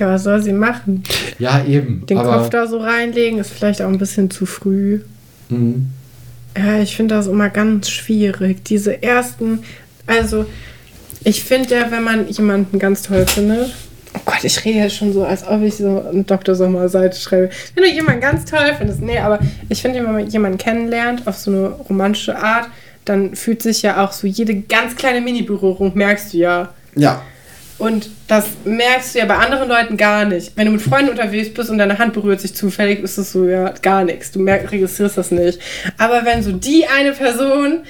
Ja, 0.00 0.08
was 0.08 0.24
soll 0.24 0.42
sie 0.42 0.52
machen? 0.54 1.02
Ja, 1.38 1.62
eben. 1.62 2.06
Den 2.06 2.16
Kopf 2.18 2.48
da 2.48 2.66
so 2.66 2.78
reinlegen 2.78 3.38
ist 3.38 3.50
vielleicht 3.50 3.82
auch 3.82 3.88
ein 3.88 3.98
bisschen 3.98 4.30
zu 4.30 4.46
früh. 4.46 5.00
mh, 5.50 5.74
Ja, 6.56 6.80
ich 6.80 6.96
finde 6.96 7.16
das 7.16 7.26
immer 7.26 7.48
ganz 7.50 7.90
schwierig. 7.90 8.64
Diese 8.64 9.02
ersten, 9.02 9.64
also 10.06 10.46
ich 11.24 11.42
finde 11.42 11.74
ja, 11.74 11.90
wenn 11.90 12.04
man 12.04 12.28
jemanden 12.28 12.78
ganz 12.78 13.02
toll 13.02 13.26
findet, 13.26 13.74
oh 14.14 14.20
Gott, 14.24 14.44
ich 14.44 14.64
rede 14.64 14.78
jetzt 14.78 14.96
schon 14.96 15.12
so, 15.12 15.24
als 15.24 15.46
ob 15.46 15.62
ich 15.62 15.76
so 15.76 16.04
eine 16.10 16.22
Dr. 16.24 16.54
Sommer-Seite 16.54 17.18
schreibe. 17.18 17.50
Wenn 17.74 17.84
du 17.84 17.90
jemanden 17.90 18.20
ganz 18.20 18.44
toll 18.44 18.74
findest, 18.78 19.00
nee, 19.02 19.18
aber 19.18 19.40
ich 19.68 19.82
finde, 19.82 20.04
wenn 20.04 20.12
man 20.12 20.28
jemanden 20.28 20.58
kennenlernt 20.58 21.26
auf 21.26 21.36
so 21.36 21.50
eine 21.50 21.66
romantische 21.68 22.36
Art, 22.36 22.68
dann 23.04 23.34
fühlt 23.34 23.62
sich 23.62 23.82
ja 23.82 24.04
auch 24.04 24.12
so 24.12 24.26
jede 24.26 24.54
ganz 24.54 24.96
kleine 24.96 25.20
Mini-Berührung, 25.20 25.92
merkst 25.94 26.32
du 26.32 26.38
ja. 26.38 26.72
ja, 26.94 27.20
Und 27.78 28.08
das 28.28 28.46
merkst 28.64 29.14
du 29.14 29.18
ja 29.18 29.24
bei 29.24 29.36
anderen 29.36 29.68
Leuten 29.68 29.96
gar 29.96 30.24
nicht. 30.24 30.52
Wenn 30.56 30.66
du 30.66 30.72
mit 30.72 30.82
Freunden 30.82 31.10
unterwegs 31.10 31.52
bist 31.52 31.70
und 31.70 31.78
deine 31.78 31.98
Hand 31.98 32.12
berührt 32.12 32.40
sich 32.40 32.54
zufällig, 32.54 33.00
ist 33.02 33.18
es 33.18 33.32
so 33.32 33.46
ja 33.46 33.72
gar 33.82 34.04
nichts. 34.04 34.30
Du 34.30 34.38
merk, 34.38 34.70
registrierst 34.70 35.18
das 35.18 35.30
nicht. 35.32 35.58
Aber 35.98 36.24
wenn 36.24 36.42
so 36.42 36.52
die 36.52 36.86
eine 36.86 37.12
Person 37.12 37.80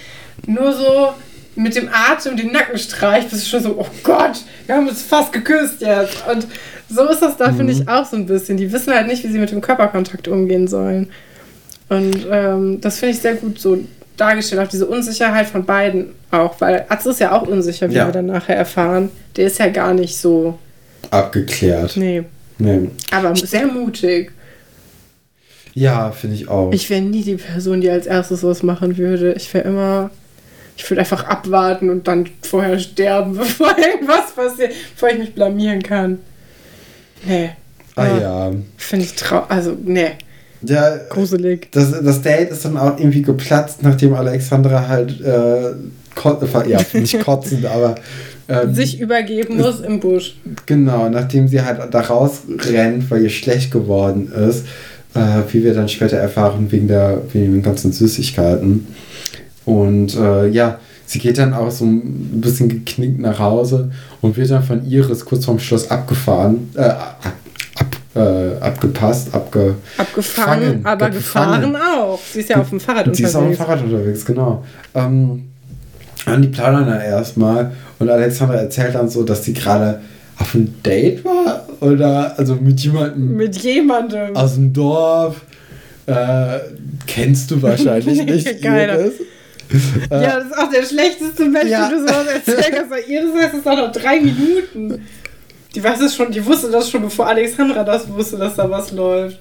nur 0.46 0.72
so 0.72 1.10
mit 1.56 1.76
dem 1.76 1.88
Atem 1.92 2.36
den 2.36 2.50
Nacken 2.50 2.78
streicht, 2.78 3.30
bist 3.30 3.44
du 3.44 3.50
schon 3.50 3.62
so, 3.62 3.76
oh 3.78 3.86
Gott, 4.02 4.40
wir 4.66 4.74
haben 4.74 4.88
uns 4.88 5.02
fast 5.02 5.32
geküsst 5.32 5.82
jetzt. 5.82 6.24
Und 6.32 6.46
so 6.88 7.06
ist 7.08 7.20
das 7.20 7.36
da, 7.36 7.52
finde 7.52 7.72
ich, 7.72 7.86
auch 7.88 8.04
so 8.06 8.16
ein 8.16 8.26
bisschen. 8.26 8.56
Die 8.56 8.72
wissen 8.72 8.92
halt 8.92 9.06
nicht, 9.06 9.22
wie 9.22 9.28
sie 9.30 9.38
mit 9.38 9.50
dem 9.50 9.60
Körperkontakt 9.60 10.28
umgehen 10.28 10.66
sollen. 10.66 11.10
Und 11.90 12.26
ähm, 12.30 12.80
das 12.80 12.98
finde 12.98 13.14
ich 13.14 13.20
sehr 13.20 13.34
gut 13.34 13.60
so 13.60 13.78
dargestellt, 14.16 14.62
auch 14.62 14.68
diese 14.68 14.86
Unsicherheit 14.86 15.46
von 15.46 15.64
beiden 15.64 16.14
auch, 16.30 16.60
weil 16.60 16.86
Atze 16.88 17.10
ist 17.10 17.20
ja 17.20 17.32
auch 17.32 17.46
unsicher, 17.46 17.90
wie 17.90 17.94
Ja. 17.94 18.06
wir 18.06 18.12
dann 18.12 18.26
nachher 18.26 18.56
erfahren. 18.56 19.10
Der 19.36 19.46
ist 19.46 19.58
ja 19.58 19.68
gar 19.68 19.94
nicht 19.94 20.16
so. 20.16 20.58
Abgeklärt. 21.10 21.96
Nee. 21.96 22.24
Nee. 22.58 22.90
Aber 23.10 23.34
sehr 23.36 23.66
mutig. 23.66 24.32
Ja, 25.74 26.12
finde 26.12 26.36
ich 26.36 26.48
auch. 26.48 26.72
Ich 26.72 26.88
wäre 26.88 27.02
nie 27.02 27.22
die 27.22 27.34
Person, 27.34 27.80
die 27.80 27.90
als 27.90 28.06
erstes 28.06 28.44
was 28.44 28.62
machen 28.62 28.96
würde. 28.96 29.32
Ich 29.34 29.52
wäre 29.52 29.66
immer. 29.66 30.10
Ich 30.76 30.88
würde 30.90 31.00
einfach 31.00 31.24
abwarten 31.24 31.88
und 31.88 32.08
dann 32.08 32.28
vorher 32.42 32.78
sterben, 32.80 33.36
bevor 33.38 33.76
irgendwas 33.78 34.32
passiert, 34.34 34.72
bevor 34.94 35.10
ich 35.10 35.18
mich 35.18 35.34
blamieren 35.34 35.82
kann. 35.82 36.18
Nee. 37.24 37.50
ah 37.94 38.06
ja. 38.06 38.52
Finde 38.76 39.04
ich 39.04 39.14
trau. 39.14 39.44
Also, 39.48 39.76
nee. 39.84 40.12
Ja, 40.62 40.96
Gruselig. 41.10 41.70
das, 41.72 41.90
das 42.02 42.22
Date 42.22 42.50
ist 42.50 42.64
dann 42.64 42.76
auch 42.76 42.98
irgendwie 42.98 43.22
geplatzt, 43.22 43.82
nachdem 43.82 44.14
Alexandra 44.14 44.88
halt 44.88 45.20
äh, 45.20 45.74
kot 46.14 46.42
ja, 46.66 46.80
nicht 46.92 47.20
kotzend, 47.20 47.66
aber 47.66 47.96
ähm, 48.48 48.74
Sich 48.74 49.00
übergeben 49.00 49.56
muss 49.58 49.80
im 49.80 50.00
Busch. 50.00 50.36
genau, 50.66 51.08
nachdem 51.08 51.48
sie 51.48 51.62
halt 51.62 51.78
da 51.92 52.00
rausrennt, 52.00 53.10
weil 53.10 53.22
ihr 53.22 53.30
schlecht 53.30 53.70
geworden 53.70 54.30
ist, 54.32 54.66
äh, 55.14 55.42
wie 55.52 55.64
wir 55.64 55.74
dann 55.74 55.88
später 55.88 56.16
erfahren, 56.16 56.66
wegen 56.70 56.88
der 56.88 57.18
wegen 57.32 57.52
den 57.52 57.62
ganzen 57.62 57.92
Süßigkeiten. 57.92 58.86
Und 59.64 60.14
äh, 60.16 60.48
ja, 60.48 60.78
sie 61.06 61.18
geht 61.18 61.38
dann 61.38 61.54
auch 61.54 61.70
so 61.70 61.84
ein 61.86 62.40
bisschen 62.40 62.68
geknickt 62.68 63.18
nach 63.20 63.38
Hause 63.38 63.90
und 64.20 64.36
wird 64.36 64.50
dann 64.50 64.62
von 64.62 64.84
Iris 64.86 65.24
kurz 65.24 65.44
vorm 65.46 65.58
Schloss 65.58 65.90
abgefahren, 65.90 66.68
äh, 66.74 66.80
ab, 66.82 67.16
äh, 68.14 68.56
abgepasst, 68.60 69.34
abge 69.34 69.74
Abgefangen, 69.96 70.60
Gefangen, 70.82 70.86
aber 70.86 71.10
gefahren 71.10 71.76
auch. 71.76 72.20
Sie 72.32 72.40
ist 72.40 72.50
ja 72.50 72.60
auf 72.60 72.68
dem 72.68 72.80
Fahrrad 72.80 73.14
Sie 73.16 73.22
ist 73.22 73.34
auf 73.34 73.42
dem 73.42 73.50
unterwegs. 73.52 73.58
Fahrrad 73.66 73.84
unterwegs, 73.84 74.24
genau. 74.26 74.64
Ähm, 74.94 75.44
und 76.26 76.42
die 76.42 76.48
plaudern 76.48 76.86
dann 76.86 77.00
erstmal 77.00 77.72
und 77.98 78.08
Alexandra 78.10 78.56
erzählt 78.56 78.94
dann 78.94 79.08
so, 79.08 79.22
dass 79.24 79.44
sie 79.44 79.52
gerade 79.52 80.00
auf 80.38 80.54
einem 80.54 80.74
Date 80.82 81.24
war 81.24 81.66
oder 81.80 82.38
also 82.38 82.54
mit 82.56 82.80
jemandem 82.80 83.36
Mit 83.36 83.56
jemandem. 83.58 84.34
aus 84.36 84.54
dem 84.54 84.72
Dorf. 84.72 85.42
Äh, 86.06 86.58
kennst 87.06 87.50
du 87.50 87.62
wahrscheinlich 87.62 88.24
nicht. 88.26 88.62
Keiner. 88.62 88.98
Iris. 88.98 89.12
Äh, 90.10 90.22
ja, 90.22 90.36
das 90.38 90.46
ist 90.46 90.58
auch 90.58 90.70
der 90.70 90.82
schlechteste 90.84 91.44
Mensch, 91.46 91.70
Ja. 91.70 91.88
den 91.88 91.98
du 91.98 92.06
sowas 92.06 92.26
erzählen 92.26 92.74
kannst. 92.74 92.90
Weil 92.90 93.02
Iris 93.08 93.42
heißt 93.42 93.54
es 93.54 93.62
doch 93.64 93.76
noch 93.76 93.92
drei 93.92 94.20
Minuten. 94.20 95.02
Die 95.74 95.82
weiß 95.82 96.00
es 96.02 96.14
schon, 96.14 96.30
die 96.30 96.44
wusste 96.44 96.70
das 96.70 96.90
schon, 96.90 97.02
bevor 97.02 97.26
Alexandra 97.26 97.82
das 97.84 98.08
wusste, 98.08 98.36
dass 98.36 98.54
da 98.56 98.68
was 98.70 98.92
läuft. 98.92 99.38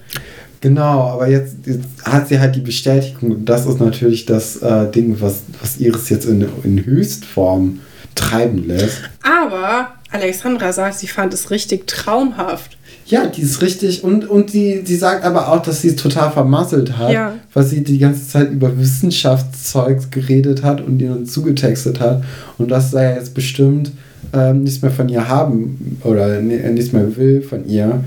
Genau, 0.64 1.10
aber 1.10 1.28
jetzt, 1.28 1.58
jetzt 1.66 1.82
hat 2.06 2.30
sie 2.30 2.40
halt 2.40 2.56
die 2.56 2.62
Bestätigung 2.62 3.32
und 3.32 3.46
das 3.50 3.66
ist 3.66 3.82
natürlich 3.82 4.26
das 4.26 4.56
äh, 4.62 4.90
Ding, 4.90 5.18
was, 5.20 5.42
was 5.62 5.76
Iris 5.78 6.08
jetzt 6.08 6.24
in, 6.26 6.48
in 6.64 6.86
Höchstform 6.86 7.82
treiben 8.16 8.66
lässt. 8.66 9.00
Aber 9.24 9.90
Alexandra 10.10 10.72
sagt, 10.72 11.00
sie 11.00 11.08
fand 11.08 11.34
es 11.34 11.52
richtig 11.52 11.86
traumhaft. 11.86 12.78
Ja, 13.06 13.26
die 13.28 13.42
ist 13.42 13.62
richtig 13.62 14.06
und, 14.06 14.24
und 14.30 14.52
sie, 14.52 14.84
sie 14.86 14.96
sagt 14.96 15.26
aber 15.26 15.52
auch, 15.52 15.62
dass 15.62 15.82
sie 15.82 15.90
es 15.90 15.98
total 15.98 16.32
vermasselt 16.32 16.98
hat, 16.98 17.12
Ja. 17.12 17.34
weil 17.54 17.66
sie 17.66 17.84
die 17.84 17.98
ganze 17.98 18.26
Zeit 18.26 18.50
über 18.50 18.78
Wissenschaftszeugs 18.80 20.12
geredet 20.12 20.64
hat 20.64 20.80
und 20.80 21.02
ihnen 21.02 21.26
zugetextet 21.26 22.00
hat 22.00 22.24
und 22.58 22.72
das 22.72 22.94
er 22.94 23.18
jetzt 23.18 23.34
bestimmt 23.34 23.92
ähm, 24.32 24.64
nichts 24.64 24.82
mehr 24.82 24.92
von 24.92 25.10
ihr 25.10 25.28
haben 25.28 26.00
oder 26.06 26.38
äh, 26.40 26.42
nichts 26.42 26.94
mehr 26.94 27.18
will 27.18 27.42
von 27.42 27.68
ihr, 27.68 28.02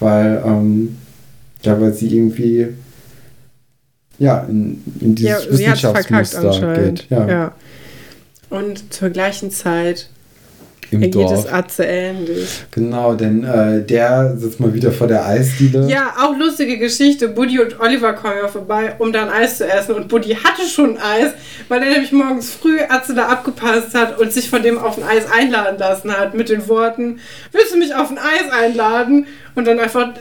weil, 0.00 0.42
ähm, 0.46 0.96
ja, 1.62 1.80
weil 1.80 1.92
sie 1.92 2.16
irgendwie 2.16 2.68
ja, 4.18 4.40
in, 4.48 4.82
in 5.00 5.14
dieses 5.14 5.44
ja, 5.44 5.56
sie 5.56 5.70
hat 5.70 5.78
verkackt 5.78 6.10
Wissenschaftsmuster 6.10 6.66
anscheinend. 6.66 7.00
geht. 7.00 7.10
Ja, 7.10 7.28
Ja. 7.28 7.52
Und 8.50 8.92
zur 8.94 9.10
gleichen 9.10 9.50
Zeit 9.50 10.08
im 10.90 11.02
geht 11.02 11.14
Dorf. 11.14 11.44
es 11.44 11.52
Atze 11.52 11.84
ähnlich. 11.84 12.48
Genau, 12.70 13.14
denn 13.14 13.44
äh, 13.44 13.82
der 13.82 14.36
sitzt 14.38 14.58
mal 14.58 14.72
wieder 14.72 14.90
vor 14.90 15.06
der 15.06 15.26
Eisdiele. 15.26 15.86
Ja, 15.86 16.14
auch 16.18 16.36
lustige 16.36 16.78
Geschichte. 16.78 17.28
Buddy 17.28 17.60
und 17.60 17.78
Oliver 17.78 18.14
kommen 18.14 18.36
ja 18.40 18.48
vorbei, 18.48 18.94
um 18.98 19.12
dann 19.12 19.28
Eis 19.28 19.58
zu 19.58 19.68
essen. 19.68 19.94
Und 19.94 20.08
Buddy 20.08 20.30
hatte 20.34 20.62
schon 20.66 20.96
Eis, 20.96 21.32
weil 21.68 21.82
er 21.82 21.90
nämlich 21.90 22.12
morgens 22.12 22.50
früh 22.50 22.78
Atze 22.88 23.14
da 23.14 23.26
abgepasst 23.28 23.94
hat 23.94 24.18
und 24.18 24.32
sich 24.32 24.48
von 24.48 24.62
dem 24.62 24.78
auf 24.78 24.96
ein 24.96 25.04
Eis 25.04 25.30
einladen 25.30 25.78
lassen 25.78 26.10
hat. 26.10 26.32
Mit 26.32 26.48
den 26.48 26.66
Worten, 26.68 27.18
willst 27.52 27.74
du 27.74 27.78
mich 27.78 27.94
auf 27.94 28.10
ein 28.10 28.18
Eis 28.18 28.50
einladen? 28.50 29.26
Und 29.54 29.66
dann 29.66 29.78
einfach, 29.80 30.14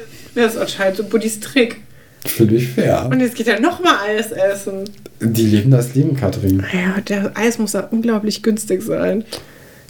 das 0.43 0.55
ist 0.55 0.61
anscheinend 0.61 0.97
so 0.97 1.03
Buddys 1.03 1.39
Trick. 1.39 1.81
Finde 2.25 2.55
ich 2.55 2.69
fair. 2.69 3.07
Und 3.11 3.19
jetzt 3.19 3.35
geht 3.35 3.47
er 3.47 3.59
nochmal 3.59 3.95
Eis 4.07 4.31
essen. 4.31 4.89
Die 5.19 5.45
leben 5.45 5.71
das 5.71 5.95
Leben, 5.95 6.15
Katrin. 6.15 6.63
Ja, 6.73 7.01
der 7.01 7.31
Eis 7.35 7.57
muss 7.57 7.73
ja 7.73 7.81
unglaublich 7.81 8.43
günstig 8.43 8.83
sein. 8.83 9.23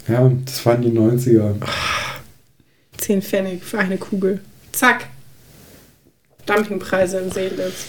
Ja, 0.06 0.30
das 0.44 0.64
waren 0.64 0.82
die 0.82 0.90
90er. 0.90 1.54
10 2.98 3.22
Pfennig 3.22 3.62
für 3.62 3.78
eine 3.78 3.98
Kugel. 3.98 4.40
Zack. 4.72 5.06
Dumpingpreise 6.46 7.18
in 7.18 7.30
Seelitz. 7.30 7.84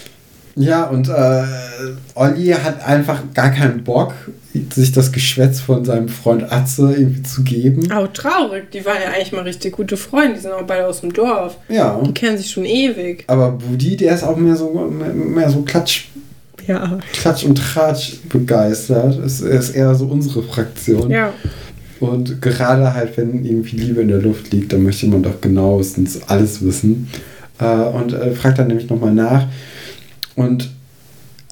Ja, 0.55 0.85
und 0.85 1.07
äh, 1.07 1.43
Olli 2.15 2.47
hat 2.47 2.85
einfach 2.85 3.21
gar 3.33 3.51
keinen 3.51 3.83
Bock, 3.83 4.13
sich 4.53 4.91
das 4.91 5.11
Geschwätz 5.11 5.59
von 5.59 5.85
seinem 5.85 6.09
Freund 6.09 6.51
Atze 6.51 6.93
irgendwie 6.97 7.21
zu 7.21 7.43
geben. 7.43 7.91
Auch 7.91 8.07
traurig, 8.07 8.71
die 8.71 8.83
waren 8.83 8.97
ja 9.03 9.11
eigentlich 9.11 9.31
mal 9.31 9.43
richtig 9.43 9.73
gute 9.75 9.95
Freunde, 9.95 10.35
die 10.35 10.41
sind 10.41 10.51
auch 10.51 10.63
beide 10.63 10.87
aus 10.87 11.01
dem 11.01 11.13
Dorf. 11.13 11.57
Ja. 11.69 12.01
Die 12.03 12.13
kennen 12.13 12.37
sich 12.37 12.49
schon 12.49 12.65
ewig. 12.65 13.23
Aber 13.27 13.51
Budi, 13.51 13.95
der 13.95 14.15
ist 14.15 14.23
auch 14.23 14.37
mehr 14.37 14.55
so, 14.55 14.73
mehr, 14.73 15.13
mehr 15.13 15.49
so 15.51 15.61
Klatsch, 15.61 16.07
Ja. 16.65 16.97
Klatsch 17.13 17.43
und 17.43 17.59
Tratsch 17.59 18.17
begeistert. 18.27 19.19
Es 19.23 19.41
ist 19.41 19.71
eher 19.71 19.93
so 19.93 20.05
unsere 20.05 20.41
Fraktion. 20.41 21.11
Ja. 21.11 21.31
Und 21.99 22.41
gerade 22.41 22.93
halt, 22.93 23.17
wenn 23.17 23.45
irgendwie 23.45 23.77
Liebe 23.77 24.01
in 24.01 24.07
der 24.07 24.21
Luft 24.21 24.51
liegt, 24.51 24.73
dann 24.73 24.83
möchte 24.83 25.05
man 25.07 25.21
doch 25.21 25.41
genauestens 25.41 26.21
alles 26.27 26.63
wissen. 26.65 27.09
Äh, 27.59 27.65
und 27.65 28.13
äh, 28.13 28.31
fragt 28.31 28.57
dann 28.57 28.67
nämlich 28.67 28.89
nochmal 28.89 29.13
nach. 29.13 29.45
Und 30.35 30.69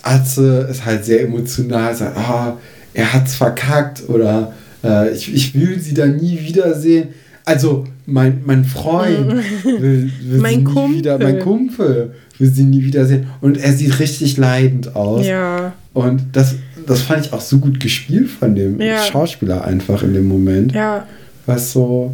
Atze 0.03 0.67
ist 0.71 0.85
halt 0.85 1.03
sehr 1.05 1.21
emotional, 1.21 1.93
sagt, 1.93 2.17
ah, 2.17 2.57
er 2.97 3.13
hat's 3.13 3.35
verkackt 3.35 4.03
oder 4.09 4.53
äh, 4.83 5.13
ich, 5.13 5.33
ich 5.33 5.55
will 5.55 5.79
sie 5.79 5.93
da 5.93 6.05
nie 6.07 6.39
wiedersehen. 6.41 7.09
Also 7.45 7.85
mein, 8.05 8.41
mein 8.45 8.65
Freund 8.65 9.31
will, 9.63 10.11
will 10.23 10.39
Mein 10.39 10.51
sie 10.51 10.57
nie 10.57 10.63
Kumpel. 10.63 10.97
wieder, 10.97 11.17
mein 11.19 11.39
Kumpel 11.39 12.11
will 12.39 12.49
sie 12.51 12.63
nie 12.63 12.83
wiedersehen. 12.83 13.27
Und 13.39 13.57
er 13.57 13.71
sieht 13.73 13.99
richtig 13.99 14.37
leidend 14.37 14.95
aus. 14.95 15.25
Ja. 15.25 15.73
Und 15.93 16.23
das, 16.33 16.55
das 16.85 17.01
fand 17.01 17.25
ich 17.25 17.33
auch 17.33 17.41
so 17.41 17.59
gut 17.59 17.79
gespielt 17.79 18.29
von 18.29 18.55
dem 18.55 18.81
Ja. 18.81 18.97
Schauspieler 19.03 19.63
einfach 19.63 20.03
in 20.03 20.13
dem 20.13 20.27
Moment. 20.27 20.73
Ja. 20.73 21.05
Was 21.45 21.71
so, 21.71 22.11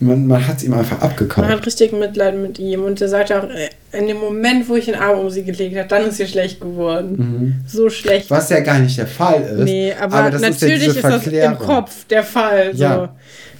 man, 0.00 0.26
man 0.26 0.46
hat 0.46 0.58
es 0.58 0.64
ihm 0.64 0.74
einfach 0.74 1.00
Man 1.00 1.10
abgekauft. 1.10 1.48
hat 1.48 1.66
richtig 1.66 1.92
Mitleid 1.92 2.36
mit 2.36 2.58
ihm. 2.58 2.84
Und 2.84 3.00
er 3.00 3.08
sagt 3.08 3.32
auch, 3.32 3.44
äh, 3.44 3.70
in 3.92 4.06
dem 4.06 4.18
Moment, 4.18 4.68
wo 4.68 4.76
ich 4.76 4.84
den 4.86 4.94
Arm 4.94 5.18
um 5.18 5.30
sie 5.30 5.42
gelegt 5.42 5.76
habe, 5.76 5.88
dann 5.88 6.06
ist 6.06 6.20
ihr 6.20 6.26
schlecht 6.26 6.60
geworden. 6.60 7.16
Mhm. 7.16 7.54
So 7.66 7.88
schlecht. 7.90 8.30
Was 8.30 8.50
ja 8.50 8.60
gar 8.60 8.78
nicht 8.78 8.98
der 8.98 9.06
Fall 9.06 9.42
ist. 9.42 9.64
Nee, 9.64 9.92
aber, 9.98 10.30
das 10.30 10.42
ja 10.42 10.50
natürlich 10.50 10.84
diese 10.84 10.98
ist, 10.98 11.04
das 11.04 11.26
im. 11.26 11.58
Kopf 11.58 12.04
der 12.06 12.22
Fall. 12.24 12.74
So. 12.74 12.82
Ja. 12.82 13.14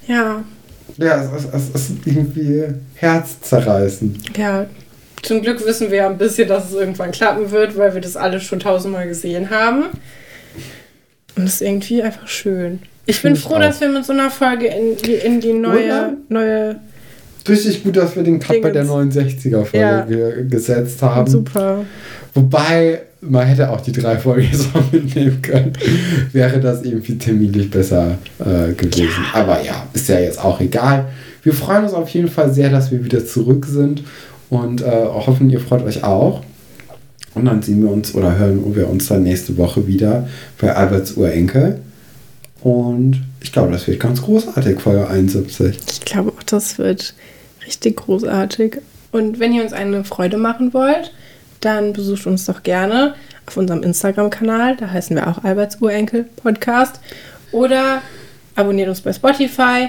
Ja. 0.06 0.44
Ja, 0.97 1.24
es, 1.34 1.44
es, 1.44 1.70
es 1.74 1.90
ist 1.90 2.06
irgendwie 2.06 2.64
herzzerreißend. 2.97 4.36
Ja. 4.36 4.66
Zum 5.22 5.42
Glück 5.42 5.64
wissen 5.66 5.90
wir 5.90 5.98
ja 5.98 6.06
ein 6.09 6.18
bisschen, 6.18 6.48
dass 6.48 6.70
es 6.70 6.74
irgendwann 6.74 7.12
klappen 7.12 7.51
wird, 7.51 7.76
weil 7.76 7.94
wir 7.94 8.01
das 8.01 8.16
alle 8.16 8.40
schon 8.40 8.60
tausendmal 8.60 9.06
gesehen 9.06 9.51
haben. 9.51 9.84
Und 11.36 11.44
das 11.44 11.55
ist 11.55 11.62
irgendwie 11.62 12.02
einfach 12.02 12.26
schön. 12.26 12.80
Ich 13.10 13.22
bin 13.22 13.36
froh, 13.36 13.54
auch. 13.54 13.60
dass 13.60 13.80
wir 13.80 13.88
mit 13.88 14.04
so 14.04 14.12
einer 14.12 14.30
Folge 14.30 14.66
in 14.66 14.96
die, 15.04 15.14
in 15.14 15.40
die 15.40 15.52
neue, 15.52 15.84
Oder? 15.84 16.12
neue 16.28 16.76
Richtig 17.48 17.82
gut, 17.82 17.96
dass 17.96 18.14
wir 18.16 18.22
den 18.22 18.38
Cut 18.38 18.60
bei 18.62 18.70
der 18.70 18.84
Dingens. 18.84 19.16
69er-Folge 19.16 19.78
Ja. 19.78 20.02
ge 20.02 20.46
gesetzt 20.48 21.02
haben. 21.02 21.28
super. 21.30 21.84
Wobei, 22.34 23.00
man 23.22 23.46
hätte 23.46 23.70
auch 23.70 23.80
die 23.80 23.92
drei 23.92 24.16
Folgen 24.18 24.48
auch 24.74 24.92
mitnehmen 24.92 25.40
können. 25.42 25.72
Wäre 26.32 26.60
das 26.60 26.82
irgendwie 26.84 27.18
terminlich 27.18 27.70
besser 27.70 28.18
äh, 28.38 28.72
gewesen. 28.74 29.24
Aber 29.32 29.62
ja, 29.64 29.86
ist 29.92 30.08
ja 30.08 30.20
jetzt 30.20 30.42
auch 30.42 30.60
egal. 30.60 31.06
Wir 31.42 31.52
freuen 31.54 31.84
uns 31.84 31.94
auf 31.94 32.08
jeden 32.10 32.28
Fall 32.28 32.52
sehr, 32.52 32.68
dass 32.70 32.92
wir 32.92 33.02
wieder 33.04 33.24
zurück 33.26 33.66
sind 33.66 34.04
und 34.50 34.82
äh, 34.82 34.86
hoffen, 35.06 35.48
ihr 35.50 35.60
freut 35.60 35.82
euch 35.84 36.04
auch. 36.04 36.42
Und 37.34 37.46
dann 37.46 37.62
sehen 37.62 37.82
wir 37.82 37.90
uns 37.90 38.14
oder 38.14 38.36
hören 38.38 38.74
wir 38.76 38.88
uns 38.88 39.08
dann 39.08 39.22
nächste 39.22 39.56
Woche 39.56 39.86
wieder 39.86 40.28
bei 40.60 40.74
Alberts 40.74 41.12
Urenkel. 41.12 41.80
Und 42.62 43.22
ich 43.40 43.52
glaube, 43.52 43.72
das 43.72 43.86
wird 43.86 44.00
ganz 44.00 44.22
großartig, 44.22 44.80
Folge 44.80 45.08
71. 45.08 45.78
Ich 45.90 46.00
glaube 46.02 46.32
auch, 46.36 46.42
das 46.42 46.78
wird 46.78 47.14
richtig 47.64 47.96
großartig. 47.96 48.78
Und 49.12 49.40
wenn 49.40 49.52
ihr 49.52 49.62
uns 49.62 49.72
eine 49.72 50.04
Freude 50.04 50.36
machen 50.36 50.74
wollt, 50.74 51.12
dann 51.60 51.92
besucht 51.92 52.26
uns 52.26 52.44
doch 52.44 52.62
gerne 52.62 53.14
auf 53.46 53.56
unserem 53.56 53.82
Instagram-Kanal. 53.82 54.76
Da 54.76 54.90
heißen 54.90 55.16
wir 55.16 55.26
auch 55.26 55.42
Alberts 55.42 55.80
Urenkel 55.80 56.24
Podcast. 56.36 57.00
Oder 57.52 58.02
abonniert 58.54 58.88
uns 58.88 59.00
bei 59.00 59.12
Spotify. 59.12 59.88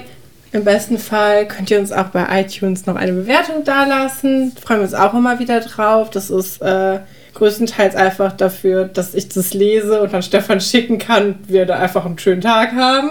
Im 0.52 0.64
besten 0.64 0.98
Fall 0.98 1.48
könnt 1.48 1.70
ihr 1.70 1.78
uns 1.78 1.92
auch 1.92 2.08
bei 2.08 2.26
iTunes 2.40 2.86
noch 2.86 2.96
eine 2.96 3.12
Bewertung 3.12 3.64
dalassen. 3.64 4.52
Freuen 4.60 4.80
wir 4.80 4.84
uns 4.84 4.94
auch 4.94 5.14
immer 5.14 5.38
wieder 5.38 5.60
drauf. 5.60 6.10
Das 6.10 6.28
ist 6.28 6.60
äh, 6.60 6.98
größtenteils 7.34 7.94
einfach 7.94 8.32
dafür, 8.32 8.84
dass 8.84 9.14
ich 9.14 9.28
das 9.28 9.54
lese 9.54 10.02
und 10.02 10.14
an 10.14 10.22
Stefan 10.22 10.60
schicken 10.60 10.98
kann, 10.98 11.36
wir 11.46 11.66
da 11.66 11.78
einfach 11.78 12.04
einen 12.04 12.18
schönen 12.18 12.40
Tag 12.40 12.72
haben. 12.72 13.10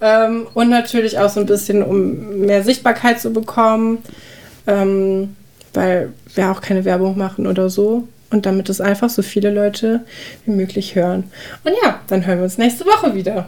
Ähm, 0.00 0.46
und 0.54 0.70
natürlich 0.70 1.18
auch 1.18 1.28
so 1.28 1.40
ein 1.40 1.46
bisschen, 1.46 1.82
um 1.82 2.40
mehr 2.40 2.62
Sichtbarkeit 2.62 3.20
zu 3.20 3.32
bekommen, 3.32 3.98
ähm, 4.66 5.36
weil 5.74 6.12
wir 6.34 6.50
auch 6.50 6.60
keine 6.60 6.84
Werbung 6.84 7.18
machen 7.18 7.46
oder 7.46 7.68
so. 7.70 8.08
Und 8.30 8.44
damit 8.44 8.68
es 8.68 8.80
einfach 8.80 9.08
so 9.08 9.22
viele 9.22 9.50
Leute 9.50 10.04
wie 10.44 10.50
möglich 10.50 10.94
hören. 10.94 11.24
Und 11.64 11.72
ja, 11.82 12.00
dann 12.08 12.26
hören 12.26 12.38
wir 12.38 12.44
uns 12.44 12.58
nächste 12.58 12.84
Woche 12.84 13.14
wieder. 13.14 13.46